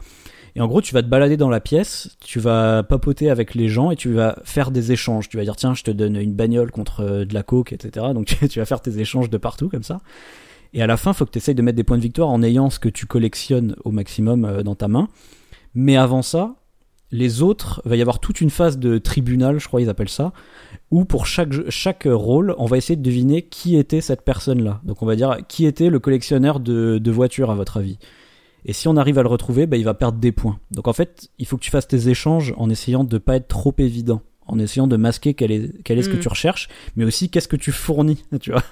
Et 0.56 0.62
en 0.62 0.68
gros, 0.68 0.82
tu 0.82 0.94
vas 0.94 1.02
te 1.02 1.08
balader 1.08 1.36
dans 1.36 1.50
la 1.50 1.60
pièce, 1.60 2.16
tu 2.24 2.40
vas 2.40 2.84
papoter 2.84 3.30
avec 3.30 3.56
les 3.56 3.70
gens 3.70 3.90
et 3.90 3.96
tu 3.96 4.14
vas 4.14 4.38
faire 4.44 4.70
des 4.70 4.92
échanges. 4.92 5.28
Tu 5.28 5.38
vas 5.38 5.44
dire, 5.44 5.56
tiens, 5.56 5.74
je 5.74 5.84
te 5.84 5.90
donne 5.90 6.16
une 6.16 6.34
bagnole 6.34 6.70
contre 6.70 7.02
euh, 7.02 7.26
de 7.26 7.34
la 7.34 7.42
coke, 7.42 7.74
etc. 7.74 8.08
Donc 8.14 8.26
tu, 8.50 8.60
vas 8.60 8.66
faire 8.66 8.82
tes 8.82 9.00
échanges 9.00 9.30
de 9.30 9.38
partout 9.38 9.70
comme 9.70 9.84
ça. 9.84 10.02
Et 10.74 10.82
à 10.84 10.88
la 10.88 10.98
fin, 10.98 11.14
faut 11.14 11.26
que 11.26 11.32
tu 11.32 11.40
essayes 11.40 11.56
de 11.56 11.62
mettre 11.62 11.76
des 11.76 11.84
points 11.84 11.98
de 11.98 12.04
victoire 12.04 12.30
en 12.30 12.44
ayant 12.44 12.70
ce 12.70 12.80
que 12.80 12.90
tu 12.90 13.08
collectionnes 13.08 13.76
au 13.84 13.92
maximum 13.92 14.46
euh, 14.46 14.64
dans 14.64 14.76
ta 14.76 14.88
main. 14.88 15.08
Mais 15.74 15.98
avant 15.98 16.22
ça, 16.22 16.56
les 17.14 17.42
autres, 17.42 17.82
va 17.86 17.96
y 17.96 18.02
avoir 18.02 18.20
toute 18.20 18.42
une 18.42 18.50
phase 18.50 18.78
de 18.80 18.98
tribunal, 18.98 19.60
je 19.60 19.68
crois 19.68 19.80
ils 19.82 19.88
appellent 19.90 20.10
ça, 20.10 20.34
où 20.92 21.06
pour 21.06 21.26
chaque, 21.28 21.70
chaque 21.70 22.08
rôle, 22.10 22.56
on 22.58 22.66
va 22.66 22.76
essayer 22.78 22.96
de 22.96 23.04
deviner 23.04 23.44
qui 23.44 23.78
était 23.78 24.02
cette 24.02 24.24
personne-là. 24.24 24.82
Donc 24.84 25.02
on 25.02 25.06
va 25.06 25.16
dire 25.16 25.38
qui 25.48 25.66
était 25.66 25.90
le 25.90 26.00
collectionneur 26.00 26.60
de, 26.60 26.98
de 26.98 27.12
voitures 27.12 27.52
à 27.52 27.56
votre 27.56 27.78
avis? 27.78 28.00
Et 28.66 28.74
si 28.74 28.88
on 28.88 28.98
arrive 28.98 29.20
à 29.20 29.24
le 29.24 29.28
retrouver, 29.30 29.68
bah, 29.68 29.78
il 29.78 29.84
va 29.84 29.94
perdre 29.94 30.18
des 30.20 30.32
points. 30.32 30.58
Donc 30.72 30.88
en 30.88 30.94
fait, 30.94 31.30
il 31.38 31.46
faut 31.46 31.58
que 31.58 31.64
tu 31.64 31.70
fasses 31.72 31.88
tes 31.88 32.10
échanges 32.10 32.54
en 32.58 32.70
essayant 32.70 33.04
de 33.04 33.18
pas 33.18 33.36
être 33.36 33.48
trop 33.48 33.74
évident, 33.78 34.22
en 34.48 34.58
essayant 34.58 34.88
de 34.88 34.96
masquer 34.98 35.34
quel 35.36 35.52
est, 35.52 35.84
quel 35.84 36.00
est 36.00 36.04
ce 36.04 36.10
que 36.10 36.16
Mm. 36.18 36.20
tu 36.22 36.28
recherches, 36.30 36.70
mais 36.96 37.04
aussi 37.06 37.30
qu'est-ce 37.30 37.48
que 37.48 37.58
tu 37.58 37.72
fournis, 37.72 38.24
tu 38.42 38.52
vois, 38.52 38.64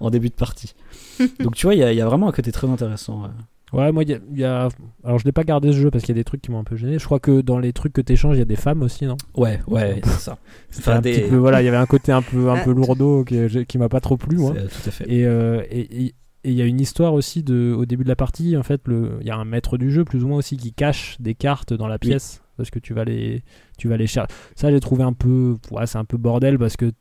en 0.00 0.10
début 0.10 0.28
de 0.28 0.34
partie. 0.34 0.74
Donc 1.40 1.54
tu 1.54 1.66
vois, 1.66 1.74
il 1.74 1.78
y 1.78 1.84
a, 1.84 1.92
il 1.92 1.96
y 1.96 2.00
a 2.02 2.06
vraiment 2.06 2.28
un 2.28 2.32
côté 2.32 2.52
très 2.52 2.68
intéressant. 2.68 3.24
euh. 3.24 3.28
Ouais, 3.76 3.92
moi, 3.92 4.02
il 4.02 4.10
y 4.10 4.14
a- 4.14 4.18
il 4.32 4.38
y, 4.38 4.44
a. 4.44 4.68
Alors, 5.04 5.18
je 5.18 5.24
n'ai 5.26 5.32
pas 5.32 5.44
gardé 5.44 5.70
ce 5.72 5.76
jeu 5.76 5.90
parce 5.90 6.02
qu'il 6.04 6.14
y 6.14 6.18
a 6.18 6.20
des 6.20 6.24
trucs 6.24 6.40
qui 6.42 6.50
m'ont 6.50 6.58
un 6.58 6.64
peu 6.64 6.76
gêné. 6.76 6.98
Je 6.98 7.04
crois 7.04 7.20
que 7.20 7.40
dans 7.40 7.58
les 7.58 7.72
trucs 7.72 7.92
que 7.92 8.00
t'échanges, 8.00 8.36
il 8.36 8.38
y 8.38 8.42
a 8.42 8.46
des 8.46 8.56
femmes 8.56 8.82
aussi, 8.82 9.04
non? 9.06 9.16
Ouais, 9.36 9.60
ouais, 9.66 10.00
c'est 10.04 10.10
ça. 10.20 10.38
Enfin, 10.78 10.96
un 10.96 11.00
des- 11.00 11.12
petit 11.12 11.30
peu, 11.30 11.36
voilà, 11.36 11.62
il 11.62 11.64
y 11.64 11.68
avait 11.68 11.76
un 11.76 11.86
côté 11.86 12.10
un 12.12 12.22
peu, 12.22 12.50
un 12.50 12.56
Ah. 12.56 12.64
peu 12.64 12.72
lourdeau 12.72 13.24
qui, 13.24 13.36
qui 13.66 13.78
m'a 13.78 13.88
pas 13.88 14.00
trop 14.00 14.16
plu, 14.16 14.36
moi. 14.38 14.52
Tout 14.54 14.88
à 14.88 14.90
fait. 14.90 15.04
Et 15.12 15.26
euh, 15.26 15.62
et- 15.70 16.04
et- 16.06 16.14
et 16.44 16.50
il 16.50 16.54
y 16.54 16.62
a 16.62 16.64
une 16.64 16.80
histoire 16.80 17.12
aussi 17.12 17.42
de, 17.42 17.74
au 17.76 17.86
début 17.86 18.04
de 18.04 18.08
la 18.08 18.14
partie, 18.16 18.56
en 18.56 18.62
fait, 18.62 18.80
le- 18.86 19.18
il 19.20 19.26
y 19.26 19.30
a 19.30 19.36
un 19.36 19.44
maître 19.44 19.76
du 19.78 19.90
jeu, 19.90 20.04
plus 20.04 20.22
ou 20.24 20.28
moins 20.28 20.38
aussi, 20.38 20.56
qui 20.56 20.72
cache 20.72 21.16
des 21.18 21.34
cartes 21.34 21.72
dans 21.74 21.88
la 21.88 21.98
pièce 21.98 22.40
parce 22.56 22.70
que 22.70 22.78
tu 22.78 22.94
vas 22.94 23.04
les, 23.04 23.42
tu 23.78 23.88
vas 23.88 23.96
les 23.96 24.06
chercher. 24.06 24.32
Ça, 24.54 24.70
j'ai 24.70 24.78
trouvé 24.80 25.02
un 25.02 25.12
peu, 25.12 25.56
ouais, 25.72 25.86
c'est 25.86 25.98
un 25.98 26.04
peu 26.04 26.16
bordel 26.18 26.56
parce 26.58 26.76
que 26.76 26.92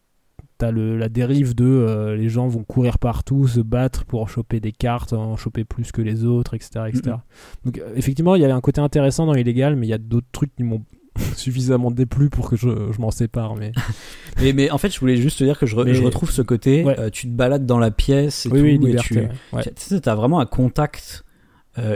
t'as 0.58 0.72
le, 0.72 0.98
la 0.98 1.10
dérive 1.10 1.54
de 1.56 1.66
euh, 1.66 2.16
les 2.16 2.30
gens 2.30 2.48
vont 2.48 2.64
courir 2.64 2.98
partout, 2.98 3.48
se 3.48 3.60
battre 3.60 4.06
pour 4.06 4.30
choper 4.30 4.60
des 4.60 4.72
cartes, 4.72 5.14
en 5.14 5.36
choper 5.38 5.64
plus 5.66 5.92
que 5.92 6.02
les 6.02 6.24
autres, 6.26 6.54
etc. 6.54 6.86
etc. 6.88 7.18
Donc, 7.66 7.78
euh, 7.80 7.90
effectivement, 7.96 8.36
il 8.36 8.42
y 8.42 8.46
avait 8.46 8.54
un 8.54 8.62
côté 8.62 8.80
intéressant 8.82 9.26
dans 9.26 9.34
Illégal, 9.36 9.76
mais 9.76 9.88
il 9.88 9.90
y 9.90 9.94
a 9.94 9.98
d'autres 9.98 10.28
trucs 10.32 10.56
qui 10.56 10.64
m'ont 10.64 10.84
suffisamment 11.36 11.92
déplu 11.92 12.30
pour 12.30 12.50
que 12.50 12.56
je, 12.56 12.70
je 12.92 13.00
m'en 13.02 13.12
sépare. 13.12 13.56
Mais 13.56 13.72
Mais, 14.42 14.52
mais 14.54 14.70
en 14.72 14.78
fait, 14.78 14.94
je 14.94 15.00
voulais 15.00 15.16
juste 15.18 15.40
te 15.40 15.44
dire 15.46 15.58
que 15.60 15.66
je, 15.66 15.76
re- 15.76 15.86
Mais- 15.86 15.94
je 15.94 16.04
retrouve 16.04 16.30
ce 16.32 16.42
côté, 16.42 16.84
Ouais. 16.84 17.00
euh, 17.00 17.10
tu 17.10 17.28
te 17.28 17.32
balades 17.34 17.66
dans 17.66 17.80
la 17.80 17.92
pièce 17.92 18.46
et 18.46 18.50
oui, 18.50 18.60
tout, 18.60 18.64
oui, 18.66 18.74
et 18.74 18.78
liberté. 18.78 19.08
tu, 19.08 19.20
ouais. 19.20 19.30
Ouais. 19.54 19.64
tu 19.64 19.72
sais, 19.78 20.00
t'as 20.02 20.16
vraiment 20.16 20.40
un 20.40 20.46
contact 20.46 21.24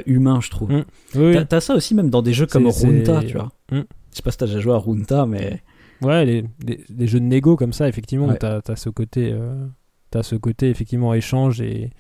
humain, 0.06 0.40
je 0.42 0.50
trouve. 0.50 0.72
Mm. 0.72 0.84
Oui, 1.16 1.22
oui. 1.28 1.34
T'as, 1.34 1.46
t'as 1.46 1.60
ça 1.62 1.74
aussi 1.74 1.96
même 1.96 2.10
dans 2.10 2.22
des 2.22 2.34
jeux 2.34 2.46
comme 2.46 2.68
Runta, 2.68 3.22
tu 3.24 3.34
vois. 3.38 3.50
Mm. 3.72 3.80
Je 4.12 4.16
sais 4.16 4.22
pas 4.24 4.32
si 4.32 4.38
t'as 4.38 4.46
déjà 4.48 4.60
joué 4.60 4.74
à 4.74 4.78
Runta, 4.78 5.26
mais 5.26 5.62
Ouais, 6.02 6.26
les, 6.26 6.46
les, 6.66 6.84
les 6.90 7.08
jeux 7.08 7.20
de 7.20 7.26
négo 7.26 7.56
comme 7.56 7.74
ça, 7.74 7.88
effectivement, 7.88 8.28
Ouais. 8.28 8.38
t'as 8.38 8.62
as 8.68 8.76
ce 8.76 8.90
côté, 8.90 9.32
euh, 9.34 9.66
t'as 10.12 10.24
ce 10.24 10.36
côté 10.36 10.70
effectivement 10.70 11.14
échange 11.14 11.62
et 11.62 11.92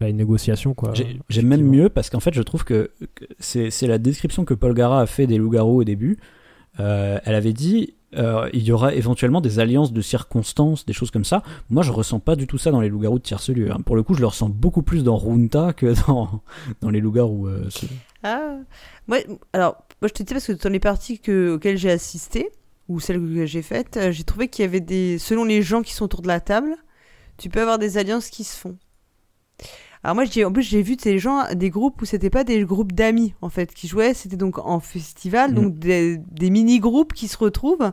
bah, 0.00 0.08
une 0.08 0.16
négociation 0.16 0.74
quoi. 0.74 0.92
j'ai, 0.94 1.20
j'ai 1.28 1.42
même 1.42 1.62
mieux 1.62 1.88
parce 1.88 2.10
qu'en 2.10 2.20
fait, 2.20 2.34
je 2.34 2.42
trouve 2.42 2.64
que, 2.64 2.90
que 3.14 3.24
c'est, 3.38 3.70
la 3.86 3.98
description 3.98 4.44
que 4.44 4.54
Paul 4.54 4.74
Gara 4.74 5.00
a 5.00 5.06
fait 5.06 5.26
des 5.26 5.38
loups-garous 5.38 5.80
au 5.80 5.84
début. 5.84 6.18
Euh, 6.80 7.18
elle 7.24 7.34
avait 7.36 7.52
dit 7.52 7.94
euh, 8.16 8.48
il 8.52 8.62
y 8.62 8.72
aura 8.72 8.94
éventuellement 8.94 9.40
des 9.40 9.58
alliances 9.60 9.92
de 9.92 10.00
circonstances, 10.00 10.86
des 10.86 10.92
choses 10.92 11.10
comme 11.12 11.24
ça. 11.24 11.42
Moi, 11.70 11.82
je 11.82 11.92
ressens 11.92 12.18
pas 12.20 12.34
du 12.36 12.46
tout 12.46 12.58
ça 12.58 12.70
dans 12.72 12.80
les 12.80 12.88
loups-garous 12.88 13.18
de 13.18 13.22
tierce 13.24 13.50
lieu. 13.50 13.70
hein. 13.70 13.78
Pour 13.84 13.94
le 13.96 14.02
coup, 14.02 14.14
je 14.14 14.20
le 14.20 14.26
ressens 14.26 14.48
beaucoup 14.48 14.82
plus 14.82 15.04
dans 15.04 15.16
Runta 15.16 15.72
que 15.72 15.94
dans, 16.08 16.40
dans 16.80 16.90
les 16.90 17.00
loups-garous. 17.00 17.46
euh, 17.48 17.68
Ah, 18.22 18.56
moi, 19.06 19.18
alors, 19.52 19.76
moi 20.00 20.08
je 20.08 20.14
te 20.14 20.22
dis 20.22 20.32
parce 20.32 20.46
que 20.46 20.52
dans 20.52 20.70
les 20.70 20.80
parties 20.80 21.18
que, 21.20 21.54
auxquelles 21.54 21.76
j'ai 21.78 21.90
assisté, 21.90 22.50
ou 22.88 23.00
celles 23.00 23.18
que 23.20 23.46
j'ai 23.46 23.62
faites, 23.62 23.96
euh, 23.96 24.12
j'ai 24.12 24.24
trouvé 24.24 24.48
qu'il 24.48 24.62
y 24.64 24.68
avait 24.68 24.80
des. 24.80 25.18
Selon 25.18 25.44
les 25.44 25.62
gens 25.62 25.82
qui 25.82 25.94
sont 25.94 26.04
autour 26.04 26.22
de 26.22 26.28
la 26.28 26.40
table, 26.40 26.76
tu 27.38 27.48
peux 27.48 27.60
avoir 27.60 27.78
des 27.78 27.96
alliances 27.98 28.28
qui 28.30 28.44
se 28.44 28.56
font. 28.56 28.76
Alors 30.02 30.14
moi, 30.16 30.24
en 30.44 30.52
plus, 30.52 30.62
j'ai 30.62 30.82
vu 30.82 30.96
des 30.96 31.18
gens, 31.18 31.44
des 31.54 31.70
groupes 31.70 32.02
où 32.02 32.04
c'était 32.04 32.28
pas 32.28 32.44
des 32.44 32.62
groupes 32.64 32.92
d'amis, 32.92 33.34
en 33.40 33.48
fait, 33.48 33.72
qui 33.72 33.88
jouaient, 33.88 34.12
c'était 34.12 34.36
donc 34.36 34.58
en 34.58 34.78
festival, 34.78 35.50
Mhm. 35.52 35.54
donc 35.56 35.78
des, 35.78 36.18
des 36.18 36.50
mini-groupes 36.50 37.14
qui 37.14 37.26
se 37.26 37.38
retrouvent. 37.38 37.90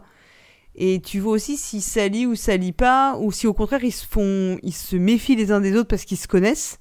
Et 0.75 0.99
tu 1.01 1.19
vois 1.19 1.33
aussi 1.33 1.55
s'ils 1.57 1.81
s'allient 1.81 2.25
ou 2.27 2.35
s'allient 2.35 2.73
pas, 2.73 3.17
ou 3.17 3.31
si 3.31 3.47
au 3.47 3.53
contraire 3.53 3.83
ils 3.83 3.91
se 3.91 4.05
font, 4.05 4.57
ils 4.63 4.73
se 4.73 4.95
méfient 4.97 5.35
les 5.35 5.51
uns 5.51 5.61
des 5.61 5.75
autres 5.75 5.87
parce 5.87 6.03
qu'ils 6.05 6.17
se 6.17 6.27
connaissent. 6.27 6.79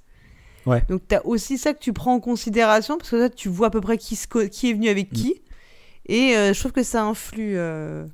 Ouais. 0.66 0.84
Donc 0.88 1.02
t'as 1.08 1.20
aussi 1.24 1.58
ça 1.58 1.74
que 1.74 1.78
tu 1.80 1.92
prends 1.92 2.14
en 2.14 2.20
considération 2.20 2.98
parce 2.98 3.11
que 3.11 3.16
là 3.16 3.28
tu 3.30 3.48
vois 3.48 3.68
à 3.68 3.70
peu 3.70 3.80
près 3.80 3.98
qui, 3.98 4.14
se 4.14 4.28
co- 4.28 4.46
qui 4.48 4.70
est 4.70 4.74
venu 4.74 4.88
avec 4.88 5.11
qui. 5.11 5.42
Et 6.11 6.36
euh, 6.36 6.52
je 6.52 6.58
trouve 6.58 6.72
que 6.72 6.82
ça 6.82 7.04
influe, 7.04 7.56
euh, 7.56 8.06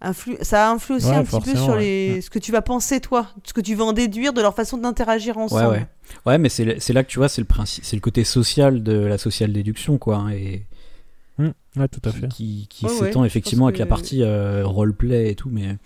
influe, 0.00 0.36
ça 0.42 0.70
influe 0.70 0.96
aussi 0.96 1.06
Ouais, 1.06 1.14
un 1.16 1.24
petit 1.24 1.40
peu 1.40 1.56
sur 1.56 1.74
ouais. 1.76 2.20
ce 2.22 2.28
que 2.30 2.38
tu 2.38 2.52
vas 2.52 2.62
penser 2.62 3.00
toi, 3.00 3.28
ce 3.44 3.52
que 3.52 3.60
tu 3.60 3.74
vas 3.74 3.84
en 3.84 3.92
déduire 3.92 4.32
de 4.32 4.40
leur 4.42 4.54
façon 4.54 4.76
d'interagir 4.76 5.38
ensemble. 5.38 5.62
Ouais, 5.62 5.78
ouais. 5.78 5.86
Ouais, 6.26 6.38
mais 6.38 6.48
c'est, 6.48 6.80
c'est 6.80 6.92
là 6.92 7.04
que 7.04 7.08
tu 7.08 7.18
vois, 7.18 7.28
c'est 7.28 7.40
le 7.40 7.46
principe, 7.46 7.84
c'est 7.84 7.96
le 7.96 8.00
côté 8.00 8.24
social 8.24 8.82
de 8.82 8.92
la 8.92 9.18
social 9.18 9.52
déduction, 9.52 9.98
quoi, 9.98 10.16
hein, 10.16 10.30
et 10.30 10.66
Mm. 11.38 11.50
Ouais, 11.76 11.88
tout 11.88 12.00
à 12.04 12.12
qui, 12.12 12.18
fait. 12.20 12.28
qui, 12.68 12.88
s'étend 12.88 13.24
effectivement 13.24 13.66
avec 13.66 13.78
la 13.78 13.86
partie 13.86 14.22
euh, 14.22 14.66
roleplay 14.66 15.30
et 15.30 15.34
tout, 15.34 15.48
mais 15.50 15.76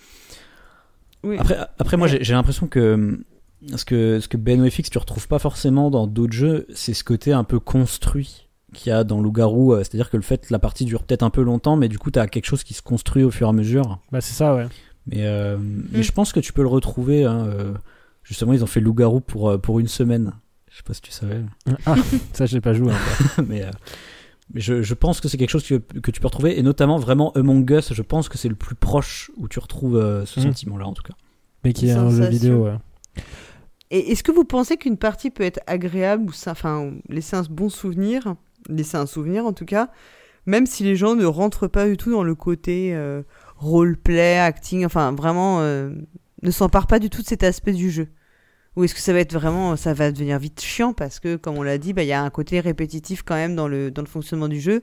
Oui. 1.23 1.37
après, 1.39 1.57
après 1.79 1.97
moi 1.97 2.09
Ouais. 2.09 2.19
j'ai, 2.21 2.33
l'impression 2.33 2.67
que 2.67 3.25
ce 3.77 3.85
que 3.85 4.21
ce 4.21 4.29
que 4.29 4.37
BNOFX 4.37 4.91
tu 4.91 4.99
retrouves 4.99 5.29
pas 5.29 5.39
forcément 5.39 5.91
dans 5.91 6.07
d'autres 6.07 6.33
jeux, 6.33 6.67
c'est 6.75 6.95
ce 6.95 7.05
côté 7.05 7.33
un 7.33 7.45
peu 7.45 7.61
construit 7.61 8.46
qu'il 8.77 8.91
y 8.91 8.93
a 8.93 9.03
dans 9.05 9.21
Loup-garou, 9.21 9.73
euh, 9.73 9.79
c'est-à-dire 9.79 10.11
que 10.11 10.17
le 10.17 10.23
fait 10.23 10.47
que 10.47 10.53
la 10.53 10.59
partie 10.59 10.85
dure 10.85 11.03
peut-être 11.03 11.23
un 11.25 11.31
peu 11.31 11.43
longtemps, 11.43 11.77
mais 11.77 11.89
du 11.89 11.99
coup 11.99 12.11
t'as 12.11 12.27
quelque 12.29 12.47
chose 12.47 12.63
qui 12.65 12.75
se 12.75 12.83
construit 12.83 13.25
au 13.25 13.31
fur 13.31 13.47
et 13.49 13.51
à 13.51 13.53
mesure. 13.53 13.99
Bah 14.13 14.21
c'est 14.21 14.35
ça, 14.35 14.55
ouais. 14.55 14.67
Mais, 15.07 15.25
euh, 15.27 15.57
mais 15.59 15.99
Mm. 16.01 16.03
je 16.03 16.13
pense 16.13 16.33
que 16.33 16.41
tu 16.41 16.53
peux 16.53 16.63
le 16.63 16.69
retrouver. 16.69 17.25
Hein, 17.25 17.47
euh, 17.47 17.75
justement, 18.23 18.53
ils 18.53 18.63
ont 18.63 18.67
fait 18.69 18.81
Loup-garou 18.81 19.21
pour 19.21 19.51
euh, 19.51 19.59
pour 19.59 19.79
une 19.81 19.89
semaine. 19.89 20.33
Je 20.71 20.77
sais 20.79 20.83
pas 20.83 20.95
si 20.95 21.01
tu 21.01 21.11
savais. 21.11 21.41
Ah, 21.87 21.95
ça 22.33 22.47
j'ai 22.47 22.61
pas 22.61 22.73
joué. 22.75 22.93
encore. 22.93 23.45
mais 23.49 23.63
euh, 23.63 23.71
mais 24.53 24.61
je, 24.61 24.83
je 24.83 24.95
pense 24.95 25.21
que 25.21 25.29
c'est 25.29 25.37
quelque 25.39 25.51
chose 25.51 25.67
que, 25.67 25.75
que 25.77 26.11
tu 26.13 26.21
peux 26.21 26.27
retrouver 26.29 26.59
et 26.59 26.63
notamment 26.63 26.99
vraiment 26.99 27.33
Among 27.33 27.69
Us 27.71 27.93
je 27.93 28.03
pense 28.03 28.29
que 28.29 28.39
c'est 28.39 28.49
le 28.49 28.55
plus 28.55 28.77
proche 28.77 29.31
où 29.37 29.49
tu 29.49 29.59
retrouves 29.59 29.97
euh, 29.97 30.25
ce 30.27 30.39
Mm. 30.39 30.43
sentiment 30.45 30.77
là 30.77 30.87
en 30.87 30.93
tout 30.93 31.03
cas 31.03 31.15
Mais 31.65 31.73
qui 31.73 31.89
est 31.89 31.93
un 31.93 32.11
jeu 32.11 32.27
vidéo, 32.27 32.65
ouais. 32.67 32.75
Et 33.91 34.11
est-ce 34.13 34.23
que 34.25 34.33
vous 34.33 34.45
pensez 34.45 34.77
qu'une 34.77 34.97
partie 34.97 35.31
peut 35.31 35.45
être 35.45 35.61
agréable 35.67 36.25
ou 36.29 36.33
ça, 36.33 36.51
enfin 36.53 36.91
laisser 37.09 37.37
un 37.37 37.43
bon 37.49 37.69
souvenir, 37.69 38.35
laisser 38.69 38.97
un 38.97 39.07
souvenir 39.07 39.47
en 39.47 39.53
tout 39.53 39.65
cas, 39.65 39.91
même 40.47 40.67
si 40.67 40.85
les 40.85 40.97
gens 40.97 41.15
ne 41.15 41.25
rentrent 41.25 41.69
pas 41.69 41.87
du 41.87 41.97
tout 41.97 42.11
dans 42.11 42.23
le 42.23 42.35
côté 42.35 42.95
euh, 42.95 43.23
roleplay, 43.57 44.39
acting, 44.39 44.85
enfin 44.85 45.13
vraiment 45.13 45.61
euh, 45.61 45.91
ne 46.43 46.51
s'emparent 46.51 46.87
pas 46.87 46.99
du 46.99 47.11
tout 47.11 47.23
de 47.23 47.27
cet 47.27 47.43
aspect 47.43 47.73
du 47.73 47.91
jeu. 47.91 48.09
Ou 48.77 48.85
est-ce 48.85 48.95
que 48.95 49.01
ça 49.01 49.15
va 49.15 49.21
être 49.21 49.33
vraiment, 49.33 49.75
ça 49.77 49.95
va 49.95 50.13
devenir 50.13 50.39
vite 50.39 50.61
chiant 50.61 50.93
parce 50.93 51.19
que 51.19 51.37
comme 51.37 51.57
on 51.57 51.63
l'a 51.63 51.79
dit, 51.79 51.95
bah, 51.95 52.03
il 52.03 52.09
y 52.09 52.13
a 52.13 52.23
un 52.23 52.31
côté 52.31 52.61
répétitif 52.61 53.23
quand 53.23 53.35
même 53.35 53.57
dans 53.57 53.69
le 53.69 53.91
dans 53.91 54.03
le 54.03 54.09
fonctionnement 54.09 54.49
du 54.49 54.61
jeu 54.61 54.83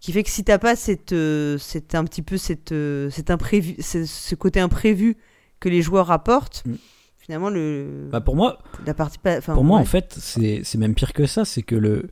qui 0.00 0.10
fait 0.12 0.24
que 0.24 0.30
si 0.30 0.42
t'as 0.42 0.58
pas 0.58 0.74
cette, 0.74 1.12
euh, 1.12 1.58
un 1.92 2.04
petit 2.04 2.22
peu 2.22 2.36
cette, 2.36 2.72
euh, 2.72 3.08
cet 3.10 3.30
imprévu, 3.30 3.76
ce, 3.78 4.04
ce 4.04 4.34
côté 4.34 4.58
imprévu 4.58 5.16
que 5.60 5.68
les 5.68 5.80
joueurs 5.80 6.10
apportent, 6.10 6.64
Mm. 6.66 6.74
finalement 7.18 7.50
le 7.50 8.08
bah, 8.10 8.20
pour 8.20 8.34
moi 8.34 8.58
la 8.84 8.94
partie 8.94 9.18
enfin, 9.24 9.54
pour 9.54 9.62
moi 9.62 9.76
ouais. 9.76 9.82
en 9.82 9.86
fait 9.86 10.14
c'est 10.18 10.62
c'est 10.64 10.76
même 10.76 10.94
pire 10.94 11.12
que 11.12 11.26
ça 11.26 11.44
c'est 11.44 11.62
que 11.62 11.76
le, 11.76 12.08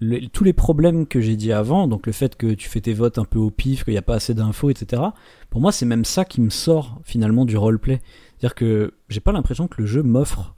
le- 0.00 0.26
tous 0.28 0.44
les 0.44 0.52
problèmes 0.52 1.06
que 1.06 1.20
j'ai 1.20 1.36
dit 1.36 1.52
avant 1.52 1.86
donc 1.88 2.06
le 2.06 2.12
fait 2.12 2.36
que 2.36 2.52
tu 2.54 2.68
fais 2.68 2.80
tes 2.80 2.94
votes 2.94 3.18
un 3.18 3.24
peu 3.24 3.38
au 3.38 3.50
pif 3.50 3.84
qu'il 3.84 3.92
n'y 3.94 3.98
a 3.98 4.02
pas 4.02 4.16
assez 4.16 4.34
d'infos 4.34 4.70
etc 4.70 5.02
pour 5.50 5.60
moi 5.60 5.72
c'est 5.72 5.86
même 5.86 6.04
ça 6.04 6.24
qui 6.24 6.40
me 6.40 6.50
sort 6.50 7.00
finalement 7.04 7.44
du 7.44 7.56
roleplay. 7.56 8.00
C'est 8.38 8.46
à 8.46 8.48
dire 8.48 8.54
que 8.54 8.94
j'ai 9.08 9.20
pas 9.20 9.32
l'impression 9.32 9.68
que 9.68 9.80
le 9.80 9.86
jeu 9.86 10.02
m'offre 10.02 10.54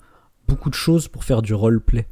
beaucoup 0.49 0.71
de 0.71 0.75
choses 0.75 1.09
pour 1.09 1.25
faire 1.25 1.43
du 1.43 1.53
roleplay. 1.55 2.07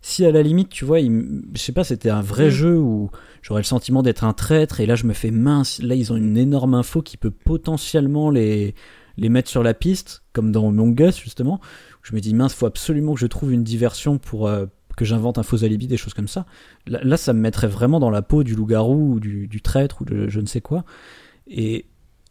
Si 0.00 0.26
à 0.26 0.32
la 0.32 0.42
limite, 0.42 0.68
tu 0.68 0.84
vois, 0.84 0.98
je 1.00 1.40
sais 1.54 1.72
pas, 1.72 1.82
c'était 1.84 2.10
un 2.10 2.20
vrai 2.20 2.50
jeu 2.50 2.76
où 2.78 3.10
j'aurais 3.40 3.60
le 3.60 3.64
sentiment 3.66 4.02
d'être 4.02 4.22
un 4.24 4.34
traître 4.34 4.80
et 4.80 4.86
là 4.86 4.96
je 4.96 5.06
me 5.06 5.14
fais 5.14 5.30
mince, 5.30 5.80
là 5.80 5.94
ils 5.94 6.12
ont 6.12 6.16
une 6.16 6.36
énorme 6.36 6.74
info 6.74 7.00
qui 7.00 7.16
peut 7.16 7.30
potentiellement 7.30 8.28
les, 8.30 8.74
les 9.16 9.28
mettre 9.30 9.48
sur 9.48 9.62
la 9.62 9.72
piste, 9.72 10.22
comme 10.34 10.52
dans 10.52 10.68
Among 10.68 11.00
Us 11.00 11.18
justement, 11.18 11.54
où 11.54 11.98
je 12.02 12.14
me 12.14 12.20
dis 12.20 12.34
mince, 12.34 12.52
faut 12.52 12.66
absolument 12.66 13.14
que 13.14 13.20
je 13.20 13.26
trouve 13.26 13.52
une 13.52 13.64
diversion 13.64 14.18
pour 14.18 14.46
euh, 14.46 14.66
que 14.94 15.04
j'invente 15.04 15.38
un 15.38 15.42
faux 15.42 15.64
alibi, 15.64 15.86
des 15.86 15.96
choses 15.96 16.14
comme 16.14 16.28
ça. 16.28 16.46
Là, 16.86 17.00
là, 17.02 17.16
ça 17.16 17.32
me 17.32 17.40
mettrait 17.40 17.68
vraiment 17.68 18.00
dans 18.00 18.10
la 18.10 18.22
peau 18.22 18.42
du 18.44 18.54
loup-garou 18.54 19.14
ou 19.14 19.20
du, 19.20 19.46
du 19.48 19.60
traître 19.62 20.02
ou 20.02 20.04
de 20.04 20.28
je 20.28 20.40
ne 20.40 20.46
sais 20.46 20.60
quoi. 20.60 20.84
Et, 21.46 21.86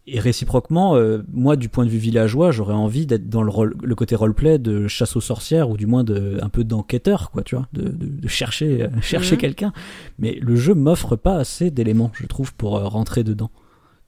et 0.06 0.20
réciproquement, 0.20 0.96
euh, 0.96 1.24
moi, 1.32 1.56
du 1.56 1.70
point 1.70 1.86
de 1.86 1.90
vue 1.90 1.98
villageois, 1.98 2.52
j'aurais 2.52 2.74
envie 2.74 3.06
d'être 3.06 3.30
dans 3.30 3.42
le, 3.44 3.50
rôle, 3.50 3.76
le 3.82 3.96
côté 3.96 4.16
roleplay 4.16 4.58
de 4.60 4.88
chasse 4.88 5.16
aux 5.16 5.22
sorcières 5.22 5.70
ou 5.70 5.78
du 5.78 5.86
moins 5.86 6.04
de 6.04 6.40
un 6.42 6.50
peu 6.50 6.64
d'enquêteur, 6.64 7.32
quoi, 7.32 7.44
tu 7.44 7.56
vois, 7.56 7.68
de, 7.74 7.84
de, 7.84 8.08
de 8.08 8.28
chercher, 8.28 8.84
euh, 8.84 8.90
chercher 9.02 9.36
Mhm. 9.36 9.42
quelqu'un. 9.42 9.74
Mais 10.20 10.38
le 10.42 10.56
jeu 10.56 10.74
m'offre 10.74 11.16
pas 11.16 11.36
assez 11.38 11.72
d'éléments, 11.72 12.12
je 12.16 12.26
trouve, 12.26 12.54
pour 12.54 12.78
euh, 12.78 12.88
rentrer 12.88 13.24
dedans. 13.24 13.52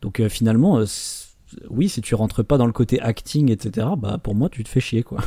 Donc 0.01 0.21
finalement, 0.27 0.83
oui, 1.69 1.87
si 1.89 2.01
tu 2.01 2.13
rentres 2.15 2.43
pas 2.43 2.57
dans 2.57 2.65
le 2.67 2.73
côté 2.73 2.99
acting, 2.99 3.49
etc., 3.49 3.87
bah 3.97 4.19
pour 4.21 4.35
moi, 4.35 4.49
tu 4.49 4.63
te 4.63 4.69
fais 4.69 4.81
chier, 4.81 5.01
quoi. 5.03 5.19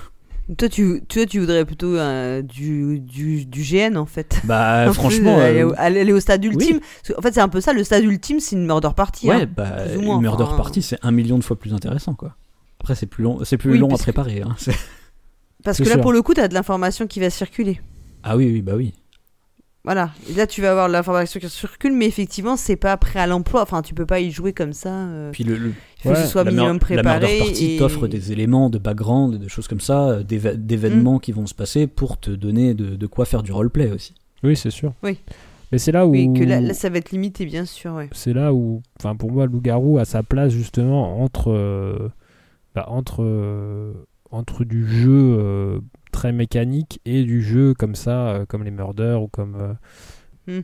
Toi, 0.57 0.69
tu, 0.71 1.03
toi, 1.09 1.27
tu 1.27 1.41
voudrais 1.41 1.65
plutôt 1.67 1.95
euh, 1.97 2.41
du, 2.41 3.01
du, 3.01 3.45
du 3.45 3.63
GN 3.63 3.97
en 3.99 4.07
fait. 4.07 4.41
Bah 4.45 4.85
En 4.89 4.93
plus, 4.93 4.95
franchement, 4.95 5.39
aller, 5.39 5.61
euh, 5.61 5.69
au, 5.71 5.75
aller 5.77 6.13
au 6.13 6.21
stade 6.21 6.43
ultime. 6.45 6.81
Parce 6.81 7.09
que, 7.15 7.19
En 7.19 7.23
fait, 7.23 7.35
c'est 7.35 7.41
un 7.41 7.49
peu 7.51 7.61
ça. 7.61 7.75
Le 7.75 7.85
stade 7.85 8.05
ultime, 8.05 8.41
c'est 8.41 8.57
une 8.57 8.65
murder 8.65 8.89
party. 8.97 9.29
ouais, 9.29 9.43
hein. 9.43 9.47
bah 9.55 9.71
moins, 10.01 10.17
une 10.17 10.23
murder 10.23 10.45
enfin, 10.45 10.57
party, 10.57 10.81
c'est 10.81 10.99
un 11.03 11.11
million 11.11 11.37
de 11.39 11.45
fois 11.45 11.59
plus 11.59 11.75
intéressant, 11.75 12.15
quoi. 12.15 12.35
Après, 12.81 12.95
c'est 12.95 13.07
plus 13.07 13.25
long, 13.25 13.41
c'est 13.45 13.59
plus 13.59 13.73
Oui, 13.73 13.79
long 13.79 13.89
à 13.93 13.97
que- 13.99 14.03
préparer. 14.03 14.41
Hein. 14.43 14.57
Parce 15.65 15.79
que 15.79 15.85
là, 15.85 15.95
sûr. 15.95 16.01
pour 16.01 16.13
le 16.13 16.23
coup, 16.23 16.33
t'as 16.35 16.49
de 16.49 16.55
l'information 16.55 17.07
qui 17.07 17.21
va 17.21 17.29
circuler. 17.31 17.81
Ah 18.23 18.37
oui, 18.37 18.49
oui, 18.51 18.63
bah 18.63 18.73
oui. 18.77 18.95
Voilà. 19.89 20.11
Et 20.29 20.35
là, 20.35 20.47
tu 20.47 20.61
vas 20.61 20.73
avoir 20.73 20.89
de 20.89 20.93
l'information 20.93 21.41
qui 21.41 21.49
circule, 21.49 21.95
mais 21.95 22.05
effectivement, 22.05 22.59
c'est 22.59 22.77
pas 22.77 22.95
prêt 22.99 23.21
à 23.21 23.27
l'emploi. 23.27 23.63
Enfin, 23.63 23.81
tu 23.81 23.95
peux 23.95 24.05
pas 24.05 24.21
y 24.21 24.31
jouer 24.31 24.53
comme 24.53 24.75
ça. 24.75 24.91
euh, 24.91 25.31
Puis 25.33 25.45
le, 25.45 25.57
le- 25.57 25.69
Il 25.71 26.03
faut 26.03 26.09
Ouais, 26.11 26.15
que 26.17 26.21
ce 26.21 26.27
soit 26.27 26.45
la, 26.45 26.51
minimum 26.51 26.75
la 26.75 26.79
préparé. 26.79 27.21
murder 27.21 27.39
party 27.39 27.75
et... 27.75 27.79
t'offre 27.79 28.07
des 28.07 28.31
éléments 28.33 28.69
de 28.69 28.77
background, 28.77 29.37
des 29.37 29.49
choses 29.49 29.67
comme 29.67 29.81
ça, 29.81 30.11
euh, 30.11 30.23
d'événements 30.23 31.17
Mm. 31.17 31.21
qui 31.21 31.33
vont 31.33 31.47
se 31.47 31.55
passer 31.55 31.87
pour 31.87 32.21
te 32.21 32.31
donner 32.31 32.75
de, 32.75 32.97
de 32.97 33.07
quoi 33.07 33.25
faire 33.25 33.43
du 33.43 33.51
roleplay 33.51 33.91
aussi. 33.91 34.13
Oui, 34.45 34.57
c'est 34.57 34.71
sûr. 34.71 34.93
Oui. 35.03 35.19
Mais 35.73 35.79
c'est 35.79 35.93
là 35.93 36.07
où. 36.07 36.11
Oui, 36.11 36.33
que 36.35 36.45
là, 36.45 36.61
là, 36.61 36.75
ça 36.75 36.91
va 36.91 36.99
être 36.99 37.11
limité, 37.11 37.47
bien 37.47 37.65
sûr. 37.65 37.95
Ouais. 37.95 38.11
c'est 38.13 38.35
là 38.35 38.53
où, 38.53 38.83
enfin 39.01 39.17
pour 39.17 39.33
moi, 39.33 39.47
Loup-garou 39.47 39.97
a 39.99 40.05
sa 40.05 40.23
place 40.23 40.53
justement 40.53 41.23
entre, 41.23 41.51
euh, 41.51 42.11
bah, 42.75 42.85
entre, 42.89 43.23
euh, 43.23 43.93
entre 44.31 44.65
du 44.65 44.87
jeu 44.87 45.11
euh, 45.39 45.79
très 46.11 46.33
mécanique 46.33 47.01
et 47.05 47.25
du 47.25 47.43
jeu 47.43 47.75
comme 47.75 47.95
ça, 47.95 48.29
euh, 48.31 48.47
comme 48.47 48.65
les 48.65 48.71
Murders 48.71 49.23
ou 49.23 49.29
comme 49.29 49.57
euh, 49.57 49.75
Hmm. 50.47 50.63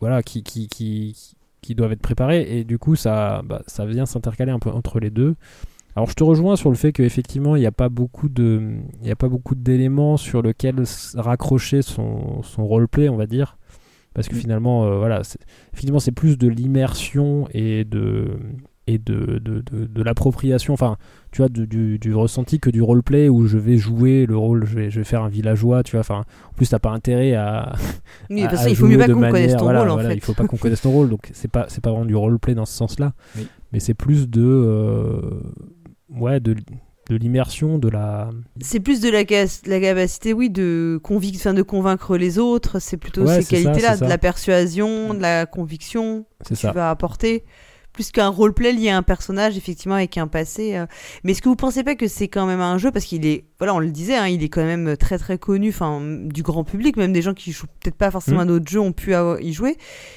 voilà, 0.00 0.22
qui, 0.22 0.42
qui, 0.42 0.66
qui, 0.68 1.36
qui 1.62 1.74
doivent 1.76 1.92
être 1.92 2.02
préparés 2.02 2.58
et 2.58 2.64
du 2.64 2.78
coup 2.78 2.96
ça, 2.96 3.42
bah, 3.44 3.62
ça 3.68 3.86
vient 3.86 4.06
s'intercaler 4.06 4.50
un 4.50 4.58
peu 4.58 4.70
entre 4.70 4.98
les 4.98 5.10
deux. 5.10 5.36
Alors 5.96 6.08
je 6.08 6.14
te 6.14 6.24
rejoins 6.24 6.56
sur 6.56 6.70
le 6.70 6.76
fait 6.76 6.92
qu'effectivement 6.92 7.54
il 7.56 7.60
n'y 7.60 7.66
a 7.66 7.72
pas 7.72 7.88
beaucoup 7.88 8.28
de, 8.28 8.78
il 9.02 9.08
y 9.08 9.10
a 9.12 9.16
pas 9.16 9.28
beaucoup 9.28 9.54
d'éléments 9.54 10.16
sur 10.16 10.42
lesquels 10.42 10.82
raccrocher 11.14 11.82
son, 11.82 12.42
son 12.42 12.66
roleplay, 12.66 13.08
on 13.08 13.16
va 13.16 13.26
dire, 13.26 13.56
parce 14.14 14.28
que 14.28 14.34
Mm. 14.34 14.38
finalement 14.38 14.84
euh, 14.86 14.98
voilà, 14.98 15.20
effectivement 15.72 16.00
c'est 16.00 16.12
plus 16.12 16.38
de 16.38 16.48
l'immersion 16.48 17.46
et 17.52 17.84
de 17.84 18.38
et 18.86 18.98
de, 18.98 19.38
de, 19.38 19.60
de, 19.60 19.86
de 19.86 20.02
l'appropriation, 20.02 20.74
enfin 20.74 20.96
tu 21.30 21.42
vois 21.42 21.48
du, 21.48 21.66
du, 21.66 21.98
du 21.98 22.14
ressenti 22.14 22.58
que 22.58 22.70
du 22.70 22.82
roleplay 22.82 23.28
où 23.28 23.46
je 23.46 23.56
vais 23.58 23.76
jouer 23.76 24.26
le 24.26 24.36
rôle, 24.36 24.66
je 24.66 24.74
vais, 24.74 24.90
je 24.90 24.98
vais 25.00 25.04
faire 25.04 25.22
un 25.22 25.28
villageois, 25.28 25.82
tu 25.82 25.92
vois, 25.92 26.00
enfin 26.00 26.24
en 26.50 26.52
plus 26.54 26.68
t'as 26.70 26.78
pas 26.80 26.90
intérêt 26.90 27.34
à, 27.34 27.72
Oui, 28.30 28.42
à- 28.42 28.48
parce 28.48 28.66
qu'il 28.66 28.74
faut 28.76 28.86
mieux 28.86 28.94
jouer 28.94 29.02
pas 29.02 29.08
de 29.08 29.14
qu'on 29.14 29.20
connaisse 29.20 29.32
manière- 29.42 29.56
ton 29.58 29.64
voilà, 29.64 29.80
rôle, 29.80 29.90
en 29.90 29.94
voilà, 29.94 30.08
fait. 30.08 30.14
Il 30.16 30.20
faut 30.22 30.34
pas 30.34 30.46
qu'on 30.46 30.56
connaisse 30.56 30.80
ton 30.80 30.90
rôle, 30.90 31.08
donc 31.10 31.28
c'est 31.32 31.50
pas 31.50 31.66
c'est 31.68 31.82
pas 31.82 31.90
vraiment 31.90 32.06
du 32.06 32.16
roleplay 32.16 32.54
dans 32.54 32.64
ce 32.66 32.72
sens-là, 32.72 33.12
Oui. 33.36 33.46
mais 33.72 33.80
c'est 33.80 33.94
plus 33.94 34.28
de 34.28 34.42
euh, 34.42 35.20
ouais 36.08 36.40
de, 36.40 36.54
de 37.10 37.16
l'immersion, 37.16 37.78
de 37.78 37.88
la 37.88 38.30
C'est 38.60 38.80
plus 38.80 39.00
de 39.00 39.08
la, 39.10 39.20
la 39.20 39.80
capacité, 39.80 40.32
oui, 40.32 40.48
de, 40.50 40.98
convic... 41.02 41.36
enfin, 41.36 41.54
de 41.54 41.62
convaincre 41.62 42.16
les 42.16 42.38
autres. 42.38 42.78
C'est 42.80 42.96
plutôt 42.96 43.24
Ouais, 43.26 43.42
ces 43.42 43.62
qualités-là, 43.62 43.96
de 43.96 44.06
la 44.06 44.18
persuasion, 44.18 45.12
de 45.14 45.20
la 45.20 45.46
conviction 45.46 46.24
que 46.44 46.54
tu 46.54 46.66
vas 46.68 46.90
apporter. 46.90 47.44
Plus 48.00 48.12
qu'un 48.12 48.30
roleplay 48.30 48.72
lié 48.72 48.88
à 48.88 48.96
un 48.96 49.02
personnage, 49.02 49.58
effectivement, 49.58 49.96
avec 49.96 50.16
un 50.16 50.26
passé. 50.26 50.74
euh. 50.74 50.86
Mais 51.22 51.32
est-ce 51.32 51.42
que 51.42 51.50
vous 51.50 51.54
pensez 51.54 51.84
pas 51.84 51.96
que 51.96 52.08
c'est 52.08 52.28
quand 52.28 52.46
même 52.46 52.62
un 52.62 52.78
jeu, 52.78 52.90
parce 52.90 53.04
qu'il 53.04 53.26
est, 53.26 53.44
voilà, 53.58 53.74
on 53.74 53.78
le 53.78 53.90
disait, 53.90 54.16
hein, 54.16 54.26
il 54.26 54.42
est 54.42 54.48
quand 54.48 54.64
même 54.64 54.96
très 54.96 55.18
très 55.18 55.36
connu, 55.36 55.68
enfin, 55.68 56.00
du 56.00 56.42
grand 56.42 56.64
public, 56.64 56.96
même 56.96 57.12
des 57.12 57.20
gens 57.20 57.34
qui 57.34 57.52
jouent 57.52 57.66
peut-être 57.78 57.96
pas 57.96 58.10
forcément 58.10 58.40
à 58.40 58.44
d'autres 58.46 58.70
jeux 58.70 58.80
ont 58.80 58.92
pu 58.92 59.12
y 59.42 59.52
jouer. 59.52 59.76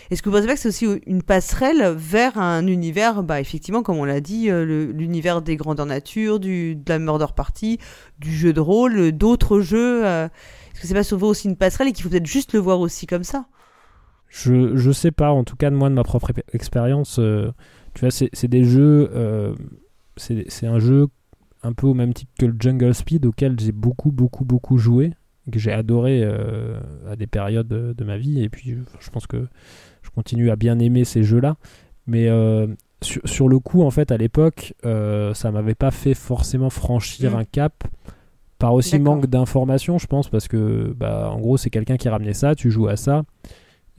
Est-ce 0.09 0.21
que 0.21 0.29
vous 0.29 0.35
pensez 0.37 0.47
pas 0.47 0.53
que 0.53 0.61
c'est 0.61 0.69
aussi 0.69 0.87
une 1.05 1.23
passerelle 1.23 1.93
vers 1.97 2.37
un 2.37 2.65
univers, 2.67 3.21
bah, 3.21 3.41
effectivement, 3.41 3.83
comme 3.83 3.97
on 3.97 4.05
l'a 4.05 4.21
dit, 4.21 4.49
euh, 4.49 4.93
l'univers 4.93 5.41
des 5.41 5.57
grandeurs 5.57 5.85
nature, 5.85 6.39
du, 6.39 6.77
de 6.77 6.89
la 6.89 6.99
murder 6.99 7.33
party, 7.35 7.79
du 8.17 8.33
jeu 8.33 8.53
de 8.53 8.61
rôle, 8.61 9.11
d'autres 9.11 9.59
jeux 9.59 10.05
euh, 10.05 10.29
Est-ce 10.73 10.81
que 10.83 10.87
c'est 10.87 10.93
pas 10.93 11.03
souvent 11.03 11.27
aussi 11.27 11.49
une 11.49 11.57
passerelle 11.57 11.89
et 11.89 11.91
qu'il 11.91 12.03
faut 12.03 12.09
peut-être 12.09 12.25
juste 12.25 12.53
le 12.53 12.59
voir 12.59 12.79
aussi 12.79 13.07
comme 13.07 13.25
ça? 13.25 13.43
Je, 14.35 14.75
je 14.75 14.91
sais 14.91 15.11
pas, 15.11 15.31
en 15.31 15.43
tout 15.43 15.55
cas 15.55 15.69
de 15.69 15.75
moi, 15.75 15.89
de 15.89 15.93
ma 15.93 16.03
propre 16.03 16.31
expérience, 16.53 17.19
euh, 17.19 17.51
tu 17.93 18.01
vois, 18.01 18.09
c'est 18.09 18.47
des 18.47 18.63
jeux, 18.63 19.11
euh, 19.13 19.53
c'est 20.17 20.65
un 20.65 20.79
jeu 20.79 21.07
un 21.61 21.73
peu 21.73 21.85
au 21.85 21.93
même 21.93 22.15
type 22.15 22.29
que 22.39 22.47
le 22.47 22.55
Jungle 22.59 22.95
Speed 22.95 23.27
auquel 23.27 23.59
j'ai 23.59 23.71
beaucoup, 23.71 24.11
beaucoup, 24.11 24.43
beaucoup 24.43 24.79
joué, 24.79 25.13
que 25.51 25.59
j'ai 25.59 25.71
adoré 25.71 26.21
euh, 26.23 26.79
à 27.07 27.15
des 27.15 27.27
périodes 27.27 27.67
de, 27.67 27.93
de 27.95 28.03
ma 28.03 28.17
vie, 28.17 28.41
et 28.41 28.49
puis 28.49 28.75
je 28.99 29.09
pense 29.11 29.27
que 29.27 29.45
je 30.01 30.09
continue 30.09 30.49
à 30.49 30.55
bien 30.55 30.79
aimer 30.79 31.05
ces 31.05 31.21
jeux-là. 31.21 31.55
Mais 32.07 32.27
euh, 32.27 32.65
sur, 33.03 33.21
sur 33.25 33.47
le 33.47 33.59
coup, 33.59 33.83
en 33.83 33.91
fait, 33.91 34.11
à 34.11 34.17
l'époque, 34.17 34.73
ça 34.81 35.51
m'avait 35.51 35.75
pas 35.75 35.91
fait 35.91 36.15
forcément 36.15 36.71
franchir 36.71 37.33
Mm. 37.33 37.35
un 37.35 37.45
cap. 37.45 37.83
Par 38.57 38.73
aussi 38.73 38.97
manque 38.97 39.27
d'informations, 39.27 39.99
je 39.99 40.07
pense, 40.07 40.27
parce 40.27 40.47
que, 40.47 40.91
bah, 40.97 41.29
en 41.31 41.39
gros, 41.39 41.57
c'est 41.57 41.69
quelqu'un 41.69 41.97
qui 41.97 42.09
ramenait 42.09 42.33
ça, 42.33 42.55
tu 42.55 42.71
joues 42.71 42.87
à 42.87 42.95
ça, 42.95 43.23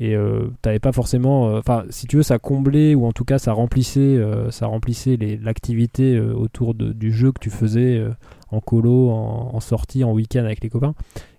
et 0.00 0.16
euh, 0.16 0.50
t'avais 0.60 0.80
pas 0.80 0.90
forcément 0.92 1.48
euh, 1.50 1.58
enfin 1.60 1.84
si 1.88 2.06
tu 2.08 2.16
veux 2.16 2.24
ça 2.24 2.38
comblait 2.40 2.96
ou 2.96 3.06
en 3.06 3.12
tout 3.12 3.24
cas 3.24 3.38
ça 3.38 3.52
remplissait 3.52 4.00
euh, 4.00 4.50
ça 4.50 4.66
remplissait 4.66 5.16
l'activité 5.40 6.16
euh, 6.16 6.34
autour 6.34 6.74
de- 6.74 6.92
du 6.92 7.12
jeu 7.12 7.30
que 7.30 7.38
tu 7.38 7.50
faisais 7.50 8.04
en 8.50 8.60
colo 8.60 9.10
en, 9.10 9.60
sortie 9.60 10.02
en 10.04 10.12
week-end 10.12 10.44
avec 10.44 10.62
les 10.62 10.68
copains. 10.68 10.94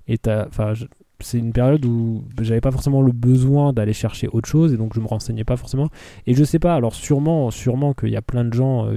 Et 0.08 0.18
enfin 0.48 0.74
c'est 1.20 1.38
une 1.38 1.52
période 1.54 1.86
où 1.86 2.24
j'avais 2.42 2.62
pas 2.62 2.72
forcément 2.72 3.02
le 3.02 3.12
besoin 3.12 3.74
d'aller 3.74 3.94
chercher 3.94 4.28
autre 4.28 4.48
chose 4.48 4.74
et 4.74 4.78
donc 4.78 4.94
je 4.94 5.00
me 5.00 5.08
renseignais 5.08 5.44
pas 5.46 5.58
forcément. 5.58 5.90
Et 6.28 6.34
je 6.34 6.44
sais 6.44 6.60
pas 6.60 6.76
alors 6.76 6.94
sûrement 6.96 7.52
sûrement 7.52 7.94
qu'il 7.94 8.10
y 8.10 8.18
a 8.18 8.22
plein 8.22 8.46
de 8.46 8.54
gens 8.54 8.88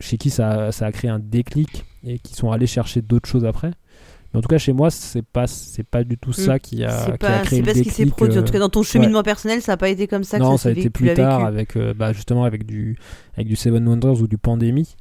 chez 0.00 0.18
qui 0.18 0.30
ça, 0.30 0.72
ça 0.72 0.86
a 0.86 0.92
créé 0.92 1.10
un 1.10 1.20
déclic 1.20 1.84
et 2.04 2.18
qui 2.18 2.34
sont 2.34 2.50
allés 2.50 2.66
chercher 2.66 3.00
d'autres 3.02 3.28
choses 3.28 3.44
après 3.44 3.70
mais 4.32 4.38
en 4.38 4.40
tout 4.42 4.48
cas 4.48 4.58
chez 4.58 4.72
moi 4.72 4.90
c'est 4.90 5.22
pas 5.22 5.46
c'est 5.46 5.82
pas 5.86 6.04
du 6.04 6.16
tout 6.18 6.32
ça 6.32 6.58
qui 6.58 6.84
a, 6.84 7.04
qui 7.04 7.10
a 7.12 7.18
pas, 7.18 7.38
créé 7.40 7.58
c'est 7.58 7.58
le 7.60 7.64
pas 7.66 7.74
ce 7.74 7.82
qui 7.82 7.90
s'est 7.90 8.06
produit. 8.06 8.38
En 8.38 8.42
euh, 8.42 8.44
tout 8.44 8.52
cas, 8.52 8.58
dans 8.58 8.68
ton 8.68 8.82
cheminement 8.82 9.22
personnel, 9.22 9.60
ça 9.62 9.72
n'a 9.72 9.76
pas 9.76 9.88
été 9.88 10.06
comme 10.06 10.24
ça 10.24 10.38
que 10.38 10.42
non, 10.42 10.56
ça, 10.56 10.64
ça 10.64 10.68
a 10.70 10.72
été 10.72 10.90
plus 10.90 11.12
tard 11.14 11.44
avec 11.44 11.76
euh, 11.76 11.94
bah, 11.94 12.12
justement 12.12 12.44
avec 12.44 12.64
du 12.66 12.96
avec 13.34 13.46
du 13.46 13.56
Seven 13.56 13.86
Wonders 13.86 14.20
ou 14.20 14.26
du 14.26 14.38
Pandémie. 14.38 14.96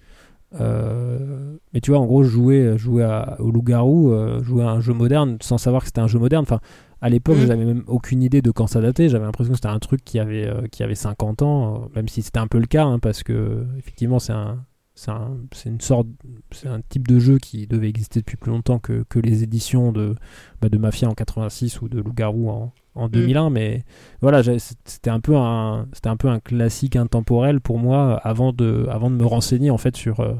Euh, 0.59 1.55
mais 1.73 1.79
tu 1.79 1.91
vois, 1.91 1.99
en 1.99 2.05
gros, 2.05 2.23
jouer 2.23 2.77
jouer 2.77 3.03
à- 3.03 3.37
au 3.39 3.51
loup-garou, 3.51 4.11
euh, 4.11 4.43
jouer 4.43 4.63
à 4.63 4.69
un 4.69 4.81
jeu 4.81 4.93
moderne 4.93 5.37
sans 5.41 5.57
savoir 5.57 5.81
que 5.83 5.87
c'était 5.87 6.01
un 6.01 6.07
jeu 6.07 6.19
moderne. 6.19 6.43
Enfin, 6.43 6.59
à 6.99 7.09
l'époque, 7.09 7.37
Mhm. 7.37 7.47
j'avais 7.47 7.65
même 7.65 7.83
aucune 7.87 8.21
idée 8.21 8.41
de 8.41 8.51
quand 8.51 8.67
ça 8.67 8.81
datait. 8.81 9.07
J'avais 9.09 9.25
l'impression 9.25 9.51
que 9.53 9.57
c'était 9.57 9.69
un 9.69 9.79
truc 9.79 10.03
qui 10.03 10.19
avait 10.19 10.45
euh, 10.45 10.67
qui 10.71 10.83
avait 10.83 10.95
50 10.95 11.41
ans, 11.41 11.89
même 11.95 12.07
si 12.07 12.21
c'était 12.21 12.39
un 12.39 12.47
peu 12.47 12.59
le 12.59 12.67
cas, 12.67 12.83
hein, 12.83 12.99
parce 12.99 13.23
que 13.23 13.65
effectivement, 13.79 14.19
c'est 14.19 14.33
un 14.33 14.63
c'est 15.01 15.11
un- 15.11 15.37
une 15.65 15.81
sorte 15.81 16.07
c'est 16.51 16.67
un 16.67 16.79
type 16.87 17.07
de 17.07 17.17
jeu 17.17 17.37
qui 17.39 17.65
devait 17.65 17.89
exister 17.89 18.19
depuis 18.19 18.37
plus 18.37 18.51
longtemps 18.51 18.77
que, 18.77 19.03
que 19.09 19.17
les 19.19 19.41
éditions 19.43 19.91
de 19.91 20.15
bah, 20.61 20.69
de 20.69 20.77
Mafia 20.77 21.09
en 21.09 21.13
86 21.15 21.81
ou 21.81 21.89
de 21.89 21.99
Loup-garou 22.01 22.49
en, 22.49 22.71
en 22.93 23.09
2001 23.09 23.49
mais 23.49 23.83
voilà 24.21 24.43
c'était 24.59 25.09
un 25.09 25.19
peu 25.19 25.35
un 25.35 25.87
c'était 25.93 26.09
un 26.09 26.17
peu 26.17 26.27
un 26.29 26.39
classique 26.39 26.95
intemporel 26.95 27.61
pour 27.61 27.79
moi 27.79 28.17
avant 28.23 28.53
de 28.53 28.85
avant 28.91 29.09
de 29.09 29.15
me 29.15 29.25
renseigner 29.25 29.71
en 29.71 29.77
fait 29.79 29.95
sur 29.97 30.19
euh, 30.19 30.35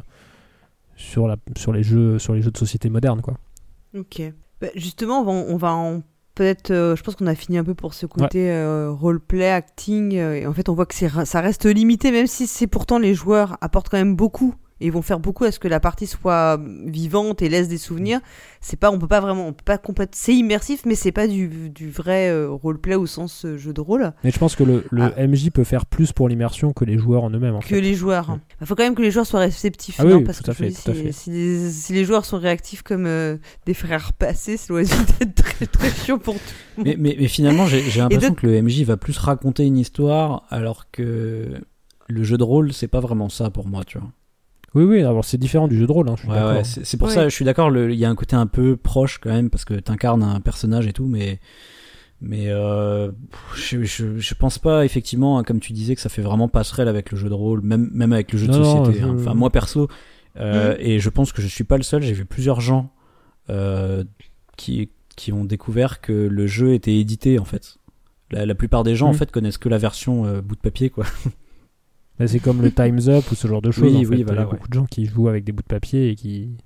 sur 0.96 1.28
la 1.28 1.38
sur 1.58 1.74
les 1.74 1.82
jeux 1.84 2.20
sur 2.20 2.34
les 2.36 2.42
jeux 2.42 2.52
de 2.52 2.58
société 2.58 2.90
modernes 2.90 3.22
quoi 3.22 3.38
Ok. 3.98 4.22
Bah, 4.62 4.68
justement, 4.76 5.22
on 5.22 5.24
va, 5.26 5.32
on 5.32 5.58
va 5.58 5.74
en 5.74 6.02
peut-être. 6.36 6.72
euh, 6.72 6.96
je 6.96 7.04
pense 7.04 7.16
qu'on 7.16 7.28
a 7.28 7.36
fini 7.36 7.58
un 7.58 7.64
peu 7.64 7.74
pour 7.76 7.94
ce 7.94 8.06
côté 8.06 8.52
euh, 8.52 8.92
roleplay, 8.92 9.50
acting. 9.50 10.16
euh, 10.18 10.34
et 10.36 10.48
en 10.48 10.54
fait, 10.54 10.70
on 10.70 10.74
voit 10.74 10.86
que 10.86 10.96
ça 10.96 11.42
reste 11.42 11.66
limité, 11.66 12.12
même 12.12 12.28
si 12.28 12.48
c'est 12.48 12.68
pourtant 12.68 13.00
les 13.00 13.14
joueurs 13.14 13.58
apportent 13.62 13.90
quand 13.90 13.98
même 13.98 14.16
beaucoup 14.16 14.56
et 14.82 14.88
ils 14.88 14.92
vont 14.92 15.02
faire 15.02 15.20
beaucoup 15.20 15.44
à 15.46 15.52
ce 15.52 15.60
que 15.60 15.68
la 15.68 15.80
partie 15.80 16.08
soit 16.08 16.60
vivante 16.86 17.42
et 17.42 17.48
laisse 17.50 17.68
des 17.70 17.78
souvenirs. 17.78 18.20
C'est 18.60 18.78
pas, 18.78 18.92
on 18.92 19.00
peut 19.00 19.08
pas 19.08 19.20
vraiment, 19.22 19.48
on 19.48 19.54
peut 19.54 19.64
pas 19.64 19.78
complètement, 19.78 20.18
c'est 20.18 20.36
immersif, 20.36 20.82
mais 20.86 20.96
c'est 20.96 21.12
pas 21.12 21.28
du, 21.28 21.70
du 21.70 21.90
vrai 21.90 22.30
euh, 22.30 22.50
roleplay 22.50 22.96
au 22.96 23.06
sens 23.06 23.46
euh, 23.46 23.58
jeu 23.58 23.74
de 23.74 23.82
rôle. 23.82 24.12
Mais 24.24 24.32
je 24.32 24.38
pense 24.40 24.56
que 24.56 24.64
le, 24.64 24.84
le 24.92 25.04
Ah. 25.18 25.28
MJ 25.28 25.50
peut 25.52 25.64
faire 25.64 25.86
plus 25.86 26.12
pour 26.12 26.28
l'immersion 26.28 26.74
que 26.74 26.84
les 26.84 26.98
joueurs 26.98 27.24
en 27.24 27.30
eux-mêmes. 27.30 27.56
En 27.56 27.60
que 27.60 27.68
fait. 27.68 27.82
les 27.82 27.94
joueurs. 27.94 28.30
Ouais. 28.30 28.36
Il 28.60 28.68
faut 28.68 28.76
quand 28.76 28.84
même 28.84 28.96
que 28.96 29.02
les 29.02 29.12
joueurs 29.12 29.26
soient 29.26 29.40
réceptifs, 29.40 29.96
Ah 30.00 30.04
non 30.04 30.18
oui, 30.18 30.24
Parce 30.24 30.40
tout 30.40 30.44
que 30.46 30.52
à 30.52 30.54
je 30.54 30.64
me 30.64 30.70
fait, 30.70 30.76
dis, 30.76 30.84
tout 30.84 30.92
à 30.92 30.94
si, 30.96 31.04
fait. 31.04 31.12
si 31.12 31.30
les, 31.32 31.70
si 31.72 31.94
les 31.94 32.04
joueurs 32.06 32.26
sont 32.26 32.38
réactifs 32.40 32.82
comme 32.84 33.06
euh, 33.06 33.38
des 33.66 33.74
frères 33.74 34.14
passés, 34.14 34.58
ça 34.58 34.68
doit 34.70 34.82
être 34.82 35.34
très, 35.36 35.66
très 35.68 35.90
chiant 35.90 36.18
pour 36.20 36.36
tout. 36.36 36.42
Mais, 36.84 36.96
mais, 36.98 37.16
mais 37.20 37.28
finalement, 37.28 37.66
j'ai 37.68 37.82
j'ai 37.82 38.00
l'impression 38.02 38.30
de- 38.34 38.36
que 38.36 38.48
le 38.48 38.62
MJ 38.62 38.82
va 38.84 38.98
plus 38.98 39.18
raconter 39.18 39.66
une 39.66 39.78
histoire, 39.78 40.44
alors 40.50 40.90
que 40.92 41.48
le 42.08 42.24
jeu 42.24 42.38
de 42.38 42.44
rôle, 42.44 42.74
c'est 42.74 42.88
pas 42.88 43.00
vraiment 43.00 43.30
ça 43.30 43.50
pour 43.50 43.68
moi, 43.68 43.84
tu 43.86 43.98
vois. 43.98 44.10
Oui, 44.74 44.84
oui, 44.86 45.00
alors 45.02 45.26
c'est 45.26 45.38
différent 45.38 45.68
du 45.68 45.78
jeu 45.78 45.86
de 45.86 45.92
rôle. 45.92 46.08
Hein, 46.10 46.14
je 46.16 46.22
suis 46.22 46.30
Ouais, 46.30 46.36
d'accord. 46.36 46.54
ouais, 46.54 46.64
c'est 46.64 46.86
c'est 46.86 46.98
pour 46.98 47.10
Ouais. 47.10 47.14
ça, 47.14 47.28
je 47.28 47.34
suis 47.36 47.44
d'accord, 47.46 47.70
le- 47.70 47.92
il 47.92 48.00
y 48.00 48.06
a 48.06 48.10
un 48.10 48.16
côté 48.16 48.36
un 48.36 48.48
peu 48.48 48.78
proche 48.78 49.18
quand 49.20 49.30
même, 49.30 49.50
parce 49.50 49.66
que 49.66 49.74
t'incarnes 49.74 50.24
un 50.24 50.40
personnage 50.40 50.88
et 50.88 50.94
tout, 50.94 51.06
mais. 51.08 51.40
Mais 52.24 52.50
euh, 52.50 53.12
je, 53.56 53.82
je, 53.84 54.20
je 54.20 54.34
pense 54.36 54.60
pas 54.60 54.86
effectivement, 54.86 55.40
hein, 55.40 55.44
comme 55.44 55.60
tu 55.60 55.74
disais, 55.74 55.96
que 55.96 56.02
ça 56.02 56.08
fait 56.10 56.22
vraiment 56.22 56.48
passerelle 56.48 56.88
avec 56.88 57.12
le 57.12 57.18
jeu 57.18 57.30
de 57.30 57.34
rôle, 57.34 57.62
même, 57.62 57.90
même 57.94 58.14
avec 58.14 58.32
le 58.32 58.38
jeu 58.38 58.46
de 58.48 58.52
Non, 58.52 58.64
société. 58.86 59.00
je- 59.00 59.06
hein. 59.08 59.16
Enfin, 59.20 59.34
moi 59.34 59.50
perso, 59.50 59.88
euh, 60.40 60.76
Mm. 60.76 60.82
et 60.82 61.00
je 61.00 61.10
pense 61.10 61.34
que 61.34 61.42
je 61.42 61.48
suis 61.48 61.64
pas 61.64 61.78
le 61.78 61.84
seul, 61.84 62.04
j'ai 62.04 62.14
vu 62.14 62.26
plusieurs 62.26 62.62
gens 62.62 62.92
euh, 63.50 64.04
qui, 64.56 64.92
qui 65.16 65.34
ont 65.34 65.46
découvert 65.46 66.00
que 66.00 66.14
le 66.14 66.46
jeu 66.46 66.74
était 66.76 66.96
édité 66.96 67.40
en 67.40 67.44
fait. 67.46 67.78
La, 68.30 68.46
la 68.46 68.54
plupart 68.54 68.84
des 68.84 68.96
gens 68.96 69.08
en 69.10 69.14
Mm. 69.14 69.18
fait 69.18 69.32
connaissent 69.32 69.58
que 69.58 69.68
la 69.70 69.80
version 69.80 70.26
euh, 70.28 70.42
bout 70.42 70.56
de 70.56 70.62
papier 70.62 70.92
quoi. 70.92 71.06
C'est 72.28 72.40
comme 72.40 72.62
le 72.62 72.72
Time's 72.74 73.08
Up 73.08 73.24
ou 73.32 73.36
ce 73.36 73.48
genre 73.48 73.62
de 73.62 73.72
choses. 73.72 73.84
Oui, 73.94 74.06
en 74.06 74.10
oui. 74.10 74.20
Il 74.22 74.28
y 74.28 74.32
a 74.32 74.34
ouais. 74.34 74.46
beaucoup 74.46 74.68
de 74.68 74.74
gens 74.74 74.86
qui 74.86 75.06
jouent 75.06 75.28
avec 75.28 75.44
des 75.44 75.52
bouts 75.52 75.64
de 75.64 75.68
papier 75.68 76.10
et 76.10 76.16
qui. 76.16 76.58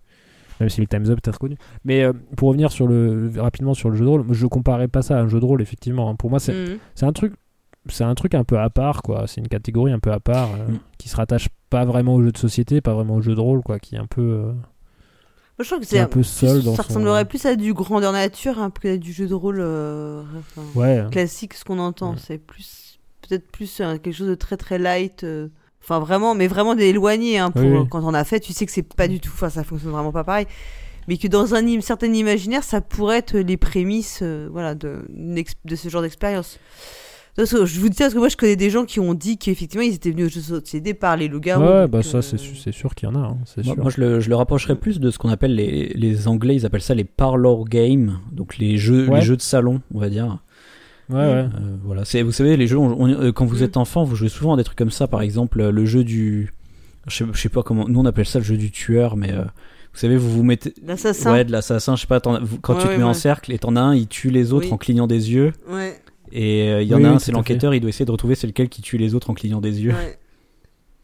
Même 0.60 0.70
si 0.70 0.80
le 0.80 0.88
Time's 0.88 1.10
Up 1.10 1.18
est 1.18 1.22
très 1.22 1.32
reconnu. 1.32 1.58
Mais 1.84 2.04
euh, 2.04 2.14
pour 2.38 2.48
revenir 2.50 2.72
sur 2.72 2.88
le, 2.88 3.30
rapidement 3.38 3.74
sur 3.74 3.90
le 3.90 3.96
jeu 3.98 4.06
de 4.06 4.10
rôle, 4.10 4.26
je 4.32 4.48
comparais 4.48 4.88
pas 4.88 5.02
ça 5.02 5.18
à 5.18 5.22
un 5.22 5.28
jeu 5.28 5.40
de 5.42 5.46
rôle, 5.46 5.62
effectivement. 5.62 6.10
hein. 6.10 6.16
Pour 6.16 6.30
moi, 6.30 6.40
c'est 6.40 6.54
Mhm. 6.54 6.78
c'est 6.96 7.06
un 7.06 7.12
truc. 7.12 7.34
C'est 7.88 8.04
un 8.06 8.16
truc 8.16 8.34
un 8.34 8.44
peu 8.44 8.58
à 8.58 8.70
part, 8.72 9.02
quoi. 9.04 9.26
C'est 9.28 9.42
une 9.42 9.48
catégorie 9.48 9.92
un 9.92 10.00
peu 10.00 10.12
à 10.12 10.20
part 10.20 10.50
euh, 10.56 10.72
Mm. 10.72 10.80
qui 10.98 11.08
se 11.10 11.16
rattache 11.18 11.50
pas 11.70 11.86
vraiment 11.86 12.16
au 12.16 12.24
jeu 12.24 12.32
de 12.32 12.38
société, 12.38 12.82
pas 12.82 12.94
vraiment 12.96 13.16
au 13.16 13.22
jeu 13.22 13.36
de 13.36 13.40
rôle, 13.40 13.62
quoi. 13.62 13.78
Qui 13.80 13.96
est 13.96 14.00
un 14.00 14.08
peu, 14.08 14.22
euh, 14.22 14.54
Moi, 14.54 15.64
je 15.64 15.66
trouve 15.66 15.80
que 15.82 15.86
c'est 15.86 16.00
un 16.00 16.08
peu 16.08 16.24
seul 16.24 16.64
dans 16.64 16.74
ça 16.76 16.84
son. 16.84 16.88
ressemblerait 16.90 17.26
plus 17.26 17.46
à 17.46 17.56
du 17.56 17.74
grandeur 17.74 18.12
nature 18.12 18.58
hein, 18.60 18.72
que 18.72 18.88
à 18.88 18.98
du 18.98 19.14
jeu 19.14 19.28
de 19.28 19.34
rôle 19.36 19.60
euh, 19.60 20.24
enfin, 20.40 20.62
Ouais. 20.74 21.06
classique, 21.12 21.54
ce 21.54 21.64
qu'on 21.64 21.78
entend. 21.80 22.14
Mm. 22.14 22.18
C'est 22.18 22.38
plus, 22.40 22.85
peut-être 23.28 23.50
plus 23.52 23.80
euh, 23.82 23.98
quelque 23.98 24.14
chose 24.16 24.30
de 24.30 24.36
très 24.36 24.58
très 24.58 24.78
light. 24.80 25.24
euh, 25.24 25.48
Enfin, 25.84 26.00
vraiment, 26.00 26.34
mais 26.34 26.48
vraiment 26.48 26.74
d'éloigné. 26.74 27.38
Hein, 27.38 27.52
pour, 27.52 27.62
Oui, 27.62 27.70
oui. 27.78 27.88
Quand 27.92 28.02
on 28.04 28.16
a 28.16 28.24
fait, 28.24 28.40
tu 28.40 28.54
sais 28.54 28.66
que 28.66 28.72
c'est 28.72 28.82
pas 28.96 29.08
du 29.08 29.20
tout. 29.20 29.30
Enfin, 29.32 29.50
ça 29.50 29.64
fonctionne 29.64 29.92
vraiment 29.92 30.12
pas 30.12 30.24
pareil. 30.24 30.48
Mais 31.08 31.18
que 31.18 31.28
dans 31.28 31.54
un 31.54 31.82
certain 31.82 32.12
imaginaire, 32.12 32.64
ça 32.64 32.82
pourrait 32.82 33.20
être 33.20 33.38
les 33.38 33.58
prémices 33.58 34.22
euh, 34.24 34.48
voilà, 34.52 34.74
de, 34.74 35.04
ce 35.76 35.90
genre 35.90 36.02
d'expérience. 36.02 36.58
Je 37.38 37.80
vous 37.82 37.90
dis 37.90 37.98
ça 37.98 38.06
parce 38.06 38.14
que 38.14 38.20
moi 38.20 38.30
je 38.30 38.38
connais 38.38 38.56
des 38.56 38.70
gens 38.70 38.86
qui 38.86 39.02
ont 39.02 39.14
dit 39.14 39.38
qu'effectivement 39.38 39.84
ils 39.86 39.94
étaient 39.94 40.10
venus 40.12 40.28
au 40.28 40.30
jeu 40.30 40.40
de 40.40 40.46
société 40.62 40.94
par 40.94 41.18
les 41.18 41.28
loups-garous. 41.28 41.62
Ouais, 41.64 41.88
bah 41.88 42.02
ça, 42.02 42.20
euh, 42.20 42.22
c'est 42.22 42.72
sûr 42.72 42.96
qu'il 42.96 43.10
y 43.10 43.12
en 43.12 43.16
a. 43.16 43.20
hein, 43.28 43.38
c'est 43.46 43.64
Moi, 43.66 43.74
sûr. 43.76 43.84
moi, 43.84 43.92
je, 43.94 44.02
le, 44.02 44.20
je 44.22 44.30
le 44.30 44.36
rapprocherais 44.38 44.76
plus 44.78 45.02
de 45.02 45.12
ce 45.12 45.18
qu'on 45.20 45.28
appelle 45.30 45.54
les, 45.54 45.90
les 45.96 46.28
Anglais, 46.30 46.56
ils 46.56 46.66
appellent 46.66 46.82
ça 46.82 46.96
les 46.96 47.04
parlor 47.04 47.66
games, 47.68 48.20
donc 48.32 48.58
les 48.58 48.78
jeux, 48.78 49.10
Ouais. 49.10 49.20
les 49.20 49.26
jeux 49.26 49.36
de 49.36 49.42
salon, 49.42 49.82
on 49.94 50.00
va 50.00 50.10
dire. 50.10 50.40
Ouais, 51.10 51.18
ouais. 51.18 51.24
Euh, 51.26 51.48
voilà, 51.84 52.04
c'est 52.06 52.22
vous 52.24 52.32
savez 52.32 52.58
les 52.58 52.68
jeux 52.68 52.78
on- 52.80 53.00
on- 53.00 53.08
euh, 53.10 53.32
quand 53.32 53.46
vous 53.46 53.60
Mm. 53.60 53.64
êtes 53.64 53.78
enfant, 53.78 54.04
vous 54.04 54.16
jouez 54.16 54.30
souvent 54.30 54.54
à 54.54 54.58
des 54.58 54.64
trucs 54.64 54.78
comme 54.78 54.90
ça 54.92 55.08
par 55.08 55.22
exemple 55.22 55.62
euh, 55.62 55.72
le 55.72 55.86
jeu 55.86 56.04
du 56.04 56.52
je 57.08 57.16
sais, 57.18 57.26
je 57.32 57.40
sais 57.40 57.50
pas 57.50 57.62
comment 57.64 57.88
nous 57.88 58.00
on 58.00 58.06
appelle 58.06 58.26
ça 58.26 58.40
le 58.40 58.46
jeu 58.46 58.58
du 58.58 58.72
tueur 58.72 59.16
mais 59.16 59.32
euh, 59.32 59.44
vous 59.44 60.00
savez 60.00 60.18
vous 60.18 60.32
vous 60.32 60.44
mettez 60.44 60.74
L'assassin. 60.84 61.32
ouais 61.32 61.46
de 61.46 61.52
l'assassin, 61.52 61.96
je 61.96 62.02
sais 62.02 62.08
pas 62.08 62.20
t'en- 62.20 62.42
vous- 62.44 62.60
quand 62.60 62.74
Ouais, 62.74 62.80
tu 62.82 62.86
te 62.88 62.92
ouais, 62.94 62.98
mets 62.98 63.04
en 63.04 63.14
cercle 63.14 63.52
et 63.54 63.60
t'en 63.60 63.76
as 63.76 63.82
un, 63.82 63.96
il 63.96 64.08
tue 64.08 64.30
les 64.32 64.52
autres 64.54 64.66
Oui. 64.68 64.74
en 64.74 64.78
clignant 64.78 65.06
des 65.06 65.32
yeux 65.32 65.54
Ouais. 65.70 65.96
et 66.32 66.70
euh, 66.72 66.82
il 66.82 66.88
y 66.88 66.96
en 66.96 66.98
Oui, 66.98 67.06
a 67.06 67.12
un 67.12 67.20
c'est 67.20 67.32
l'enquêteur, 67.32 67.76
il 67.76 67.82
doit 67.82 67.90
essayer 67.90 68.06
de 68.06 68.12
retrouver 68.12 68.34
c'est 68.36 68.48
lequel 68.48 68.70
qui 68.70 68.82
tue 68.82 68.98
les 68.98 69.14
autres 69.14 69.30
en 69.30 69.34
clignant 69.36 69.62
des 69.62 69.82
yeux. 69.84 69.94
Ouais. 69.94 70.18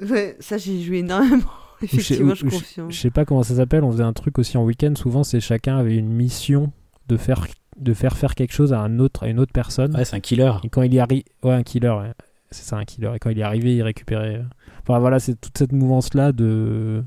Ouais, 0.10 0.36
ça 0.40 0.58
j'ai 0.58 0.82
joué 0.82 1.00
énormément. 1.00 1.44
Effectivement, 1.84 2.34
je 2.36 2.46
ou- 2.46 2.50
confirme. 2.50 2.92
Je 2.92 2.98
sais 3.00 3.10
pas 3.12 3.24
comment 3.26 3.44
ça 3.44 3.56
s'appelle, 3.56 3.84
on 3.84 3.92
faisait 3.92 4.04
un 4.04 4.14
truc 4.14 4.40
aussi 4.40 4.58
en 4.58 4.64
week-end, 4.64 4.94
souvent 4.96 5.24
c'est 5.24 5.40
chacun 5.40 5.78
avait 5.78 5.96
une 5.96 6.10
mission 6.12 6.72
de 7.08 7.18
faire, 7.18 7.46
de 7.82 7.94
faire 7.94 8.16
faire 8.18 8.36
quelque 8.36 8.54
chose 8.54 8.72
à, 8.74 8.80
un 8.80 9.00
autre, 9.00 9.24
à 9.24 9.28
une 9.28 9.40
autre 9.40 9.52
personne. 9.54 9.96
Ouais, 9.96 10.06
c'est 10.06 10.16
un 10.16 10.20
killer. 10.20 10.52
Et 10.64 10.70
quand 10.70 10.82
il 10.84 10.94
y 10.94 11.00
arrive, 11.00 11.24
ouais, 11.44 11.54
un 11.54 11.64
killer, 11.64 11.90
ouais. 11.90 12.12
c'est 12.52 12.64
ça 12.64 12.78
un 12.78 12.86
killer. 12.86 13.12
Et 13.16 13.20
quand 13.20 13.30
il 13.30 13.40
est 13.40 13.44
arrivé, 13.44 13.76
il 13.76 13.82
récupérait. 13.84 14.36
euh, 14.38 14.44
Enfin 14.84 15.00
voilà, 15.00 15.20
c'est 15.20 15.40
toute 15.40 15.58
cette 15.58 15.72
mouvance-là 15.74 16.32
de. 16.32 17.04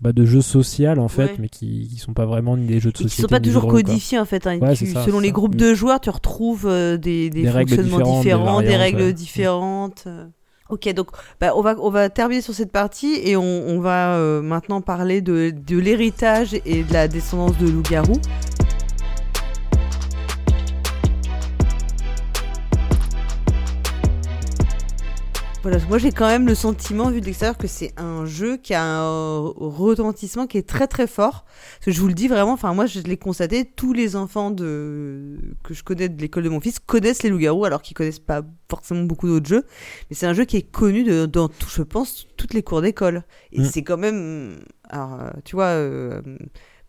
Bah, 0.00 0.12
de 0.12 0.24
jeux 0.24 0.40
social 0.40 0.98
en 0.98 1.06
fait, 1.06 1.24
Ouais. 1.26 1.36
mais 1.38 1.48
qui, 1.48 1.86
qui 1.88 1.96
sont 1.98 2.12
pas 2.12 2.26
vraiment 2.26 2.56
ni 2.56 2.66
des 2.66 2.80
jeux 2.80 2.90
de 2.90 2.96
Et 2.96 2.98
qui 2.98 3.02
société. 3.04 3.22
sont 3.22 3.28
pas 3.28 3.38
toujours 3.40 3.68
codifiés 3.68 4.18
en 4.18 4.24
fait. 4.24 4.46
hein. 4.48 4.58
Ouais, 4.58 4.74
Tu- 4.74 4.86
c'est 4.86 4.92
ça, 4.94 5.04
selon 5.04 5.20
les 5.20 5.28
ça. 5.28 5.34
groupes 5.34 5.54
de 5.54 5.74
joueurs, 5.74 6.00
tu 6.00 6.10
retrouves 6.10 6.66
euh, 6.66 6.96
des, 6.96 7.30
des, 7.30 7.46
fonctionnements 7.46 7.98
différents, 8.18 8.60
des, 8.62 8.66
variantes, 8.68 8.80
règles 8.82 9.02
ouais. 9.02 9.12
différentes. 9.12 10.04
euh. 10.08 10.26
Ok, 10.70 10.92
donc 10.94 11.08
bah, 11.40 11.52
on, 11.54 11.60
va, 11.62 11.76
on 11.78 11.90
va 11.90 12.08
terminer 12.08 12.40
sur 12.40 12.54
cette 12.54 12.72
partie 12.72 13.14
et 13.22 13.36
on, 13.36 13.42
on 13.44 13.78
va 13.80 14.14
euh, 14.16 14.40
maintenant 14.42 14.80
parler 14.80 15.20
de, 15.20 15.52
de 15.54 15.76
l'héritage 15.78 16.54
et 16.64 16.82
de 16.82 16.92
la 16.92 17.06
descendance 17.06 17.56
de 17.58 17.68
loup-garou. 17.68 18.14
Voilà, 25.62 25.78
moi 25.88 25.98
j'ai 25.98 26.10
quand 26.10 26.26
même 26.26 26.48
le 26.48 26.56
sentiment, 26.56 27.08
vu 27.08 27.20
de 27.20 27.26
l'extérieur, 27.26 27.56
que 27.56 27.68
c'est 27.68 27.92
un 27.96 28.26
jeu 28.26 28.56
qui 28.56 28.74
a 28.74 28.82
un 28.82 29.38
retentissement 29.38 30.48
qui 30.48 30.58
est 30.58 30.68
très 30.68 30.88
très 30.88 31.06
fort. 31.06 31.44
Parce 31.44 31.84
que 31.84 31.90
je 31.92 32.00
vous 32.00 32.08
le 32.08 32.14
dis 32.14 32.26
vraiment, 32.26 32.52
enfin 32.54 32.74
moi 32.74 32.86
je 32.86 32.98
l'ai 32.98 33.16
constaté, 33.16 33.64
tous 33.64 33.92
les 33.92 34.16
enfants 34.16 34.50
de 34.50 35.38
que 35.62 35.72
je 35.72 35.84
connais 35.84 36.08
de 36.08 36.20
l'école 36.20 36.42
de 36.42 36.48
mon 36.48 36.60
fils 36.60 36.80
connaissent 36.80 37.22
les 37.22 37.30
loups-garous 37.30 37.64
alors 37.64 37.80
qu'ils 37.82 37.96
connaissent 37.96 38.18
pas 38.18 38.42
forcément 38.68 39.02
beaucoup 39.04 39.28
d'autres 39.28 39.46
jeux. 39.48 39.64
Mais 40.10 40.16
c'est 40.16 40.26
un 40.26 40.32
jeu 40.34 40.44
qui 40.46 40.56
est 40.56 40.68
connu 40.68 41.04
de, 41.04 41.26
dans, 41.26 41.48
tout, 41.48 41.68
je 41.68 41.82
pense, 41.82 42.26
toutes 42.36 42.54
les 42.54 42.64
cours 42.64 42.82
d'école. 42.82 43.22
Et 43.52 43.60
Mm. 43.60 43.64
c'est 43.64 43.82
quand 43.84 43.98
même, 43.98 44.56
alors 44.88 45.20
euh, 45.20 45.30
tu 45.44 45.54
vois, 45.54 45.66
euh, 45.66 46.20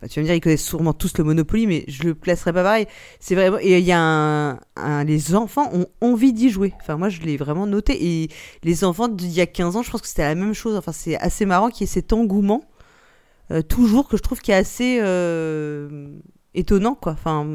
tu 0.08 0.20
vas 0.20 0.22
me 0.24 0.28
dire 0.28 0.36
ils 0.36 0.42
connaissent 0.42 0.66
sûrement 0.66 0.94
tous 0.94 1.18
le 1.18 1.24
Monopoly, 1.24 1.68
mais 1.68 1.86
je 1.88 2.04
le 2.04 2.16
placerai 2.16 2.54
pas 2.54 2.64
pareil. 2.64 2.88
C'est 3.20 3.36
vraiment, 3.36 3.58
et 3.60 3.78
il 3.80 3.86
y 3.86 3.92
a 3.92 4.00
un, 4.00 4.60
un- 4.76 5.04
les 5.04 5.36
enfants 5.36 5.70
ont 5.74 5.88
envie 6.02 6.34
d'y 6.34 6.50
jouer. 6.50 6.74
Enfin 6.82 6.98
moi 6.98 7.10
je 7.10 7.22
l'ai 7.22 7.38
vraiment 7.38 7.68
noté 7.68 8.24
et 8.24 8.30
les 8.64 8.84
enfants 8.84 9.08
d'il 9.08 9.32
y 9.32 9.42
a 9.42 9.46
15 9.46 9.76
ans, 9.76 9.84
je 9.84 9.92
pense 9.92 10.02
que 10.02 10.08
c'était 10.08 10.24
la 10.24 10.36
même 10.36 10.54
chose. 10.54 10.76
Enfin 10.76 10.92
c'est 10.92 11.18
assez 11.18 11.46
marrant 11.46 11.70
qu'il 11.70 11.82
y 11.82 11.84
ait 11.90 11.94
cet 11.94 12.14
engouement 12.14 12.64
euh, 13.52 13.62
toujours 13.62 14.08
que 14.08 14.18
je 14.18 14.22
trouve 14.22 14.40
qui 14.40 14.52
est 14.52 14.56
assez 14.56 15.00
euh, 15.02 16.08
étonnant 16.54 16.96
quoi 16.96 17.12
enfin 17.14 17.46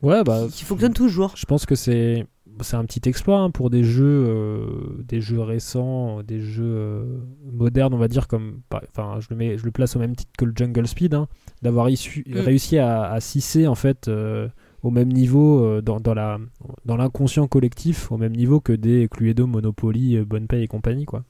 Ouais, 0.00 0.22
bah. 0.22 0.44
qui, 0.46 0.58
qui 0.58 0.64
fonctionne 0.64 0.92
toujours 0.94 1.32
Je 1.36 1.44
pense 1.44 1.66
que 1.66 1.74
c'est 1.74 2.24
c'est 2.62 2.76
un 2.76 2.84
petit 2.84 3.08
exploit 3.08 3.40
hein, 3.40 3.50
pour 3.50 3.70
des 3.70 3.84
jeux 3.84 4.24
euh, 4.28 5.02
des 5.06 5.20
jeux 5.20 5.40
récents, 5.40 6.22
des 6.22 6.40
jeux 6.40 6.64
euh, 6.64 7.18
modernes, 7.52 7.94
on 7.94 7.98
va 7.98 8.08
dire 8.08 8.28
comme 8.28 8.60
enfin 8.96 9.18
je 9.20 9.28
le 9.30 9.36
mets 9.36 9.58
je 9.58 9.64
le 9.64 9.70
place 9.70 9.96
au 9.96 9.98
même 9.98 10.14
titre 10.16 10.32
que 10.38 10.44
le 10.44 10.52
Jungle 10.54 10.86
Speed 10.86 11.14
hein, 11.14 11.28
d'avoir 11.62 11.88
issu- 11.88 12.24
Mm. 12.26 12.38
réussi 12.40 12.78
à, 12.78 13.04
à 13.10 13.20
s'hisser 13.20 13.66
en 13.66 13.74
fait 13.74 14.08
euh, 14.08 14.48
au 14.82 14.90
même 14.90 15.08
niveau 15.12 15.80
dans, 15.80 16.00
dans 16.00 16.14
la 16.14 16.38
dans 16.84 16.96
l'inconscient 16.96 17.46
collectif 17.48 18.12
au 18.12 18.16
même 18.16 18.34
niveau 18.36 18.60
que 18.60 18.72
des 18.72 19.08
Cluedo, 19.10 19.46
Monopoly, 19.46 20.20
Bonne 20.24 20.46
Paye 20.46 20.62
et 20.64 20.68
compagnie 20.68 21.04
quoi. 21.04 21.24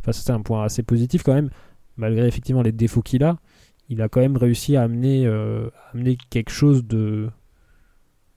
Enfin 0.00 0.12
c'est 0.12 0.30
un 0.32 0.40
point 0.42 0.64
assez 0.64 0.82
positif 0.82 1.22
quand 1.22 1.34
même 1.34 1.50
malgré 1.96 2.26
effectivement 2.26 2.62
les 2.62 2.72
défauts 2.72 3.02
qu'il 3.02 3.24
a, 3.24 3.38
il 3.88 4.00
a 4.02 4.08
quand 4.08 4.20
même 4.20 4.36
réussi 4.36 4.76
à 4.76 4.82
amener 4.82 5.26
à 5.26 5.70
amener 5.92 6.16
quelque 6.30 6.50
chose 6.50 6.84
de 6.86 7.28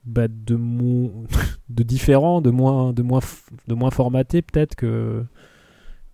bah, 0.08 0.26
de, 0.28 0.54
mo- 0.56 1.24
de 1.68 1.82
différent, 1.82 2.40
de 2.40 2.50
moins, 2.50 2.92
de 2.92 3.02
moins, 3.02 3.20
de 3.68 3.74
moins 3.74 3.90
formaté 3.90 4.42
peut-être 4.42 4.74
que, 4.74 5.24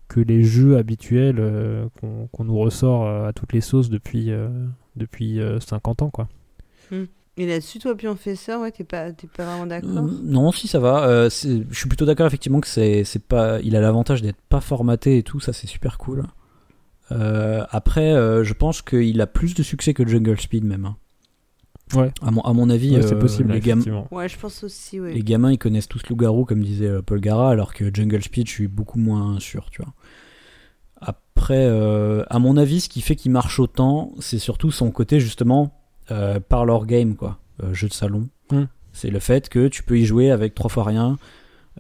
que 0.09 0.21
les 0.21 0.43
jeux 0.45 0.77
habituels 0.77 1.37
euh, 1.39 1.87
qu'on 2.01 2.45
nous 2.45 2.59
ressort 2.59 3.07
euh, 3.07 3.29
à 3.29 3.33
toutes 3.33 3.53
les 3.53 3.61
sauces 3.61 3.89
depuis, 3.91 4.31
euh, 4.31 4.49
depuis 4.97 5.41
euh, 5.41 5.61
50 5.61 6.03
ans. 6.03 6.11
Quoi. 6.11 6.29
et 7.37 7.47
là-dessus 7.47 7.79
toi 7.81 7.97
puis 7.97 8.07
on 8.07 8.15
fait 8.15 8.37
ça 8.37 8.61
ouais 8.61 8.71
t'es 8.71 8.85
pas 8.85 9.11
t'es 9.11 9.27
pas 9.27 9.45
vraiment 9.45 9.67
d'accord? 9.67 9.91
Euh, 10.05 10.21
non, 10.23 10.53
si 10.53 10.69
ça 10.69 10.79
va. 10.79 11.05
Euh, 11.09 11.31
je 11.31 11.65
suis 11.77 11.89
plutôt 11.89 12.05
d'accord 12.07 12.27
effectivement 12.27 12.61
que 12.61 12.69
c'est 12.69 13.03
c'est 13.05 13.23
pas. 13.25 13.61
Il 13.63 13.75
a 13.77 13.81
l'avantage 13.81 14.23
d'être 14.23 14.41
pas 14.49 14.61
formaté 14.61 15.19
et 15.19 15.23
tout, 15.23 15.41
ça 15.41 15.53
c'est 15.53 15.67
super 15.67 15.99
cool. 15.99 16.25
Euh, 17.13 17.65
après, 17.71 18.13
euh, 18.15 18.45
je 18.45 18.55
pense 18.55 18.81
qu'il 18.83 19.21
a 19.21 19.27
plus 19.27 19.55
de 19.55 19.63
succès 19.63 19.93
que 19.95 20.07
Jungle 20.07 20.41
Speed 20.41 20.65
même. 20.65 20.85
hein. 20.87 20.97
Ouais. 21.97 22.11
À 22.23 22.31
mon, 22.31 22.41
à 22.43 22.53
mon 22.53 22.71
avis, 22.71 22.97
Ouais, 22.97 23.03
c'est 23.03 23.15
euh, 23.15 23.19
possible, 23.19 23.53
les, 23.53 23.61
gam- 23.61 23.79
effectivement. 23.79 24.09
ouais 24.11 24.29
je 24.29 24.39
pense 24.39 24.63
aussi 24.65 25.01
ouais 25.01 25.13
les 25.15 25.23
gamins 25.23 25.51
ils 25.53 25.59
connaissent 25.59 25.89
tous 25.89 26.03
Loup-Garou 26.09 26.45
comme 26.45 26.63
disait 26.63 26.89
euh, 26.89 27.03
Paul 27.03 27.21
Gara, 27.21 27.51
alors 27.51 27.73
que 27.75 27.95
Jungle 27.95 28.23
Speed, 28.23 28.47
je 28.49 28.53
suis 28.53 28.69
beaucoup 28.69 28.99
moins 28.99 29.39
sûr, 29.41 29.69
tu 29.71 29.83
vois. 29.83 29.93
Après, 31.01 31.67
euh, 31.67 32.25
à 32.31 32.39
mon 32.39 32.57
avis, 32.57 32.81
ce 32.81 32.89
qui 32.89 33.01
fait 33.03 33.17
qu'il 33.17 33.31
marche 33.33 33.59
autant, 33.61 34.13
c'est 34.21 34.39
surtout 34.39 34.71
son 34.71 34.91
côté 34.91 35.21
justement 35.21 35.73
euh, 36.11 36.41
parlor 36.41 36.87
game, 36.87 37.17
quoi, 37.17 37.39
euh, 37.63 37.75
jeu 37.75 37.89
de 37.89 37.93
salon. 37.93 38.29
Mm. 38.51 38.63
C'est 38.93 39.11
le 39.11 39.19
fait 39.19 39.49
que 39.49 39.69
tu 39.69 39.83
peux 39.83 39.99
y 39.99 40.07
jouer 40.07 40.31
avec 40.31 40.55
trois 40.55 40.71
fois 40.71 40.85
rien, 40.85 41.19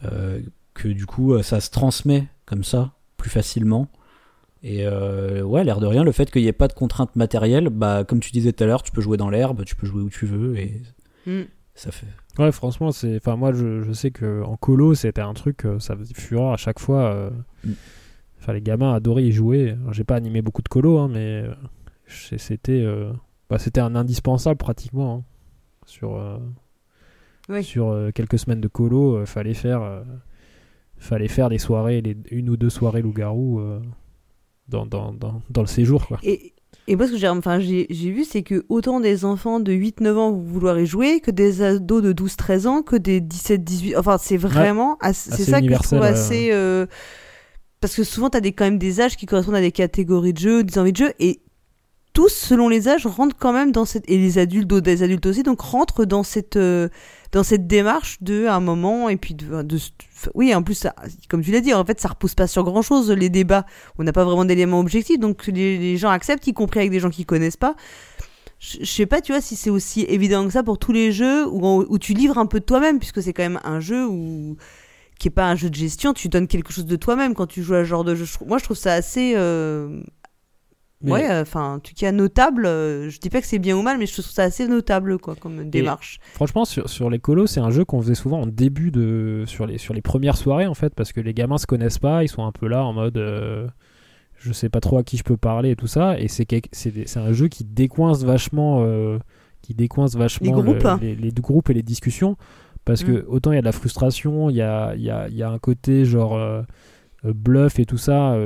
euh, 0.04 0.40
que 0.74 0.88
du 0.88 1.06
coup 1.06 1.40
ça 1.42 1.60
se 1.60 1.70
transmet 1.70 2.26
comme 2.46 2.64
ça 2.64 2.92
plus 3.16 3.30
facilement 3.30 3.86
Et 4.66 4.86
euh, 4.86 5.42
ouais, 5.42 5.62
l'air 5.62 5.78
de 5.78 5.86
rien, 5.86 6.04
le 6.04 6.10
fait 6.12 6.30
qu'il 6.30 6.40
n'y 6.40 6.48
ait 6.48 6.52
pas 6.52 6.68
de 6.68 6.72
contraintes 6.72 7.14
matérielles, 7.16 7.68
bah, 7.68 8.02
comme 8.04 8.20
tu 8.20 8.32
disais 8.32 8.50
tout 8.52 8.64
à 8.64 8.66
l'heure, 8.66 8.82
tu 8.82 8.92
peux 8.92 9.02
jouer 9.02 9.18
dans 9.18 9.28
l'herbe, 9.28 9.62
tu 9.66 9.76
peux 9.76 9.86
jouer 9.86 10.00
où 10.02 10.08
tu 10.08 10.24
veux, 10.24 10.56
et 10.58 10.80
Mm. 11.26 11.42
ça 11.74 11.90
fait. 11.92 12.06
Ouais, 12.38 12.50
franchement, 12.50 12.90
c'est. 12.90 13.16
Enfin, 13.16 13.36
moi, 13.36 13.52
je, 13.52 13.82
je 13.82 13.92
sais 13.92 14.10
que 14.10 14.42
en 14.42 14.56
colo, 14.56 14.94
c'était 14.94 15.20
un 15.20 15.34
truc, 15.34 15.66
euh, 15.66 15.78
ça 15.78 15.94
faisait 15.96 16.14
fureur 16.14 16.52
à 16.52 16.56
chaque 16.56 16.78
fois. 16.78 17.02
euh, 17.12 17.30
Mm. 17.64 17.72
Enfin, 18.40 18.52
les 18.54 18.60
gamins 18.62 18.94
adoraient 18.94 19.24
y 19.24 19.32
jouer. 19.32 19.74
J'ai 19.92 20.04
pas 20.04 20.16
animé 20.16 20.40
beaucoup 20.42 20.62
de 20.62 20.68
colo, 20.68 20.98
hein, 20.98 21.08
mais 21.12 21.44
c'était, 22.06 22.72
euh, 22.82 23.10
bah, 23.50 23.58
c'était 23.58 23.80
un 23.80 23.94
indispensable 23.94 24.56
pratiquement 24.58 25.14
hein. 25.16 25.24
sur 25.86 26.16
euh, 26.16 26.38
Oui. 27.48 27.62
sur 27.64 27.88
euh, 27.88 28.10
quelques 28.12 28.38
semaines 28.38 28.60
de 28.60 28.68
colo. 28.68 29.16
euh, 29.18 29.26
fallait 29.26 29.54
faire, 29.54 29.82
euh, 29.82 30.02
fallait 30.98 31.28
faire 31.28 31.48
des 31.48 31.58
soirées, 31.58 32.00
les, 32.02 32.16
une 32.30 32.50
ou 32.50 32.56
deux 32.58 32.70
soirées 32.70 33.00
loup-garou 33.02 33.60
euh, 33.60 33.80
dans, 34.68 34.86
dans, 34.86 35.12
dans, 35.12 35.42
dans 35.50 35.60
le 35.60 35.66
séjour, 35.66 36.06
quoi. 36.06 36.18
Et, 36.22 36.52
et 36.86 36.96
moi, 36.96 37.06
ce 37.06 37.12
que 37.12 37.18
j'ai 37.18 37.28
enfin, 37.28 37.58
vu, 37.58 38.24
c'est 38.24 38.42
que 38.42 38.64
autant 38.68 39.00
des 39.00 39.24
enfants 39.24 39.58
de 39.60 39.72
8-9 39.72 40.14
ans 40.16 40.32
vont 40.32 40.42
vouloir 40.42 40.78
y 40.78 40.86
jouer, 40.86 41.20
que 41.20 41.30
des 41.30 41.62
ados 41.62 42.02
de 42.02 42.12
12-13 42.12 42.66
ans, 42.66 42.82
que 42.82 42.96
des 42.96 43.20
17-18. 43.20 43.96
Enfin, 43.98 44.18
c'est 44.18 44.36
vraiment. 44.36 44.98
c'est 45.12 45.30
ça 45.44 45.60
que 45.60 45.66
je 45.68 45.82
trouve 45.82 46.02
assez. 46.02 46.48
euh, 46.52 46.86
Parce 47.80 47.94
que 47.94 48.04
souvent, 48.04 48.28
tu 48.30 48.36
as 48.36 48.40
des, 48.40 48.52
quand 48.52 48.64
même 48.64 48.78
des 48.78 49.00
âges 49.00 49.16
qui 49.16 49.26
correspondent 49.26 49.54
à 49.56 49.60
des 49.60 49.72
catégories 49.72 50.32
de 50.34 50.38
jeux, 50.38 50.64
des 50.64 50.78
envies 50.78 50.92
de 50.92 50.96
jeu, 50.98 51.12
et 51.20 51.40
tous, 52.12 52.28
selon 52.28 52.68
les 52.68 52.86
âges, 52.88 53.06
rentrent 53.06 53.36
quand 53.38 53.52
même 53.52 53.72
dans 53.72 53.84
cette. 53.84 54.08
Et 54.08 54.18
les 54.18 54.38
adultes, 54.38 54.72
des 54.72 55.02
adultes 55.02 55.26
aussi, 55.26 55.42
donc 55.42 55.60
rentrent 55.60 56.04
dans 56.04 56.22
cette. 56.22 56.56
euh, 56.56 56.88
dans 57.34 57.42
cette 57.42 57.66
démarche 57.66 58.18
de 58.22 58.46
un 58.46 58.60
moment 58.60 59.08
et 59.08 59.16
puis 59.16 59.34
de, 59.34 59.46
oui 60.34 60.54
en 60.54 60.62
plus 60.62 60.74
ça- 60.74 60.94
comme 61.28 61.42
tu 61.42 61.50
l'as 61.50 61.60
dit 61.60 61.74
en 61.74 61.84
fait 61.84 62.00
ça 62.00 62.08
repose 62.08 62.34
pas 62.36 62.46
sur 62.46 62.62
grand 62.62 62.80
chose 62.80 63.10
les 63.10 63.28
débats. 63.28 63.66
On 63.98 64.04
n'a 64.04 64.12
pas 64.12 64.24
vraiment 64.24 64.44
d'éléments 64.44 64.78
objectifs 64.78 65.18
donc 65.18 65.48
les, 65.48 65.76
les 65.76 65.96
gens 65.96 66.10
acceptent 66.10 66.46
y 66.46 66.52
compris 66.54 66.78
avec 66.78 66.92
des 66.92 67.00
gens 67.00 67.10
qui 67.10 67.24
connaissent 67.26 67.56
pas. 67.56 67.74
Je 68.60 68.84
sais 68.84 69.06
pas 69.06 69.20
tu 69.20 69.32
vois 69.32 69.40
si 69.40 69.56
c'est 69.56 69.68
aussi 69.68 70.02
évident 70.02 70.46
que 70.46 70.52
ça 70.52 70.62
pour 70.62 70.78
tous 70.78 70.92
les 70.92 71.10
jeux 71.10 71.44
où, 71.48 71.84
où 71.88 71.98
tu 71.98 72.14
livres 72.14 72.38
un 72.38 72.46
peu 72.46 72.60
de 72.60 72.64
toi-même 72.64 73.00
puisque 73.00 73.20
c'est 73.20 73.32
quand 73.32 73.42
même 73.42 73.60
un 73.64 73.80
jeu 73.80 74.06
où 74.06 74.56
qui 75.18 75.26
est 75.26 75.32
pas 75.32 75.46
un 75.48 75.56
jeu 75.56 75.70
de 75.70 75.74
gestion 75.74 76.12
tu 76.12 76.28
donnes 76.28 76.46
quelque 76.46 76.72
chose 76.72 76.86
de 76.86 76.96
toi-même 76.96 77.34
quand 77.34 77.46
tu 77.48 77.64
joues 77.64 77.74
à 77.74 77.80
ce 77.80 77.88
genre 77.88 78.04
de 78.04 78.14
jeu. 78.14 78.26
Moi 78.46 78.58
je 78.58 78.64
trouve 78.64 78.76
ça 78.76 78.92
assez 78.94 79.34
euh, 79.36 80.00
Mais- 81.04 81.12
ouais 81.12 81.30
euh, 81.30 81.42
enfin 81.42 81.74
en 81.74 81.78
tout 81.78 81.92
cas 81.96 82.10
notable 82.12 82.66
euh, 82.66 83.08
je 83.10 83.18
dis 83.20 83.30
pas 83.30 83.40
que 83.40 83.46
c'est 83.46 83.58
bien 83.58 83.76
ou 83.76 83.82
mal 83.82 83.98
mais 83.98 84.06
je 84.06 84.12
trouve 84.14 84.24
ça 84.24 84.42
assez 84.44 84.66
notable 84.66 85.18
quoi 85.18 85.36
comme 85.36 85.70
démarche 85.70 86.18
Franchement, 86.32 86.64
sur, 86.64 86.88
sur 86.88 87.10
les 87.10 87.18
colos, 87.18 87.46
c'est 87.46 87.60
un 87.60 87.70
jeu 87.70 87.84
qu'on 87.84 88.00
faisait 88.02 88.14
souvent 88.14 88.40
en 88.40 88.46
début 88.46 88.90
de. 88.90 89.44
Sur 89.46 89.66
les, 89.66 89.78
sur 89.78 89.94
les 89.94 90.02
premières 90.02 90.36
soirées, 90.36 90.66
en 90.66 90.74
fait, 90.74 90.94
parce 90.94 91.12
que 91.12 91.20
les 91.20 91.34
gamins 91.34 91.58
se 91.58 91.66
connaissent 91.66 91.98
pas, 91.98 92.24
ils 92.24 92.28
sont 92.28 92.44
un 92.44 92.52
peu 92.52 92.66
là 92.66 92.84
en 92.84 92.92
mode. 92.92 93.16
euh, 93.18 93.66
je 94.36 94.52
sais 94.52 94.68
pas 94.68 94.80
trop 94.80 94.98
à 94.98 95.04
qui 95.04 95.16
je 95.16 95.22
peux 95.22 95.36
parler 95.36 95.70
et 95.70 95.76
tout 95.76 95.86
ça. 95.86 96.18
Et 96.18 96.28
c'est 96.28 97.16
un 97.16 97.32
jeu 97.32 97.48
qui 97.48 97.64
décoince 97.64 98.24
vachement. 98.24 98.82
euh, 98.84 99.18
qui 99.62 99.74
décoince 99.74 100.14
vachement 100.16 100.46
Les 100.56 100.62
groupes, 100.62 100.82
le- 100.82 100.86
hein. 100.88 100.98
les, 101.00 101.14
les 101.14 101.30
groupes 101.32 101.70
et 101.70 101.74
les 101.74 101.82
discussions. 101.82 102.36
Parce 102.84 103.02
Mm. 103.02 103.06
que 103.06 103.24
autant 103.28 103.52
il 103.52 103.54
y 103.54 103.58
a 103.58 103.62
de 103.62 103.66
la 103.66 103.72
frustration, 103.72 104.50
il 104.50 104.56
y 104.56 104.62
a, 104.62 104.94
y, 104.96 105.08
a, 105.10 105.28
y 105.28 105.42
a 105.42 105.48
un 105.50 105.58
côté 105.58 106.04
genre 106.04 106.34
euh, 106.36 106.62
bluff 107.24 107.78
et 107.78 107.86
tout 107.86 107.96
ça 107.96 108.36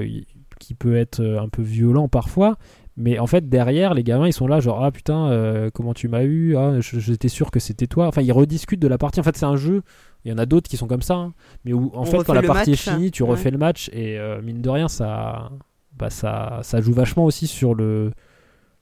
qui 0.58 0.74
peut 0.74 0.96
être 0.96 1.20
euh, 1.20 1.40
un 1.40 1.48
peu 1.48 1.62
violent 1.62 2.08
parfois. 2.08 2.56
Mais 2.96 3.18
en 3.20 3.28
fait, 3.28 3.48
derrière, 3.48 3.94
les 3.94 4.02
gamins, 4.02 4.26
ils 4.26 4.32
sont 4.32 4.48
là, 4.48 4.58
genre, 4.58 4.82
ah 4.82 4.90
putain, 4.90 5.28
euh, 5.30 5.70
comment 5.72 5.94
tu 5.94 6.08
m'as 6.08 6.24
eu 6.24 6.56
Ah, 6.56 6.80
j'étais 6.80 7.28
sûr 7.28 7.52
que 7.52 7.60
c'était 7.60 7.86
toi. 7.86 8.08
Enfin, 8.08 8.22
ils 8.22 8.32
rediscutent 8.32 8.80
de 8.80 8.88
la 8.88 8.98
partie. 8.98 9.20
En 9.20 9.22
fait, 9.22 9.36
c'est 9.36 9.46
un 9.46 9.54
jeu. 9.54 9.82
Il 10.24 10.32
y 10.32 10.34
en 10.34 10.38
a 10.38 10.46
d'autres 10.46 10.68
qui 10.68 10.76
sont 10.76 10.88
comme 10.88 11.02
ça. 11.02 11.14
hein. 11.14 11.32
Mais 11.64 11.72
où, 11.72 11.92
en 11.94 12.00
On 12.02 12.04
fait, 12.04 12.24
quand 12.24 12.34
la 12.34 12.42
partie 12.42 12.70
match. 12.70 12.88
est 12.88 12.90
finie, 12.90 13.10
tu 13.12 13.22
Ouais. 13.22 13.30
refais 13.30 13.52
le 13.52 13.58
match. 13.58 13.88
Et 13.92 14.18
euh, 14.18 14.42
mine 14.42 14.60
de 14.60 14.68
rien, 14.68 14.88
ça, 14.88 15.50
bah, 15.96 16.10
ça, 16.10 16.58
ça 16.64 16.80
joue 16.80 16.92
vachement 16.92 17.24
aussi 17.24 17.46
sur 17.46 17.72
le, 17.74 18.10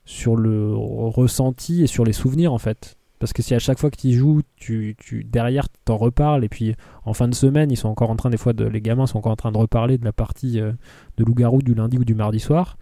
sur 0.03 0.35
le 0.35 0.73
ressenti 0.75 1.83
et 1.83 1.87
sur 1.87 2.03
les 2.03 2.13
souvenirs, 2.13 2.53
en 2.53 2.57
fait. 2.57 2.95
Parce 3.19 3.33
que 3.33 3.41
si 3.41 3.53
à 3.55 3.59
chaque 3.59 3.79
fois 3.79 3.89
que 3.89 3.97
tu 3.97 4.07
y 4.07 4.13
joues, 4.13 4.41
tu, 4.57 4.95
tu, 4.99 5.23
derrière, 5.23 5.67
t'en 5.85 5.97
reparles. 5.97 6.43
Et 6.43 6.49
puis, 6.49 6.75
en 7.05 7.13
fin 7.13 7.27
de 7.27 7.33
semaine, 7.35 7.71
ils 7.71 7.77
sont 7.77 7.89
encore 7.89 8.09
en 8.11 8.15
train, 8.15 8.29
des 8.29 8.37
fois, 8.37 8.53
de, 8.53 8.65
les 8.65 8.81
gamins 8.81 9.07
sont 9.07 9.17
encore 9.17 9.31
en 9.31 9.35
train 9.37 9.51
de 9.51 9.57
reparler 9.57 9.97
de 9.97 10.05
la 10.05 10.13
partie 10.13 10.59
euh, 10.59 10.71
de 11.17 11.23
loup-garou 11.23 11.61
du 11.61 11.73
lundi 11.73 11.97
ou 11.97 12.05
du 12.05 12.13
mardi 12.15 12.39
soir. 12.39 12.77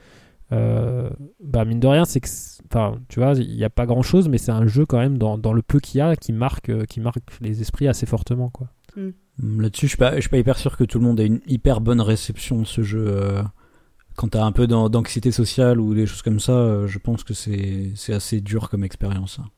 Euh, 0.51 1.09
bah 1.43 1.65
mine 1.65 1.79
de 1.79 1.87
rien 1.87 2.05
c'est 2.05 2.19
que 2.19 2.27
enfin 2.69 2.99
tu 3.07 3.19
vois 3.19 3.33
il 3.33 3.55
n'y 3.55 3.63
a 3.63 3.69
pas 3.71 3.87
grand 3.87 4.03
chose 4.03 4.29
mais 4.29 4.37
c'est 4.37 4.51
un 4.51 4.67
jeu 4.67 4.85
quand 4.85 4.99
même 4.99 5.17
dans, 5.17 5.39
dans 5.39 5.53
le 5.53 5.63
peu 5.63 5.79
qu'il 5.79 5.97
y 5.97 6.01
a 6.01 6.15
qui 6.15 6.33
marque 6.33 6.69
euh, 6.69 6.85
qui 6.85 6.99
marque 6.99 7.17
les 7.41 7.61
esprits 7.61 7.87
assez 7.87 8.05
fortement 8.05 8.49
quoi 8.49 8.67
Hum, 8.95 9.13
Là-dessus, 9.61 9.87
je 9.87 9.89
suis 9.89 9.97
pas, 9.97 10.13
je 10.17 10.21
suis 10.21 10.29
pas 10.29 10.37
hyper 10.37 10.59
sûr 10.59 10.77
que 10.77 10.83
tout 10.83 10.99
le 10.99 11.05
monde 11.05 11.19
ait 11.19 11.25
une 11.25 11.41
hyper 11.47 11.81
bonne 11.81 11.99
réception 11.99 12.59
de 12.61 12.65
ce 12.67 12.83
jeu. 12.83 13.03
euh, 13.07 13.41
Quand 14.15 14.29
t'as 14.29 14.45
un 14.45 14.51
peu 14.51 14.67
d'an- 14.67 14.87
d'anxiété 14.89 15.31
sociale 15.31 15.79
ou 15.79 15.95
des 15.95 16.05
choses 16.05 16.21
comme 16.21 16.39
ça, 16.39 16.51
euh, 16.53 16.87
je 16.87 16.99
pense 16.99 17.23
que 17.23 17.33
c'est 17.33 17.91
c'est 17.95 18.13
assez 18.13 18.39
dur 18.39 18.69
comme 18.69 18.83
expérience. 18.83 19.39
hein. 19.41 19.49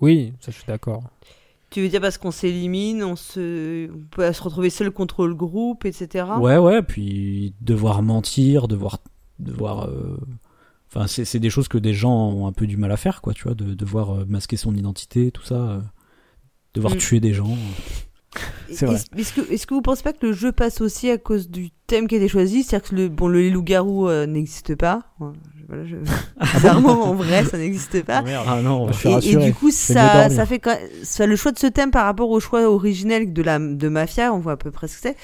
Oui 0.00 0.32
ça 0.40 0.50
je 0.52 0.56
suis 0.56 0.66
d'accord 0.66 1.02
tu 1.70 1.82
veux 1.82 1.88
dire 1.88 2.00
parce 2.00 2.16
qu'on 2.18 2.30
s'élimine 2.30 3.02
on 3.04 3.16
se 3.16 3.90
on 3.90 3.98
peut 4.10 4.32
se 4.32 4.42
retrouver 4.42 4.70
seul 4.70 4.90
contre 4.90 5.26
le 5.26 5.34
groupe 5.34 5.84
etc 5.84 6.26
Ouais, 6.38 6.56
ouais, 6.58 6.82
puis 6.82 7.54
devoir 7.60 8.02
mentir, 8.02 8.68
devoir. 8.68 8.98
devoir 9.38 9.86
euh, 9.88 10.18
Enfin, 10.90 11.06
c'est 11.06 11.26
c'est 11.26 11.38
des 11.40 11.50
choses 11.50 11.68
que 11.68 11.76
des 11.76 11.92
gens 11.92 12.30
ont 12.30 12.46
un 12.46 12.52
peu 12.52 12.66
du 12.66 12.78
mal 12.78 12.90
à 12.90 12.96
faire, 12.96 13.20
quoi, 13.20 13.34
tu 13.34 13.42
vois, 13.42 13.52
de 13.54 13.74
devoir 13.74 14.10
euh, 14.14 14.24
masquer 14.26 14.56
son 14.56 14.74
identité, 14.74 15.30
tout 15.30 15.42
ça. 15.44 15.54
euh, 15.56 15.80
devoir 16.72 16.94
Mm. 16.94 16.98
tuer 16.98 17.20
des 17.20 17.34
gens. 17.34 17.54
C'est 18.70 18.86
vrai. 18.86 18.94
Est-ce 18.96 19.06
est-ce 19.18 19.32
que, 19.34 19.52
est-ce 19.52 19.66
que 19.66 19.74
vous 19.74 19.82
pensez 19.82 20.02
pas 20.02 20.14
que 20.14 20.24
le 20.24 20.32
jeu 20.32 20.50
passe 20.50 20.80
aussi 20.80 21.10
à 21.10 21.18
cause 21.18 21.50
du 21.50 21.68
thème 21.88 22.06
qui 22.06 22.14
a 22.14 22.18
été 22.18 22.28
choisi 22.28 22.62
C'est-à-dire 22.62 22.88
que 22.90 22.94
le, 22.94 23.08
bon, 23.08 23.26
le 23.26 23.48
loup-garou 23.50 24.08
euh, 24.08 24.26
n'existe 24.26 24.76
pas. 24.76 25.02
Je- 25.20 25.24
Voilà, 25.68 25.84
je... 25.86 25.96
Bizarrement, 26.54 27.02
en 27.04 27.14
vrai, 27.14 27.44
ça 27.44 27.58
n'existe 27.58 28.02
pas. 28.04 28.22
Ah 28.46 28.62
non, 28.62 28.86
Je 28.92 29.18
suis 29.18 29.28
Et, 29.30 29.32
et 29.32 29.36
du 29.36 29.52
coup, 29.54 29.70
ça, 29.72 30.30
ça 30.30 30.46
fait 30.46 30.60
quand 30.60 30.76
ça, 31.02 31.26
le 31.26 31.34
choix 31.36 31.50
de 31.52 31.58
ce 31.58 31.66
thème 31.66 31.90
par 31.90 32.04
rapport 32.06 32.30
au 32.30 32.38
choix 32.40 32.62
originel 32.70 33.32
de 33.32 33.42
la 33.42 33.58
de 33.58 33.88
Mafia, 33.88 34.32
on 34.32 34.38
voit 34.38 34.52
à 34.52 34.56
peu 34.56 34.70
près 34.70 34.88
ce 34.88 34.94
que 34.94 35.00
c'est, 35.02 35.16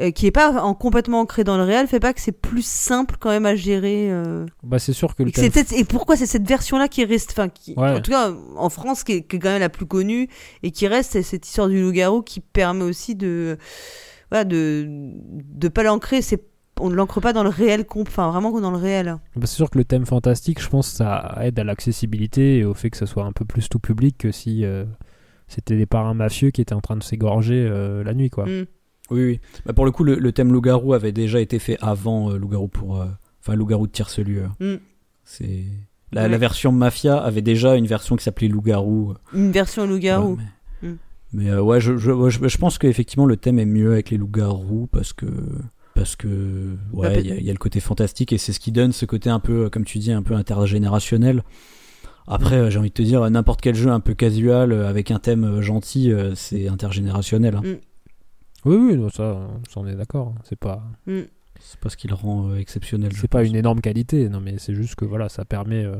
euh, 0.00 0.10
qui 0.12 0.26
est 0.26 0.30
pas 0.30 0.52
en, 0.62 0.74
complètement 0.74 1.20
ancré 1.22 1.42
dans 1.42 1.56
le 1.56 1.64
réel, 1.64 1.88
fait 1.88 1.98
pas 1.98 2.12
que 2.12 2.20
c'est 2.20 2.30
plus 2.30 2.64
simple 2.64 3.16
quand 3.18 3.30
même 3.30 3.46
à 3.46 3.56
gérer. 3.56 4.06
euh, 4.12 4.46
bah 4.62 4.78
c'est 4.78 4.92
sûr 4.92 5.16
que 5.16 5.24
le 5.24 5.30
et, 5.30 5.32
thème- 5.50 5.74
et 5.76 5.82
pourquoi 5.84 6.16
c'est 6.16 6.26
cette 6.26 6.46
version-là 6.46 6.86
qui 6.86 7.04
reste, 7.04 7.32
enfin, 7.32 7.48
qui, 7.48 7.74
Ouais. 7.76 7.90
en 7.96 8.00
tout 8.00 8.12
cas 8.12 8.30
en 8.56 8.68
France, 8.70 9.02
qui 9.02 9.12
est, 9.14 9.22
qui 9.22 9.36
est 9.36 9.38
quand 9.40 9.48
même 9.50 9.58
la 9.60 9.68
plus 9.68 9.86
connue 9.86 10.28
et 10.62 10.70
qui 10.70 10.86
reste, 10.86 11.12
c'est 11.12 11.22
cette 11.24 11.44
histoire 11.48 11.66
du 11.68 11.80
loup-garou 11.82 12.22
qui 12.22 12.38
permet 12.38 12.84
aussi 12.84 13.16
de, 13.16 13.58
voilà, 14.30 14.44
de, 14.44 14.86
de 14.88 15.68
pas 15.68 15.82
l'ancrer. 15.82 16.22
C'est, 16.22 16.42
on 16.80 16.90
ne 16.90 16.94
l'ancre 16.94 17.20
pas 17.20 17.32
dans 17.32 17.42
le 17.42 17.48
réel, 17.48 17.84
comp- 17.84 18.08
enfin 18.08 18.30
vraiment 18.30 18.58
dans 18.60 18.70
le 18.70 18.76
réel. 18.76 19.16
bah, 19.36 19.46
c'est 19.46 19.56
sûr 19.56 19.68
que 19.70 19.78
le 19.78 19.84
thème 19.84 20.06
fantastique 20.06 20.62
je 20.62 20.68
pense 20.68 20.86
ça 20.88 21.36
aide 21.42 21.58
à 21.58 21.64
l'accessibilité 21.64 22.58
et 22.58 22.64
au 22.64 22.72
fait 22.74 22.90
que 22.90 22.96
ce 22.96 23.06
soit 23.06 23.24
un 23.24 23.32
peu 23.32 23.44
plus 23.44 23.68
tout 23.68 23.80
public 23.80 24.16
que 24.18 24.30
si 24.30 24.64
euh, 24.64 24.84
c'était 25.48 25.76
des 25.76 25.86
parrains 25.86 26.14
mafieux 26.14 26.50
qui 26.50 26.60
étaient 26.60 26.74
en 26.74 26.80
train 26.80 26.96
de 26.96 27.02
s'égorger 27.02 27.66
euh, 27.68 28.04
la 28.04 28.14
nuit 28.14 28.30
quoi 28.30 28.46
Mm. 28.46 28.66
Oui, 29.10 29.24
oui. 29.24 29.40
Bah, 29.64 29.72
pour 29.72 29.86
le 29.86 29.90
coup, 29.90 30.04
le, 30.04 30.16
le 30.16 30.32
thème 30.32 30.52
loup-garou 30.52 30.92
avait 30.92 31.12
déjà 31.12 31.40
été 31.40 31.58
fait 31.58 31.78
avant 31.80 32.30
euh, 32.30 32.36
loup-garou 32.36 32.68
pour. 32.68 33.00
euh, 33.00 33.06
Enfin, 33.40 33.54
loup-garou 33.56 33.86
de 33.86 33.92
tierce-lieu. 33.92 34.44
Mm. 34.60 34.74
C'est. 35.24 35.64
La, 36.12 36.22
Ouais. 36.24 36.28
la 36.28 36.36
version 36.36 36.72
Mafia 36.72 37.16
avait 37.16 37.40
déjà 37.40 37.76
une 37.76 37.86
version 37.86 38.16
qui 38.16 38.24
s'appelait 38.24 38.48
loup-garou. 38.48 39.14
Une 39.32 39.50
version 39.50 39.86
loup-garou. 39.86 40.32
Ouais, 40.32 40.36
mais. 40.38 40.44
Mais, 41.32 41.50
euh, 41.50 41.60
ouais, 41.62 41.80
je, 41.80 41.96
je, 41.96 42.10
je, 42.30 42.48
je 42.48 42.58
pense 42.58 42.78
qu'effectivement 42.78 43.26
le 43.26 43.36
thème 43.36 43.58
est 43.58 43.66
mieux 43.66 43.92
avec 43.92 44.10
les 44.10 44.16
loups-garous 44.16 44.88
parce 44.90 45.12
que. 45.12 45.26
Parce 45.94 46.16
que. 46.16 46.76
Bah, 46.92 47.08
Ouais, 47.10 47.20
il 47.20 47.26
y, 47.26 47.32
a- 47.32 47.36
il 47.36 47.44
y 47.44 47.50
a 47.50 47.52
le 47.52 47.58
côté 47.58 47.80
fantastique 47.80 48.32
et 48.32 48.38
c'est 48.38 48.52
ce 48.52 48.60
qui 48.60 48.72
donne 48.72 48.92
ce 48.92 49.04
côté 49.06 49.30
un 49.30 49.40
peu, 49.40 49.68
comme 49.70 49.84
tu 49.84 49.98
dis, 49.98 50.12
un 50.12 50.22
peu 50.22 50.34
intergénérationnel. 50.34 51.42
Après, 52.26 52.56
euh, 52.56 52.70
j'ai 52.70 52.78
envie 52.78 52.90
de 52.90 52.94
te 52.94 53.02
dire, 53.02 53.28
n'importe 53.30 53.60
quel 53.62 53.74
jeu 53.74 53.90
un 53.90 54.00
peu 54.00 54.14
casual 54.14 54.72
euh, 54.72 54.88
avec 54.88 55.10
un 55.10 55.18
thème 55.18 55.44
euh, 55.44 55.62
gentil, 55.62 56.12
euh, 56.12 56.34
c'est 56.34 56.68
intergénérationnel. 56.68 57.56
hein. 57.56 57.62
oui 58.64 58.76
oui 58.76 58.96
non, 58.96 59.08
ça 59.08 59.38
on 59.76 59.86
est 59.86 59.94
d'accord 59.94 60.34
c'est 60.44 60.58
pas 60.58 60.82
Mm. 61.06 61.20
C'est 61.60 61.80
pas 61.80 61.88
ce 61.88 61.96
qui 61.96 62.06
le 62.06 62.14
rend 62.14 62.50
euh, 62.50 62.56
exceptionnel. 62.56 63.10
c'est 63.14 63.26
pas 63.28 63.38
pense. 63.40 63.48
une 63.48 63.56
énorme 63.56 63.80
qualité 63.80 64.28
non 64.28 64.40
mais 64.40 64.56
c'est 64.58 64.74
juste 64.74 64.94
que 64.94 65.04
voilà 65.04 65.28
ça 65.28 65.44
permet 65.44 65.84
euh, 65.84 65.96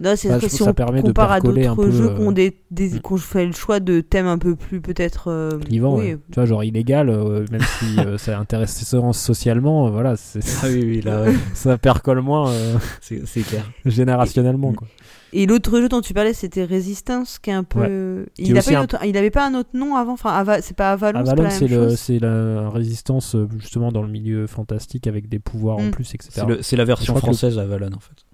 Là, 0.00 0.16
c'est 0.16 0.28
Bah, 0.28 0.36
que 0.36 0.40
je 0.42 0.46
trouve 0.46 0.50
si 0.50 0.58
que 0.58 0.64
ça 0.64 0.70
on 0.70 0.74
permet 0.74 1.02
de 1.02 1.08
compare 1.08 1.32
à 1.32 1.34
percoler 1.34 1.66
un 1.66 1.74
d'autres 1.74 1.90
peu, 1.90 1.94
jeux 1.94 2.08
euh, 2.10 2.16
qui 2.16 2.22
ont 2.22 2.32
des, 2.32 2.56
des 2.70 2.88
mm. 2.94 3.00
qu'on 3.00 3.18
fait 3.18 3.44
le 3.44 3.52
choix 3.52 3.78
de 3.78 4.00
thèmes 4.00 4.26
un 4.26 4.38
peu 4.38 4.56
plus 4.56 4.80
peut-être 4.80 5.30
euh, 5.30 5.58
clivant 5.58 5.96
oui. 5.98 6.12
ouais. 6.12 6.18
tu 6.30 6.34
vois 6.36 6.46
genre 6.46 6.64
illégal 6.64 7.10
euh, 7.10 7.44
même 7.52 7.60
si 7.78 7.98
euh, 8.00 8.16
ça 8.18 8.38
intéresse 8.38 8.74
socialement 9.12 9.88
euh, 9.88 9.90
voilà 9.90 10.14
Ah 10.62 10.66
oui, 10.68 10.82
oui, 10.82 11.00
là, 11.02 11.24
ouais, 11.24 11.34
ça 11.54 11.76
percole 11.76 12.22
moins 12.22 12.50
euh, 12.50 12.76
c'est 13.00 13.42
clair. 13.42 13.70
générationnellement 13.84 14.72
quoi. 14.72 14.88
Et 15.34 15.46
l'autre 15.46 15.80
jeu 15.80 15.88
dont 15.88 16.02
tu 16.02 16.12
parlais, 16.12 16.34
c'était 16.34 16.62
Resistance, 16.66 17.38
qui 17.38 17.48
est 17.48 17.54
un 17.54 17.64
peu. 17.64 18.26
Il, 18.36 18.54
a 18.54 18.58
aussi 18.60 18.72
pas 18.74 18.78
un- 18.80 18.82
autre- 18.84 18.98
il 19.06 19.16
avait 19.16 19.30
pas 19.30 19.46
un 19.48 19.54
autre 19.54 19.70
nom 19.72 19.96
avant. 19.96 20.12
Enfin, 20.12 20.30
Ava- 20.30 20.60
c'est 20.60 20.76
pas 20.76 20.92
Avalon. 20.92 21.20
Avalon, 21.20 21.48
c'est 21.96 22.18
la 22.18 22.68
résistance 22.68 23.34
justement 23.58 23.90
dans 23.92 24.02
le 24.02 24.10
milieu 24.10 24.46
fantastique 24.46 25.06
avec 25.06 25.30
des 25.30 25.38
pouvoirs 25.38 25.78
en 25.78 25.84
Mm. 25.84 25.90
plus, 25.90 26.14
etc. 26.14 26.42
C'est 26.60 26.76
la 26.76 26.84
version 26.84 27.14
crois 27.14 27.22
que 27.22 27.26
française 27.28 27.58
Avalon 27.58 27.86
en 27.96 28.00
fait. 28.00 28.26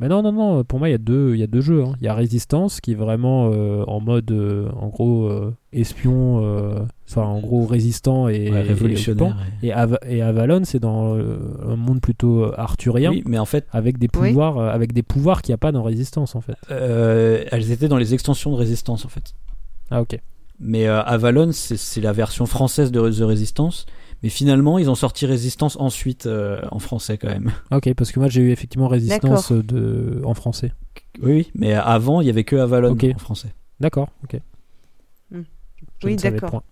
Mais 0.00 0.08
non, 0.08 0.22
non, 0.22 0.32
non, 0.32 0.64
pour 0.64 0.80
moi, 0.80 0.88
il 0.88 0.92
y 0.92 0.96
a 0.96 0.98
deux, 0.98 1.34
il 1.34 1.40
y 1.40 1.42
a 1.44 1.46
deux 1.46 1.60
jeux. 1.60 1.84
hein. 1.84 1.92
Il 2.00 2.04
y 2.04 2.08
a 2.08 2.14
Resistance 2.14 2.80
qui 2.80 2.92
est 2.92 2.96
vraiment 2.96 3.50
euh, 3.52 3.84
en 3.86 4.00
mode, 4.00 4.28
euh, 4.32 4.68
en 4.76 4.88
gros, 4.88 5.26
euh, 5.26 5.54
espion, 5.72 6.40
euh, 6.44 6.80
enfin, 7.08 7.22
en 7.22 7.38
gros, 7.40 7.64
résistant 7.64 8.26
et, 8.28 8.50
Ouais, 8.50 8.58
et 8.58 8.62
révolutionnaire. 8.62 9.36
Et, 9.62 9.70
Ava- 9.72 10.00
et 10.08 10.20
Avalon, 10.20 10.62
c'est 10.64 10.80
dans 10.80 11.14
euh, 11.16 11.36
un 11.68 11.76
monde 11.76 12.00
plutôt 12.00 12.42
euh, 12.42 12.54
arthurien. 12.56 13.10
Oui, 13.12 13.22
mais 13.24 13.38
en 13.38 13.44
fait, 13.44 13.66
Avec 13.72 13.98
des 13.98 14.08
Oui. 14.16 14.30
pouvoirs, 14.30 14.58
euh, 14.58 14.68
avec 14.68 14.92
des 14.92 15.04
pouvoirs 15.04 15.42
qu'il 15.42 15.52
n'y 15.52 15.54
a 15.54 15.58
pas 15.58 15.70
dans 15.70 15.84
Résistance 15.84 16.34
en 16.34 16.40
fait. 16.40 16.56
euh, 16.72 17.44
elles 17.52 17.70
étaient 17.70 17.88
dans 17.88 17.96
les 17.98 18.14
extensions 18.14 18.50
de 18.50 18.56
résistance 18.56 19.04
en 19.04 19.08
fait. 19.08 19.34
Ah 19.92 20.00
ok. 20.02 20.18
Mais 20.60 20.86
euh, 20.88 21.02
Avalon, 21.02 21.50
c'est 21.52 21.76
c'est 21.76 22.00
la 22.00 22.12
version 22.12 22.46
française 22.46 22.90
de 22.90 22.98
The 23.10 23.20
Resistance. 23.22 23.86
Mais 24.24 24.30
finalement, 24.30 24.78
ils 24.78 24.88
ont 24.88 24.94
sorti 24.94 25.26
Résistance 25.26 25.76
ensuite 25.78 26.24
euh, 26.24 26.62
en 26.70 26.78
français 26.78 27.18
quand 27.18 27.28
même. 27.28 27.52
Ok, 27.70 27.92
parce 27.92 28.10
que 28.10 28.18
moi 28.18 28.30
j'ai 28.30 28.40
eu 28.40 28.52
effectivement 28.52 28.88
Résistance 28.88 29.52
euh, 29.52 29.62
de... 29.62 30.22
en 30.24 30.32
français. 30.32 30.72
Oui, 31.20 31.32
oui, 31.32 31.50
mais 31.54 31.74
avant, 31.74 32.22
il 32.22 32.26
y 32.26 32.30
avait 32.30 32.42
que 32.42 32.56
Avalon 32.56 32.96
en 32.96 33.18
français. 33.18 33.54
D'accord, 33.80 34.08
ok. 34.22 34.40
Hmm. 35.30 35.42
Oui, 36.04 36.16
d'accord. 36.16 36.62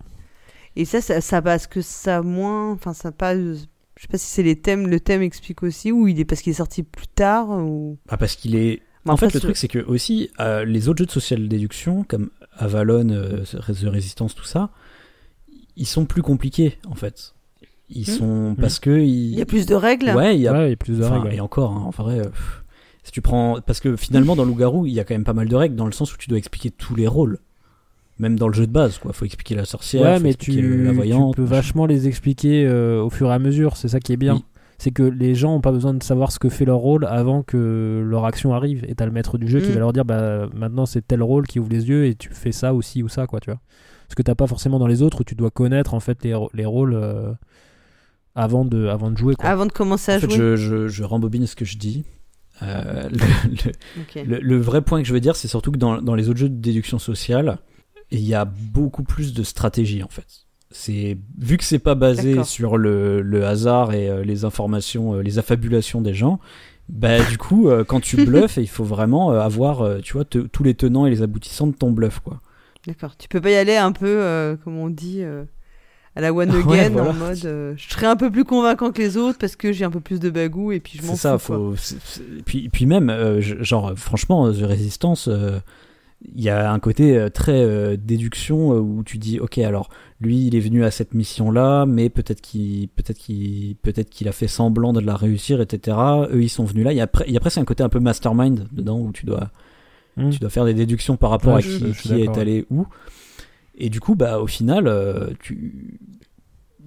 Et 0.75 0.85
ça, 0.85 0.99
ça, 0.99 1.21
ça 1.21 1.43
parce 1.43 1.67
que 1.67 1.83
ça 1.83 2.23
moins. 2.23 2.71
Enfin, 2.71 2.95
ça 2.95 3.11
pas. 3.11 3.35
Je 3.35 3.53
sais 3.99 4.07
pas 4.09 4.17
si 4.17 4.25
c'est 4.25 4.41
les 4.41 4.59
thèmes. 4.59 4.87
Le 4.87 4.99
thème 4.99 5.21
explique 5.21 5.61
aussi, 5.61 5.91
ou 5.91 6.07
il 6.07 6.19
est 6.19 6.25
parce 6.25 6.41
qu'il 6.41 6.49
est 6.49 6.55
sorti 6.55 6.81
plus 6.81 7.05
tard, 7.05 7.51
ou? 7.51 7.99
Ah, 8.09 8.17
parce 8.17 8.35
qu'il 8.35 8.55
est. 8.55 8.81
Mais 9.05 9.11
en 9.11 9.17
fait, 9.17 9.31
le 9.31 9.39
truc, 9.39 9.57
c'est 9.57 9.67
que 9.67 9.77
aussi, 9.77 10.31
euh, 10.39 10.65
les 10.65 10.89
autres 10.89 10.97
jeux 10.97 11.05
de 11.05 11.11
social 11.11 11.47
déduction, 11.47 12.03
comme 12.03 12.31
Avalon, 12.53 13.09
euh, 13.09 13.43
The 13.43 13.85
Resistance, 13.85 14.33
tout 14.33 14.43
ça, 14.43 14.71
ils 15.75 15.85
sont 15.85 16.05
plus 16.05 16.23
compliqués, 16.23 16.79
en 16.87 16.95
fait. 16.95 17.35
Ils 17.95 18.01
Hmm. 18.09 18.17
sont. 18.17 18.55
Parce 18.59 18.79
que. 18.79 18.89
Il 18.99 19.35
y 19.35 19.41
a 19.41 19.45
plus 19.45 19.65
de 19.65 19.75
règles. 19.75 20.09
Ouais, 20.15 20.35
il 20.35 20.41
y 20.41 20.47
a 20.47 20.53
Ouais, 20.53 20.67
il 20.67 20.69
y 20.71 20.73
a 20.73 20.77
plus 20.77 20.97
de 20.99 21.03
Enfin, 21.03 21.19
règles. 21.21 21.35
Et 21.35 21.39
encore, 21.41 21.71
hein, 21.71 21.83
en 21.85 21.89
vrai, 21.91 22.19
euh, 22.19 22.23
pff, 22.29 22.63
si 23.03 23.11
tu 23.11 23.21
prends, 23.21 23.59
parce 23.65 23.79
que 23.79 23.95
finalement 23.95 24.35
dans 24.35 24.45
Loup-garou, 24.45 24.85
il 24.85 24.93
y 24.93 24.99
a 24.99 25.03
quand 25.03 25.13
même 25.15 25.23
pas 25.23 25.33
mal 25.33 25.47
de 25.47 25.55
règles 25.55 25.75
dans 25.75 25.85
le 25.85 25.91
sens 25.91 26.13
où 26.13 26.17
tu 26.17 26.29
dois 26.29 26.37
expliquer 26.37 26.71
tous 26.71 26.95
les 26.95 27.07
rôles, 27.07 27.39
même 28.19 28.37
dans 28.39 28.47
le 28.47 28.53
jeu 28.53 28.65
de 28.67 28.71
base, 28.71 28.97
quoi. 28.99 29.11
Faut 29.13 29.25
expliquer 29.25 29.55
la 29.55 29.65
sorcière, 29.65 30.03
Ouais, 30.03 30.17
faut 30.17 30.23
mais 30.23 30.29
expliquer 30.29 30.61
tu, 30.61 30.67
le- 30.67 30.83
la 30.83 30.89
tu 30.91 30.95
voyante. 30.95 31.35
peux 31.35 31.41
machin. 31.43 31.55
vachement 31.55 31.85
les 31.85 32.07
expliquer 32.07 32.65
euh, 32.65 33.01
au 33.01 33.09
fur 33.09 33.29
et 33.29 33.33
à 33.33 33.39
mesure, 33.39 33.75
c'est 33.77 33.87
ça 33.89 33.99
qui 33.99 34.13
est 34.13 34.17
bien. 34.17 34.35
Oui. 34.35 34.43
C'est 34.79 34.91
que 34.91 35.03
les 35.03 35.33
gens 35.35 35.55
ont 35.55 35.61
pas 35.61 35.71
besoin 35.71 35.93
de 35.93 36.03
savoir 36.03 36.31
ce 36.31 36.39
que 36.39 36.49
fait 36.49 36.65
leur 36.65 36.77
rôle 36.79 37.05
avant 37.05 37.41
que 37.43 38.03
leur 38.05 38.25
action 38.25 38.53
arrive. 38.53 38.83
Et 38.87 38.95
t'as 38.95 39.05
le 39.05 39.11
maître 39.11 39.37
du 39.37 39.47
jeu 39.47 39.61
qui 39.61 39.69
Mm. 39.69 39.73
va 39.73 39.79
leur 39.79 39.93
dire 39.93 40.03
bah 40.03 40.47
maintenant 40.53 40.85
c'est 40.85 41.07
tel 41.07 41.21
rôle 41.23 41.45
qui 41.47 41.59
ouvre 41.59 41.69
les 41.69 41.87
yeux 41.87 42.05
et 42.05 42.15
tu 42.15 42.29
fais 42.33 42.51
ça 42.51 42.73
aussi 42.73 43.01
ou 43.03 43.07
ça 43.07 43.25
quoi 43.27 43.39
tu 43.39 43.49
vois. 43.51 43.59
Ce 44.09 44.15
que 44.15 44.21
t'as 44.23 44.35
pas 44.35 44.47
forcément 44.47 44.79
dans 44.79 44.87
les 44.87 45.01
autres 45.01 45.21
où 45.21 45.23
tu 45.23 45.35
dois 45.35 45.51
connaître 45.51 45.93
en 45.93 45.99
fait 46.01 46.23
les, 46.25 46.35
les 46.53 46.65
rôles 46.65 46.95
euh, 46.95 47.31
avant 48.35 48.65
de 48.65 48.87
avant 48.87 49.11
de 49.11 49.17
jouer 49.17 49.35
quoi. 49.35 49.49
Avant 49.49 49.65
de 49.65 49.71
commencer 49.71 50.11
à 50.11 50.17
En 50.17 50.19
fait, 50.19 50.27
jouer. 50.29 50.37
je, 50.37 50.55
je, 50.55 50.87
je 50.87 51.03
rembobine 51.03 51.45
ce 51.47 51.55
que 51.55 51.65
je 51.65 51.77
dis. 51.77 52.03
Euh, 52.61 53.09
le, 53.11 53.17
le- 53.17 54.01
Ok. 54.01 54.23
le- 54.27 54.39
le 54.39 54.57
vrai 54.57 54.81
point 54.81 55.01
que 55.01 55.07
je 55.07 55.13
veux 55.13 55.19
dire, 55.19 55.35
c'est 55.35 55.47
surtout 55.47 55.71
que 55.71 55.77
dans, 55.77 56.01
dans 56.01 56.15
les 56.15 56.29
autres 56.29 56.39
jeux 56.39 56.49
de 56.49 56.55
déduction 56.61 56.99
sociale, 56.99 57.57
il 58.11 58.19
y 58.21 58.33
a 58.35 58.45
beaucoup 58.45 59.03
plus 59.03 59.33
de 59.33 59.43
stratégie 59.43 60.03
en 60.03 60.09
fait. 60.09 60.25
C'est 60.71 61.17
vu 61.37 61.57
que 61.57 61.63
c'est 61.63 61.77
pas 61.79 61.93
basé 61.95 62.43
sur 62.43 62.77
le, 62.77 63.21
le 63.21 63.45
hasard 63.45 63.93
et 63.93 64.09
euh, 64.09 64.23
les 64.23 64.43
informations, 64.45 65.15
euh, 65.15 65.21
les 65.21 65.37
affabulations 65.37 66.01
des 66.01 66.13
gens. 66.15 66.39
Bah 66.89 67.23
du 67.23 67.37
coup, 67.37 67.69
euh, 67.69 67.83
quand 67.83 67.99
tu 68.01 68.17
bluffes, 68.25 68.57
il 68.57 68.67
faut 68.67 68.83
vraiment 68.83 69.29
avoir, 69.31 70.01
tu 70.01 70.13
vois, 70.13 70.25
te- 70.25 70.39
tous 70.39 70.63
les 70.63 70.73
tenants 70.73 71.05
et 71.05 71.09
les 71.11 71.21
aboutissants 71.21 71.67
de 71.67 71.75
ton 71.75 71.91
bluff, 71.91 72.19
quoi. 72.19 72.41
D'accord. 72.87 73.15
Tu 73.17 73.27
peux 73.29 73.39
pas 73.39 73.51
y 73.51 73.55
aller 73.55 73.75
un 73.77 73.91
peu, 73.93 74.07
euh, 74.07 74.57
comme 74.57 74.77
on 74.77 74.89
dit, 74.89 75.19
euh, 75.23 75.43
à 76.15 76.21
la 76.21 76.33
one 76.33 76.49
again, 76.51 76.65
Ouais, 76.67 76.89
voilà. 76.89 77.09
en 77.09 77.13
mode 77.13 77.45
euh, 77.45 77.73
je 77.77 77.89
serai 77.89 78.05
un 78.05 78.15
peu 78.15 78.29
plus 78.31 78.43
convaincant 78.45 78.91
que 78.91 79.01
les 79.01 79.17
autres 79.17 79.37
parce 79.39 79.55
que 79.55 79.71
j'ai 79.71 79.85
un 79.85 79.91
peu 79.91 79.99
plus 79.99 80.19
de 80.19 80.29
bagou 80.29 80.71
et 80.71 80.79
puis 80.79 80.99
je 81.01 81.07
m'en 81.07 81.13
C'est 81.15 81.21
ça, 81.21 81.37
fous. 81.37 81.53
faut. 81.53 81.75
c'est- 81.75 81.97
c'est- 82.03 82.21
et 82.21 82.43
Puis, 82.45 82.69
puis 82.69 82.85
même, 82.85 83.09
euh, 83.09 83.41
genre, 83.41 83.89
euh, 83.89 83.95
franchement, 83.95 84.51
The 84.51 84.61
Resistance, 84.63 85.27
euh, 85.27 85.59
il 86.35 86.41
y 86.41 86.49
a 86.49 86.71
un 86.71 86.79
côté 86.79 87.27
très 87.33 87.51
euh, 87.63 87.97
déduction 87.97 88.69
où 88.77 89.03
tu 89.03 89.17
dis, 89.17 89.39
ok, 89.41 89.57
alors 89.57 89.89
lui, 90.21 90.47
il 90.47 90.55
est 90.55 90.61
venu 90.61 90.85
à 90.85 90.91
cette 90.91 91.13
mission-là, 91.13 91.85
mais 91.85 92.07
peut-être 92.09 92.39
qu'il, 92.39 92.87
peut-être 92.89 93.17
qu'il, 93.17 93.75
peut-être 93.81 94.09
qu'il 94.09 94.29
a 94.29 94.31
fait 94.31 94.47
semblant 94.47 94.93
de 94.93 95.01
la 95.01 95.15
réussir, 95.17 95.59
etc. 95.59 95.97
Eux, 96.31 96.41
ils 96.43 96.47
sont 96.49 96.63
venus 96.63 96.85
là. 96.85 96.93
Il 96.93 96.97
y 96.97 97.01
a, 97.01 97.07
pre- 97.07 97.25
il 97.27 97.33
y 97.33 97.37
a 97.37 97.41
presque 97.41 97.57
un 97.57 97.65
côté 97.65 97.83
un 97.83 97.89
peu 97.89 97.99
mastermind 97.99 98.67
dedans 98.71 98.99
où 98.99 99.11
tu 99.11 99.25
dois, 99.25 99.49
Mm. 100.15 100.29
tu 100.29 100.37
dois 100.39 100.49
faire 100.51 100.63
des 100.63 100.75
déductions 100.75 101.17
par 101.17 101.31
rapport 101.31 101.55
Ouais, 101.55 101.59
à 101.59 101.63
qui, 101.63 101.91
je 101.91 102.01
qui 102.01 102.13
est 102.21 102.37
allé 102.37 102.65
où. 102.69 102.85
Et 103.75 103.89
du 103.89 103.99
coup, 103.99 104.15
bah, 104.15 104.39
au 104.39 104.47
final, 104.47 104.87
euh, 104.87 105.29
tu, 105.39 105.99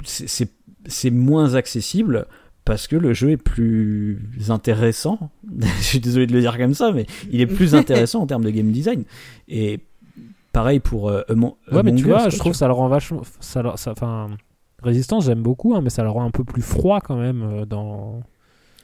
c'est- 0.05 1.11
moins 1.11 1.55
accessible 1.55 2.27
parce 2.65 2.87
que 2.87 2.97
le 2.97 3.13
jeu 3.13 3.31
est 3.31 3.37
plus 3.37 4.21
intéressant. 4.49 5.31
Je 5.79 5.83
suis 5.83 6.01
désolé 6.01 6.27
de 6.27 6.33
le 6.33 6.41
dire 6.41 6.57
comme 6.57 6.75
ça, 6.75 6.93
mais 6.93 7.07
il 7.31 7.41
est 7.41 7.47
plus 7.47 7.75
intéressant 7.75 8.23
en 8.23 8.27
termes 8.27 8.45
de 8.45 8.51
game 8.51 8.71
design. 8.71 9.05
Et 9.49 9.81
pareil 10.53 10.81
pour 10.81 11.09
euh, 11.09 11.23
Among, 11.29 11.55
Ouais, 11.73 11.83
mais 11.83 11.95
tu 11.95 12.03
Us, 12.03 12.07
vois, 12.07 12.19
quoi, 12.23 12.29
je 12.31 12.39
trouve 12.39 12.53
que 12.53 12.59
ça 12.59 12.67
le 12.67 12.73
rend 12.73 12.89
vachement. 12.89 13.23
Ça, 13.41 13.63
enfin, 13.75 14.29
Résistance, 14.83 15.27
j'aime 15.27 15.43
beaucoup, 15.43 15.75
hein, 15.75 15.81
mais 15.81 15.91
ça 15.91 16.03
le 16.03 16.11
rend 16.11 16.25
un 16.25 16.31
peu 16.31 16.45
plus 16.45 16.63
froid 16.63 17.01
quand 17.01 17.17
même 17.17 17.43
euh, 17.43 17.65
dans 17.67 18.21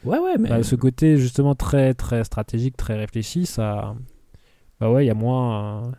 Ouais, 0.05 0.19
ouais, 0.19 0.37
mais 0.39 0.49
bah, 0.49 0.63
ce 0.65 0.75
côté 0.75 1.17
justement 1.17 1.55
très 1.55 1.95
très 1.95 2.25
stratégique, 2.25 2.77
très 2.77 2.97
réfléchi. 2.97 3.47
Ça, 3.47 3.95
bah 4.81 4.91
ouais, 4.91 5.05
il 5.05 5.07
y 5.09 5.11
a 5.11 5.15
moins. 5.15 5.93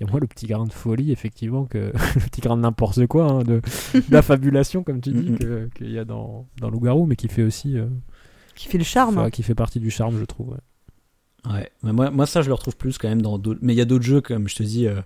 Il 0.00 0.04
y 0.04 0.08
a 0.08 0.10
moins 0.10 0.20
le 0.20 0.26
petit 0.26 0.46
grain 0.46 0.64
de 0.66 0.72
folie, 0.72 1.12
effectivement, 1.12 1.64
que 1.64 1.78
le 2.14 2.20
petit 2.30 2.40
grain 2.40 2.56
de 2.56 2.62
n'importe 2.62 3.06
quoi, 3.06 3.30
hein, 3.30 3.42
de 3.42 3.60
d'affabulation, 4.08 4.82
comme 4.82 5.00
tu 5.00 5.10
dis, 5.12 5.36
que- 5.38 5.68
qu'il 5.74 5.90
y 5.90 5.98
a 5.98 6.04
dans, 6.04 6.46
dans 6.60 6.70
Loup-Garou, 6.70 7.06
mais 7.06 7.16
qui 7.16 7.28
fait 7.28 7.42
aussi. 7.42 7.78
euh, 7.78 7.86
Qui 8.54 8.68
fait 8.68 8.78
le 8.78 8.84
charme. 8.84 9.18
enfin, 9.18 9.26
hein. 9.26 9.30
qui 9.30 9.42
fait 9.42 9.54
partie 9.54 9.80
du 9.80 9.90
charme, 9.90 10.18
je 10.18 10.24
trouve. 10.24 10.50
ouais. 10.50 10.56
Ouais, 11.52 11.70
mais 11.82 11.92
moi, 11.94 12.10
moi 12.10 12.26
ça 12.26 12.42
je 12.42 12.48
le 12.48 12.54
retrouve 12.54 12.76
plus 12.76 12.98
quand 12.98 13.08
même 13.08 13.22
dans 13.22 13.38
d'autres. 13.38 13.60
Mais 13.62 13.72
il 13.72 13.76
y 13.76 13.80
a 13.80 13.86
d'autres 13.86 14.04
jeux 14.04 14.20
comme 14.20 14.46
je 14.46 14.56
te 14.56 14.62
dis, 14.62 14.86
euh, 14.86 15.00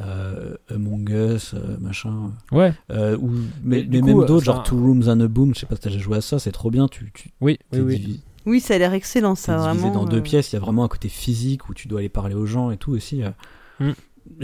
euh, 0.00 0.56
Among 0.70 1.08
Us, 1.10 1.52
euh, 1.54 1.76
machin. 1.80 2.32
Ouais, 2.50 2.72
Euh, 2.90 3.16
ou, 3.18 3.28
mais, 3.30 3.42
Mais 3.62 3.82
du 3.82 3.88
mais 3.90 4.00
coup, 4.00 4.06
même 4.06 4.26
d'autres, 4.26 4.44
genre 4.44 4.62
Two 4.62 4.78
Rooms 4.78 5.08
and 5.08 5.20
a 5.20 5.28
Boom, 5.28 5.54
je 5.54 5.60
sais 5.60 5.66
pas 5.66 5.76
si 5.76 5.82
t'as 5.82 5.90
déjà 5.90 6.00
joué 6.02 6.16
à 6.16 6.20
ça, 6.22 6.38
c'est 6.38 6.52
trop 6.52 6.70
bien. 6.70 6.88
Tu, 6.88 7.10
tu 7.12 7.30
oui, 7.42 7.58
oui, 7.72 7.80
oui. 7.80 7.98
divi- 7.98 8.20
Oui, 8.46 8.60
ça 8.60 8.74
a 8.74 8.78
l'air 8.78 8.94
excellent, 8.94 9.34
ça 9.34 9.56
divisé 9.68 9.88
vraiment. 9.88 10.04
dans 10.04 10.08
deux 10.08 10.22
pièces, 10.22 10.52
il 10.52 10.54
y 10.54 10.56
a 10.56 10.60
vraiment 10.60 10.84
un 10.84 10.88
côté 10.88 11.08
physique 11.10 11.68
où 11.68 11.74
tu 11.74 11.88
dois 11.88 12.00
aller 12.00 12.08
parler 12.08 12.34
aux 12.34 12.46
gens 12.46 12.70
et 12.70 12.78
tout 12.78 12.92
aussi. 12.92 13.22
Mm. 13.80 13.92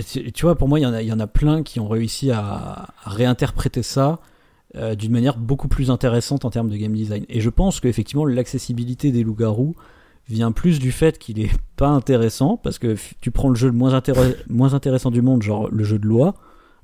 Tu 0.05 0.43
vois, 0.43 0.57
pour 0.57 0.69
moi, 0.69 0.79
il 0.79 0.83
y, 0.83 0.87
en 0.87 0.93
a, 0.93 1.03
il 1.03 1.09
y 1.09 1.13
en 1.13 1.19
a 1.19 1.27
plein 1.27 1.63
qui 1.63 1.81
ont 1.81 1.89
réussi 1.89 2.31
à, 2.31 2.91
à 3.03 3.11
réinterpréter 3.11 3.83
ça 3.83 4.21
euh, 4.75 4.95
d'une 4.95 5.13
manière 5.13 5.37
beaucoup 5.37 5.69
plus 5.69 5.91
intéressante 5.91 6.47
en 6.47 6.51
termes 6.51 6.71
de 6.71 6.77
game 6.77 6.95
design. 6.95 7.27
Et 7.29 7.41
je 7.41 7.51
pense 7.51 7.79
qu'effectivement, 7.79 8.25
l'accessibilité 8.25 9.13
des 9.13 9.23
loups-garous 9.23 9.75
vient 10.29 10.51
plus 10.51 10.79
du 10.79 10.93
fait 10.93 11.19
qu'il 11.19 11.41
est 11.41 11.51
pas 11.77 11.89
intéressant, 11.89 12.57
parce 12.57 12.79
que 12.79 12.97
tu 13.21 13.31
prends 13.31 13.51
le 13.51 13.55
jeu 13.55 13.69
le 13.69 13.75
moins, 13.75 14.01
moins 14.49 14.73
intéressant 14.73 15.11
du 15.11 15.21
monde, 15.21 15.43
genre 15.43 15.69
le 15.71 15.85
jeu 15.85 15.99
de 15.99 16.07
loi, 16.07 16.37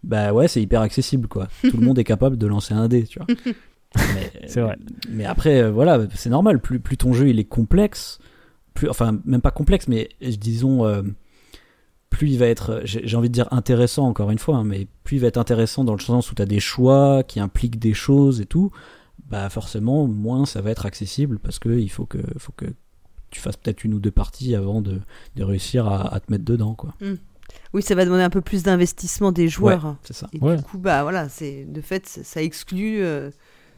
bah 0.05 0.35
ouais, 0.35 0.49
c'est 0.49 0.61
hyper 0.61 0.83
accessible, 0.83 1.29
quoi. 1.29 1.49
Tout 1.63 1.79
le 1.79 1.87
monde 1.87 1.99
est 1.99 2.05
capable 2.05 2.37
de 2.37 2.47
lancer 2.47 2.75
un 2.75 2.89
dé, 2.89 3.05
tu 3.05 3.21
vois. 3.21 3.27
C'est 4.47 4.61
vrai. 4.61 4.77
Mais 5.09 5.25
après, 5.25 5.63
euh, 5.63 5.71
voilà, 5.71 5.99
c'est 6.15 6.29
normal. 6.29 6.61
Plus, 6.61 6.79
plus 6.79 6.99
ton 6.99 7.15
jeu 7.15 7.31
il 7.31 7.39
est 7.39 7.45
complexe, 7.45 8.19
plus, 8.75 8.87
enfin 8.91 9.19
même 9.25 9.41
pas 9.41 9.51
complexe, 9.51 9.89
mais 9.89 10.11
disons, 10.21 10.85
euh, 10.85 11.01
plus 12.11 12.31
il 12.31 12.39
va 12.39 12.47
être, 12.47 12.81
j'ai 12.85 13.17
envie 13.17 13.29
de 13.29 13.35
dire 13.35 13.49
intéressant 13.53 14.07
encore 14.07 14.31
une 14.31 14.39
fois, 14.39 14.57
hein, 14.57 14.65
mais 14.65 14.87
plus 15.05 15.17
il 15.17 15.21
va 15.21 15.27
être 15.29 15.37
intéressant 15.37 15.85
dans 15.85 15.95
le 15.95 16.01
sens 16.01 16.31
où 16.33 16.35
tu 16.35 16.43
as 16.43 16.47
des 16.47 16.61
choix 16.61 17.23
qui 17.23 17.39
impliquent 17.41 17.79
des 17.79 17.95
choses 17.95 18.41
et 18.41 18.47
tout, 18.47 18.71
bah 19.29 19.49
forcément 19.51 20.07
moins 20.07 20.47
ça 20.47 20.61
va 20.63 20.71
être 20.71 20.87
accessible 20.87 21.39
parce 21.39 21.59
que 21.59 21.69
il 21.69 21.91
faut 21.91 22.07
que, 22.07 22.19
faut 22.39 22.53
que 22.53 22.65
tu 23.31 23.41
fasses 23.41 23.57
peut-être 23.59 23.85
une 23.85 23.93
ou 23.95 23.99
deux 24.01 24.11
parties 24.11 24.55
avant 24.55 24.81
de, 24.81 25.01
de 25.37 25.45
réussir 25.45 25.87
à, 25.87 26.15
à 26.15 26.19
te 26.21 26.33
mettre 26.33 26.45
dedans, 26.45 26.75
quoi. 26.75 26.95
Oui, 27.75 27.83
ça 27.83 27.95
va 27.95 28.05
demander 28.07 28.23
un 28.23 28.31
peu 28.31 28.41
plus 28.41 28.63
d'investissement 28.63 29.33
des 29.33 29.49
joueurs. 29.49 29.97
C'est 30.03 30.15
ça. 30.15 30.29
Et 30.33 30.39
Ouais. 30.41 30.57
du 30.57 30.63
coup, 30.63 30.79
bah 30.79 31.03
voilà, 31.03 31.29
c'est 31.29 31.67
de 31.67 31.81
fait, 31.83 32.07
ça 32.07 32.43
exclut 32.43 33.03
euh, 33.03 33.31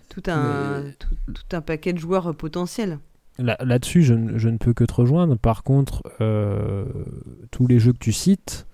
tout 0.09 0.23
un 0.29 0.83
Mais- 0.83 0.93
tout, 0.93 1.09
tout 1.35 1.57
un 1.57 1.61
paquet 1.61 1.93
de 1.93 1.99
joueurs 1.99 2.33
potentiels. 2.37 3.01
Là- 3.41 3.57
Là-dessus, 3.65 4.03
je, 4.03 4.15
ne- 4.15 4.39
je 4.39 4.49
ne 4.49 4.59
peux 4.59 4.73
que 4.75 4.85
te 4.85 4.93
rejoindre. 4.93 5.37
Par 5.37 5.63
contre, 5.63 6.03
euh, 6.21 6.85
tous 7.51 7.67
les 7.67 7.79
jeux 7.79 7.93
que 7.93 7.99
tu 7.99 8.13
cites, 8.13 8.67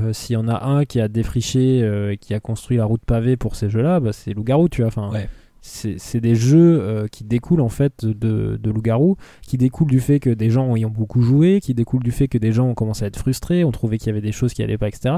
euh, 0.00 0.12
s'il 0.12 0.34
y 0.34 0.36
en 0.36 0.48
a 0.48 0.64
un 0.66 0.84
qui 0.84 1.00
a 1.00 1.08
défriché 1.08 1.82
euh, 1.82 2.12
et 2.12 2.16
qui 2.18 2.34
a 2.34 2.40
construit 2.40 2.76
la 2.76 2.84
route 2.84 3.02
pavée 3.04 3.36
pour 3.36 3.54
ces 3.56 3.70
jeux-là, 3.70 4.00
bah, 4.00 4.12
c'est 4.12 4.32
Loup-Garou, 4.34 4.68
tu 4.68 4.80
vois. 4.82 4.88
Enfin, 4.88 5.10
Ouais. 5.12 5.28
c'est 5.60 5.98
c'est 5.98 6.20
des 6.20 6.34
jeux 6.34 6.80
euh, 6.80 7.06
qui 7.08 7.24
découlent 7.24 7.60
en 7.60 7.68
fait 7.68 8.04
de, 8.04 8.56
de 8.56 8.70
Loup-Garou, 8.70 9.16
qui 9.42 9.56
découlent 9.58 9.90
du 9.90 10.00
fait 10.00 10.20
que 10.20 10.30
des 10.30 10.50
gens 10.50 10.74
y 10.76 10.84
ont 10.84 10.90
beaucoup 10.90 11.20
joué, 11.22 11.60
qui 11.60 11.74
découlent 11.74 12.02
du 12.04 12.12
fait 12.12 12.28
que 12.28 12.38
des 12.38 12.52
gens 12.52 12.68
ont 12.68 12.74
commencé 12.74 13.04
à 13.04 13.08
être 13.08 13.18
frustrés, 13.18 13.64
ont 13.64 13.72
trouvé 13.72 13.98
qu'il 13.98 14.06
y 14.08 14.10
avait 14.10 14.20
des 14.20 14.32
choses 14.32 14.54
qui 14.54 14.62
allaient 14.62 14.78
pas, 14.78 14.88
etc. 14.88 15.16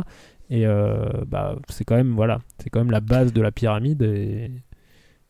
Et 0.50 0.66
euh, 0.66 1.04
bah, 1.28 1.56
c'est 1.68 1.84
quand 1.84 1.94
même 1.96 2.14
voilà, 2.14 2.40
c'est 2.62 2.70
quand 2.70 2.80
même 2.80 2.90
la 2.90 3.00
base 3.00 3.32
de 3.32 3.40
la 3.40 3.52
pyramide. 3.52 4.02
Et... 4.02 4.50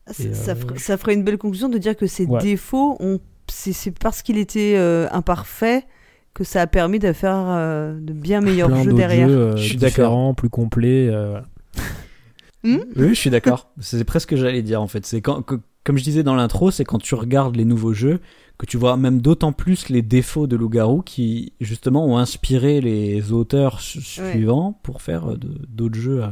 Ça, 0.07 0.23
Et, 0.23 0.33
ça 0.33 0.51
euh, 0.51 0.55
ferait, 0.55 0.77
ça 0.79 0.97
ferait 0.97 1.13
une 1.13 1.23
belle 1.23 1.37
conclusion 1.37 1.69
de 1.69 1.77
dire 1.77 1.95
que 1.95 2.07
ces 2.07 2.25
Ouais. 2.25 2.41
défauts, 2.41 2.97
ont- 2.99 3.19
c'est 3.51 3.73
c'est 3.73 3.91
parce 3.91 4.21
qu'il 4.21 4.37
était 4.37 4.75
euh, 4.77 5.07
imparfait 5.11 5.85
que 6.33 6.43
ça 6.43 6.61
a 6.61 6.67
permis 6.67 6.99
de 6.99 7.11
faire 7.13 7.35
euh, 7.37 7.99
de 7.99 8.13
bien 8.13 8.41
meilleurs 8.41 8.69
plein 8.69 8.83
jeux 8.83 8.93
derrière. 8.93 9.27
jeux, 9.27 9.37
euh, 9.37 9.57
Je 9.57 9.63
suis 9.63 9.77
d'accord. 9.77 10.35
plus 10.35 10.49
complets. 10.49 11.07
euh. 11.09 11.39
Hmm 12.63 12.77
Oui, 12.95 13.09
je 13.09 13.13
suis 13.15 13.29
d'accord. 13.31 13.71
C'est 13.79 14.03
presque 14.03 14.29
ce 14.29 14.35
que 14.35 14.41
j'allais 14.41 14.61
dire 14.61 14.81
en 14.83 14.87
fait. 14.87 15.03
C'est 15.05 15.19
quand, 15.21 15.41
que- 15.41 15.59
comme 15.83 15.97
je 15.97 16.03
disais 16.03 16.21
dans 16.21 16.35
l'intro, 16.35 16.69
c'est 16.69 16.83
quand 16.85 16.99
tu 16.99 17.15
regardes 17.15 17.55
les 17.55 17.65
nouveaux 17.65 17.93
jeux 17.93 18.19
que 18.59 18.67
tu 18.67 18.77
vois 18.77 18.97
même 18.97 19.19
d'autant 19.19 19.51
plus 19.51 19.89
les 19.89 20.03
défauts 20.03 20.45
de 20.45 20.55
Loup-garou 20.55 21.01
qui 21.01 21.53
justement 21.59 22.05
ont 22.05 22.17
inspiré 22.19 22.79
les 22.79 23.31
auteurs 23.31 23.79
suivants 23.81 24.79
pour 24.83 25.01
faire 25.01 25.25
d'autres 25.67 25.99
jeux 25.99 26.23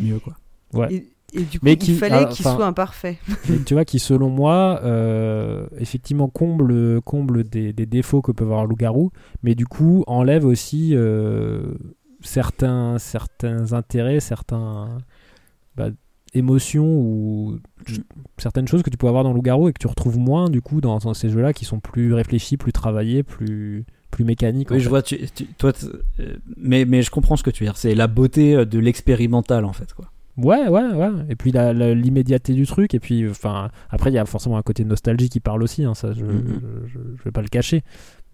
mieux 0.00 0.18
quoi. 0.18 0.34
Ouais. 0.72 0.92
Et, 0.92 1.08
du 1.44 1.60
coup, 1.60 1.64
mais 1.64 1.74
il 1.74 1.96
fallait 1.96 2.14
ah, 2.14 2.24
qu'il 2.26 2.44
soit 2.44 2.66
imparfait. 2.66 3.18
tu 3.66 3.74
vois, 3.74 3.84
qui 3.84 3.98
selon 3.98 4.28
moi, 4.28 4.80
euh, 4.84 5.66
effectivement 5.78 6.28
comble, 6.28 7.00
comble 7.02 7.44
des, 7.44 7.72
défauts 7.72 8.22
que 8.22 8.32
peut 8.32 8.44
avoir 8.44 8.66
Loup-garou, 8.66 9.10
mais 9.42 9.54
du 9.54 9.66
coup 9.66 10.04
enlève 10.06 10.44
aussi 10.44 10.90
euh, 10.94 11.74
certains, 12.20 12.98
certains 12.98 13.72
intérêts, 13.72 14.20
certains 14.20 14.98
bah, 15.76 15.88
émotions 16.34 16.86
ou 16.86 17.58
certaines 18.38 18.68
choses 18.68 18.82
que 18.82 18.90
tu 18.90 18.96
peux 18.96 19.08
avoir 19.08 19.24
dans 19.24 19.32
Loup-garou 19.32 19.68
et 19.68 19.72
que 19.72 19.78
tu 19.78 19.86
retrouves 19.86 20.18
moins 20.18 20.50
du 20.50 20.60
coup 20.60 20.80
dans, 20.80 21.14
ces 21.14 21.30
jeux-là 21.30 21.52
qui 21.52 21.64
sont 21.64 21.80
plus 21.80 22.12
réfléchis, 22.12 22.56
plus 22.56 22.72
travaillés, 22.72 23.22
plus 23.22 23.84
plus 24.10 24.24
mécaniques. 24.24 24.70
Oui, 24.70 24.80
je 24.80 24.88
vois. 24.88 25.02
Tu, 25.02 25.18
toi, 25.58 25.72
euh, 26.20 26.36
mais 26.56 26.84
mais 26.84 27.02
je 27.02 27.10
comprends 27.10 27.36
ce 27.36 27.42
que 27.42 27.50
tu 27.50 27.64
veux 27.64 27.68
dire. 27.68 27.76
C'est 27.76 27.94
la 27.94 28.06
beauté 28.06 28.64
de 28.64 28.78
l'expérimental 28.78 29.64
en 29.64 29.72
fait, 29.72 29.92
quoi. 29.92 30.10
Ouais, 30.36 30.68
ouais, 30.68 30.92
ouais. 30.92 31.10
Et 31.28 31.36
puis 31.36 31.52
l'immédiateté 31.52 32.52
du 32.52 32.66
truc. 32.66 32.94
Et 32.94 33.00
puis, 33.00 33.28
enfin, 33.28 33.70
après, 33.90 34.10
il 34.10 34.14
y 34.14 34.18
a 34.18 34.26
forcément 34.26 34.58
un 34.58 34.62
côté 34.62 34.84
nostalgie 34.84 35.28
qui 35.28 35.40
parle 35.40 35.62
aussi. 35.62 35.84
Hein, 35.84 35.94
ça, 35.94 36.12
je, 36.12 36.24
je, 36.86 37.24
vais 37.24 37.30
pas 37.30 37.42
le 37.42 37.48
cacher. 37.48 37.82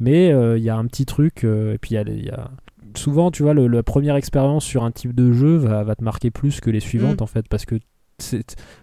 Mais 0.00 0.32
euh, 0.32 0.58
il 0.58 0.64
y 0.64 0.70
a 0.70 0.76
un 0.76 0.86
petit 0.86 1.06
truc. 1.06 1.44
et 1.44 1.78
puis, 1.80 1.94
il 1.94 2.24
y 2.24 2.30
a, 2.30 2.50
souvent, 2.96 3.30
tu 3.30 3.42
vois, 3.42 3.54
la 3.54 3.82
première 3.82 4.16
expérience 4.16 4.64
sur 4.64 4.84
un 4.84 4.90
type 4.90 5.14
de 5.14 5.32
jeu 5.32 5.56
va, 5.56 5.84
va 5.84 5.94
te 5.94 6.04
marquer 6.04 6.30
plus 6.30 6.60
que 6.60 6.70
les 6.70 6.80
suivantes, 6.80 7.20
mm. 7.20 7.24
en 7.24 7.26
fait, 7.26 7.48
parce 7.48 7.64
que 7.64 7.76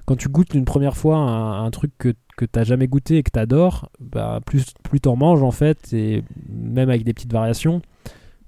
quand 0.05 0.15
tu 0.15 0.27
goûtes 0.27 0.53
une 0.53 0.65
première 0.65 0.97
fois 0.97 1.17
un, 1.17 1.69
truc 1.71 1.91
que, 1.97 2.13
que 2.35 2.45
t'as 2.45 2.63
jamais 2.63 2.87
goûté 2.87 3.17
et 3.17 3.23
que 3.23 3.31
t'adores, 3.31 3.89
bah, 3.99 4.39
plus, 4.45 4.73
plus 4.83 4.99
t'en 4.99 5.15
manges, 5.15 5.43
en 5.43 5.51
fait, 5.51 5.93
et 5.93 6.23
même 6.49 6.89
avec 6.89 7.03
des 7.03 7.13
petites 7.13 7.31
variations, 7.31 7.81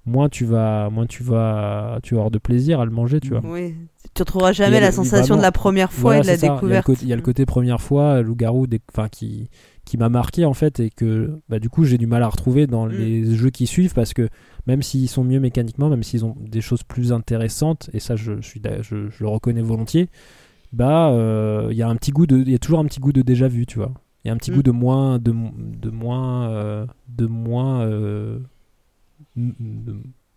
moins 0.06 0.30
tu 0.30 0.46
vas, 0.46 0.90
moins 0.90 1.06
tu 1.06 1.24
vas, 1.24 2.00
tu 2.04 2.16
vas 2.16 2.22
avoir 2.22 2.32
de 2.32 2.40
plaisir 2.40 2.80
à 2.80 2.86
le 2.86 2.92
manger, 2.92 3.20
tu 3.20 3.30
vois. 3.30 3.42
Oui, 3.44 3.76
tu 4.14 4.22
retrouveras 4.22 4.52
jamais 4.52 4.80
la 4.80 4.92
sensation 4.92 5.38
de 5.38 5.42
la 5.42 5.52
première 5.52 5.92
fois 5.92 6.18
et 6.18 6.22
de 6.22 6.28
la 6.28 6.38
découverte. 6.38 6.90
Il 7.02 7.08
y, 7.08 7.14
a 7.14 7.16
le 7.16 7.22
côté 7.22 7.46
première 7.46 7.80
fois, 7.80 8.22
loup-garou, 8.22 8.68
enfin 8.92 9.08
qui 9.10 9.50
qui 9.86 9.98
m'a 9.98 10.10
marqué 10.10 10.46
en 10.46 10.54
fait 10.54 10.80
et 10.80 10.90
que 10.90 11.42
bah, 11.50 11.60
du 11.60 11.70
coup 11.70 11.86
j'ai 11.86 11.98
du 11.98 12.08
mal 12.08 12.24
à 12.24 12.28
retrouver 12.28 12.68
dans 12.68 12.86
mm. 12.86 12.92
les 12.92 13.36
jeux 13.36 13.50
qui 13.50 13.68
suivent 13.68 13.94
parce 13.94 14.14
que 14.14 14.30
même 14.68 14.82
s'ils 14.82 15.10
sont 15.10 15.24
mieux 15.24 15.40
mécaniquement, 15.40 15.90
même 15.90 16.04
s'ils 16.04 16.24
ont 16.24 16.36
des 16.40 16.62
choses 16.62 16.84
plus 16.84 17.12
intéressantes, 17.12 17.90
et 17.94 18.00
ça 18.00 18.16
je, 18.16 18.40
suis, 18.42 18.62
je, 18.82 18.96
le 19.20 19.28
reconnais 19.28 19.62
volontiers, 19.62 20.08
bah 20.72 21.10
euh, 21.10 21.70
il 21.72 21.78
y 21.78 21.82
a 21.82 21.90
un 21.90 21.96
petit 21.96 22.12
goût 22.12 22.28
de, 22.28 22.38
il 22.38 22.52
y 22.52 22.56
a 22.56 22.60
toujours 22.60 22.80
un 22.80 22.86
petit 22.86 23.00
goût 23.00 23.12
de 23.12 23.22
déjà 23.22 23.48
vu, 23.48 23.66
tu 23.66 23.80
vois. 23.80 23.92
Il 24.24 24.28
y 24.28 24.32
a 24.32 24.34
un 24.34 24.38
petit 24.38 24.52
mm. 24.52 24.56
goût 24.56 24.64
de 24.64 24.72
moins, 24.72 25.20
de, 25.20 25.34
de 25.58 25.90
moins, 25.90 26.50
euh, 26.52 26.86
de 27.10 27.26
moins, 27.26 27.82
euh, 27.82 28.40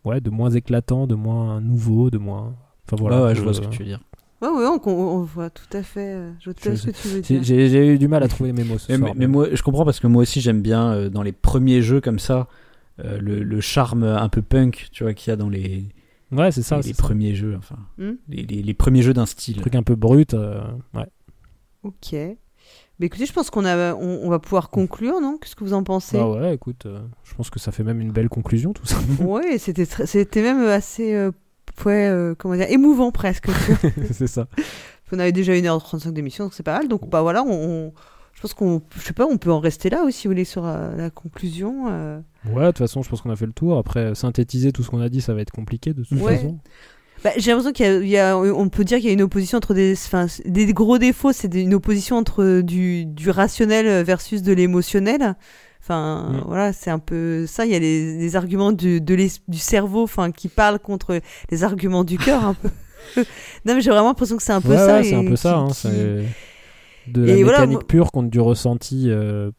ouais, 0.04 0.20
de 0.20 0.30
moins 0.30 0.50
éclatant, 0.50 1.06
de 1.06 1.14
moins 1.14 1.60
nouveau, 1.60 2.10
de 2.10 2.18
moins. 2.18 2.56
Enfin 2.86 2.96
voilà. 2.98 3.24
Ouais, 3.24 3.34
je 3.34 3.42
vois 3.42 3.54
ce 3.54 3.60
que 3.60 3.66
tu 3.66 3.80
veux 3.80 3.88
dire. 3.88 4.00
Ouais, 4.42 4.48
ouais, 4.48 4.66
on, 4.66 5.22
voit 5.22 5.48
tout 5.48 5.74
à 5.76 5.82
fait. 5.82 6.18
Je 6.40 6.50
vois 6.50 6.76
ce 6.76 6.86
que 6.86 6.90
tu 6.90 7.08
veux 7.08 7.20
dire. 7.20 7.42
J'ai 7.42 7.86
eu 7.94 7.98
du 7.98 8.08
mal 8.08 8.22
à 8.22 8.28
trouver 8.28 8.52
mes 8.52 8.64
mots. 8.64 8.78
Ce 8.78 8.92
mais, 8.92 8.98
soir, 8.98 9.12
mais, 9.16 9.26
moi, 9.26 9.48
je 9.52 9.62
comprends 9.62 9.84
parce 9.84 10.00
que 10.00 10.06
moi 10.06 10.22
aussi 10.22 10.40
j'aime 10.40 10.60
bien 10.60 11.08
dans 11.08 11.22
les 11.22 11.32
premiers 11.32 11.82
jeux 11.82 12.00
comme 12.00 12.18
ça 12.18 12.48
euh, 13.00 13.18
le, 13.20 13.60
charme 13.60 14.04
un 14.04 14.28
peu 14.28 14.40
punk, 14.40 14.88
tu 14.92 15.02
vois, 15.02 15.14
qu'il 15.14 15.30
y 15.30 15.32
a 15.32 15.36
dans 15.36 15.48
les. 15.48 15.84
Ouais, 16.30 16.52
c'est 16.52 16.62
ça. 16.62 16.80
Les, 16.80 16.94
premiers 16.94 17.34
jeux, 17.34 17.56
enfin. 17.58 17.76
Hmm 17.98 18.12
les, 18.28 18.44
les, 18.44 18.74
premiers 18.74 19.02
jeux 19.02 19.14
d'un 19.14 19.26
style. 19.26 19.58
Un 19.58 19.62
truc 19.62 19.74
un 19.74 19.82
peu 19.82 19.96
brut, 19.96 20.34
euh, 20.34 20.60
ouais. 20.94 21.08
Ok. 21.82 22.12
Mais 22.12 23.06
écoutez, 23.06 23.26
je 23.26 23.32
pense 23.32 23.50
qu'on 23.50 23.64
a, 23.64 23.94
on, 23.94 24.30
va 24.30 24.38
pouvoir 24.38 24.70
conclure, 24.70 25.20
non? 25.20 25.38
Qu'est-ce 25.38 25.56
que 25.56 25.64
vous 25.64 25.74
en 25.74 25.82
pensez? 25.82 26.16
Ah 26.16 26.30
ouais, 26.30 26.54
écoute, 26.54 26.86
euh, 26.86 27.00
je 27.24 27.34
pense 27.34 27.50
que 27.50 27.58
ça 27.58 27.72
fait 27.72 27.82
même 27.82 28.00
une 28.00 28.12
belle 28.12 28.28
conclusion, 28.28 28.72
tout 28.72 28.86
ça. 28.86 28.96
ouais, 29.20 29.58
c'était, 29.58 29.84
c'était 29.84 30.42
même 30.42 30.64
assez, 30.68 31.30
ouais, 31.84 32.34
comment 32.38 32.56
dire, 32.56 32.70
émouvant 32.70 33.10
presque. 33.10 33.48
c'est 34.12 34.26
ça. 34.26 34.46
On 35.12 35.18
avait 35.20 35.32
déjà 35.32 35.52
1h35 35.52 36.10
d'émission, 36.12 36.44
donc 36.44 36.54
c'est 36.54 36.64
pas 36.64 36.76
mal. 36.76 36.88
Donc, 36.88 37.08
bah 37.08 37.22
voilà, 37.22 37.44
on 37.44 37.92
je 38.34 38.40
pense 38.40 38.54
qu'on, 38.54 38.82
je 38.96 39.00
sais 39.00 39.12
pas, 39.12 39.26
on 39.26 39.38
peut 39.38 39.52
en 39.52 39.60
rester 39.60 39.90
là 39.90 40.02
aussi, 40.02 40.20
si 40.20 40.26
vous 40.26 40.32
voulez, 40.32 40.44
sur 40.44 40.66
euh, 40.66 40.94
la, 40.96 41.10
conclusion. 41.10 41.86
Euh. 41.88 42.18
Ouais, 42.46 42.62
de 42.62 42.66
toute 42.68 42.78
façon, 42.78 43.02
je 43.02 43.08
pense 43.08 43.22
qu'on 43.22 43.30
a 43.30 43.36
fait 43.36 43.46
le 43.46 43.52
tour. 43.52 43.78
Après, 43.78 44.14
synthétiser 44.14 44.72
tout 44.72 44.82
ce 44.82 44.90
qu'on 44.90 45.00
a 45.00 45.08
dit, 45.08 45.20
ça 45.20 45.34
va 45.34 45.40
être 45.40 45.52
compliqué 45.52 45.94
de 45.94 46.02
toute 46.02 46.18
façon. 46.18 46.58
Bah, 47.22 47.30
j'ai 47.38 47.52
l'impression 47.52 47.72
qu'il 47.72 48.08
y, 48.08 48.18
a, 48.18 48.36
on 48.36 48.68
peut 48.68 48.84
dire 48.84 48.98
qu'il 48.98 49.06
y 49.06 49.10
a 49.10 49.12
une 49.12 49.22
opposition 49.22 49.56
entre 49.56 49.72
des, 49.72 49.94
enfin, 49.94 50.26
des 50.44 50.74
gros 50.74 50.98
défauts, 50.98 51.32
c'est 51.32 51.54
une 51.54 51.72
opposition 51.72 52.16
entre 52.16 52.60
du, 52.60 53.06
du 53.06 53.30
rationnel 53.30 54.04
versus 54.04 54.42
de 54.42 54.52
l'émotionnel. 54.52 55.36
Enfin, 55.84 56.30
mm. 56.30 56.44
voilà, 56.46 56.72
c'est 56.72 56.90
un 56.90 56.98
peu 56.98 57.46
ça. 57.46 57.66
Il 57.66 57.72
y 57.72 57.74
a 57.74 57.78
les, 57.78 58.36
arguments 58.36 58.72
du, 58.72 59.02
de 59.02 59.16
du 59.48 59.58
cerveau, 59.58 60.04
enfin, 60.04 60.32
qui 60.32 60.48
parlent 60.48 60.78
contre 60.78 61.20
les 61.50 61.62
arguments 61.62 62.04
du 62.04 62.16
cœur, 62.16 62.42
un 62.42 62.54
peu. 62.54 62.70
non, 63.66 63.74
mais 63.74 63.82
j'ai 63.82 63.90
vraiment 63.90 64.08
l'impression 64.08 64.38
que 64.38 64.42
c'est 64.42 64.54
un 64.54 64.62
peu 64.62 64.74
ça. 64.74 64.96
Ouais, 64.96 65.04
c'est 65.04 65.14
un 65.14 65.26
peu 65.26 65.36
ça. 65.36 65.58
Hein, 65.58 65.68
de 67.06 67.26
la 67.26 67.36
mécanique 67.36 67.86
pure 67.86 68.10
contre 68.12 68.30
du 68.30 68.40
ressenti 68.40 69.10
euh, 69.10 69.50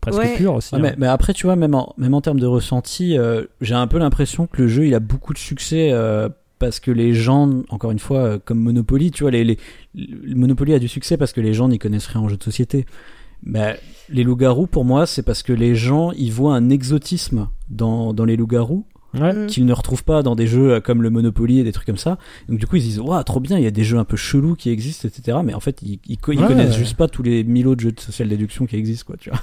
presque 0.00 0.36
pur 0.38 0.54
aussi. 0.54 0.74
Hein. 0.74 0.94
mais, 0.96 1.06
après, 1.06 1.34
tu 1.34 1.44
vois, 1.44 1.54
même 1.54 1.74
en, 1.74 1.92
même 1.98 2.14
en 2.14 2.22
termes 2.22 2.40
de 2.40 2.46
ressenti, 2.46 3.18
euh, 3.18 3.44
j'ai 3.60 3.74
un 3.74 3.86
peu 3.86 3.98
l'impression 3.98 4.46
que 4.46 4.62
le 4.62 4.68
jeu 4.68 4.86
il 4.86 4.94
a 4.94 5.00
beaucoup 5.00 5.34
de 5.34 5.38
succès 5.38 5.90
euh, 5.92 6.30
parce 6.58 6.80
que 6.80 6.90
les 6.90 7.12
gens, 7.12 7.62
encore 7.68 7.90
une 7.90 7.98
fois, 7.98 8.38
comme 8.38 8.58
Monopoly, 8.60 9.10
tu 9.10 9.24
vois, 9.24 9.30
les, 9.30 9.44
les, 9.44 9.58
Monopoly 10.34 10.72
a 10.72 10.78
du 10.78 10.88
succès 10.88 11.18
parce 11.18 11.34
que 11.34 11.42
les 11.42 11.52
gens 11.52 11.68
n'y 11.68 11.78
connaissent 11.78 12.06
rien 12.06 12.22
en 12.22 12.28
jeu 12.30 12.38
de 12.38 12.42
société. 12.42 12.86
Mais 13.44 13.78
les 14.08 14.24
loups-garous, 14.24 14.66
pour 14.66 14.84
moi, 14.84 15.06
c'est 15.06 15.22
parce 15.22 15.42
que 15.42 15.52
les 15.52 15.74
gens 15.74 16.12
ils 16.12 16.32
voient 16.32 16.54
un 16.54 16.70
exotisme 16.70 17.48
dans, 17.68 18.12
dans 18.12 18.24
les 18.24 18.36
loups-garous 18.36 18.86
Mm. 19.14 19.46
qu'ils 19.46 19.64
ne 19.64 19.72
retrouvent 19.72 20.04
pas 20.04 20.22
dans 20.22 20.34
des 20.34 20.46
jeux 20.46 20.80
comme 20.80 21.02
le 21.02 21.10
Monopoly 21.10 21.60
et 21.60 21.64
des 21.64 21.72
trucs 21.72 21.86
comme 21.86 21.96
ça. 21.96 22.18
Donc 22.48 22.58
du 22.58 22.66
coup 22.66 22.76
ils 22.76 22.82
se 22.82 22.86
disent 22.86 23.00
waouh 23.00 23.22
trop 23.22 23.40
bien, 23.40 23.58
il 23.58 23.64
y 23.64 23.66
a 23.66 23.70
des 23.70 23.84
jeux 23.84 23.98
un 23.98 24.04
peu 24.04 24.16
chelous 24.16 24.56
qui 24.56 24.70
existent, 24.70 25.08
etc. 25.08 25.38
Mais 25.44 25.54
en 25.54 25.60
fait 25.60 25.80
ils, 25.82 26.00
ils, 26.06 26.18
connaissent 26.18 26.76
juste 26.76 26.96
pas 26.96 27.08
tous 27.08 27.22
les 27.22 27.44
mille 27.44 27.68
autres 27.68 27.82
jeux 27.82 27.92
de 27.92 28.00
social 28.00 28.28
déduction 28.28 28.66
qui 28.66 28.76
existent 28.76 29.06
quoi, 29.06 29.16
tu 29.16 29.30
vois. 29.30 29.40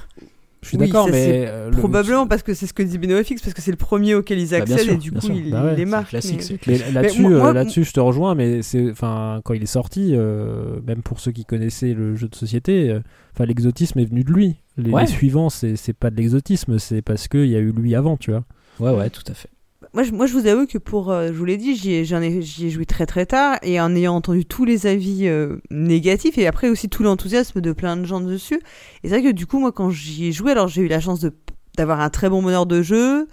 Je 0.61 0.67
suis 0.69 0.77
d'accord, 0.77 1.07
mais 1.09 1.45
euh, 1.47 1.71
probablement 1.71 2.27
parce 2.27 2.43
que 2.43 2.53
c'est 2.53 2.67
ce 2.67 2.73
que 2.73 2.83
dit 2.83 2.99
BenoFX, 2.99 3.41
parce 3.41 3.53
que 3.53 3.61
c'est 3.61 3.71
le 3.71 3.77
premier 3.77 4.13
auquel 4.13 4.39
ils 4.39 4.49
bah, 4.49 4.57
accèdent 4.57 4.89
et 4.89 4.97
du 4.97 5.11
coup 5.11 5.27
il, 5.29 5.49
bah 5.49 5.73
les 5.73 5.85
marque. 5.85 6.11
là-dessus, 6.11 7.25
euh, 7.25 7.53
là-dessus, 7.53 7.83
je 7.83 7.91
te 7.91 7.99
rejoins, 7.99 8.35
mais 8.35 8.61
c'est, 8.61 8.91
enfin, 8.91 9.41
quand 9.43 9.55
il 9.55 9.63
est 9.63 9.65
sorti, 9.65 10.11
euh, 10.13 10.79
même 10.85 11.01
pour 11.01 11.19
ceux 11.19 11.31
qui 11.31 11.45
connaissaient 11.45 11.93
le 11.93 12.15
jeu 12.15 12.27
de 12.27 12.35
société, 12.35 12.95
enfin, 13.33 13.45
l'exotisme 13.45 13.99
est 13.99 14.05
venu 14.05 14.23
de 14.23 14.31
lui. 14.31 14.57
Les, 14.77 14.91
les 14.91 15.07
suivants, 15.07 15.49
c'est, 15.49 15.75
c'est 15.75 15.93
pas 15.93 16.11
de 16.11 16.15
l'exotisme, 16.15 16.77
c'est 16.77 17.01
parce 17.01 17.27
qu'il 17.27 17.47
y 17.47 17.55
a 17.55 17.59
eu 17.59 17.71
lui 17.71 17.95
avant, 17.95 18.17
tu 18.17 18.31
vois. 18.31 18.43
Ouais, 18.79 18.95
ouais, 18.95 19.09
tout 19.09 19.23
à 19.27 19.33
fait 19.33 19.49
moi, 19.93 20.03
je, 20.03 20.11
moi, 20.11 20.26
je 20.26 20.34
vous 20.34 20.47
avoue 20.47 20.68
que 20.68 20.77
pour, 20.77 21.11
euh, 21.11 21.27
je 21.27 21.34
vous 21.34 21.43
l'ai 21.43 21.57
dit, 21.57 21.76
j'y 21.76 21.91
ai, 21.91 22.01
ai, 22.01 22.69
joué 22.69 22.85
très 22.85 23.05
très 23.05 23.26
tard 23.26 23.57
et 23.61 23.81
en 23.81 23.93
ayant 23.93 24.15
entendu 24.15 24.45
tous 24.45 24.63
les 24.63 24.88
avis 24.88 25.27
euh, 25.27 25.57
négatifs 25.69 26.38
et 26.38 26.47
après 26.47 26.69
aussi 26.69 26.88
tout 26.88 27.03
l'enthousiasme 27.03 27.59
de 27.59 27.72
plein 27.73 27.97
de 27.97 28.05
gens 28.05 28.22
dessus. 28.22 28.61
Et 29.03 29.09
c'est 29.09 29.19
vrai 29.19 29.23
que 29.23 29.35
du 29.35 29.47
coup, 29.47 29.59
moi, 29.59 29.73
quand 29.73 29.89
j'y 29.89 30.27
ai 30.27 30.31
joué, 30.31 30.51
alors 30.51 30.69
j'ai 30.69 30.81
eu 30.81 30.88
la 30.88 30.99
chance 30.99 31.19
de 31.19 31.34
d'avoir 31.77 32.01
un 32.01 32.09
très 32.09 32.30
bon 32.30 32.41
meneur 32.41 32.65
de 32.65 32.81
jeu, 32.81 33.27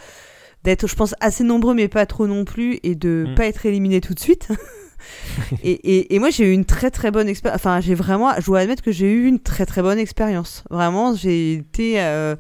d'être, 0.63 0.87
je 0.87 0.95
pense, 0.95 1.15
assez 1.21 1.43
nombreux 1.43 1.75
mais 1.75 1.89
pas 1.89 2.07
trop 2.07 2.29
non 2.29 2.45
plus 2.45 2.79
et 2.85 2.95
de 2.95 3.27
mm. 3.29 3.35
pas 3.35 3.47
être 3.47 3.67
éliminé 3.67 4.01
tout 4.01 4.15
de 4.15 4.21
suite. 4.21 4.49
et, 5.63 5.73
et, 5.73 6.15
et, 6.15 6.19
moi, 6.19 6.31
j'ai 6.31 6.45
eu 6.45 6.53
une 6.53 6.65
très 6.65 6.91
très 6.91 7.11
bonne 7.11 7.29
expérience. 7.29 7.61
Enfin, 7.61 7.81
j'ai 7.81 7.95
vraiment, 7.95 8.33
je 8.39 8.47
dois 8.47 8.61
admettre 8.61 8.83
que 8.83 8.93
j'ai 8.93 9.11
eu 9.11 9.27
une 9.27 9.41
très 9.41 9.67
très 9.67 9.83
bonne 9.83 9.99
expérience. 9.99 10.65
Vraiment, 10.71 11.15
j'ai 11.15 11.55
été. 11.55 12.01
Euh, 12.01 12.37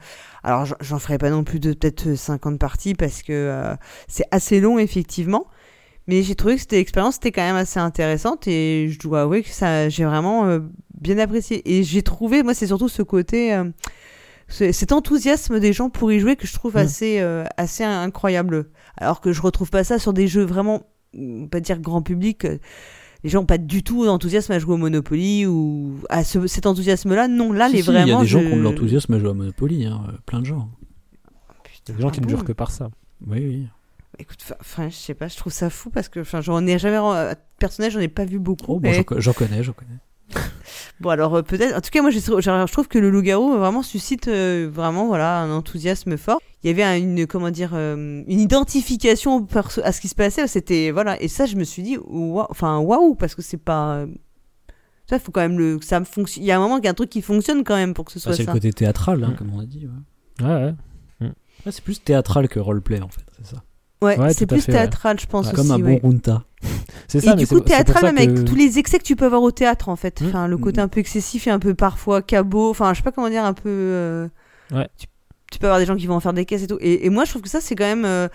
alors, 0.48 0.64
j'en 0.80 0.98
ferai 0.98 1.18
pas 1.18 1.28
non 1.28 1.44
plus 1.44 1.60
de 1.60 1.74
peut-être 1.74 2.14
50 2.14 2.58
parties 2.58 2.94
parce 2.94 3.22
que 3.22 3.34
euh, 3.34 3.74
c'est 4.06 4.24
assez 4.30 4.60
long, 4.60 4.78
effectivement. 4.78 5.46
Mais 6.06 6.22
j'ai 6.22 6.34
trouvé 6.36 6.54
que 6.54 6.62
cette 6.62 6.72
expérience 6.72 7.16
était 7.16 7.32
quand 7.32 7.42
même 7.42 7.56
assez 7.56 7.78
intéressante 7.78 8.48
et 8.48 8.88
je 8.88 8.98
dois 8.98 9.22
avouer 9.22 9.42
que 9.42 9.50
ça, 9.50 9.90
j'ai 9.90 10.06
vraiment 10.06 10.46
euh, 10.46 10.60
bien 10.98 11.18
apprécié. 11.18 11.70
Et 11.70 11.82
j'ai 11.82 12.00
trouvé, 12.00 12.42
moi, 12.42 12.54
c'est 12.54 12.68
surtout 12.68 12.88
ce 12.88 13.02
côté, 13.02 13.52
euh, 13.52 13.64
cet 14.48 14.92
enthousiasme 14.92 15.60
des 15.60 15.74
gens 15.74 15.90
pour 15.90 16.10
y 16.12 16.18
jouer 16.18 16.34
que 16.36 16.46
je 16.46 16.54
trouve 16.54 16.78
assez, 16.78 17.22
assez 17.58 17.84
incroyable. 17.84 18.70
Alors 18.96 19.20
que 19.20 19.32
je 19.32 19.42
retrouve 19.42 19.68
pas 19.68 19.84
ça 19.84 19.98
sur 19.98 20.14
des 20.14 20.28
jeux 20.28 20.44
vraiment, 20.44 20.84
pas 21.50 21.60
dire 21.60 21.78
grand 21.78 22.00
public 22.00 22.46
les 23.24 23.30
gens 23.30 23.40
n'ont 23.40 23.46
pas 23.46 23.58
du 23.58 23.82
tout 23.82 24.04
d'enthousiasme 24.04 24.52
à 24.52 24.58
jouer 24.58 24.74
au 24.74 24.78
Monopoly 24.78 25.46
ou 25.46 25.98
à 26.08 26.22
cet 26.24 26.66
enthousiasme-là. 26.66 27.28
Non, 27.28 27.52
là, 27.52 27.68
les 27.68 27.82
vraiment. 27.82 28.04
Il 28.04 28.08
y 28.08 28.12
a 28.12 28.20
des 28.20 28.26
gens 28.26 28.40
qui 28.40 28.52
ont 28.52 28.56
de 28.56 28.62
l'enthousiasme 28.62 29.14
à 29.14 29.18
jouer 29.18 29.28
au 29.28 29.34
Monopoly, 29.34 29.86
hein, 29.86 30.02
plein 30.26 30.40
de 30.40 30.46
gens. 30.46 30.70
Putain, 31.64 31.94
des 31.94 32.02
gens 32.02 32.10
qui 32.10 32.20
ne 32.20 32.28
jurent 32.28 32.44
que 32.44 32.52
par 32.52 32.70
ça. 32.70 32.90
Oui, 33.26 33.44
oui. 33.44 33.66
Écoute, 34.20 34.52
enfin, 34.60 34.88
je 34.88 34.94
sais 34.94 35.14
pas, 35.14 35.28
je 35.28 35.36
trouve 35.36 35.52
ça 35.52 35.70
fou 35.70 35.90
parce 35.90 36.08
que, 36.08 36.20
enfin, 36.20 36.40
j'en 36.40 36.66
ai 36.66 36.78
jamais, 36.78 36.98
personnage, 37.58 37.92
j'en 37.92 38.00
ai 38.00 38.08
pas 38.08 38.24
vu 38.24 38.38
beaucoup. 38.38 38.74
Oh, 38.74 38.80
mais... 38.82 39.04
j'en 39.18 39.32
connais, 39.32 39.62
j'en 39.62 39.72
connais. 39.72 39.98
bon 41.00 41.10
alors 41.10 41.34
euh, 41.36 41.42
peut-être 41.42 41.76
en 41.76 41.80
tout 41.80 41.90
cas 41.90 42.02
moi 42.02 42.10
je, 42.10 42.18
je, 42.18 42.72
trouve 42.72 42.88
que 42.88 42.98
le 42.98 43.10
loup-garou 43.10 43.56
vraiment 43.56 43.82
suscite 43.82 44.28
euh, 44.28 44.68
vraiment 44.72 45.06
voilà 45.06 45.40
un 45.40 45.50
enthousiasme 45.50 46.16
fort 46.16 46.40
il 46.62 46.66
y 46.68 46.70
avait 46.70 46.98
une 47.00 47.26
comment 47.26 47.50
dire 47.50 47.70
euh, 47.74 48.22
une 48.26 48.40
identification 48.40 49.46
à 49.84 49.92
ce 49.92 50.00
qui 50.00 50.08
se 50.08 50.14
passait 50.14 50.46
c'était 50.48 50.90
voilà 50.90 51.20
et 51.22 51.28
ça 51.28 51.46
je 51.46 51.56
me 51.56 51.64
suis 51.64 51.82
dit 51.82 51.98
enfin 52.50 52.78
waouh 52.78 53.14
parce 53.14 53.34
que 53.34 53.42
c'est 53.42 53.62
pas 53.62 54.06
Ça, 55.08 55.18
faut 55.18 55.32
quand 55.32 55.40
même 55.40 55.58
le, 55.58 55.78
ça 55.80 56.04
fonctionne. 56.04 56.44
Il 56.44 56.46
y 56.46 56.52
a 56.52 56.56
un 56.56 56.60
moment 56.60 56.76
qu'il 56.76 56.84
y 56.84 56.88
a 56.88 56.90
un 56.90 56.94
truc 56.94 57.08
qui 57.08 57.22
fonctionne 57.22 57.64
quand 57.64 57.76
même 57.76 57.94
pour 57.94 58.04
que 58.04 58.12
ce 58.12 58.18
soit 58.18 58.32
Bah, 58.32 58.36
c'est 58.36 58.44
ça. 58.44 58.52
le 58.52 58.58
côté 58.58 58.72
théâtral, 58.74 59.24
hein, 59.24 59.30
Mm. 59.30 59.36
comme 59.36 59.54
on 59.54 59.60
a 59.60 59.64
dit. 59.64 59.86
ouais. 59.86 60.46
Ouais, 60.46 60.74
ouais. 61.22 61.28
Ouais, 61.64 61.72
c'est 61.72 61.82
plus 61.82 61.98
théâtral 62.02 62.46
que 62.48 62.60
roleplay 62.60 63.00
en 63.00 63.08
fait, 63.08 63.24
c'est 63.38 63.46
ça. 63.54 63.62
Ouais, 64.00 64.16
Ouais, 64.18 64.32
c'est 64.32 64.46
plus 64.46 64.60
fait, 64.60 64.72
ouais. 64.72 64.78
théâtral, 64.78 65.18
je 65.18 65.26
pense 65.26 65.46
Ouais. 65.46 65.52
aussi. 65.58 65.68
Comme 65.68 65.70
un 65.72 65.78
bon 65.78 65.98
runta. 66.02 66.44
C'est 67.08 67.20
ça, 67.20 67.32
Et 67.32 67.36
mais 67.36 67.36
du 67.42 67.46
coup, 67.46 67.60
théâtral, 67.60 68.02
même 68.04 68.16
avec 68.18 68.44
tous 68.44 68.54
les 68.54 68.78
excès 68.78 68.98
que 68.98 69.04
tu 69.04 69.16
peux 69.16 69.24
avoir 69.24 69.42
au 69.42 69.50
théâtre, 69.50 69.88
en 69.88 69.96
fait. 69.96 70.20
Mm. 70.20 70.26
Enfin, 70.26 70.46
le 70.48 70.56
côté 70.56 70.80
Mm. 70.80 70.84
un 70.84 70.88
peu 70.88 71.00
excessif 71.00 71.46
et 71.46 71.50
un 71.50 71.58
peu 71.58 71.74
parfois 71.74 72.22
cabot. 72.22 72.70
Enfin, 72.70 72.92
je 72.94 72.98
sais 72.98 73.02
pas 73.02 73.12
comment 73.12 73.28
dire, 73.30 73.44
un 73.44 73.54
peu. 73.54 73.68
euh, 73.68 74.28
Ouais. 74.72 74.88
Tu, 74.98 75.06
tu 75.50 75.58
peux 75.58 75.66
avoir 75.66 75.80
des 75.80 75.86
gens 75.86 75.96
qui 75.96 76.06
vont 76.06 76.14
en 76.14 76.20
faire 76.20 76.32
des 76.34 76.44
caisses 76.44 76.62
et 76.62 76.66
tout. 76.66 76.78
Et, 76.80 77.06
et 77.06 77.10
moi, 77.10 77.24
je 77.24 77.30
trouve 77.30 77.42
que 77.42 77.48
ça, 77.48 77.60
c'est 77.60 77.74
quand 77.74 77.84
même. 77.84 78.04
euh, 78.04 78.28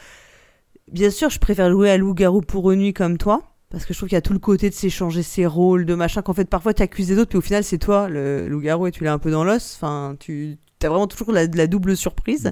Bien 0.91 1.09
sûr, 1.11 1.29
je 1.29 1.39
préfère 1.39 1.71
jouer 1.71 1.89
à 1.89 1.97
loup-garou 1.97 2.41
pour 2.41 2.69
une 2.71 2.79
nuit 2.81 2.93
comme 2.93 3.17
toi. 3.17 3.41
Parce 3.69 3.85
que 3.85 3.93
je 3.93 3.99
trouve 3.99 4.09
qu'il 4.09 4.15
y 4.15 4.17
a 4.17 4.21
tout 4.21 4.33
le 4.33 4.39
côté 4.39 4.69
de 4.69 4.75
s'échanger 4.75 5.23
ses 5.23 5.45
rôles, 5.47 5.85
de 5.85 5.95
machin, 5.95 6.21
qu'en 6.21 6.33
fait, 6.33 6.45
parfois, 6.45 6.73
tu 6.75 6.83
accuses 6.83 7.09
les 7.09 7.17
autres, 7.17 7.29
puis 7.29 7.37
au 7.39 7.41
final, 7.41 7.63
c'est 7.63 7.77
toi, 7.79 8.07
le 8.09 8.47
loup-garou, 8.47 8.85
et 8.87 8.91
tu 8.91 9.03
l'as 9.03 9.13
un 9.13 9.17
peu 9.17 9.31
dans 9.31 9.43
l'os. 9.43 9.75
Enfin, 9.77 10.15
tu 10.19 10.57
as 10.83 10.89
vraiment 10.89 11.07
toujours 11.07 11.31
la, 11.31 11.47
de 11.47 11.57
la 11.57 11.65
double 11.67 11.95
surprise. 11.97 12.51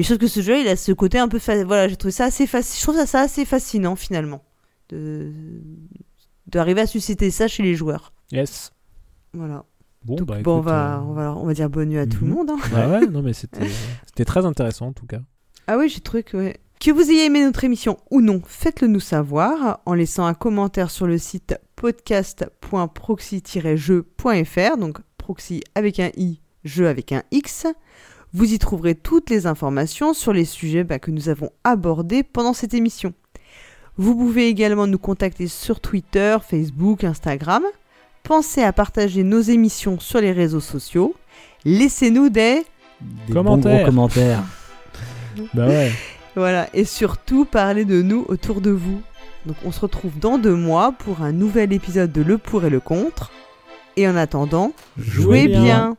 Mais 0.00 0.04
je 0.04 0.08
trouve 0.08 0.18
que 0.18 0.28
ce 0.28 0.40
jeu, 0.40 0.58
il 0.60 0.66
a 0.68 0.76
ce 0.76 0.92
côté 0.92 1.18
un 1.18 1.28
peu. 1.28 1.38
fa- 1.38 1.62
Voilà, 1.62 1.88
j'ai 1.88 1.96
trouvé 1.96 2.10
ça 2.12 2.24
assez 2.24 2.46
fascinant. 2.46 2.76
Je 2.78 2.82
trouve 2.82 2.96
ça, 2.96 3.04
ça 3.06 3.20
assez 3.20 3.44
fascinant, 3.44 3.96
finalement. 3.96 4.42
De 4.88 5.30
d'arriver 6.46 6.80
à 6.80 6.86
susciter 6.86 7.30
ça 7.30 7.46
chez 7.48 7.62
les 7.62 7.74
joueurs. 7.74 8.14
Yes. 8.32 8.72
Voilà. 9.34 9.64
Bon, 10.04 10.14
Donc, 10.16 10.26
bah, 10.28 10.40
bon, 10.42 10.56
on, 10.56 10.60
va, 10.62 10.96
euh, 10.96 11.00
on, 11.02 11.12
va, 11.12 11.34
on 11.36 11.44
va 11.44 11.52
dire 11.54 11.68
bonne 11.68 11.90
nuit 11.90 11.98
à 11.98 12.06
tout 12.06 12.24
le 12.24 12.30
Mhm. 12.30 12.34
monde. 12.36 12.50
hein. 12.50 12.56
Bah 12.72 12.88
ouais, 12.88 13.06
non, 13.08 13.20
mais 13.22 13.32
c'était 13.34 13.68
c'était 14.06 14.24
très 14.24 14.46
intéressant 14.46 14.86
en 14.86 14.92
tout 14.94 15.04
cas. 15.06 15.20
Ah 15.66 15.76
oui, 15.76 15.90
j'ai 15.90 16.00
trouvé 16.00 16.22
que... 16.22 16.36
ouais. 16.38 16.56
Que 16.80 16.90
vous 16.90 17.10
ayez 17.10 17.26
aimé 17.26 17.44
notre 17.44 17.62
émission 17.64 17.98
ou 18.10 18.22
non, 18.22 18.40
faites-le 18.46 18.88
nous 18.88 19.00
savoir 19.00 19.80
en 19.84 19.92
laissant 19.92 20.24
un 20.24 20.32
commentaire 20.32 20.90
sur 20.90 21.06
le 21.06 21.18
site 21.18 21.54
podcast.proxy-jeu.fr, 21.76 24.76
donc 24.78 24.98
proxy 25.18 25.62
avec 25.74 26.00
un 26.00 26.08
i, 26.16 26.40
jeu 26.64 26.88
avec 26.88 27.12
un 27.12 27.22
x. 27.30 27.66
Vous 28.32 28.52
y 28.52 28.58
trouverez 28.58 28.94
toutes 28.94 29.28
les 29.30 29.46
informations 29.46 30.14
sur 30.14 30.32
les 30.32 30.44
sujets 30.44 30.84
bah, 30.84 30.98
que 30.98 31.10
nous 31.10 31.28
avons 31.28 31.50
abordés 31.64 32.22
pendant 32.22 32.52
cette 32.52 32.74
émission. 32.74 33.12
Vous 33.96 34.14
pouvez 34.14 34.48
également 34.48 34.86
nous 34.86 34.98
contacter 34.98 35.48
sur 35.48 35.80
Twitter, 35.80 36.36
Facebook, 36.48 37.04
Instagram. 37.04 37.64
Pensez 38.22 38.62
à 38.62 38.72
partager 38.72 39.24
nos 39.24 39.40
émissions 39.40 39.98
sur 39.98 40.20
les 40.20 40.32
réseaux 40.32 40.60
sociaux. 40.60 41.14
Laissez-nous 41.64 42.28
des... 42.28 42.62
Des 43.26 43.32
Commentaires. 43.32 43.72
bons 43.72 43.76
gros 43.78 43.84
commentaires. 43.86 44.42
Bah 45.54 45.66
ouais. 45.68 45.90
Voilà, 46.36 46.68
et 46.74 46.84
surtout 46.84 47.44
parlez 47.44 47.84
de 47.84 48.02
nous 48.02 48.24
autour 48.28 48.60
de 48.60 48.70
vous. 48.70 49.00
Donc 49.46 49.56
on 49.64 49.72
se 49.72 49.80
retrouve 49.80 50.18
dans 50.18 50.38
deux 50.38 50.54
mois 50.54 50.92
pour 50.92 51.22
un 51.22 51.32
nouvel 51.32 51.72
épisode 51.72 52.12
de 52.12 52.22
Le 52.22 52.36
pour 52.36 52.64
et 52.64 52.70
le 52.70 52.80
contre. 52.80 53.30
Et 53.96 54.06
en 54.08 54.16
attendant, 54.16 54.72
jouez, 54.98 55.22
Jouez 55.22 55.48
bien. 55.48 55.62
bien. 55.62 55.96